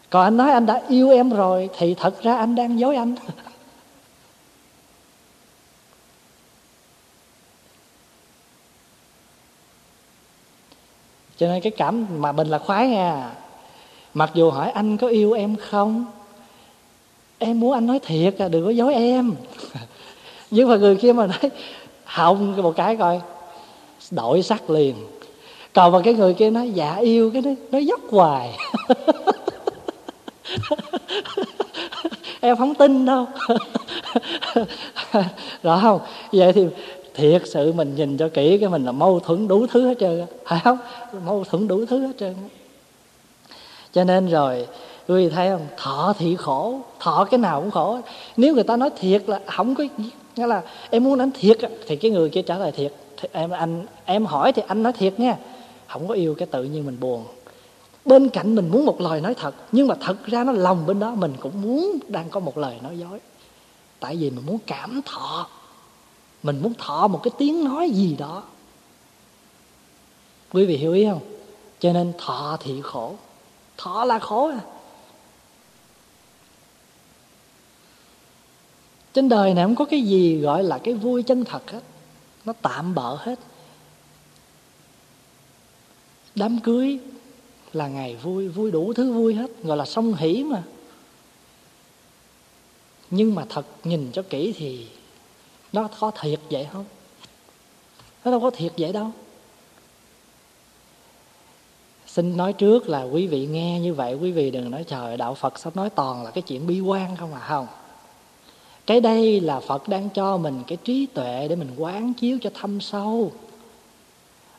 Còn 0.10 0.24
anh 0.24 0.38
nói 0.38 0.52
anh 0.52 0.66
đã 0.66 0.82
yêu 0.88 1.12
em 1.12 1.30
rồi, 1.30 1.70
thì 1.78 1.94
thật 1.94 2.22
ra 2.22 2.38
anh 2.38 2.56
đang 2.56 2.80
dối 2.80 2.96
anh. 2.96 3.16
Cho 11.38 11.48
nên 11.48 11.62
cái 11.62 11.72
cảm 11.78 12.06
mà 12.22 12.32
mình 12.32 12.48
là 12.48 12.58
khoái 12.58 12.88
nha 12.88 13.34
mặc 14.14 14.32
dù 14.34 14.50
hỏi 14.50 14.72
anh 14.72 14.98
có 14.98 15.08
yêu 15.08 15.34
em 15.34 15.56
không? 15.56 16.06
Em 17.38 17.60
muốn 17.60 17.74
anh 17.74 17.88
nói 17.88 18.00
thiệt 18.00 18.38
à 18.38 18.48
đừng 18.48 18.66
có 18.66 18.70
dối 18.70 18.94
em. 18.94 19.36
Nhưng 20.52 20.70
mà 20.70 20.76
người 20.76 20.96
kia 20.96 21.14
mà 21.14 21.28
nói, 21.28 21.52
hồng 22.04 22.62
một 22.62 22.76
cái 22.76 22.96
coi, 22.96 23.22
đổi 24.12 24.44
sắc 24.44 24.70
liền. 24.70 24.96
Còn 25.74 25.92
mà 25.92 26.00
cái 26.04 26.14
người 26.14 26.34
kia 26.34 26.50
nói 26.50 26.72
dạ 26.72 26.96
yêu, 26.96 27.32
cái 27.32 27.42
đấy 27.42 27.56
nó 27.72 27.78
dốc 27.78 28.00
hoài. 28.10 28.58
Em 32.42 32.58
không 32.58 32.76
tin 32.76 33.06
đâu. 33.06 33.26
Rõ 35.64 35.80
không? 35.82 36.00
Vậy 36.32 36.54
thì 36.54 36.66
thiệt 37.14 37.42
sự 37.46 37.74
mình 37.74 37.96
nhìn 37.96 38.18
cho 38.18 38.30
kỹ 38.30 38.58
cái 38.58 38.70
mình 38.70 38.86
là 38.86 38.92
mâu 38.92 39.20
thuẫn 39.20 39.48
đủ 39.48 39.68
thứ 39.68 39.88
hết 39.88 39.96
trơn 40.00 40.26
phải 40.46 40.60
không? 40.64 40.78
Mâu 41.26 41.44
thuẫn 41.44 41.68
đủ 41.68 41.86
thứ 41.86 42.00
hết 42.00 42.14
trơn 42.20 42.36
cho 43.94 44.04
nên 44.04 44.30
rồi 44.30 44.68
quý 45.08 45.16
vị 45.16 45.30
thấy 45.30 45.50
không 45.50 45.68
thọ 45.78 46.14
thì 46.18 46.36
khổ, 46.36 46.80
thọ 47.00 47.28
cái 47.32 47.38
nào 47.38 47.62
cũng 47.62 47.72
khổ. 47.72 48.00
Nếu 48.38 48.54
người 48.54 48.64
ta 48.64 48.78
nói 48.78 48.90
thiệt 49.00 49.30
là 49.30 49.40
không 49.46 49.76
có 49.76 49.84
nghĩa 50.36 50.48
là 50.48 50.62
em 50.90 51.04
muốn 51.04 51.18
đánh 51.18 51.32
thiệt 51.32 51.58
thì 51.88 51.96
cái 51.96 52.12
người 52.12 52.30
kia 52.30 52.42
trả 52.42 52.58
lời 52.58 52.72
thiệt. 52.72 52.94
Thì 53.18 53.30
em, 53.32 53.50
anh, 53.50 53.86
em 54.06 54.26
hỏi 54.26 54.54
thì 54.54 54.62
anh 54.68 54.84
nói 54.84 54.94
thiệt 54.94 55.20
nha. 55.20 55.38
Không 55.88 56.08
có 56.08 56.14
yêu 56.14 56.36
cái 56.36 56.48
tự 56.52 56.64
nhiên 56.64 56.86
mình 56.86 57.00
buồn. 57.00 57.26
Bên 58.06 58.30
cạnh 58.30 58.56
mình 58.56 58.70
muốn 58.72 58.86
một 58.86 59.02
lời 59.02 59.22
nói 59.22 59.34
thật, 59.34 59.56
nhưng 59.72 59.88
mà 59.88 59.96
thật 60.02 60.26
ra 60.26 60.44
nó 60.44 60.52
lòng 60.52 60.86
bên 60.86 61.00
đó 61.00 61.16
mình 61.16 61.34
cũng 61.40 61.62
muốn 61.62 62.00
đang 62.08 62.30
có 62.30 62.40
một 62.40 62.58
lời 62.58 62.76
nói 62.84 63.00
dối. 63.00 63.20
Tại 64.00 64.16
vì 64.16 64.30
mình 64.30 64.46
muốn 64.46 64.58
cảm 64.68 65.02
thọ. 65.06 65.48
Mình 66.44 66.60
muốn 66.64 66.74
thọ 66.74 67.08
một 67.08 67.20
cái 67.24 67.32
tiếng 67.38 67.64
nói 67.64 67.90
gì 67.90 68.16
đó. 68.20 68.44
Quý 70.54 70.66
vị 70.66 70.78
hiểu 70.78 70.94
ý 70.94 71.06
không? 71.06 71.20
Cho 71.80 71.94
nên 71.94 72.14
thọ 72.18 72.58
thì 72.60 72.82
khổ 72.82 73.14
thọ 73.78 74.06
là 74.06 74.20
khổ 74.20 74.50
à. 74.50 74.62
Trên 79.14 79.30
đời 79.30 79.54
này 79.54 79.64
không 79.64 79.76
có 79.76 79.86
cái 79.86 80.02
gì 80.02 80.40
gọi 80.40 80.64
là 80.64 80.78
cái 80.78 80.94
vui 80.94 81.24
chân 81.24 81.46
thật 81.46 81.72
hết. 81.72 81.82
Nó 82.46 82.54
tạm 82.62 82.96
bợ 82.96 83.16
hết. 83.16 83.40
Đám 86.36 86.60
cưới 86.60 87.00
là 87.74 87.88
ngày 87.88 88.16
vui 88.16 88.48
vui 88.48 88.72
đủ 88.72 88.94
thứ 88.94 89.14
vui 89.14 89.36
hết, 89.36 89.52
gọi 89.64 89.78
là 89.78 89.86
song 89.86 90.14
hỷ 90.14 90.44
mà. 90.44 90.64
Nhưng 93.10 93.36
mà 93.36 93.46
thật 93.50 93.66
nhìn 93.84 94.12
cho 94.14 94.24
kỹ 94.30 94.54
thì 94.58 94.88
nó 95.74 95.90
có 96.00 96.12
thiệt 96.22 96.40
vậy 96.50 96.68
không? 96.74 96.86
Nó 98.26 98.32
đâu 98.32 98.40
có 98.40 98.52
thiệt 98.52 98.74
vậy 98.78 98.94
đâu 98.94 99.12
xin 102.14 102.38
nói 102.38 102.54
trước 102.54 102.90
là 102.90 103.04
quý 103.04 103.28
vị 103.28 103.46
nghe 103.46 103.80
như 103.80 103.94
vậy, 103.94 104.14
quý 104.14 104.32
vị 104.32 104.52
đừng 104.52 104.72
nói 104.72 104.84
trời, 104.88 105.18
đạo 105.18 105.34
phật 105.34 105.60
sắp 105.60 105.76
nói 105.76 105.90
toàn 105.90 106.24
là 106.24 106.32
cái 106.32 106.42
chuyện 106.42 106.68
bi 106.68 106.80
quan 106.80 107.16
không 107.16 107.34
à 107.34 107.40
không? 107.48 107.68
Cái 108.86 109.02
đây 109.02 109.40
là 109.40 109.60
phật 109.60 109.88
đang 109.88 110.10
cho 110.10 110.38
mình 110.38 110.64
cái 110.68 110.78
trí 110.84 111.06
tuệ 111.06 111.48
để 111.50 111.56
mình 111.56 111.70
quán 111.78 112.14
chiếu 112.14 112.38
cho 112.42 112.50
thâm 112.54 112.82
sâu. 112.82 113.32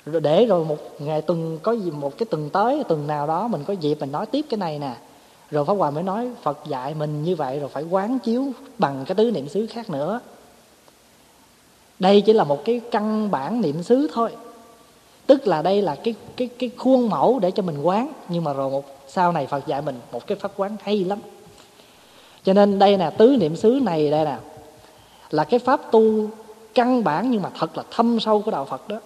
Rồi 0.07 0.21
để 0.21 0.47
rồi 0.47 0.65
một 0.65 0.79
ngày 0.99 1.23
tuần, 1.23 1.59
có 1.63 1.73
gì 1.73 1.91
một 1.91 2.19
cái 2.19 2.27
tuần 2.31 2.51
tới, 2.51 2.83
tuần 2.89 3.07
nào 3.07 3.27
đó 3.27 3.49
mình 3.49 3.65
có 3.67 3.73
dịp 3.73 4.01
mình 4.01 4.13
nói 4.13 4.27
tiếp 4.27 4.47
cái 4.49 4.59
này 4.59 4.79
nè. 4.79 4.97
Rồi 5.51 5.65
pháp 5.65 5.75
hòa 5.75 5.91
mới 5.91 6.03
nói 6.03 6.31
phật 6.43 6.59
dạy 6.69 6.95
mình 6.95 7.23
như 7.23 7.37
vậy 7.37 7.61
rồi 7.61 7.69
phải 7.69 7.83
quán 7.83 8.19
chiếu 8.19 8.53
bằng 8.79 9.05
cái 9.07 9.15
tứ 9.15 9.31
niệm 9.31 9.49
xứ 9.49 9.67
khác 9.67 9.91
nữa. 9.91 10.21
Đây 11.99 12.21
chỉ 12.21 12.33
là 12.33 12.45
một 12.45 12.65
cái 12.65 12.81
căn 12.91 13.31
bản 13.31 13.61
niệm 13.61 13.83
xứ 13.83 14.09
thôi 14.13 14.31
tức 15.27 15.47
là 15.47 15.63
đây 15.63 15.83
là 15.83 15.95
cái 15.95 16.15
cái 16.37 16.49
cái 16.59 16.71
khuôn 16.77 17.11
mẫu 17.11 17.39
để 17.39 17.51
cho 17.51 17.63
mình 17.63 17.83
quán. 17.83 18.13
Nhưng 18.29 18.45
mà 18.45 18.53
rồi 18.53 18.71
một, 18.71 18.85
sau 19.09 19.33
này 19.33 19.47
Phật 19.47 19.67
dạy 19.67 19.83
mình 19.83 20.01
một 20.13 20.27
cái 20.27 20.39
pháp 20.39 20.53
quán 20.57 20.77
hay 20.83 21.05
lắm. 21.05 21.19
Cho 22.45 22.53
nên 22.53 22.79
đây 22.79 22.97
nè, 22.97 23.11
tứ 23.19 23.37
niệm 23.41 23.57
xứ 23.57 23.79
này 23.83 24.11
đây 24.11 24.25
nè, 24.25 24.37
là 25.31 25.45
cái 25.45 25.61
pháp 25.61 25.81
tu 25.93 26.31
căn 26.75 27.05
bản 27.05 27.31
nhưng 27.31 27.43
mà 27.43 27.51
thật 27.59 27.77
là 27.77 27.85
thâm 27.91 28.21
sâu 28.21 28.43
của 28.43 28.51
đạo 28.51 28.65
Phật 28.65 28.89
đó. 28.89 29.01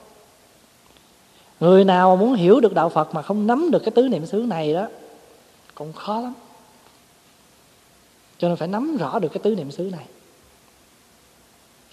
Người 1.60 1.84
nào 1.84 2.16
muốn 2.16 2.34
hiểu 2.34 2.60
được 2.60 2.74
đạo 2.74 2.88
Phật 2.88 3.14
mà 3.14 3.22
không 3.22 3.46
nắm 3.46 3.70
được 3.70 3.78
cái 3.78 3.90
tứ 3.90 4.02
niệm 4.02 4.26
xứ 4.26 4.38
này 4.38 4.72
đó, 4.72 4.86
cũng 5.74 5.92
khó 5.92 6.20
lắm. 6.20 6.34
Cho 8.38 8.48
nên 8.48 8.56
phải 8.56 8.68
nắm 8.68 8.96
rõ 8.96 9.18
được 9.18 9.28
cái 9.28 9.40
tứ 9.42 9.54
niệm 9.54 9.70
xứ 9.70 9.82
này. 9.82 10.04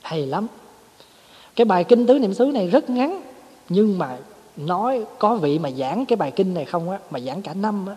Hay 0.02 0.26
lắm. 0.26 0.47
Cái 1.56 1.65
bài 1.65 1.84
kinh 1.84 2.06
tứ 2.06 2.19
niệm 2.19 2.34
xứ 2.34 2.45
này 2.45 2.68
rất 2.68 2.89
ngắn 2.89 3.22
nhưng 3.69 3.97
mà 3.97 4.17
nói 4.57 5.05
có 5.19 5.35
vị 5.35 5.59
mà 5.59 5.71
giảng 5.71 6.05
cái 6.05 6.15
bài 6.15 6.31
kinh 6.31 6.53
này 6.53 6.65
không 6.65 6.89
á, 6.89 6.99
mà 7.09 7.19
giảng 7.19 7.41
cả 7.41 7.53
năm 7.53 7.87
á. 7.87 7.95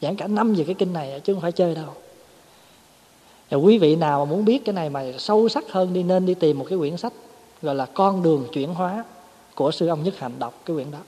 Giảng 0.00 0.16
cả 0.16 0.26
năm 0.26 0.54
về 0.54 0.64
cái 0.64 0.74
kinh 0.74 0.92
này 0.92 1.20
chứ 1.24 1.34
không 1.34 1.42
phải 1.42 1.52
chơi 1.52 1.74
đâu. 1.74 1.94
Và 3.50 3.58
quý 3.58 3.78
vị 3.78 3.96
nào 3.96 4.24
mà 4.24 4.30
muốn 4.30 4.44
biết 4.44 4.64
cái 4.64 4.72
này 4.72 4.90
mà 4.90 5.04
sâu 5.18 5.48
sắc 5.48 5.64
hơn 5.70 5.92
đi, 5.92 6.02
nên 6.02 6.26
đi 6.26 6.34
tìm 6.34 6.58
một 6.58 6.66
cái 6.68 6.78
quyển 6.78 6.96
sách 6.96 7.12
gọi 7.62 7.74
là 7.74 7.86
con 7.86 8.22
đường 8.22 8.48
chuyển 8.52 8.74
hóa 8.74 9.04
của 9.54 9.70
sư 9.70 9.86
ông 9.86 10.02
nhất 10.02 10.18
hạnh 10.18 10.38
đọc 10.38 10.60
cái 10.64 10.76
quyển 10.76 10.90
đó. 10.90 10.98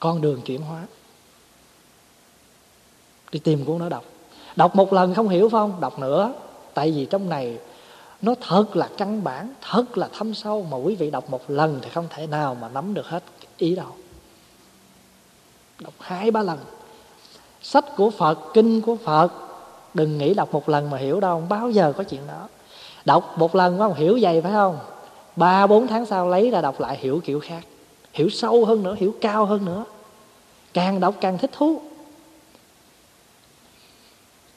Con 0.00 0.20
đường 0.20 0.40
chuyển 0.44 0.62
hóa. 0.62 0.82
Đi 3.32 3.38
tìm 3.38 3.64
cuốn 3.64 3.78
đó 3.78 3.88
đọc. 3.88 4.04
Đọc 4.56 4.76
một 4.76 4.92
lần 4.92 5.14
không 5.14 5.28
hiểu 5.28 5.48
phải 5.48 5.58
không? 5.58 5.80
Đọc 5.80 5.98
nữa. 5.98 6.32
Tại 6.74 6.90
vì 6.90 7.06
trong 7.06 7.28
này 7.28 7.58
nó 8.22 8.34
thật 8.40 8.76
là 8.76 8.88
căn 8.96 9.24
bản, 9.24 9.52
thật 9.70 9.98
là 9.98 10.08
thâm 10.12 10.34
sâu 10.34 10.66
mà 10.70 10.76
quý 10.76 10.94
vị 10.94 11.10
đọc 11.10 11.30
một 11.30 11.50
lần 11.50 11.78
thì 11.82 11.90
không 11.90 12.06
thể 12.10 12.26
nào 12.26 12.54
mà 12.54 12.68
nắm 12.68 12.94
được 12.94 13.06
hết 13.06 13.22
ý 13.56 13.74
đâu 13.74 13.92
đọc 15.80 15.94
hai, 16.00 16.30
ba 16.30 16.42
lần. 16.42 16.58
Sách 17.62 17.84
của 17.96 18.10
phật, 18.10 18.38
kinh 18.54 18.80
của 18.80 18.96
phật, 19.04 19.32
đừng 19.94 20.18
nghĩ 20.18 20.34
đọc 20.34 20.52
một 20.52 20.68
lần 20.68 20.90
mà 20.90 20.98
hiểu 20.98 21.20
đâu 21.20 21.38
không 21.38 21.48
bao 21.48 21.70
giờ 21.70 21.92
có 21.96 22.04
chuyện 22.04 22.26
đó. 22.26 22.48
Đọc 23.04 23.38
một 23.38 23.54
lần 23.54 23.78
không 23.78 23.94
hiểu 23.94 24.18
vậy 24.22 24.42
phải 24.42 24.52
không? 24.52 24.78
Ba, 25.36 25.66
bốn 25.66 25.86
tháng 25.86 26.06
sau 26.06 26.28
lấy 26.28 26.50
ra 26.50 26.60
đọc 26.60 26.80
lại 26.80 26.98
hiểu 27.00 27.20
kiểu 27.24 27.40
khác, 27.40 27.64
hiểu 28.12 28.28
sâu 28.28 28.64
hơn 28.64 28.82
nữa, 28.82 28.94
hiểu 28.98 29.14
cao 29.20 29.44
hơn 29.44 29.64
nữa. 29.64 29.84
Càng 30.72 31.00
đọc 31.00 31.14
càng 31.20 31.38
thích 31.38 31.50
thú 31.52 31.80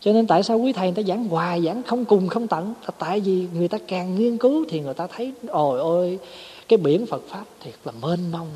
cho 0.01 0.13
nên 0.13 0.27
tại 0.27 0.43
sao 0.43 0.57
quý 0.59 0.73
thầy 0.73 0.91
người 0.91 1.03
ta 1.03 1.07
giảng 1.07 1.27
hoài, 1.27 1.61
giảng 1.61 1.83
không 1.83 2.05
cùng, 2.05 2.27
không 2.27 2.47
tận? 2.47 2.73
Là 2.81 2.89
tại 2.99 3.19
vì 3.19 3.47
người 3.53 3.67
ta 3.67 3.77
càng 3.87 4.15
nghiên 4.15 4.37
cứu 4.37 4.65
thì 4.69 4.79
người 4.79 4.93
ta 4.93 5.07
thấy, 5.07 5.33
ôi 5.47 5.79
ôi 5.79 6.19
cái 6.67 6.77
biển 6.77 7.05
Phật 7.05 7.21
pháp 7.27 7.43
thiệt 7.59 7.73
là 7.83 7.91
mênh 8.01 8.31
mông 8.31 8.47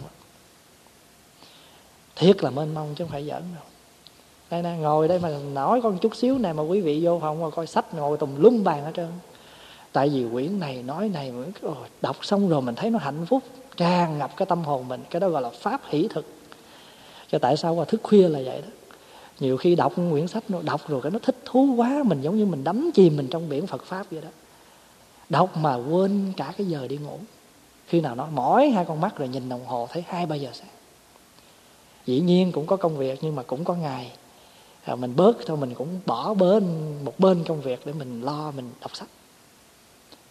thiệt 2.16 2.44
là 2.44 2.50
mênh 2.50 2.74
mông 2.74 2.96
chứ 2.96 3.04
không 3.04 3.12
phải 3.12 3.26
giỡn 3.26 3.42
đâu. 3.56 3.64
Đây 4.52 4.62
nè, 4.62 4.78
ngồi 4.82 5.08
đây 5.08 5.20
mà 5.20 5.30
nói 5.54 5.82
con 5.82 5.98
chút 5.98 6.16
xíu 6.16 6.38
này 6.38 6.54
mà 6.54 6.64
quý 6.64 6.82
vị 6.82 7.00
vô 7.04 7.20
phòng 7.22 7.42
mà 7.42 7.50
coi 7.50 7.68
sách, 7.68 7.94
ngồi 7.94 8.18
tùm 8.18 8.42
lum 8.42 8.64
bàn 8.64 8.84
hết 8.84 8.92
trơn. 8.96 9.08
Tại 9.92 10.10
vì 10.10 10.26
quyển 10.34 10.60
này, 10.60 10.84
nói 10.84 11.10
này 11.10 11.34
đọc 12.02 12.18
xong 12.22 12.50
rồi 12.50 12.62
mình 12.62 12.76
thấy 12.76 12.90
nó 12.90 13.00
hạnh 13.00 13.26
phúc, 13.26 13.44
tràn 13.78 14.18
ngập 14.18 14.38
cái 14.38 14.46
tâm 14.46 14.64
hồn 14.64 14.88
mình, 14.88 15.04
cái 15.10 15.20
đó 15.20 15.30
gọi 15.30 15.42
là 15.42 15.50
pháp 15.50 15.82
hỷ 15.88 16.08
thực. 16.08 16.26
Cho 17.32 17.40
tại 17.40 17.58
sao 17.58 17.74
qua 17.74 17.86
thức 17.86 18.02
khuya 18.04 18.30
là 18.30 18.40
vậy 18.46 18.62
đó? 18.62 18.68
Nhiều 19.40 19.58
khi 19.58 19.76
đọc 19.76 19.94
quyển 19.96 20.28
sách 20.28 20.44
nó 20.50 20.62
đọc 20.62 20.82
rồi 20.88 21.02
cái 21.02 21.12
nó 21.12 21.20
thích 21.20 21.36
thú 21.46 21.74
quá 21.78 22.04
mình 22.06 22.22
giống 22.22 22.38
như 22.38 22.46
mình 22.46 22.64
đắm 22.64 22.92
chìm 22.94 23.18
mình 23.18 23.28
trong 23.32 23.50
biển 23.50 23.68
Phật 23.68 23.84
pháp 23.84 24.06
vậy 24.12 24.22
đó. 24.22 24.30
Đọc 25.30 25.58
mà 25.58 25.76
quên 25.76 26.34
cả 26.38 26.54
cái 26.58 26.68
giờ 26.68 26.88
đi 26.88 26.98
ngủ. 26.98 27.20
Khi 27.88 28.02
nào 28.02 28.16
nó 28.16 28.26
mỏi 28.26 28.70
hai 28.70 28.86
con 28.86 29.02
mắt 29.02 29.18
rồi 29.18 29.28
nhìn 29.28 29.50
đồng 29.50 29.66
hồ 29.66 29.88
thấy 29.92 30.04
hai 30.08 30.26
ba 30.26 30.36
giờ 30.36 30.50
sáng. 30.54 30.68
Dĩ 32.06 32.20
nhiên 32.20 32.52
cũng 32.52 32.66
có 32.66 32.76
công 32.76 32.98
việc 32.98 33.20
nhưng 33.22 33.36
mà 33.36 33.44
cũng 33.44 33.64
có 33.64 33.76
ngày. 33.76 34.12
À, 34.84 34.96
mình 34.96 35.16
bớt 35.16 35.38
thôi 35.46 35.58
mình 35.58 35.74
cũng 35.74 36.00
bỏ 36.06 36.34
bên 36.34 36.64
một 37.04 37.20
bên 37.20 37.44
công 37.48 37.62
việc 37.62 37.80
để 37.86 37.94
mình 37.94 38.22
lo 38.22 38.52
mình 38.52 38.72
đọc 38.82 38.96
sách. 38.96 39.10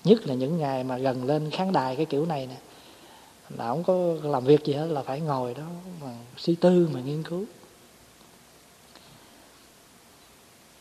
Nhất 0.05 0.27
là 0.27 0.35
những 0.35 0.59
ngày 0.59 0.85
mà 0.85 0.99
gần 0.99 1.24
lên 1.24 1.51
khán 1.51 1.73
đài 1.73 1.97
cái 1.97 2.07
kiểu 2.07 2.27
này 2.27 2.47
nè 2.47 2.57
là 3.59 3.69
không 3.69 3.85
có 3.85 4.29
làm 4.31 4.45
việc 4.45 4.65
gì 4.65 4.73
hết 4.73 4.87
là 4.87 5.03
phải 5.03 5.20
ngồi 5.20 5.55
đó 5.55 5.62
mà 6.03 6.09
suy 6.37 6.55
tư 6.55 6.89
mà 6.93 7.01
nghiên 7.01 7.23
cứu. 7.23 7.45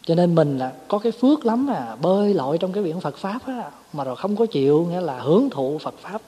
Cho 0.06 0.16
nên 0.16 0.36
mình 0.36 0.58
là 0.58 0.74
có 0.88 1.00
cái 1.00 1.12
phước 1.12 1.46
lắm 1.46 1.70
à 1.70 1.96
bơi 2.02 2.34
lội 2.34 2.58
trong 2.58 2.74
cái 2.74 2.84
biển 2.84 3.00
Phật 3.00 3.18
pháp 3.18 3.40
á, 3.46 3.72
mà 3.94 4.04
rồi 4.04 4.16
không 4.16 4.36
có 4.36 4.46
chịu, 4.46 4.88
nghĩa 4.90 5.02
là 5.02 5.20
hưởng 5.20 5.50
thụ 5.50 5.78
Phật 5.78 5.94
pháp. 6.02 6.22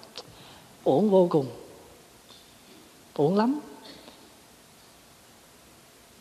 Uổng 0.84 1.10
vô 1.10 1.28
cùng. 1.30 1.46
Uổng 3.18 3.36
lắm. 3.36 3.60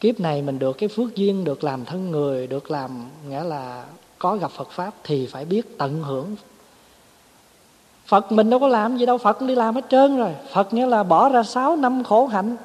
Kiếp 0.00 0.20
này 0.20 0.42
mình 0.42 0.58
được 0.58 0.78
cái 0.78 0.88
phước 0.88 1.16
duyên, 1.16 1.44
được 1.44 1.64
làm 1.64 1.84
thân 1.84 2.10
người, 2.10 2.46
được 2.46 2.70
làm, 2.70 3.04
nghĩa 3.28 3.44
là 3.44 3.84
có 4.18 4.36
gặp 4.36 4.50
Phật 4.50 4.70
pháp 4.70 4.94
thì 5.04 5.26
phải 5.26 5.44
biết 5.44 5.78
tận 5.78 6.02
hưởng. 6.02 6.36
Phật 8.06 8.32
mình 8.32 8.50
đâu 8.50 8.60
có 8.60 8.68
làm 8.68 8.96
gì 8.96 9.06
đâu, 9.06 9.18
Phật 9.18 9.40
đi 9.40 9.54
làm 9.54 9.74
hết 9.74 9.84
trơn 9.90 10.18
rồi. 10.18 10.34
Phật 10.52 10.74
nghĩa 10.74 10.86
là 10.86 11.02
bỏ 11.02 11.28
ra 11.28 11.42
6 11.42 11.76
năm 11.76 12.04
khổ 12.04 12.26
hạnh, 12.26 12.56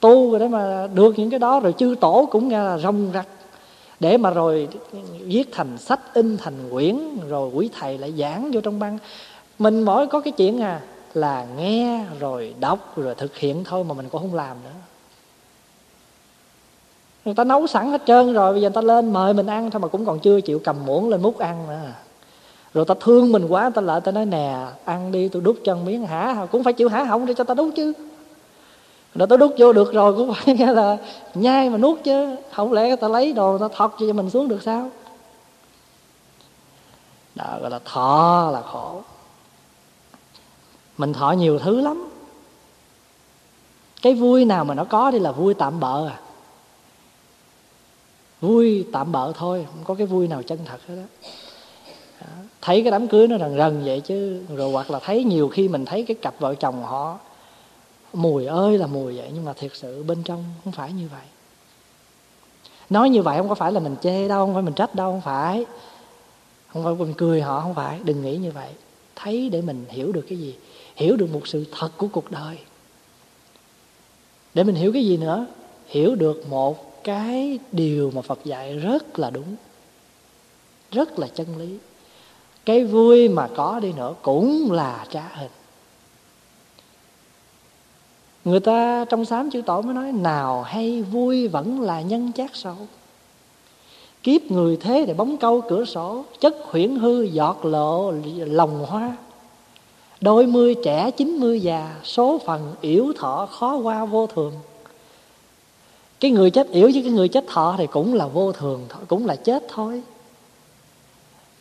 tu 0.00 0.30
rồi 0.30 0.40
đấy 0.40 0.48
mà 0.48 0.88
được 0.94 1.18
những 1.18 1.30
cái 1.30 1.38
đó, 1.38 1.60
rồi 1.60 1.74
chư 1.78 1.94
tổ 2.00 2.28
cũng 2.30 2.48
nghe 2.48 2.58
là 2.58 2.78
rong 2.78 3.10
rặt 3.14 3.26
để 4.00 4.16
mà 4.16 4.30
rồi 4.30 4.68
viết 5.24 5.44
thành 5.52 5.78
sách, 5.78 6.14
in 6.14 6.36
thành 6.36 6.70
quyển, 6.70 6.98
rồi 7.28 7.50
quý 7.54 7.70
thầy 7.78 7.98
lại 7.98 8.14
giảng 8.18 8.50
vô 8.52 8.60
trong 8.60 8.78
băng. 8.78 8.98
Mình 9.58 9.82
mỗi 9.82 10.06
có 10.06 10.20
cái 10.20 10.32
chuyện 10.32 10.60
à 10.60 10.80
là 11.14 11.46
nghe, 11.56 12.04
rồi 12.20 12.54
đọc, 12.60 12.92
rồi 12.96 13.14
thực 13.14 13.36
hiện 13.36 13.64
thôi 13.64 13.84
mà 13.84 13.94
mình 13.94 14.08
cũng 14.08 14.20
không 14.20 14.34
làm 14.34 14.56
nữa. 14.64 14.70
Người 17.24 17.34
ta 17.34 17.44
nấu 17.44 17.66
sẵn 17.66 17.90
hết 17.90 18.02
trơn 18.06 18.32
rồi, 18.32 18.52
bây 18.52 18.62
giờ 18.62 18.68
người 18.68 18.74
ta 18.74 18.80
lên 18.80 19.12
mời 19.12 19.34
mình 19.34 19.46
ăn 19.46 19.70
thôi 19.70 19.80
mà 19.80 19.88
cũng 19.88 20.06
còn 20.06 20.20
chưa 20.20 20.40
chịu 20.40 20.60
cầm 20.64 20.76
muỗng 20.86 21.08
lên 21.08 21.22
múc 21.22 21.38
ăn 21.38 21.68
nữa. 21.68 21.78
Rồi 22.74 22.84
ta 22.84 22.94
thương 23.00 23.32
mình 23.32 23.46
quá 23.48 23.70
ta 23.70 23.82
lại 23.82 24.00
ta 24.00 24.12
nói, 24.12 24.26
nè, 24.26 24.66
ăn 24.84 25.12
đi 25.12 25.28
tôi 25.28 25.42
đút 25.42 25.56
chân 25.64 25.84
miếng 25.84 26.06
hả? 26.06 26.46
Cũng 26.50 26.64
phải 26.64 26.72
chịu 26.72 26.88
hả? 26.88 27.06
Không, 27.08 27.26
để 27.26 27.34
cho 27.34 27.44
ta 27.44 27.54
đút 27.54 27.74
chứ 27.76 27.92
rồi 29.14 29.28
tôi 29.28 29.38
đút 29.38 29.54
vô 29.58 29.72
được 29.72 29.92
rồi, 29.92 30.14
cũng 30.14 30.34
phải 30.34 30.54
nghe 30.58 30.72
là 30.72 30.98
nhai 31.34 31.70
mà 31.70 31.78
nuốt 31.78 31.98
chứ. 32.04 32.36
Không 32.52 32.72
lẽ 32.72 32.96
ta 32.96 33.08
lấy 33.08 33.32
đồ 33.32 33.58
ta 33.58 33.68
thọc 33.68 33.96
cho 33.98 34.12
mình 34.12 34.30
xuống 34.30 34.48
được 34.48 34.62
sao? 34.62 34.90
Đó, 37.34 37.58
gọi 37.60 37.70
là 37.70 37.78
thọ 37.84 38.50
là 38.52 38.62
khổ. 38.62 39.02
Mình 40.98 41.12
thọ 41.12 41.32
nhiều 41.32 41.58
thứ 41.58 41.80
lắm. 41.80 42.08
Cái 44.02 44.14
vui 44.14 44.44
nào 44.44 44.64
mà 44.64 44.74
nó 44.74 44.84
có 44.84 45.10
đi 45.10 45.18
là 45.18 45.32
vui 45.32 45.54
tạm 45.54 45.80
bợ 45.80 46.06
à. 46.08 46.20
Vui 48.40 48.86
tạm 48.92 49.12
bợ 49.12 49.32
thôi, 49.32 49.66
không 49.72 49.84
có 49.84 49.94
cái 49.94 50.06
vui 50.06 50.28
nào 50.28 50.42
chân 50.42 50.58
thật 50.64 50.78
hết 50.88 50.94
đó. 50.96 51.02
Thấy 52.60 52.82
cái 52.82 52.90
đám 52.90 53.08
cưới 53.08 53.28
nó 53.28 53.38
rần 53.38 53.56
rần 53.56 53.84
vậy 53.84 54.00
chứ. 54.00 54.42
Rồi 54.56 54.72
hoặc 54.72 54.90
là 54.90 54.98
thấy 54.98 55.24
nhiều 55.24 55.48
khi 55.48 55.68
mình 55.68 55.84
thấy 55.84 56.04
cái 56.04 56.14
cặp 56.22 56.34
vợ 56.38 56.54
chồng 56.54 56.84
họ 56.84 57.18
mùi 58.12 58.46
ơi 58.46 58.78
là 58.78 58.86
mùi 58.86 59.16
vậy, 59.16 59.30
nhưng 59.34 59.44
mà 59.44 59.52
thiệt 59.52 59.70
sự 59.74 60.02
bên 60.02 60.22
trong 60.22 60.44
không 60.64 60.72
phải 60.72 60.92
như 60.92 61.08
vậy. 61.12 61.24
Nói 62.90 63.10
như 63.10 63.22
vậy 63.22 63.38
không 63.38 63.48
có 63.48 63.54
phải 63.54 63.72
là 63.72 63.80
mình 63.80 63.96
chê 64.02 64.28
đâu, 64.28 64.46
không 64.46 64.54
phải 64.54 64.62
mình 64.62 64.74
trách 64.74 64.94
đâu, 64.94 65.12
không 65.12 65.20
phải. 65.20 65.64
Không 66.72 66.84
phải 66.84 66.94
mình 66.94 67.14
cười 67.14 67.42
họ, 67.42 67.60
không 67.60 67.74
phải. 67.74 68.00
Đừng 68.04 68.22
nghĩ 68.22 68.36
như 68.36 68.50
vậy. 68.52 68.68
Thấy 69.16 69.48
để 69.48 69.62
mình 69.62 69.84
hiểu 69.88 70.12
được 70.12 70.26
cái 70.28 70.38
gì? 70.38 70.56
Hiểu 70.96 71.16
được 71.16 71.32
một 71.32 71.46
sự 71.46 71.64
thật 71.72 71.90
của 71.96 72.08
cuộc 72.12 72.30
đời. 72.30 72.58
Để 74.54 74.64
mình 74.64 74.74
hiểu 74.74 74.92
cái 74.92 75.04
gì 75.04 75.16
nữa? 75.16 75.46
Hiểu 75.86 76.14
được 76.14 76.48
một 76.48 77.04
cái 77.04 77.58
điều 77.72 78.10
mà 78.10 78.22
phật 78.22 78.38
dạy 78.44 78.76
rất 78.76 79.18
là 79.18 79.30
đúng, 79.30 79.56
rất 80.92 81.18
là 81.18 81.26
chân 81.26 81.56
lý. 81.56 81.78
Cái 82.64 82.84
vui 82.84 83.28
mà 83.28 83.48
có 83.56 83.80
đi 83.80 83.92
nữa 83.92 84.14
cũng 84.22 84.72
là 84.72 85.06
trá 85.10 85.28
hình 85.34 85.50
người 88.44 88.60
ta 88.60 89.04
trong 89.04 89.24
sám 89.24 89.50
chữ 89.50 89.62
tổ 89.62 89.82
mới 89.82 89.94
nói, 89.94 90.12
nào 90.12 90.62
hay 90.62 91.02
vui 91.02 91.48
vẫn 91.48 91.80
là 91.80 92.00
nhân 92.00 92.32
chát 92.32 92.50
sâu 92.54 92.76
kiếp 94.22 94.50
người 94.50 94.76
thế 94.76 95.04
để 95.06 95.14
bóng 95.14 95.36
câu 95.36 95.60
cửa 95.68 95.84
sổ, 95.84 96.24
chất 96.40 96.56
huyễn 96.64 96.96
hư 96.96 97.22
giọt 97.22 97.64
lộ 97.64 98.12
lòng 98.36 98.86
hoa. 98.86 99.16
Đôi 100.20 100.46
mươi 100.46 100.74
trẻ 100.84 101.10
chín 101.10 101.36
mươi 101.36 101.60
già, 101.60 101.96
số 102.04 102.40
phần 102.46 102.74
yếu 102.80 103.12
thọ 103.16 103.46
khó 103.50 103.76
qua 103.76 104.04
vô 104.04 104.26
thường. 104.26 104.52
Cái 106.20 106.30
người 106.30 106.50
chết 106.50 106.70
yếu 106.70 106.90
với 106.92 107.02
cái 107.02 107.12
người 107.12 107.28
chết 107.28 107.44
thọ 107.48 107.74
thì 107.78 107.86
cũng 107.86 108.14
là 108.14 108.26
vô 108.26 108.52
thường 108.52 108.86
thôi 108.88 109.02
cũng 109.08 109.26
là 109.26 109.36
chết 109.36 109.64
thôi 109.68 110.02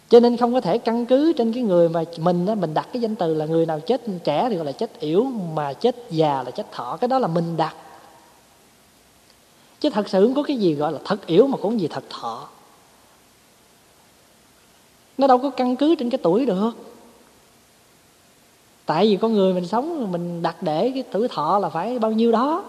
cho 0.10 0.20
nên 0.20 0.38
không 0.38 0.54
có 0.54 0.62
thể 0.62 0.78
căn 0.78 1.06
cứ 1.06 1.34
trên 1.34 1.54
cái 1.54 1.64
người 1.64 1.90
mà 1.90 2.04
mình 2.18 2.46
á, 2.46 2.56
mình 2.56 2.74
đặt 2.74 2.88
cái 2.94 3.02
danh 3.02 3.16
từ 3.16 3.34
là 3.34 3.46
người 3.46 3.66
nào 3.66 3.80
chết 3.80 4.02
trẻ 4.24 4.48
thì 4.50 4.56
gọi 4.56 4.66
là 4.66 4.72
chết 4.72 5.00
yểu 5.00 5.24
mà 5.54 5.74
chết 5.74 5.96
già 6.10 6.44
là 6.44 6.52
chết 6.52 6.72
thọ. 6.72 6.98
Cái 7.02 7.08
đó 7.08 7.20
là 7.20 7.28
mình 7.28 7.58
đặt. 7.58 7.76
Chứ 9.80 9.90
thật 9.90 10.10
sự 10.10 10.26
không 10.26 10.36
có 10.36 10.44
cái 10.44 10.58
gì 10.58 10.74
gọi 10.74 10.92
là 10.92 11.00
thật 11.06 11.28
yểu 11.28 11.48
mà 11.48 11.58
cũng 11.58 11.80
gì 11.80 11.88
thật 11.88 12.04
thọ. 12.10 12.48
Nó 15.18 15.28
đâu 15.28 15.38
có 15.38 15.50
căn 15.50 15.76
cứ 15.76 15.96
trên 15.96 16.10
cái 16.10 16.20
tuổi 16.24 16.46
được. 16.46 16.72
Tại 18.86 19.08
vì 19.08 19.18
con 19.18 19.34
người 19.34 19.54
mình 19.54 19.68
sống 19.68 20.12
mình 20.12 20.42
đặt 20.42 20.64
để 20.64 20.92
cái 20.94 21.04
tuổi 21.12 21.28
thọ 21.28 21.60
là 21.60 21.70
phải 21.70 22.00
bao 22.00 22.12
nhiêu 22.12 22.32
đó. 22.32 22.64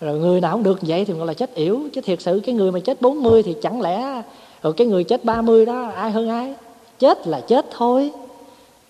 Rồi 0.00 0.18
người 0.18 0.40
nào 0.40 0.52
không 0.52 0.62
được 0.62 0.78
vậy 0.82 1.04
thì 1.04 1.14
gọi 1.14 1.26
là 1.26 1.34
chết 1.34 1.54
yểu. 1.54 1.80
Chứ 1.92 2.00
thiệt 2.00 2.22
sự 2.22 2.40
cái 2.44 2.54
người 2.54 2.72
mà 2.72 2.80
chết 2.80 3.00
40 3.00 3.42
thì 3.42 3.56
chẳng 3.62 3.80
lẽ 3.80 4.22
rồi 4.62 4.72
cái 4.72 4.86
người 4.86 5.04
chết 5.04 5.24
30 5.24 5.66
đó, 5.66 5.92
ai 5.94 6.10
hơn 6.10 6.28
ai? 6.28 6.54
Chết 6.98 7.26
là 7.26 7.40
chết 7.40 7.66
thôi. 7.70 8.12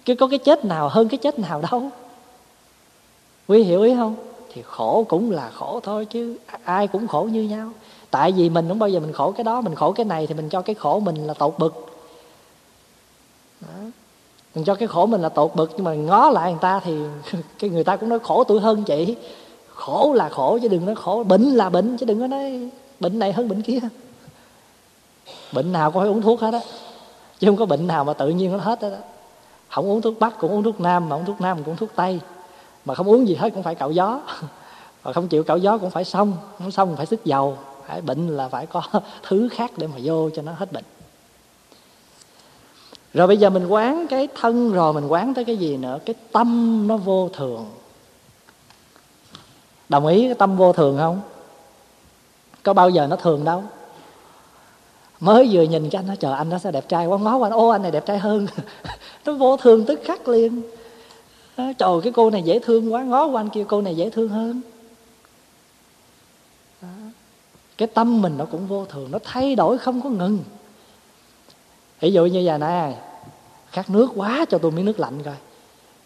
Chứ 0.05 0.15
có 0.15 0.27
cái 0.27 0.39
chết 0.39 0.65
nào 0.65 0.89
hơn 0.89 1.09
cái 1.09 1.19
chết 1.19 1.39
nào 1.39 1.63
đâu. 1.71 1.91
Quý 3.49 3.63
hiểu 3.63 3.83
ý 3.83 3.95
không? 3.95 4.15
Thì 4.53 4.63
khổ 4.63 5.05
cũng 5.09 5.31
là 5.31 5.51
khổ 5.55 5.81
thôi 5.83 6.05
chứ 6.05 6.37
ai 6.65 6.87
cũng 6.87 7.07
khổ 7.07 7.23
như 7.33 7.43
nhau. 7.43 7.71
Tại 8.11 8.33
vì 8.33 8.51
mình 8.51 8.69
không 8.69 8.79
bao 8.79 8.89
giờ 8.89 9.01
mình 9.01 9.13
khổ 9.13 9.33
cái 9.33 9.45
đó, 9.45 9.61
mình 9.61 9.75
khổ 9.75 9.93
cái 9.93 10.05
này 10.05 10.27
thì 10.27 10.35
mình 10.35 10.49
cho 10.49 10.63
cái 10.63 10.75
khổ 10.75 11.01
mình 11.01 11.27
là 11.27 11.35
tột 11.35 11.55
bực. 11.59 11.87
Đó. 13.61 13.69
mình 14.55 14.65
cho 14.65 14.75
cái 14.75 14.89
khổ 14.89 15.07
mình 15.07 15.21
là 15.21 15.29
tột 15.29 15.55
bực, 15.55 15.71
nhưng 15.77 15.85
mà 15.85 15.95
ngó 15.95 16.31
lại 16.31 16.53
người 16.53 16.61
ta 16.61 16.81
thì 16.85 16.99
cái 17.59 17.71
người 17.71 17.85
ta 17.85 17.97
cũng 17.97 18.09
nói 18.09 18.19
khổ 18.19 18.45
tuổi 18.45 18.61
hơn 18.61 18.85
chị. 18.85 19.17
Khổ 19.75 20.13
là 20.15 20.29
khổ 20.29 20.59
chứ 20.63 20.69
đừng 20.69 20.87
nói 20.87 20.95
khổ, 20.95 21.25
bệnh 21.25 21.43
là 21.43 21.71
bệnh 21.71 21.97
chứ 21.97 22.07
đừng 22.07 22.21
có 22.21 22.27
nói 22.27 22.71
bệnh 23.01 23.19
này 23.19 23.33
hơn 23.33 23.49
bệnh 23.49 23.63
kia 23.63 23.79
bệnh 25.53 25.73
nào 25.73 25.91
cũng 25.91 26.03
phải 26.03 26.09
uống 26.09 26.23
thuốc 26.23 26.41
hết 26.41 26.55
á. 26.55 26.61
Chứ 27.39 27.47
không 27.47 27.57
có 27.57 27.67
bệnh 27.67 27.87
nào 27.87 28.05
mà 28.05 28.13
tự 28.13 28.29
nhiên 28.29 28.53
nó 28.53 28.59
hết 28.59 28.81
á 28.81 28.91
không 29.71 29.91
uống 29.91 30.03
thuốc 30.03 30.19
bắc, 30.19 30.39
cũng 30.39 30.51
uống 30.51 30.63
thuốc 30.63 30.81
nam, 30.81 31.09
mà 31.09 31.17
uống 31.17 31.25
thuốc 31.25 31.41
nam 31.41 31.57
cũng 31.57 31.73
uống 31.73 31.77
thuốc 31.77 31.91
tây. 31.95 32.21
Mà 32.85 32.95
không 32.95 33.09
uống 33.09 33.29
gì 33.29 33.35
hết 33.35 33.51
cũng 33.55 33.63
phải 33.63 33.75
cạo 33.75 33.91
gió. 33.91 34.21
Mà 35.05 35.13
không 35.13 35.29
chịu 35.29 35.45
cạo 35.45 35.59
gió 35.59 35.79
cũng 35.79 35.91
phải 35.91 36.05
xong 36.05 36.37
không 36.59 36.71
xong 36.71 36.97
phải 36.97 37.07
xích 37.07 37.21
dầu. 37.25 37.59
Phải 37.87 38.01
bệnh 38.01 38.29
là 38.29 38.49
phải 38.49 38.67
có 38.67 38.83
thứ 39.23 39.49
khác 39.53 39.71
để 39.77 39.87
mà 39.87 39.97
vô 40.03 40.31
cho 40.31 40.43
nó 40.43 40.53
hết 40.53 40.73
bệnh. 40.73 40.85
Rồi 43.15 43.27
bây 43.27 43.37
giờ 43.37 43.51
mình 43.51 43.67
quán 43.67 44.07
cái 44.11 44.29
thân 44.41 44.73
rồi, 44.73 44.93
mình 44.93 45.07
quán 45.07 45.35
tới 45.35 45.45
cái 45.45 45.57
gì 45.57 45.77
nữa? 45.77 45.99
Cái 46.07 46.15
tâm 46.33 46.85
nó 46.89 46.97
vô 46.97 47.29
thường. 47.29 47.67
Đồng 49.89 50.07
ý 50.07 50.25
cái 50.25 50.35
tâm 50.35 50.57
vô 50.57 50.73
thường 50.73 50.97
không? 50.99 51.21
Có 52.63 52.73
bao 52.73 52.91
giờ 52.91 53.07
nó 53.07 53.17
thường 53.17 53.45
đâu? 53.45 53.65
Mới 55.21 55.49
vừa 55.53 55.63
nhìn 55.63 55.91
cái 55.91 55.99
anh 55.99 56.07
nó 56.07 56.15
chờ 56.15 56.33
anh 56.33 56.51
nó 56.51 56.59
sẽ 56.59 56.71
đẹp 56.71 56.89
trai 56.89 57.07
quá 57.07 57.19
ngó 57.19 57.37
qua 57.37 57.51
ô 57.51 57.69
anh 57.69 57.83
này 57.83 57.91
đẹp 57.91 58.07
trai 58.07 58.19
hơn. 58.19 58.47
Nó 59.25 59.33
vô 59.33 59.57
thường 59.57 59.85
tức 59.85 60.01
khắc 60.05 60.29
liền. 60.29 60.63
Trời 61.57 62.01
cái 62.03 62.13
cô 62.13 62.31
này 62.31 62.43
dễ 62.43 62.59
thương 62.59 62.93
quá 62.93 63.03
ngó 63.03 63.27
qua 63.27 63.41
anh 63.41 63.49
kia 63.49 63.65
cô 63.69 63.81
này 63.81 63.97
dễ 63.97 64.11
thương 64.11 64.29
hơn. 64.29 64.61
Đó. 66.83 66.89
cái 67.79 67.89
tâm 67.89 68.23
mình 68.23 68.39
nó 68.39 68.45
cũng 68.45 68.67
vô 68.67 68.85
thường 68.85 69.09
nó 69.11 69.19
thay 69.25 69.55
đổi 69.55 69.79
không 69.79 70.01
có 70.03 70.11
ngừng. 70.11 70.39
Ví 72.01 72.13
dụ 72.13 72.27
như 72.27 72.41
giờ 72.41 72.59
này 72.59 72.95
khát 73.71 73.91
nước 73.91 74.09
quá 74.17 74.45
cho 74.51 74.59
tôi 74.59 74.71
miếng 74.71 74.85
nước 74.85 75.01
lạnh 75.01 75.23
coi. 75.25 75.35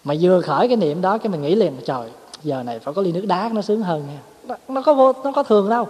Mà 0.04 0.14
vừa 0.20 0.40
khởi 0.40 0.68
cái 0.68 0.76
niệm 0.76 1.00
đó 1.00 1.18
cái 1.18 1.28
mình 1.28 1.42
nghĩ 1.42 1.54
liền 1.54 1.76
trời 1.86 2.10
giờ 2.42 2.62
này 2.62 2.78
phải 2.78 2.94
có 2.94 3.02
ly 3.02 3.12
nước 3.12 3.26
đá 3.26 3.50
nó 3.52 3.62
sướng 3.62 3.82
hơn 3.82 4.06
nha. 4.06 4.18
Nó, 4.44 4.56
nó 4.68 4.82
có 4.82 4.94
vô 4.94 5.12
nó 5.24 5.32
có 5.32 5.42
thường 5.42 5.68
đâu 5.68 5.88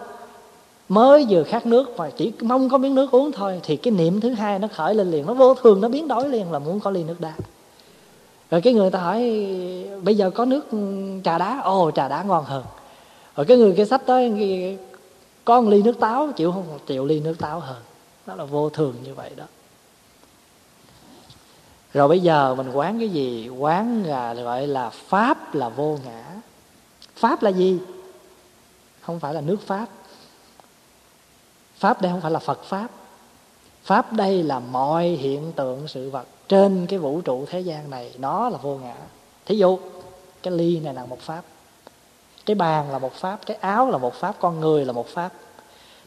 mới 0.89 1.27
vừa 1.29 1.45
khát 1.45 1.67
nước 1.67 1.97
và 1.97 2.11
chỉ 2.11 2.33
mong 2.41 2.69
có 2.69 2.79
miếng 2.79 2.95
nước 2.95 3.11
uống 3.11 3.33
thôi, 3.33 3.61
thì 3.63 3.77
cái 3.77 3.93
niệm 3.93 4.21
thứ 4.21 4.31
hai 4.31 4.59
nó 4.59 4.69
khởi 4.75 4.95
lên 4.95 5.11
liền, 5.11 5.27
nó 5.27 5.35
vô 5.35 5.55
thường, 5.55 5.81
nó 5.81 5.89
biến 5.89 6.09
đổi 6.09 6.29
liền 6.29 6.53
là 6.53 6.59
muốn 6.59 6.81
có 6.81 6.91
ly 6.91 7.05
nước 7.05 7.21
đá. 7.21 7.33
Rồi 8.51 8.61
cái 8.61 8.75
người 8.75 8.91
ta 8.91 8.99
hỏi, 8.99 9.21
bây 10.03 10.17
giờ 10.17 10.31
có 10.31 10.45
nước 10.45 10.67
trà 11.25 11.39
đá? 11.39 11.61
Ồ, 11.61 11.91
trà 11.91 12.09
đá 12.09 12.23
ngon 12.23 12.45
hơn. 12.45 12.65
Rồi 13.37 13.47
cái 13.47 13.57
người 13.57 13.75
kia 13.77 13.85
sách 13.85 14.03
tới 14.07 14.79
có 15.45 15.61
một 15.61 15.71
ly 15.71 15.83
nước 15.83 16.01
táo, 16.01 16.33
chịu 16.37 16.53
không? 16.53 16.79
Chịu 16.87 17.07
ly 17.07 17.21
nước 17.21 17.39
táo 17.39 17.61
hơn. 17.61 17.83
Đó 18.27 18.35
là 18.35 18.45
vô 18.45 18.71
thường 18.71 18.95
như 19.05 19.15
vậy 19.15 19.31
đó. 19.37 19.45
Rồi 21.93 22.09
bây 22.09 22.21
giờ 22.21 22.55
mình 22.55 22.73
quán 22.73 22.99
cái 22.99 23.09
gì? 23.09 23.49
Quán 23.49 24.05
là 24.05 24.35
gọi 24.35 24.67
là 24.67 24.91
pháp 24.91 25.55
là 25.55 25.69
vô 25.69 25.99
ngã. 26.05 26.25
Pháp 27.17 27.43
là 27.43 27.51
gì? 27.51 27.79
Không 29.01 29.21
phải 29.21 29.35
là 29.35 29.41
nước 29.41 29.61
pháp 29.67 29.87
pháp 31.85 32.03
đây 32.03 32.13
không 32.13 32.21
phải 32.21 32.31
là 32.31 32.39
phật 32.39 32.65
pháp. 32.65 32.89
Pháp 33.83 34.13
đây 34.13 34.43
là 34.43 34.59
mọi 34.59 35.07
hiện 35.07 35.53
tượng 35.53 35.89
sự 35.89 36.11
vật 36.11 36.27
trên 36.49 36.87
cái 36.87 36.99
vũ 36.99 37.21
trụ 37.21 37.45
thế 37.51 37.61
gian 37.61 37.91
này, 37.91 38.13
nó 38.19 38.49
là 38.49 38.59
vô 38.63 38.77
ngã. 38.77 38.95
Thí 39.47 39.57
dụ, 39.57 39.79
cái 40.43 40.55
ly 40.55 40.81
này 40.81 40.95
là 40.95 41.07
một 41.07 41.21
pháp, 41.21 41.43
cái 42.47 42.55
bàn 42.55 42.91
là 42.91 42.99
một 42.99 43.13
pháp, 43.13 43.39
cái 43.47 43.57
áo 43.61 43.91
là 43.91 43.99
một 43.99 44.15
pháp, 44.15 44.37
con 44.41 44.61
người 44.61 44.85
là 44.85 44.93
một 44.93 45.09
pháp. 45.09 45.33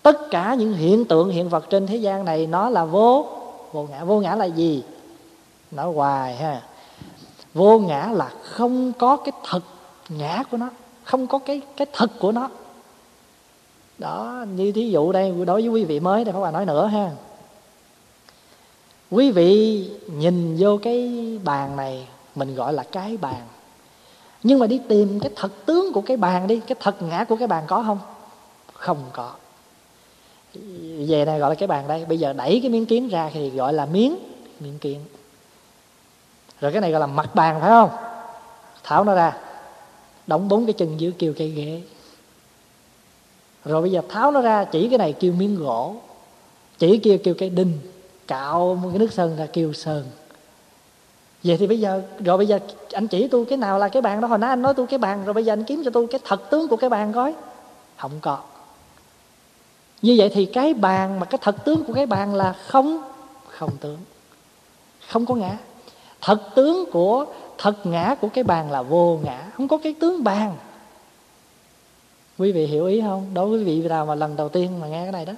Tất 0.01 0.17
cả 0.31 0.53
những 0.53 0.73
hiện 0.73 1.05
tượng, 1.05 1.29
hiện 1.29 1.49
vật 1.49 1.69
trên 1.69 1.87
thế 1.87 1.95
gian 1.95 2.25
này, 2.25 2.47
nó 2.47 2.69
là 2.69 2.85
vô 2.85 3.25
vô 3.71 3.87
ngã. 3.91 4.03
Vô 4.03 4.19
ngã 4.19 4.35
là 4.35 4.45
gì? 4.45 4.83
Nói 5.71 5.93
hoài 5.93 6.35
ha. 6.35 6.61
Vô 7.53 7.79
ngã 7.79 8.09
là 8.13 8.29
không 8.43 8.93
có 8.93 9.17
cái 9.17 9.31
thật 9.49 9.61
ngã 10.09 10.43
của 10.51 10.57
nó, 10.57 10.69
không 11.03 11.27
có 11.27 11.39
cái 11.39 11.61
cái 11.75 11.87
thật 11.93 12.11
của 12.19 12.31
nó 12.31 12.49
đó, 13.97 14.45
như 14.55 14.71
thí 14.71 14.89
dụ 14.89 15.11
đây, 15.11 15.33
đối 15.45 15.61
với 15.61 15.69
quý 15.69 15.85
vị 15.85 15.99
mới 15.99 16.23
đây 16.23 16.33
phải 16.33 16.41
bà 16.41 16.51
nói 16.51 16.65
nữa 16.65 16.87
ha. 16.87 17.11
Quý 19.11 19.31
vị 19.31 19.89
nhìn 20.07 20.57
vô 20.59 20.77
cái 20.83 21.09
bàn 21.43 21.75
này, 21.75 22.07
mình 22.35 22.55
gọi 22.55 22.73
là 22.73 22.83
cái 22.83 23.17
bàn. 23.17 23.41
Nhưng 24.43 24.59
mà 24.59 24.67
đi 24.67 24.81
tìm 24.87 25.19
cái 25.19 25.31
thật 25.35 25.51
tướng 25.65 25.93
của 25.93 26.01
cái 26.01 26.17
bàn 26.17 26.47
đi, 26.47 26.59
cái 26.67 26.75
thật 26.79 27.01
ngã 27.01 27.23
của 27.23 27.35
cái 27.35 27.47
bàn 27.47 27.63
có 27.67 27.83
không? 27.87 27.99
Không 28.73 28.97
có. 29.13 29.31
Về 31.07 31.25
này 31.25 31.39
gọi 31.39 31.49
là 31.51 31.55
cái 31.55 31.67
bàn 31.67 31.87
đây. 31.87 32.05
Bây 32.05 32.19
giờ 32.19 32.33
đẩy 32.33 32.59
cái 32.63 32.71
miếng 32.71 32.85
kiến 32.85 33.09
ra 33.09 33.29
thì 33.33 33.49
gọi 33.49 33.73
là 33.73 33.85
miếng 33.85 34.17
miếng 34.59 34.79
kiến. 34.79 34.99
Rồi 36.61 36.71
cái 36.71 36.81
này 36.81 36.91
gọi 36.91 37.01
là 37.01 37.07
mặt 37.07 37.35
bàn, 37.35 37.57
phải 37.61 37.69
không? 37.69 37.89
Thảo 38.83 39.03
nó 39.03 39.15
ra. 39.15 39.37
Đóng 40.27 40.49
bốn 40.49 40.65
cái 40.65 40.73
chân 40.73 40.99
dưới 40.99 41.13
kêu 41.19 41.33
cây 41.37 41.49
ghế 41.49 41.81
rồi 43.67 43.81
bây 43.81 43.91
giờ 43.91 44.01
tháo 44.09 44.31
nó 44.31 44.41
ra, 44.41 44.63
chỉ 44.63 44.89
cái 44.89 44.97
này 44.97 45.13
kêu 45.13 45.33
miếng 45.33 45.55
gỗ, 45.55 45.95
chỉ 46.77 46.97
kia 46.97 47.17
kêu 47.17 47.33
cái 47.37 47.49
đinh, 47.49 47.79
cạo 48.27 48.75
một 48.75 48.89
cái 48.89 48.99
nước 48.99 49.13
sơn 49.13 49.35
ra 49.37 49.47
kêu 49.53 49.73
sơn. 49.73 50.05
Vậy 51.43 51.57
thì 51.57 51.67
bây 51.67 51.79
giờ, 51.79 52.01
rồi 52.19 52.37
bây 52.37 52.47
giờ 52.47 52.59
anh 52.91 53.07
chỉ 53.07 53.27
tôi 53.27 53.45
cái 53.45 53.57
nào 53.57 53.79
là 53.79 53.89
cái 53.89 54.01
bàn 54.01 54.21
đó, 54.21 54.27
hồi 54.27 54.37
nãy 54.37 54.49
anh 54.49 54.61
nói 54.61 54.73
tôi 54.73 54.87
cái 54.87 54.99
bàn, 54.99 55.25
rồi 55.25 55.33
bây 55.33 55.45
giờ 55.45 55.53
anh 55.53 55.63
kiếm 55.63 55.81
cho 55.85 55.91
tôi 55.91 56.07
cái 56.07 56.21
thật 56.25 56.49
tướng 56.49 56.67
của 56.67 56.77
cái 56.77 56.89
bàn 56.89 57.13
coi. 57.13 57.33
Không 57.97 58.11
có. 58.21 58.37
Như 60.01 60.15
vậy 60.17 60.31
thì 60.33 60.45
cái 60.45 60.73
bàn 60.73 61.19
mà 61.19 61.25
cái 61.25 61.39
thật 61.41 61.55
tướng 61.65 61.83
của 61.83 61.93
cái 61.93 62.05
bàn 62.05 62.35
là 62.35 62.53
không 62.53 63.01
không 63.47 63.71
tướng. 63.81 63.97
Không 65.07 65.25
có 65.25 65.35
ngã. 65.35 65.57
Thật 66.21 66.55
tướng 66.55 66.91
của, 66.91 67.25
thật 67.57 67.85
ngã 67.85 68.15
của 68.21 68.29
cái 68.29 68.43
bàn 68.43 68.71
là 68.71 68.81
vô 68.81 69.19
ngã. 69.23 69.51
Không 69.57 69.67
có 69.67 69.77
cái 69.77 69.95
tướng 69.99 70.23
bàn 70.23 70.55
quý 72.37 72.51
vị 72.51 72.65
hiểu 72.65 72.85
ý 72.85 73.01
không? 73.01 73.25
Đối 73.33 73.49
với 73.49 73.63
vị 73.63 73.87
nào 73.87 74.05
mà 74.05 74.15
lần 74.15 74.35
đầu 74.35 74.49
tiên 74.49 74.79
mà 74.79 74.87
nghe 74.87 75.03
cái 75.03 75.11
này 75.11 75.25
đó, 75.25 75.33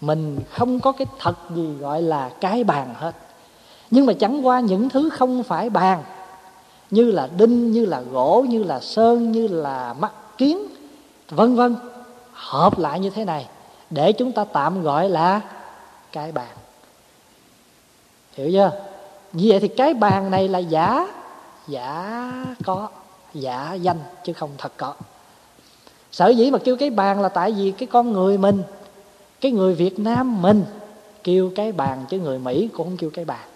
mình 0.00 0.38
không 0.50 0.80
có 0.80 0.92
cái 0.92 1.06
thật 1.18 1.34
gì 1.54 1.74
gọi 1.80 2.02
là 2.02 2.30
cái 2.40 2.64
bàn 2.64 2.94
hết. 2.94 3.12
Nhưng 3.90 4.06
mà 4.06 4.12
chẳng 4.12 4.46
qua 4.46 4.60
những 4.60 4.88
thứ 4.88 5.10
không 5.10 5.42
phải 5.42 5.70
bàn, 5.70 6.02
như 6.90 7.10
là 7.10 7.28
đinh, 7.38 7.72
như 7.72 7.86
là 7.86 8.00
gỗ, 8.00 8.44
như 8.48 8.62
là 8.62 8.80
sơn, 8.80 9.32
như 9.32 9.46
là 9.46 9.92
mắt 9.92 10.12
kiến, 10.38 10.58
vân 11.28 11.56
vân, 11.56 11.76
hợp 12.32 12.78
lại 12.78 13.00
như 13.00 13.10
thế 13.10 13.24
này 13.24 13.48
để 13.90 14.12
chúng 14.12 14.32
ta 14.32 14.44
tạm 14.44 14.82
gọi 14.82 15.08
là 15.08 15.40
cái 16.12 16.32
bàn. 16.32 16.56
Hiểu 18.32 18.50
chưa? 18.52 18.70
Như 19.32 19.46
vậy 19.48 19.60
thì 19.60 19.68
cái 19.68 19.94
bàn 19.94 20.30
này 20.30 20.48
là 20.48 20.58
giả 20.58 21.08
giả 21.68 22.32
có, 22.64 22.88
giả 23.34 23.74
danh 23.74 23.98
chứ 24.24 24.32
không 24.32 24.50
thật 24.58 24.72
có 24.76 24.94
sở 26.12 26.28
dĩ 26.28 26.50
mà 26.50 26.58
kêu 26.58 26.76
cái 26.76 26.90
bàn 26.90 27.20
là 27.20 27.28
tại 27.28 27.52
vì 27.52 27.70
cái 27.70 27.86
con 27.86 28.12
người 28.12 28.38
mình, 28.38 28.62
cái 29.40 29.52
người 29.52 29.74
việt 29.74 29.98
nam 29.98 30.42
mình 30.42 30.64
kêu 31.24 31.52
cái 31.54 31.72
bàn 31.72 32.04
chứ 32.08 32.18
người 32.18 32.38
mỹ 32.38 32.68
cũng 32.72 32.86
không 32.86 32.96
kêu 32.96 33.10
cái 33.10 33.24
bàn. 33.24 33.48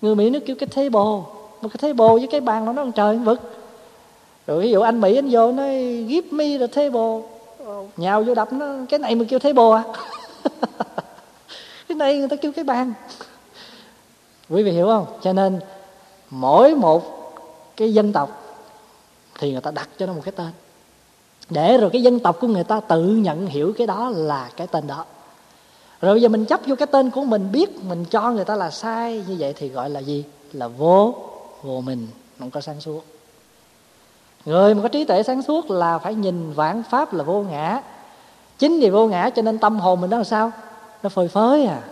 Người 0.00 0.14
mỹ 0.14 0.30
nó 0.30 0.38
kêu 0.46 0.56
cái 0.56 0.66
table, 0.66 1.22
mà 1.62 1.68
cái 1.68 1.78
table 1.80 2.08
với 2.08 2.28
cái 2.30 2.40
bàn 2.40 2.64
nó 2.64 2.72
nó 2.72 2.86
trời 2.94 3.16
vực. 3.18 3.40
Rồi 4.46 4.62
ví 4.62 4.70
dụ 4.70 4.80
anh 4.80 5.00
mỹ 5.00 5.16
anh 5.16 5.28
vô 5.30 5.52
nói, 5.52 6.04
give 6.08 6.28
me 6.30 6.58
the 6.58 6.66
table. 6.66 7.22
Nhào 7.96 8.22
vô 8.22 8.34
đập 8.34 8.52
nó, 8.52 8.66
cái 8.88 8.98
này 8.98 9.14
mà 9.14 9.24
kêu 9.28 9.38
table 9.38 9.70
à? 9.72 9.82
Cái 11.88 11.96
này 11.96 12.18
người 12.18 12.28
ta 12.28 12.36
kêu 12.36 12.52
cái 12.52 12.64
bàn. 12.64 12.92
Quý 14.48 14.62
vị 14.62 14.72
hiểu 14.72 14.86
không? 14.86 15.06
Cho 15.22 15.32
nên 15.32 15.60
mỗi 16.30 16.74
một 16.74 17.02
cái 17.76 17.94
dân 17.94 18.12
tộc 18.12 18.58
thì 19.38 19.52
người 19.52 19.60
ta 19.60 19.70
đặt 19.70 19.88
cho 19.98 20.06
nó 20.06 20.12
một 20.12 20.20
cái 20.24 20.32
tên 20.32 20.50
để 21.52 21.78
rồi 21.78 21.90
cái 21.90 22.02
dân 22.02 22.20
tộc 22.20 22.36
của 22.40 22.46
người 22.46 22.64
ta 22.64 22.80
tự 22.80 23.02
nhận 23.02 23.46
hiểu 23.46 23.72
cái 23.78 23.86
đó 23.86 24.10
là 24.14 24.50
cái 24.56 24.66
tên 24.66 24.86
đó. 24.86 25.04
Rồi 26.00 26.14
bây 26.14 26.22
giờ 26.22 26.28
mình 26.28 26.44
chấp 26.44 26.60
vô 26.66 26.76
cái 26.76 26.86
tên 26.86 27.10
của 27.10 27.24
mình, 27.24 27.52
biết 27.52 27.84
mình 27.84 28.04
cho 28.04 28.30
người 28.30 28.44
ta 28.44 28.56
là 28.56 28.70
sai, 28.70 29.24
như 29.28 29.36
vậy 29.38 29.52
thì 29.56 29.68
gọi 29.68 29.90
là 29.90 30.00
gì? 30.00 30.24
Là 30.52 30.68
vô 30.68 31.14
vô 31.62 31.80
mình, 31.80 32.08
không 32.38 32.50
có 32.50 32.60
sáng 32.60 32.80
suốt. 32.80 33.04
Người 34.44 34.74
mà 34.74 34.82
có 34.82 34.88
trí 34.88 35.04
tuệ 35.04 35.22
sáng 35.22 35.42
suốt 35.42 35.70
là 35.70 35.98
phải 35.98 36.14
nhìn 36.14 36.52
vạn 36.52 36.82
pháp 36.90 37.14
là 37.14 37.24
vô 37.24 37.42
ngã. 37.42 37.82
Chính 38.58 38.80
vì 38.80 38.90
vô 38.90 39.06
ngã 39.06 39.30
cho 39.30 39.42
nên 39.42 39.58
tâm 39.58 39.80
hồn 39.80 40.00
mình 40.00 40.10
đó 40.10 40.18
là 40.18 40.24
sao? 40.24 40.52
Nó 41.02 41.08
phơi 41.08 41.28
phới 41.28 41.64
à. 41.66 41.82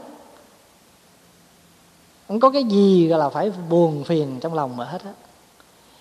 Không 2.29 2.41
có 2.41 2.51
cái 2.51 2.65
gì 2.65 3.09
gọi 3.09 3.19
là 3.19 3.29
phải 3.29 3.53
buồn 3.71 4.05
phiền 4.05 4.39
trong 4.41 4.55
lòng 4.55 4.77
mà 4.77 4.85
hết 4.85 5.05
á. 5.05 5.11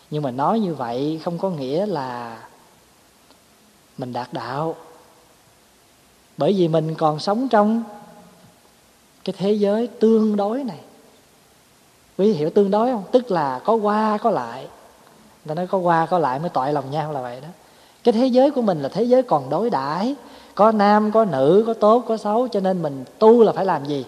Nhưng 0.10 0.24
mà 0.24 0.32
nói 0.32 0.60
như 0.60 0.74
vậy 0.74 1.22
không 1.24 1.38
có 1.38 1.50
nghĩa 1.50 1.86
là 1.86 2.38
mình 4.00 4.14
đạt 4.14 4.34
đạo. 4.34 4.76
Bởi 6.38 6.54
vì 6.54 6.68
mình 6.68 6.96
còn 6.96 7.20
sống 7.20 7.48
trong 7.50 7.84
cái 9.24 9.36
thế 9.38 9.52
giới 9.52 9.88
tương 9.88 10.36
đối 10.36 10.64
này. 10.64 10.80
Quý 12.18 12.34
hiểu 12.34 12.50
tương 12.50 12.72
đối 12.72 12.92
không? 12.92 13.04
Tức 13.12 13.32
là 13.32 13.60
có 13.64 13.74
qua 13.74 14.18
có 14.18 14.30
lại. 14.30 14.62
Người 15.46 15.48
ta 15.48 15.54
nói 15.54 15.68
có 15.68 15.78
qua 15.78 16.06
có 16.06 16.20
lại 16.20 16.40
mới 16.40 16.50
tội 16.50 16.74
lòng 16.74 16.92
nhau 16.92 17.12
là 17.12 17.22
vậy 17.22 17.42
đó. 17.42 17.48
Cái 18.04 18.12
thế 18.12 18.28
giới 18.28 18.52
của 18.52 18.62
mình 18.62 18.82
là 18.82 18.90
thế 18.90 19.04
giới 19.04 19.24
còn 19.24 19.50
đối 19.50 19.70
đãi. 19.70 20.16
Có 20.56 20.72
nam 20.72 21.12
có 21.12 21.26
nữ 21.26 21.64
có 21.68 21.74
tốt 21.74 22.04
có 22.08 22.18
xấu 22.18 22.48
cho 22.48 22.60
nên 22.60 22.82
mình 22.82 23.06
tu 23.20 23.44
là 23.44 23.52
phải 23.52 23.66
làm 23.66 23.86
gì? 23.86 24.06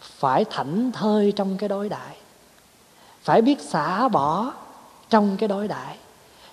Phải 0.00 0.44
thảnh 0.44 0.92
thơi 0.92 1.32
trong 1.36 1.56
cái 1.58 1.68
đối 1.68 1.88
đại, 1.88 2.16
phải 3.22 3.42
biết 3.42 3.60
xả 3.60 4.08
bỏ 4.08 4.52
trong 5.10 5.36
cái 5.36 5.48
đối 5.48 5.68
đại 5.68 5.96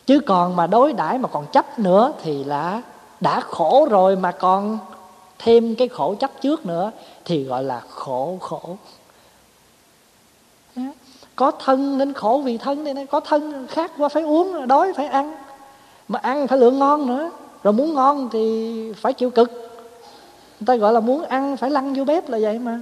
chứ 0.05 0.19
còn 0.19 0.55
mà 0.55 0.67
đối 0.67 0.93
đãi 0.93 1.17
mà 1.17 1.29
còn 1.29 1.45
chấp 1.51 1.79
nữa 1.79 2.13
thì 2.23 2.43
là 2.43 2.81
đã 3.19 3.39
khổ 3.39 3.87
rồi 3.89 4.15
mà 4.15 4.31
còn 4.31 4.77
thêm 5.39 5.75
cái 5.75 5.87
khổ 5.87 6.15
chấp 6.19 6.31
trước 6.41 6.65
nữa 6.65 6.91
thì 7.25 7.43
gọi 7.43 7.63
là 7.63 7.81
khổ 7.89 8.37
khổ. 8.41 8.77
Có 11.35 11.51
thân 11.51 11.97
nên 11.97 12.13
khổ 12.13 12.41
vì 12.45 12.57
thân 12.57 12.83
nên 12.83 13.05
có 13.05 13.19
thân 13.19 13.67
khác 13.67 13.91
qua 13.97 14.09
phải 14.09 14.23
uống, 14.23 14.67
đói 14.67 14.93
phải 14.93 15.07
ăn. 15.07 15.35
Mà 16.07 16.19
ăn 16.19 16.47
phải 16.47 16.57
lượng 16.57 16.79
ngon 16.79 17.07
nữa. 17.07 17.29
Rồi 17.63 17.73
muốn 17.73 17.93
ngon 17.93 18.29
thì 18.31 18.93
phải 18.93 19.13
chịu 19.13 19.29
cực. 19.29 19.51
Người 20.59 20.65
ta 20.65 20.75
gọi 20.75 20.93
là 20.93 20.99
muốn 20.99 21.23
ăn 21.23 21.57
phải 21.57 21.69
lăn 21.69 21.93
vô 21.93 22.03
bếp 22.03 22.29
là 22.29 22.37
vậy 22.41 22.59
mà. 22.59 22.79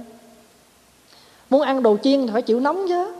Muốn 1.50 1.62
ăn 1.62 1.82
đồ 1.82 1.96
chiên 2.02 2.26
thì 2.26 2.32
phải 2.32 2.42
chịu 2.42 2.60
nóng 2.60 2.88
chứ 2.88 3.12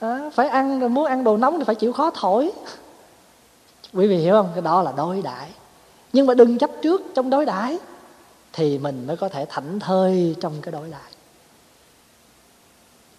à, 0.00 0.30
phải 0.34 0.48
ăn 0.48 0.80
rồi 0.80 0.88
muốn 0.88 1.04
ăn 1.04 1.24
đồ 1.24 1.36
nóng 1.36 1.58
thì 1.58 1.64
phải 1.64 1.74
chịu 1.74 1.92
khó 1.92 2.10
thổi. 2.14 2.52
Quý 3.92 4.06
vị 4.06 4.16
hiểu 4.16 4.34
không? 4.34 4.48
Cái 4.54 4.62
đó 4.62 4.82
là 4.82 4.92
đối 4.96 5.22
đãi. 5.22 5.48
Nhưng 6.12 6.26
mà 6.26 6.34
đừng 6.34 6.58
chấp 6.58 6.70
trước 6.82 7.02
trong 7.14 7.30
đối 7.30 7.44
đãi 7.44 7.78
thì 8.52 8.78
mình 8.78 9.06
mới 9.06 9.16
có 9.16 9.28
thể 9.28 9.46
thảnh 9.48 9.80
thơi 9.80 10.36
trong 10.40 10.52
cái 10.62 10.72
đối 10.72 10.88
đãi. 10.88 11.10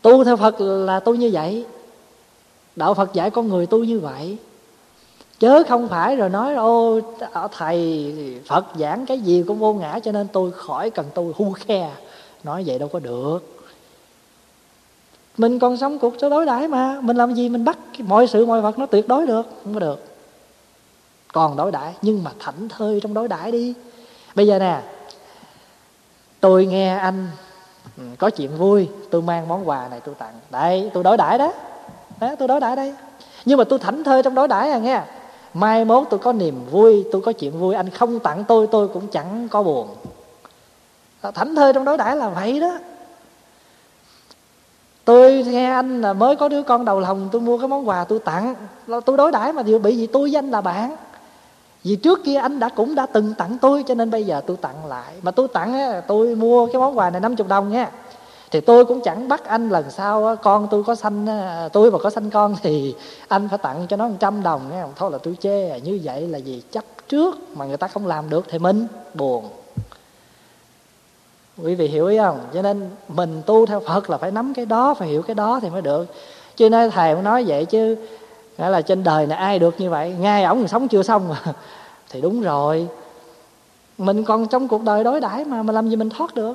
Tu 0.02 0.24
theo 0.24 0.38
phật 0.38 0.62
là 0.62 1.00
tu 1.00 1.16
như 1.16 1.30
vậy. 1.34 1.66
Đạo 2.76 2.94
phật 2.94 3.14
dạy 3.14 3.30
con 3.30 3.48
người 3.48 3.66
tu 3.66 3.84
như 3.84 4.00
vậy. 4.00 4.38
Chớ 5.40 5.64
không 5.70 5.88
phải 5.88 6.16
rồi 6.16 6.30
nói 6.30 6.56
ô 6.56 7.00
thầy 7.52 8.14
phật 8.48 8.66
giảng 8.80 9.06
cái 9.06 9.20
gì 9.20 9.44
cũng 9.48 9.60
vô 9.60 9.74
ngã 9.74 10.00
cho 10.04 10.12
nên 10.12 10.28
tôi 10.28 10.52
khỏi 10.52 10.90
cần 10.90 11.06
tu 11.14 11.34
hu 11.36 11.52
khe. 11.52 11.92
Nói 12.44 12.64
vậy 12.66 12.80
đâu 12.80 12.90
có 12.90 13.00
được 13.00 13.59
mình 15.40 15.60
còn 15.60 15.78
sống 15.78 16.00
cuộc 16.00 16.14
sống 16.22 16.30
đối 16.30 16.46
đãi 16.46 16.68
mà. 16.68 16.98
Mình 17.02 17.18
làm 17.18 17.34
gì 17.34 17.50
mình 17.50 17.66
bắt? 17.66 17.78
Mọi 18.00 18.28
sự, 18.28 18.46
mọi 18.46 18.62
vật 18.62 18.80
nó 18.80 18.86
tuyệt 18.86 19.08
đối 19.08 19.28
được. 19.28 19.44
Không 19.64 19.74
có 19.74 19.80
được. 19.80 20.06
Còn 21.34 21.58
đối 21.58 21.72
đãi. 21.72 21.94
Nhưng 22.02 22.24
mà 22.24 22.32
thảnh 22.40 22.70
thơi 22.70 23.00
trong 23.04 23.14
đối 23.14 23.28
đãi 23.28 23.52
đi. 23.52 23.74
Bây 24.36 24.48
giờ 24.48 24.60
nè, 24.60 24.82
tôi 26.40 26.66
nghe 26.66 26.98
anh 26.98 27.28
ừ, 27.98 28.04
có 28.18 28.30
chuyện 28.30 28.58
vui. 28.58 28.90
Tôi 29.12 29.22
mang 29.22 29.48
món 29.48 29.70
quà 29.70 29.88
này 29.92 30.00
tôi 30.00 30.16
tặng. 30.16 30.34
Đây 30.50 30.92
tôi 30.94 31.04
đối 31.04 31.18
đãi 31.18 31.38
đó. 31.38 31.54
Đó, 32.20 32.36
tôi 32.40 32.48
đối 32.48 32.60
đãi 32.60 32.76
đây. 32.76 32.94
Nhưng 33.46 33.58
mà 33.58 33.64
tôi 33.64 33.80
thảnh 33.80 34.04
thơi 34.04 34.24
trong 34.24 34.36
đối 34.36 34.48
đãi 34.48 34.72
à 34.72 34.78
nghe. 34.78 35.02
Mai 35.54 35.86
mốt 35.86 36.08
tôi 36.10 36.20
có 36.20 36.34
niềm 36.34 36.66
vui, 36.72 37.06
tôi 37.12 37.22
có 37.22 37.32
chuyện 37.32 37.60
vui. 37.60 37.76
Anh 37.76 37.90
không 37.90 38.20
tặng 38.20 38.44
tôi 38.48 38.68
tôi 38.68 38.88
cũng 38.88 39.08
chẳng 39.08 39.48
có 39.52 39.64
buồn. 39.64 39.88
Thảnh 41.34 41.56
thơi 41.56 41.74
trong 41.74 41.86
đối 41.86 41.98
đãi 41.98 42.16
là 42.16 42.30
vậy 42.30 42.60
đó 42.60 42.78
tôi 45.10 45.44
nghe 45.48 45.70
anh 45.70 46.02
là 46.02 46.14
mới 46.14 46.36
có 46.36 46.50
đứa 46.50 46.64
con 46.64 46.86
đầu 46.86 47.00
lòng, 47.00 47.30
tôi 47.32 47.42
mua 47.42 47.58
cái 47.58 47.68
món 47.68 47.88
quà 47.88 48.04
tôi 48.04 48.20
tặng. 48.20 48.56
Tôi 49.06 49.18
đối 49.18 49.32
đãi 49.32 49.54
mà 49.54 49.64
bị 49.64 49.98
gì 49.98 50.08
tôi 50.08 50.32
danh 50.32 50.52
là 50.52 50.62
bạn. 50.62 50.96
Vì 51.84 51.96
trước 51.96 52.24
kia 52.24 52.36
anh 52.36 52.60
đã 52.60 52.70
cũng 52.70 52.96
đã 52.96 53.06
từng 53.06 53.34
tặng 53.34 53.58
tôi, 53.62 53.84
cho 53.88 53.94
nên 53.94 54.12
bây 54.12 54.24
giờ 54.24 54.42
tôi 54.48 54.58
tặng 54.58 54.86
lại. 54.88 55.14
Mà 55.22 55.32
tôi 55.32 55.48
tặng 55.48 56.02
tôi 56.08 56.36
mua 56.36 56.66
cái 56.66 56.76
món 56.76 56.98
quà 56.98 57.10
này 57.10 57.22
50 57.22 57.48
đồng 57.48 57.70
nha. 57.70 57.92
Thì 58.52 58.62
tôi 58.62 58.86
cũng 58.86 59.02
chẳng 59.02 59.28
bắt 59.28 59.46
anh 59.46 59.70
lần 59.70 59.92
sau 59.92 60.36
con, 60.36 60.68
tôi 60.72 60.84
có 60.84 60.96
sanh 60.96 61.28
tôi 61.74 61.92
mà 61.92 61.98
có 61.98 62.10
sanh 62.10 62.30
con 62.30 62.56
thì 62.62 62.96
anh 63.28 63.50
phải 63.50 63.58
tặng 63.58 63.86
cho 63.90 63.98
nó 63.98 64.08
100 64.08 64.44
đồng 64.44 64.62
nha. 64.72 64.86
Thôi 64.96 65.12
là 65.12 65.18
tôi 65.18 65.36
chê, 65.40 65.80
như 65.80 66.00
vậy 66.04 66.28
là 66.28 66.38
gì 66.38 66.64
chấp 66.72 66.84
trước 67.08 67.58
mà 67.58 67.66
người 67.66 67.78
ta 67.78 67.88
không 67.88 68.08
làm 68.08 68.30
được 68.30 68.46
thì 68.50 68.60
mình 68.60 68.88
buồn 69.14 69.44
quý 71.64 71.76
vị 71.76 71.88
hiểu 71.88 72.08
ý 72.08 72.18
không? 72.18 72.40
Cho 72.54 72.62
nên 72.62 72.90
mình 73.08 73.42
tu 73.46 73.66
theo 73.66 73.80
phật 73.80 74.10
là 74.10 74.18
phải 74.18 74.32
nắm 74.32 74.54
cái 74.54 74.66
đó, 74.66 74.94
phải 74.94 75.08
hiểu 75.08 75.22
cái 75.22 75.36
đó 75.36 75.60
thì 75.62 75.70
mới 75.70 75.82
được. 75.82 76.06
Chứ 76.56 76.70
nói 76.70 76.90
thầy 76.90 77.16
cũng 77.16 77.24
nói 77.24 77.44
vậy 77.48 77.66
chứ, 77.66 77.96
nghĩa 78.58 78.70
là 78.70 78.82
trên 78.82 79.04
đời 79.04 79.28
này 79.28 79.38
ai 79.38 79.60
được 79.60 79.80
như 79.80 79.90
vậy? 79.90 80.16
Ngay 80.20 80.44
ổng 80.44 80.68
sống 80.68 80.88
chưa 80.88 81.04
xong 81.04 81.30
mà. 81.30 81.42
Thì 82.10 82.22
đúng 82.22 82.42
rồi. 82.42 82.88
Mình 83.98 84.24
còn 84.24 84.48
trong 84.48 84.68
cuộc 84.68 84.84
đời 84.84 85.04
đối 85.04 85.22
đãi 85.22 85.46
mà 85.46 85.64
mà 85.64 85.74
làm 85.74 85.90
gì 85.90 85.96
mình 85.96 86.10
thoát 86.10 86.36
được? 86.36 86.54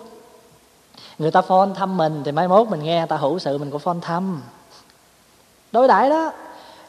Người 1.18 1.30
ta 1.30 1.42
phone 1.42 1.68
thăm 1.74 1.96
mình 1.96 2.22
thì 2.24 2.32
mai 2.32 2.48
mốt 2.48 2.68
mình 2.68 2.82
nghe 2.82 2.98
người 2.98 3.06
ta 3.06 3.16
hữu 3.16 3.38
sự, 3.38 3.58
mình 3.58 3.70
cũng 3.70 3.80
phone 3.80 3.98
thăm. 4.02 4.42
Đối 5.72 5.88
đãi 5.88 6.10
đó. 6.10 6.32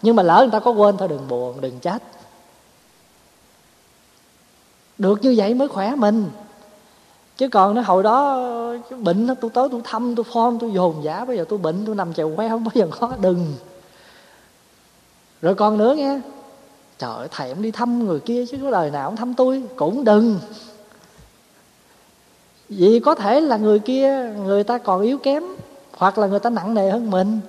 Nhưng 0.01 0.15
mà 0.15 0.23
lỡ 0.23 0.37
người 0.39 0.51
ta 0.51 0.59
có 0.59 0.71
quên 0.71 0.97
thôi, 0.97 1.07
đừng 1.07 1.27
buồn, 1.27 1.61
đừng 1.61 1.79
trách. 1.79 2.01
Được 4.97 5.21
như 5.21 5.33
vậy 5.37 5.53
mới 5.53 5.67
khỏe 5.67 5.95
mình 5.95 6.29
chứ 7.37 7.47
còn 7.47 7.75
nó 7.75 7.81
hồi 7.81 8.03
đó 8.03 8.41
bệnh 8.99 9.27
tôi 9.41 9.51
tới 9.53 9.67
tôi 9.71 9.81
thăm, 9.83 10.15
tôi 10.15 10.23
phone 10.33 10.53
tôi 10.59 10.71
dồn 10.73 11.03
giả 11.03 11.25
bây 11.25 11.37
giờ 11.37 11.45
tôi 11.49 11.59
bệnh, 11.59 11.85
tôi 11.85 11.95
nằm 11.95 12.13
chèo 12.13 12.35
que 12.35 12.49
không 12.49 12.63
bao 12.63 12.71
giờ 12.73 12.87
khó 12.91 13.11
đừng. 13.21 13.53
Rồi 15.41 15.55
còn 15.55 15.77
nữa 15.77 15.95
nghe, 15.97 16.19
trời 16.99 17.15
ơi, 17.15 17.27
thầy 17.31 17.47
em 17.47 17.61
đi 17.61 17.71
thăm 17.71 18.05
người 18.05 18.19
kia 18.19 18.45
chứ 18.45 18.57
có 18.63 18.71
đời 18.71 18.91
nào 18.91 19.07
ông 19.07 19.15
thăm 19.15 19.33
tôi, 19.33 19.63
cũng 19.75 20.03
đừng. 20.03 20.39
Vì 22.69 22.99
có 22.99 23.15
thể 23.15 23.41
là 23.41 23.57
người 23.57 23.79
kia, 23.79 24.33
người 24.45 24.63
ta 24.63 24.77
còn 24.77 25.01
yếu 25.01 25.17
kém, 25.17 25.43
hoặc 25.97 26.17
là 26.17 26.27
người 26.27 26.39
ta 26.39 26.49
nặng 26.49 26.73
nề 26.73 26.91
hơn 26.91 27.11
mình. 27.11 27.39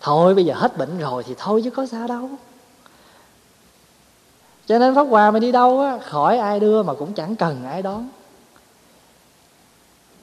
Thôi, 0.00 0.34
bây 0.34 0.44
giờ 0.44 0.54
hết 0.54 0.78
bệnh 0.78 0.98
rồi 0.98 1.24
thì 1.26 1.34
thôi 1.38 1.62
chứ 1.64 1.70
có 1.70 1.86
sao 1.86 2.08
đâu. 2.08 2.30
Cho 4.66 4.78
nên 4.78 4.94
pháp 4.94 5.02
hòa 5.02 5.30
mà 5.30 5.38
đi 5.38 5.52
đâu 5.52 5.80
á, 5.80 5.98
khỏi 5.98 6.38
ai 6.38 6.60
đưa 6.60 6.82
mà 6.82 6.94
cũng 6.94 7.12
chẳng 7.12 7.36
cần 7.36 7.64
ai 7.64 7.82
đón 7.82 8.08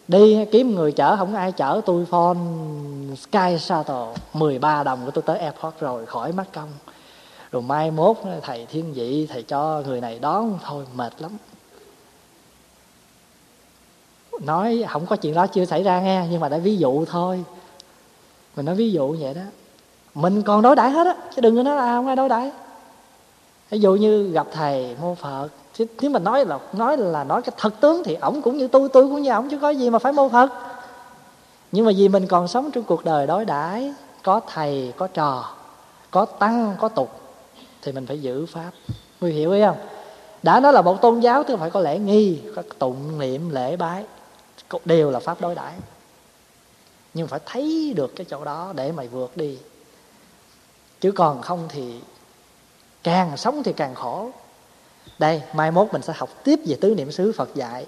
đi 0.08 0.46
kiếm 0.52 0.76
người 0.76 0.92
chở, 0.92 1.16
không 1.18 1.36
ai 1.36 1.52
chở. 1.52 1.82
Tôi 1.86 2.06
phone 2.06 2.38
sky 3.18 3.58
shuttle 3.60 4.14
13 4.34 4.84
đồng 4.84 5.06
của 5.06 5.12
tôi 5.12 5.22
tới 5.22 5.38
airport 5.38 5.80
rồi, 5.80 6.06
khỏi 6.06 6.32
mất 6.32 6.54
công. 6.54 6.70
Rồi 7.52 7.62
mai 7.62 7.92
mốt, 7.92 8.18
thầy 8.42 8.66
thiên 8.66 8.94
vị, 8.94 9.28
thầy 9.28 9.44
cho 9.44 9.84
người 9.86 10.02
này 10.02 10.20
đón. 10.20 10.60
Thôi, 10.64 10.86
mệt 10.96 11.14
lắm. 11.22 11.32
Nói, 14.42 14.84
không 14.90 15.06
có 15.06 15.16
chuyện 15.16 15.34
đó 15.34 15.48
chưa 15.48 15.66
xảy 15.66 15.84
ra 15.84 16.02
nghe, 16.02 16.28
nhưng 16.32 16.40
mà 16.40 16.50
đã 16.50 16.58
ví 16.58 16.78
dụ 16.78 17.06
thôi. 17.06 17.44
Mình 18.56 18.66
nói 18.66 18.76
ví 18.76 18.92
dụ 18.92 19.16
vậy 19.20 19.34
đó. 19.34 19.42
Mình 20.16 20.42
còn 20.42 20.62
đối 20.62 20.76
đãi 20.76 20.90
hết 20.90 21.08
á, 21.08 21.16
chứ 21.36 21.42
đừng 21.42 21.56
có 21.56 21.64
nói 21.64 21.76
là 21.76 21.96
không 21.96 22.08
ai 22.08 22.16
đối 22.16 22.30
đãi. 22.30 22.52
Ví 23.70 23.80
dụ 23.80 23.96
như 23.96 24.32
gặp 24.32 24.48
thầy 24.52 24.96
mô 25.02 25.16
phật 25.16 25.50
chứ 25.78 25.86
nếu 26.02 26.12
mà 26.12 26.20
nói 26.20 26.46
là 26.46 26.60
nói 26.74 26.98
là 26.98 27.24
nói 27.24 27.42
cái 27.42 27.56
thật 27.58 27.74
tướng 27.80 28.04
thì 28.04 28.16
ổng 28.16 28.42
cũng 28.42 28.58
như 28.58 28.68
tôi 28.68 28.90
tôi 28.90 29.04
cũng 29.04 29.22
như 29.22 29.32
ổng, 29.32 29.50
chứ 29.50 29.58
có 29.62 29.70
gì 29.70 29.90
mà 29.90 30.00
phải 30.00 30.14
mô 30.14 30.30
phật 30.30 30.50
nhưng 31.72 31.86
mà 31.86 31.92
vì 31.98 32.10
mình 32.10 32.28
còn 32.28 32.48
sống 32.48 32.72
trong 32.72 32.84
cuộc 32.84 33.06
đời 33.06 33.28
đối 33.28 33.46
đãi, 33.46 33.94
có 34.24 34.42
thầy, 34.48 34.94
có 34.98 35.08
trò, 35.08 35.56
có 36.12 36.26
tăng, 36.26 36.76
có 36.80 36.90
tục, 36.90 37.20
thì 37.82 37.92
mình 37.92 38.08
phải 38.08 38.22
giữ 38.22 38.46
pháp. 38.46 38.72
Nguy 39.22 39.32
hiểu 39.32 39.52
ý 39.52 39.62
không? 39.62 39.78
Đã 40.44 40.60
nói 40.60 40.74
là 40.74 40.82
một 40.82 41.02
tôn 41.02 41.20
giáo 41.20 41.44
thì 41.44 41.54
phải 41.60 41.70
có 41.70 41.80
lễ 41.80 42.00
nghi, 42.00 42.42
có 42.56 42.64
tụng 42.80 43.20
niệm, 43.20 43.50
lễ 43.50 43.76
bái. 43.76 44.06
Đều 44.86 45.12
là 45.12 45.20
pháp 45.20 45.42
đối 45.42 45.56
đãi. 45.56 45.74
Nhưng 47.14 47.28
phải 47.28 47.40
thấy 47.46 47.94
được 47.96 48.16
cái 48.16 48.26
chỗ 48.30 48.46
đó 48.46 48.74
để 48.76 48.92
mày 48.92 49.08
vượt 49.08 49.38
đi. 49.38 49.58
Chứ 51.02 51.12
còn 51.12 51.42
không 51.42 51.66
thì 51.70 52.00
càng 53.04 53.38
sống 53.38 53.64
thì 53.64 53.74
càng 53.74 53.96
khổ 53.96 54.30
đây, 55.20 55.42
mai 55.54 55.72
mốt 55.72 55.88
mình 55.94 56.02
sẽ 56.02 56.14
học 56.16 56.30
tiếp 56.44 56.60
về 56.66 56.78
tứ 56.82 56.96
niệm 56.96 57.12
xứ 57.12 57.32
phật 57.38 57.56
dạy. 57.56 57.86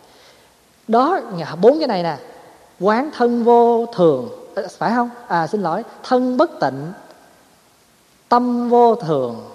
Đó, 0.88 1.20
bốn 1.62 1.80
cái 1.80 1.88
này 1.88 2.04
nè. 2.04 2.18
Quán 2.80 3.12
thân 3.14 3.44
vô 3.44 3.86
thường. 3.86 4.30
Ờ, 4.56 4.68
phải 4.78 4.92
không? 4.96 5.10
À 5.28 5.48
xin 5.48 5.62
lỗi. 5.62 5.84
Thân 6.04 6.38
bất 6.38 6.60
tịnh, 6.62 6.94
tâm 8.30 8.70
vô 8.70 8.96
thường. 8.96 9.50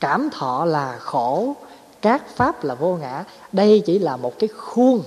Cảm 0.00 0.30
thọ 0.30 0.64
là 0.64 0.98
khổ, 0.98 1.54
các 2.02 2.28
pháp 2.28 2.64
là 2.64 2.74
vô 2.74 2.96
ngã. 2.96 3.24
Đây 3.52 3.82
chỉ 3.86 3.98
là 3.98 4.16
một 4.16 4.38
cái 4.38 4.48
khuôn, 4.48 5.02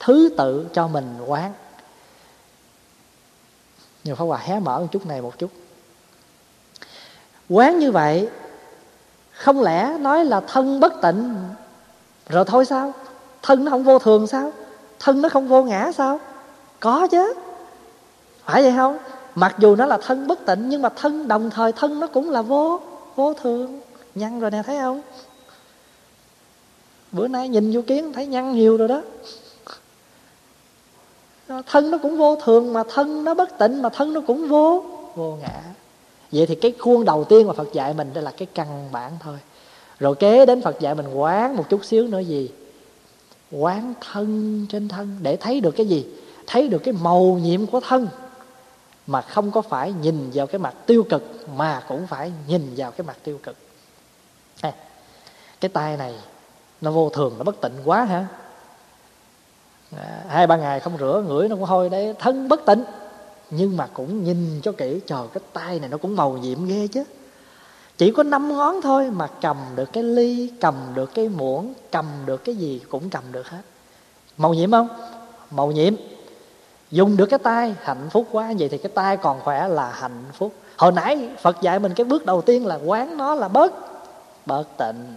thứ 0.00 0.34
tự 0.36 0.66
cho 0.72 0.88
mình 0.88 1.18
quán. 1.26 1.52
Nhiều 4.04 4.14
pháp 4.14 4.24
hòa 4.24 4.38
hé 4.38 4.58
mở 4.58 4.80
một 4.80 4.86
chút 4.92 5.06
này 5.06 5.22
một 5.22 5.38
chút. 5.38 5.50
Quán 7.48 7.78
như 7.78 7.92
vậy 7.92 8.28
không 9.44 9.62
lẽ 9.62 9.96
nói 10.00 10.24
là 10.24 10.40
thân 10.40 10.80
bất 10.80 11.00
tịnh? 11.02 11.34
Rồi 12.28 12.44
thôi 12.44 12.64
sao? 12.64 12.92
Thân 13.42 13.64
nó 13.64 13.70
không 13.70 13.84
vô 13.84 13.98
thường 13.98 14.26
sao? 14.26 14.52
Thân 15.00 15.22
nó 15.22 15.28
không 15.28 15.48
vô 15.48 15.62
ngã 15.62 15.92
sao? 15.92 16.20
Có 16.80 17.08
chứ. 17.10 17.34
Phải 18.44 18.62
vậy 18.62 18.72
không? 18.76 18.98
Mặc 19.34 19.54
dù 19.58 19.76
nó 19.76 19.86
là 19.86 19.98
thân 20.02 20.26
bất 20.26 20.46
tịnh, 20.46 20.68
nhưng 20.68 20.82
mà 20.82 20.88
thân 20.88 21.28
đồng 21.28 21.50
thời 21.50 21.72
thân 21.72 22.00
nó 22.00 22.06
cũng 22.06 22.30
là 22.30 22.42
vô 22.42 22.80
vô 23.16 23.34
thường. 23.34 23.80
Nhăn 24.14 24.40
rồi 24.40 24.50
nè, 24.50 24.62
thấy 24.66 24.78
không? 24.78 25.00
Bữa 27.12 27.28
nay 27.28 27.48
nhìn 27.48 27.72
vô 27.72 27.80
kiến, 27.86 28.12
thấy 28.12 28.26
nhăn 28.26 28.52
nhiều 28.52 28.76
rồi 28.76 28.88
đó. 28.88 29.02
Thân 31.66 31.90
nó 31.90 31.98
cũng 31.98 32.16
vô 32.16 32.36
thường, 32.36 32.72
mà 32.72 32.82
thân 32.88 33.24
nó 33.24 33.34
bất 33.34 33.58
tịnh, 33.58 33.82
mà 33.82 33.88
thân 33.88 34.12
nó 34.12 34.20
cũng 34.26 34.48
vô 34.48 34.84
vô 35.14 35.38
ngã 35.40 35.62
vậy 36.34 36.46
thì 36.46 36.54
cái 36.54 36.72
khuôn 36.78 37.04
đầu 37.04 37.24
tiên 37.24 37.46
mà 37.46 37.52
phật 37.52 37.72
dạy 37.72 37.94
mình 37.94 38.10
đây 38.14 38.24
là 38.24 38.30
cái 38.30 38.46
căn 38.54 38.88
bản 38.92 39.12
thôi. 39.20 39.38
Rồi 39.98 40.14
kế 40.14 40.46
đến 40.46 40.62
phật 40.62 40.80
dạy 40.80 40.94
mình 40.94 41.14
quán 41.14 41.56
một 41.56 41.68
chút 41.68 41.84
xíu 41.84 42.06
nữa 42.06 42.18
gì? 42.18 42.50
Quán 43.50 43.94
thân 44.12 44.66
trên 44.68 44.88
thân 44.88 45.18
để 45.22 45.36
thấy 45.36 45.60
được 45.60 45.70
cái 45.70 45.86
gì? 45.86 46.06
Thấy 46.46 46.68
được 46.68 46.78
cái 46.78 46.94
màu 46.94 47.38
nhiệm 47.42 47.66
của 47.66 47.80
thân 47.80 48.08
mà 49.06 49.20
không 49.20 49.50
có 49.50 49.62
phải 49.62 49.92
nhìn 49.92 50.30
vào 50.34 50.46
cái 50.46 50.58
mặt 50.58 50.74
tiêu 50.86 51.06
cực 51.10 51.48
mà 51.56 51.82
cũng 51.88 52.06
phải 52.06 52.32
nhìn 52.48 52.74
vào 52.76 52.90
cái 52.90 53.06
mặt 53.06 53.16
tiêu 53.24 53.38
cực. 53.42 53.56
À, 54.60 54.72
cái 55.60 55.68
tay 55.68 55.96
này 55.96 56.14
nó 56.80 56.90
vô 56.90 57.10
thường 57.10 57.34
nó 57.38 57.44
bất 57.44 57.60
tịnh 57.60 57.72
quá 57.84 58.04
hả 58.04 58.26
à, 59.96 60.24
hai 60.28 60.46
ba 60.46 60.56
ngày 60.56 60.80
không 60.80 60.98
rửa 60.98 61.24
ngửi 61.26 61.48
nó 61.48 61.56
cũng 61.56 61.64
hôi 61.64 61.88
đấy 61.88 62.14
thân 62.18 62.48
bất 62.48 62.66
tịnh 62.66 62.84
nhưng 63.50 63.76
mà 63.76 63.88
cũng 63.94 64.24
nhìn 64.24 64.60
cho 64.62 64.72
kỹ, 64.72 65.00
trời, 65.06 65.26
cái 65.32 65.42
tay 65.52 65.80
này 65.80 65.88
nó 65.88 65.96
cũng 65.96 66.16
màu 66.16 66.32
nhiệm 66.32 66.66
ghê 66.66 66.88
chứ. 66.92 67.04
Chỉ 67.98 68.10
có 68.10 68.22
năm 68.22 68.56
ngón 68.56 68.80
thôi 68.82 69.10
mà 69.10 69.28
cầm 69.40 69.56
được 69.76 69.92
cái 69.92 70.02
ly, 70.02 70.52
cầm 70.60 70.74
được 70.94 71.14
cái 71.14 71.28
muỗng, 71.28 71.74
cầm 71.90 72.06
được 72.26 72.44
cái 72.44 72.54
gì 72.54 72.80
cũng 72.88 73.10
cầm 73.10 73.22
được 73.32 73.48
hết. 73.48 73.60
Màu 74.36 74.54
nhiệm 74.54 74.70
không? 74.70 74.88
Màu 75.50 75.70
nhiệm. 75.72 75.94
Dùng 76.90 77.16
được 77.16 77.26
cái 77.26 77.38
tay, 77.38 77.74
hạnh 77.82 78.08
phúc 78.10 78.26
quá. 78.32 78.52
Vậy 78.58 78.68
thì 78.68 78.78
cái 78.78 78.92
tay 78.94 79.16
còn 79.16 79.40
khỏe 79.40 79.68
là 79.68 79.90
hạnh 79.90 80.24
phúc. 80.32 80.52
Hồi 80.76 80.92
nãy 80.92 81.28
phật 81.42 81.62
dạy 81.62 81.78
mình 81.78 81.94
cái 81.94 82.04
bước 82.04 82.26
đầu 82.26 82.42
tiên 82.42 82.66
là 82.66 82.78
quán 82.84 83.16
nó 83.16 83.34
là 83.34 83.48
bớt 83.48 83.72
bớt 84.46 84.76
tịnh. 84.78 85.16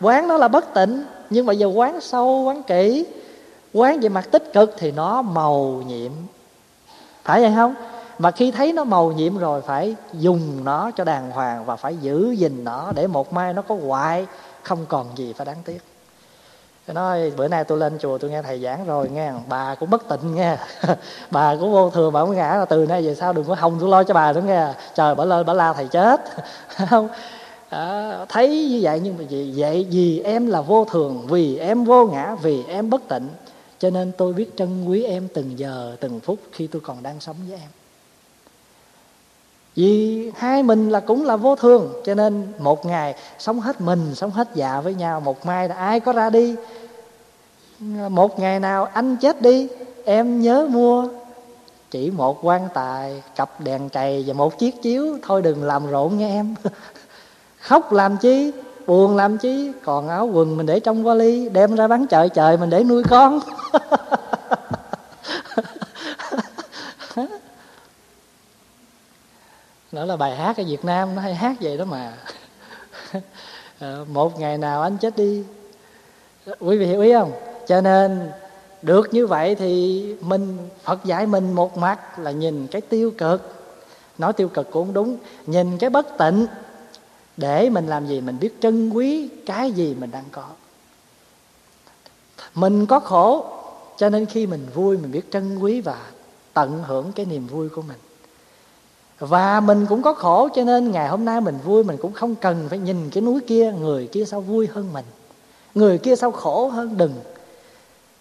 Quán 0.00 0.28
nó 0.28 0.36
là 0.36 0.48
bất 0.48 0.74
tịnh, 0.74 1.04
nhưng 1.30 1.46
mà 1.46 1.52
giờ 1.52 1.66
quán 1.66 2.00
sâu, 2.00 2.42
quán 2.42 2.62
kỹ. 2.62 3.06
Quán 3.72 4.00
về 4.00 4.08
mặt 4.08 4.28
tích 4.30 4.52
cực 4.52 4.74
thì 4.78 4.90
nó 4.90 5.22
màu 5.22 5.82
nhiệm 5.86 6.12
phải 7.28 7.40
vậy 7.40 7.52
không? 7.56 7.74
Mà 8.18 8.30
khi 8.30 8.50
thấy 8.50 8.72
nó 8.72 8.84
màu 8.84 9.12
nhiệm 9.12 9.38
rồi 9.38 9.62
phải 9.62 9.96
dùng 10.12 10.64
nó 10.64 10.90
cho 10.96 11.04
đàng 11.04 11.30
hoàng 11.30 11.64
và 11.64 11.76
phải 11.76 11.96
giữ 11.96 12.30
gìn 12.30 12.64
nó 12.64 12.92
để 12.94 13.06
một 13.06 13.32
mai 13.32 13.52
nó 13.52 13.62
có 13.62 13.76
hoại 13.86 14.26
không 14.62 14.86
còn 14.88 15.06
gì 15.16 15.32
phải 15.32 15.46
đáng 15.46 15.62
tiếc. 15.64 15.78
Tôi 16.86 16.94
nói 16.94 17.32
bữa 17.36 17.48
nay 17.48 17.64
tôi 17.64 17.78
lên 17.78 17.98
chùa 17.98 18.18
tôi 18.18 18.30
nghe 18.30 18.42
thầy 18.42 18.60
giảng 18.60 18.86
rồi 18.86 19.08
nghe 19.08 19.32
bà 19.48 19.74
cũng 19.74 19.90
bất 19.90 20.08
tịnh 20.08 20.34
nghe. 20.34 20.56
Bà 21.30 21.56
cũng 21.60 21.72
vô 21.72 21.90
thường 21.90 22.12
bà 22.12 22.20
cũng 22.20 22.36
ngã 22.36 22.54
là 22.54 22.64
từ 22.64 22.86
nay 22.86 23.02
về 23.02 23.14
sau 23.14 23.32
đừng 23.32 23.44
có 23.44 23.54
hồng 23.54 23.76
tôi 23.80 23.88
lo 23.88 24.04
cho 24.04 24.14
bà 24.14 24.32
nữa 24.32 24.42
nghe. 24.46 24.66
Trời 24.94 25.14
bà 25.14 25.24
lên 25.24 25.46
bà 25.46 25.52
la 25.52 25.72
thầy 25.72 25.88
chết. 25.88 26.20
Không? 26.90 27.08
À, 27.68 28.12
thấy 28.28 28.68
như 28.70 28.78
vậy 28.82 29.00
nhưng 29.02 29.18
mà 29.18 29.24
vì 29.28 29.52
vậy 29.56 29.86
vì 29.90 30.20
em 30.20 30.46
là 30.46 30.60
vô 30.60 30.84
thường 30.84 31.26
vì 31.26 31.58
em 31.58 31.84
vô 31.84 32.06
ngã 32.06 32.34
vì 32.42 32.64
em 32.68 32.90
bất 32.90 33.08
tịnh 33.08 33.28
cho 33.78 33.90
nên 33.90 34.12
tôi 34.18 34.32
biết 34.32 34.56
trân 34.56 34.84
quý 34.84 35.02
em 35.02 35.28
từng 35.34 35.58
giờ, 35.58 35.96
từng 36.00 36.20
phút 36.20 36.38
khi 36.52 36.66
tôi 36.66 36.82
còn 36.84 37.02
đang 37.02 37.20
sống 37.20 37.36
với 37.48 37.58
em. 37.58 37.68
Vì 39.74 40.30
hai 40.36 40.62
mình 40.62 40.90
là 40.90 41.00
cũng 41.00 41.24
là 41.24 41.36
vô 41.36 41.56
thường, 41.56 41.92
cho 42.04 42.14
nên 42.14 42.52
một 42.58 42.86
ngày 42.86 43.14
sống 43.38 43.60
hết 43.60 43.80
mình, 43.80 44.14
sống 44.14 44.30
hết 44.30 44.48
dạ 44.54 44.80
với 44.80 44.94
nhau, 44.94 45.20
một 45.20 45.46
mai 45.46 45.68
là 45.68 45.74
ai 45.74 46.00
có 46.00 46.12
ra 46.12 46.30
đi. 46.30 46.54
Một 48.10 48.40
ngày 48.40 48.60
nào 48.60 48.84
anh 48.84 49.16
chết 49.16 49.42
đi, 49.42 49.68
em 50.04 50.42
nhớ 50.42 50.66
mua 50.70 51.08
chỉ 51.90 52.10
một 52.10 52.38
quan 52.42 52.68
tài, 52.74 53.22
cặp 53.36 53.60
đèn 53.60 53.88
cày 53.88 54.24
và 54.26 54.34
một 54.34 54.58
chiếc 54.58 54.82
chiếu. 54.82 55.18
Thôi 55.22 55.42
đừng 55.42 55.64
làm 55.64 55.90
rộn 55.90 56.18
nha 56.18 56.26
em. 56.26 56.54
Khóc 57.60 57.92
làm 57.92 58.16
chi? 58.16 58.52
Buồn 58.88 59.16
làm 59.16 59.38
chứ 59.38 59.72
còn 59.84 60.08
áo 60.08 60.26
quần 60.26 60.56
mình 60.56 60.66
để 60.66 60.80
trong 60.80 61.04
vali, 61.04 61.48
đem 61.48 61.74
ra 61.76 61.88
bán 61.88 62.06
chợ 62.06 62.28
trời 62.28 62.56
mình 62.56 62.70
để 62.70 62.84
nuôi 62.84 63.02
con. 63.10 63.40
Đó 69.92 70.04
là 70.04 70.16
bài 70.16 70.36
hát 70.36 70.56
ở 70.56 70.62
Việt 70.66 70.84
Nam, 70.84 71.14
nó 71.14 71.22
hay 71.22 71.34
hát 71.34 71.56
vậy 71.60 71.76
đó 71.76 71.84
mà. 71.84 72.12
Một 74.08 74.40
ngày 74.40 74.58
nào 74.58 74.82
anh 74.82 74.96
chết 74.98 75.16
đi. 75.16 75.44
Quý 76.60 76.78
vị 76.78 76.86
hiểu 76.86 77.00
ý 77.00 77.12
không? 77.12 77.32
Cho 77.66 77.80
nên, 77.80 78.30
được 78.82 79.14
như 79.14 79.26
vậy 79.26 79.54
thì 79.54 80.04
mình, 80.20 80.58
Phật 80.84 81.04
dạy 81.04 81.26
mình 81.26 81.52
một 81.52 81.78
mặt 81.78 82.18
là 82.18 82.30
nhìn 82.30 82.66
cái 82.66 82.80
tiêu 82.80 83.10
cực. 83.18 83.54
Nói 84.18 84.32
tiêu 84.32 84.48
cực 84.48 84.70
cũng 84.70 84.92
đúng. 84.92 85.16
Nhìn 85.46 85.78
cái 85.78 85.90
bất 85.90 86.18
tịnh 86.18 86.46
để 87.38 87.70
mình 87.70 87.86
làm 87.86 88.06
gì 88.06 88.20
mình 88.20 88.38
biết 88.40 88.60
trân 88.60 88.90
quý 88.90 89.28
cái 89.46 89.72
gì 89.72 89.96
mình 90.00 90.10
đang 90.10 90.24
có. 90.32 90.44
Mình 92.54 92.86
có 92.86 93.00
khổ, 93.00 93.46
cho 93.96 94.08
nên 94.08 94.26
khi 94.26 94.46
mình 94.46 94.66
vui 94.74 94.96
mình 94.96 95.12
biết 95.12 95.30
trân 95.30 95.58
quý 95.58 95.80
và 95.80 95.98
tận 96.54 96.82
hưởng 96.86 97.12
cái 97.12 97.26
niềm 97.26 97.46
vui 97.46 97.68
của 97.68 97.82
mình. 97.82 97.96
Và 99.18 99.60
mình 99.60 99.86
cũng 99.86 100.02
có 100.02 100.14
khổ, 100.14 100.48
cho 100.54 100.64
nên 100.64 100.90
ngày 100.90 101.08
hôm 101.08 101.24
nay 101.24 101.40
mình 101.40 101.58
vui, 101.64 101.84
mình 101.84 101.96
cũng 102.02 102.12
không 102.12 102.34
cần 102.34 102.66
phải 102.68 102.78
nhìn 102.78 103.10
cái 103.10 103.20
núi 103.20 103.40
kia, 103.46 103.74
người 103.80 104.06
kia 104.06 104.24
sao 104.24 104.40
vui 104.40 104.66
hơn 104.66 104.92
mình. 104.92 105.04
Người 105.74 105.98
kia 105.98 106.16
sao 106.16 106.30
khổ 106.30 106.68
hơn 106.68 106.96
đừng. 106.96 107.14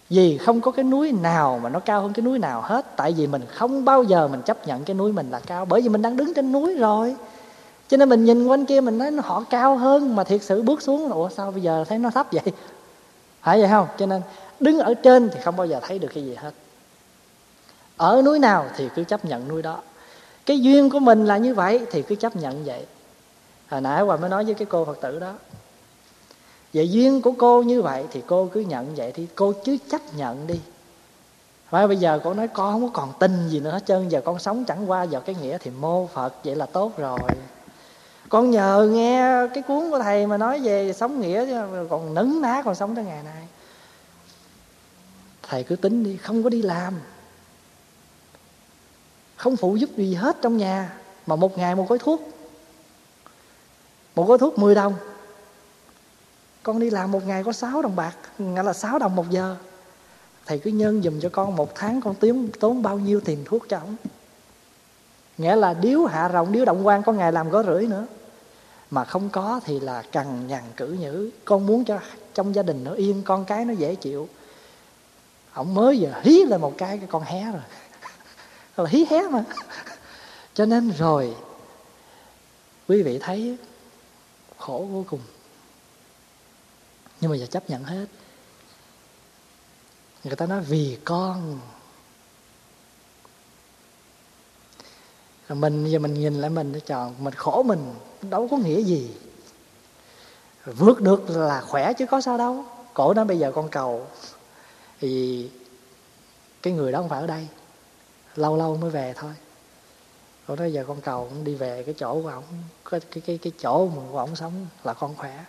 Vì 0.09 0.37
không 0.37 0.61
có 0.61 0.71
cái 0.71 0.83
núi 0.85 1.11
nào 1.11 1.59
mà 1.63 1.69
nó 1.69 1.79
cao 1.79 2.01
hơn 2.01 2.13
cái 2.13 2.25
núi 2.25 2.39
nào 2.39 2.61
hết, 2.61 2.95
tại 2.97 3.13
vì 3.13 3.27
mình 3.27 3.41
không 3.53 3.85
bao 3.85 4.03
giờ 4.03 4.27
mình 4.27 4.41
chấp 4.41 4.67
nhận 4.67 4.83
cái 4.83 4.93
núi 4.93 5.11
mình 5.11 5.29
là 5.31 5.39
cao, 5.39 5.65
bởi 5.65 5.81
vì 5.81 5.89
mình 5.89 6.01
đang 6.01 6.17
đứng 6.17 6.33
trên 6.33 6.51
núi 6.51 6.75
rồi 6.75 7.15
cho 7.87 7.97
nên 7.97 8.09
mình 8.09 8.25
nhìn 8.25 8.47
quanh 8.47 8.65
kia 8.65 8.81
mình 8.81 8.99
thấy 8.99 9.11
họ 9.11 9.43
cao 9.49 9.77
hơn 9.77 10.15
mà 10.15 10.23
thiệt 10.23 10.43
sự 10.43 10.61
bước 10.61 10.81
xuống 10.81 11.11
ủa, 11.11 11.29
sao 11.29 11.51
bây 11.51 11.61
giờ 11.61 11.85
thấy 11.89 11.99
nó 11.99 12.09
thấp 12.09 12.27
vậy? 12.31 12.43
Phải 13.41 13.59
vậy 13.59 13.69
không? 13.69 13.87
Cho 13.97 14.05
nên 14.05 14.21
đứng 14.59 14.79
ở 14.79 14.93
trên 14.93 15.29
thì 15.33 15.39
không 15.43 15.55
bao 15.55 15.67
giờ 15.67 15.79
thấy 15.83 15.99
được 15.99 16.09
cái 16.13 16.25
gì 16.25 16.35
hết. 16.35 16.51
Ở 17.97 18.21
núi 18.25 18.39
nào 18.39 18.65
thì 18.77 18.89
cứ 18.95 19.03
chấp 19.03 19.25
nhận 19.25 19.47
núi 19.47 19.61
đó. 19.61 19.81
Cái 20.45 20.59
duyên 20.59 20.89
của 20.89 20.99
mình 20.99 21.25
là 21.25 21.37
như 21.37 21.53
vậy 21.53 21.81
thì 21.91 22.01
cứ 22.01 22.15
chấp 22.15 22.35
nhận 22.35 22.65
vậy. 22.65 22.85
Hồi 23.69 23.81
nãy 23.81 24.01
hòa 24.01 24.17
mới 24.17 24.29
nói 24.29 24.45
với 24.45 24.53
cái 24.53 24.65
cô 24.65 24.85
phật 24.85 25.01
tử 25.01 25.19
đó. 25.19 25.33
Về 26.73 26.83
duyên 26.83 27.21
của 27.21 27.31
cô 27.37 27.63
như 27.63 27.81
vậy 27.81 28.05
thì 28.11 28.21
cô 28.27 28.49
cứ 28.53 28.59
nhận 28.59 28.95
vậy 28.95 29.11
thì 29.11 29.27
cô 29.35 29.53
chứ 29.63 29.77
chấp 29.89 30.01
nhận 30.17 30.47
đi. 30.47 30.59
Và 31.69 31.87
bây 31.87 31.97
giờ 31.97 32.19
cô 32.23 32.33
nói 32.33 32.47
con 32.47 32.73
không 32.73 32.81
có 32.81 33.01
còn 33.01 33.13
tin 33.19 33.49
gì 33.49 33.59
nữa 33.59 33.71
hết 33.71 33.85
trơn, 33.85 34.09
giờ 34.09 34.21
con 34.25 34.39
sống 34.39 34.65
chẳng 34.65 34.91
qua 34.91 35.05
vào 35.05 35.21
cái 35.21 35.35
nghĩa 35.41 35.57
thì 35.57 35.71
mô 35.71 36.07
phật, 36.07 36.33
vậy 36.43 36.55
là 36.55 36.65
tốt 36.65 36.91
rồi 36.97 37.19
con 38.29 38.51
nhờ 38.51 38.89
nghe 38.91 39.47
cái 39.53 39.63
cuốn 39.63 39.91
của 39.91 39.99
thầy 39.99 40.27
mà 40.27 40.37
nói 40.37 40.59
về 40.59 40.93
sống 40.93 41.21
nghĩa 41.21 41.45
chứ, 41.45 41.85
còn 41.89 42.13
nấn 42.13 42.41
ná 42.41 42.61
còn 42.65 42.75
sống 42.75 42.95
tới 42.95 43.05
ngày 43.05 43.23
nay. 43.23 43.47
Thầy 45.43 45.63
cứ 45.63 45.75
tính 45.75 46.03
đi, 46.03 46.17
không 46.17 46.43
có 46.43 46.49
đi 46.49 46.61
làm. 46.61 46.93
Không 49.35 49.57
phụ 49.57 49.75
giúp 49.75 49.89
gì 49.97 50.13
hết 50.13 50.37
trong 50.41 50.57
nhà, 50.57 50.93
mà 51.27 51.35
một 51.35 51.57
ngày 51.57 51.75
một 51.75 51.89
gói 51.89 51.99
thuốc. 51.99 52.29
Một 54.15 54.27
gói 54.27 54.37
thuốc 54.37 54.59
10 54.59 54.75
đồng. 54.75 54.93
Con 56.63 56.79
đi 56.79 56.89
làm 56.89 57.11
một 57.11 57.27
ngày 57.27 57.43
có 57.43 57.51
6 57.51 57.81
đồng 57.81 57.95
bạc, 57.95 58.15
nghĩa 58.37 58.63
là 58.63 58.73
6 58.73 58.99
đồng 58.99 59.15
một 59.15 59.29
giờ. 59.29 59.55
Thầy 60.45 60.59
cứ 60.59 60.71
nhân 60.71 61.01
dùm 61.03 61.19
cho 61.19 61.29
con 61.29 61.55
một 61.55 61.75
tháng, 61.75 62.01
con 62.01 62.15
tốn 62.15 62.49
tốn 62.59 62.81
bao 62.81 62.99
nhiêu 62.99 63.21
tiền 63.25 63.43
thuốc 63.45 63.69
cho 63.69 63.77
ông 63.77 63.95
nghĩa 65.37 65.55
là 65.55 65.73
điếu 65.73 66.05
hạ 66.05 66.29
rồng 66.33 66.51
điếu 66.51 66.65
động 66.65 66.87
quan, 66.87 67.03
có 67.03 67.11
ngày 67.11 67.31
làm 67.31 67.51
có 67.51 67.63
rưỡi 67.63 67.87
nữa. 67.87 68.05
Mà 68.91 69.05
không 69.05 69.29
có 69.29 69.59
thì 69.65 69.79
là 69.79 70.01
cằn 70.01 70.47
nhằn 70.47 70.63
cử 70.77 70.87
nhữ. 70.87 71.29
Con 71.45 71.65
muốn 71.65 71.85
cho 71.85 71.99
trong 72.33 72.55
gia 72.55 72.63
đình 72.63 72.83
nó 72.83 72.91
yên, 72.91 73.23
con 73.25 73.45
cái 73.45 73.65
nó 73.65 73.73
dễ 73.73 73.95
chịu. 73.95 74.29
Ông 75.53 75.73
mới 75.73 75.99
giờ 75.99 76.13
hí 76.21 76.43
lên 76.43 76.61
một 76.61 76.73
cái 76.77 76.97
cái 76.97 77.07
con 77.11 77.23
hé 77.23 77.51
rồi. 77.51 77.61
Là 78.77 78.89
hí 78.89 79.05
hé 79.09 79.21
mà. 79.21 79.43
Cho 80.53 80.65
nên 80.65 80.91
rồi, 80.91 81.35
quý 82.87 83.01
vị 83.01 83.19
thấy 83.19 83.57
khổ 84.57 84.87
vô 84.91 85.05
cùng. 85.09 85.19
Nhưng 87.21 87.31
mà 87.31 87.37
giờ 87.37 87.45
chấp 87.45 87.69
nhận 87.69 87.83
hết. 87.83 88.05
Người 90.23 90.35
ta 90.35 90.45
nói 90.45 90.61
vì 90.61 90.97
con 91.05 91.59
mình 95.49 95.85
giờ 95.85 95.99
mình 95.99 96.13
nhìn 96.13 96.41
lại 96.41 96.49
mình 96.49 96.73
để 96.73 96.79
chọn 96.79 97.15
mình 97.23 97.33
khổ 97.33 97.63
mình, 97.63 97.93
đâu 98.21 98.47
có 98.51 98.57
nghĩa 98.57 98.81
gì. 98.81 99.11
Vượt 100.65 101.01
được 101.01 101.29
là 101.29 101.61
khỏe 101.61 101.93
chứ 101.93 102.05
có 102.05 102.21
sao 102.21 102.37
đâu. 102.37 102.65
Cổ 102.93 103.13
nó 103.13 103.23
bây 103.23 103.39
giờ 103.39 103.51
con 103.55 103.69
cầu, 103.69 104.07
thì 104.99 105.49
cái 106.61 106.73
người 106.73 106.91
đó 106.91 106.99
không 106.99 107.09
phải 107.09 107.21
ở 107.21 107.27
đây. 107.27 107.47
Lâu 108.35 108.57
lâu 108.57 108.77
mới 108.77 108.89
về 108.89 109.13
thôi. 109.17 109.31
Cổ 110.47 110.55
nói 110.55 110.73
giờ 110.73 110.85
con 110.87 111.01
cầu 111.01 111.27
cũng 111.29 111.43
đi 111.43 111.55
về 111.55 111.83
cái 111.83 111.95
chỗ 111.97 112.21
của 112.21 112.29
ổng, 112.29 112.43
cái 112.91 112.99
cái 112.99 113.21
cái 113.25 113.37
cái 113.37 113.53
chỗ 113.61 113.87
mà 113.87 114.01
của 114.11 114.19
ổng 114.19 114.35
sống 114.35 114.67
là 114.83 114.93
con 114.93 115.15
khỏe. 115.15 115.45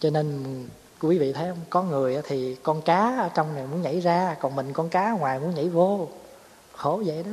Cho 0.00 0.10
nên 0.10 0.44
quý 1.00 1.18
vị 1.18 1.32
thấy 1.32 1.48
không? 1.48 1.60
Có 1.70 1.82
người 1.82 2.20
thì 2.24 2.56
con 2.62 2.82
cá 2.82 3.16
ở 3.18 3.28
trong 3.34 3.54
này 3.54 3.66
muốn 3.66 3.82
nhảy 3.82 4.00
ra, 4.00 4.36
còn 4.40 4.56
mình 4.56 4.72
con 4.72 4.88
cá 4.88 5.10
ngoài 5.10 5.38
muốn 5.38 5.54
nhảy 5.54 5.68
vô. 5.68 6.08
Khổ 6.72 7.02
vậy 7.06 7.22
đó. 7.22 7.30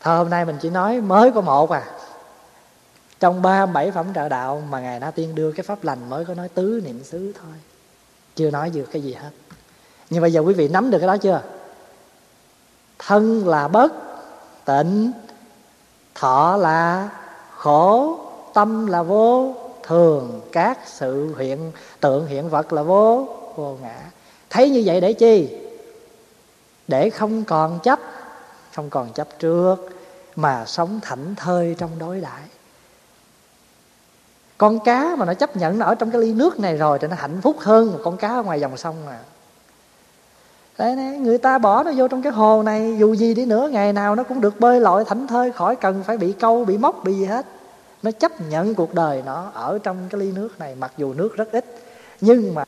Thôi, 0.00 0.16
hôm 0.16 0.30
nay 0.30 0.44
mình 0.44 0.58
chỉ 0.60 0.70
nói 0.70 1.00
mới 1.00 1.30
có 1.30 1.40
một 1.40 1.70
à. 1.70 1.84
Trong 3.20 3.42
ba, 3.42 3.66
bảy 3.66 3.90
phẩm 3.90 4.06
trợ 4.14 4.28
đạo 4.28 4.62
mà 4.70 4.80
ngài 4.80 5.00
na 5.00 5.10
tiên 5.10 5.34
đưa 5.34 5.52
cái 5.52 5.62
pháp 5.62 5.84
lành 5.84 6.10
mới 6.10 6.24
có 6.24 6.34
nói 6.34 6.48
tứ 6.48 6.82
niệm 6.84 7.04
xứ 7.04 7.32
thôi. 7.40 7.52
Chưa 8.36 8.50
nói 8.50 8.70
được 8.70 8.86
cái 8.92 9.02
gì 9.02 9.14
hết. 9.14 9.30
Nhưng 10.10 10.22
bây 10.22 10.32
giờ 10.32 10.40
quý 10.40 10.54
vị 10.54 10.68
nắm 10.68 10.90
được 10.90 10.98
cái 10.98 11.06
đó 11.06 11.16
chưa? 11.16 11.42
Thân 12.98 13.48
là 13.48 13.68
bất, 13.68 13.92
tịnh, 14.64 15.12
thọ 16.14 16.56
là 16.56 17.08
khổ, 17.56 18.18
tâm 18.54 18.86
là 18.86 19.02
vô 19.02 19.54
thường 19.88 20.40
các 20.52 20.78
sự 20.86 21.34
hiện 21.38 21.72
tượng 22.00 22.26
hiện 22.26 22.48
vật 22.48 22.72
là 22.72 22.82
vô 22.82 23.28
vô 23.56 23.76
ngã. 23.82 23.96
Thấy 24.50 24.70
như 24.70 24.82
vậy 24.86 25.00
để 25.00 25.12
chi? 25.12 25.48
Để 26.88 27.10
không 27.10 27.44
còn 27.44 27.78
chấp 27.82 27.98
không 28.74 28.90
còn 28.90 29.12
chấp 29.12 29.38
trước 29.38 29.76
mà 30.36 30.64
sống 30.66 31.00
thảnh 31.02 31.34
thơi 31.34 31.74
trong 31.78 31.90
đối 31.98 32.20
đãi. 32.20 32.42
Con 34.58 34.78
cá 34.84 35.16
mà 35.18 35.24
nó 35.24 35.34
chấp 35.34 35.56
nhận 35.56 35.78
nó 35.78 35.86
ở 35.86 35.94
trong 35.94 36.10
cái 36.10 36.20
ly 36.20 36.32
nước 36.32 36.60
này 36.60 36.76
rồi 36.76 36.98
thì 36.98 37.08
nó 37.08 37.16
hạnh 37.18 37.40
phúc 37.42 37.56
hơn 37.58 37.92
một 37.92 37.98
con 38.04 38.16
cá 38.16 38.28
ở 38.28 38.42
ngoài 38.42 38.60
dòng 38.60 38.76
sông 38.76 38.96
mà. 39.06 39.18
Đấy 40.78 40.96
này, 40.96 41.18
người 41.18 41.38
ta 41.38 41.58
bỏ 41.58 41.82
nó 41.82 41.92
vô 41.96 42.08
trong 42.08 42.22
cái 42.22 42.32
hồ 42.32 42.62
này 42.62 42.96
dù 42.98 43.14
gì 43.14 43.34
đi 43.34 43.44
nữa 43.44 43.68
ngày 43.72 43.92
nào 43.92 44.14
nó 44.14 44.22
cũng 44.22 44.40
được 44.40 44.60
bơi 44.60 44.80
lội 44.80 45.04
thảnh 45.04 45.26
thơi 45.26 45.52
khỏi 45.52 45.76
cần 45.76 46.02
phải 46.02 46.16
bị 46.16 46.32
câu 46.32 46.64
bị 46.64 46.78
móc 46.78 47.04
bị 47.04 47.14
gì 47.14 47.24
hết 47.24 47.46
nó 48.02 48.10
chấp 48.10 48.40
nhận 48.40 48.74
cuộc 48.74 48.94
đời 48.94 49.22
nó 49.26 49.50
ở 49.54 49.78
trong 49.82 49.96
cái 50.10 50.20
ly 50.20 50.32
nước 50.32 50.58
này, 50.58 50.74
mặc 50.74 50.92
dù 50.96 51.14
nước 51.14 51.36
rất 51.36 51.52
ít, 51.52 51.64
nhưng 52.20 52.54
mà 52.54 52.64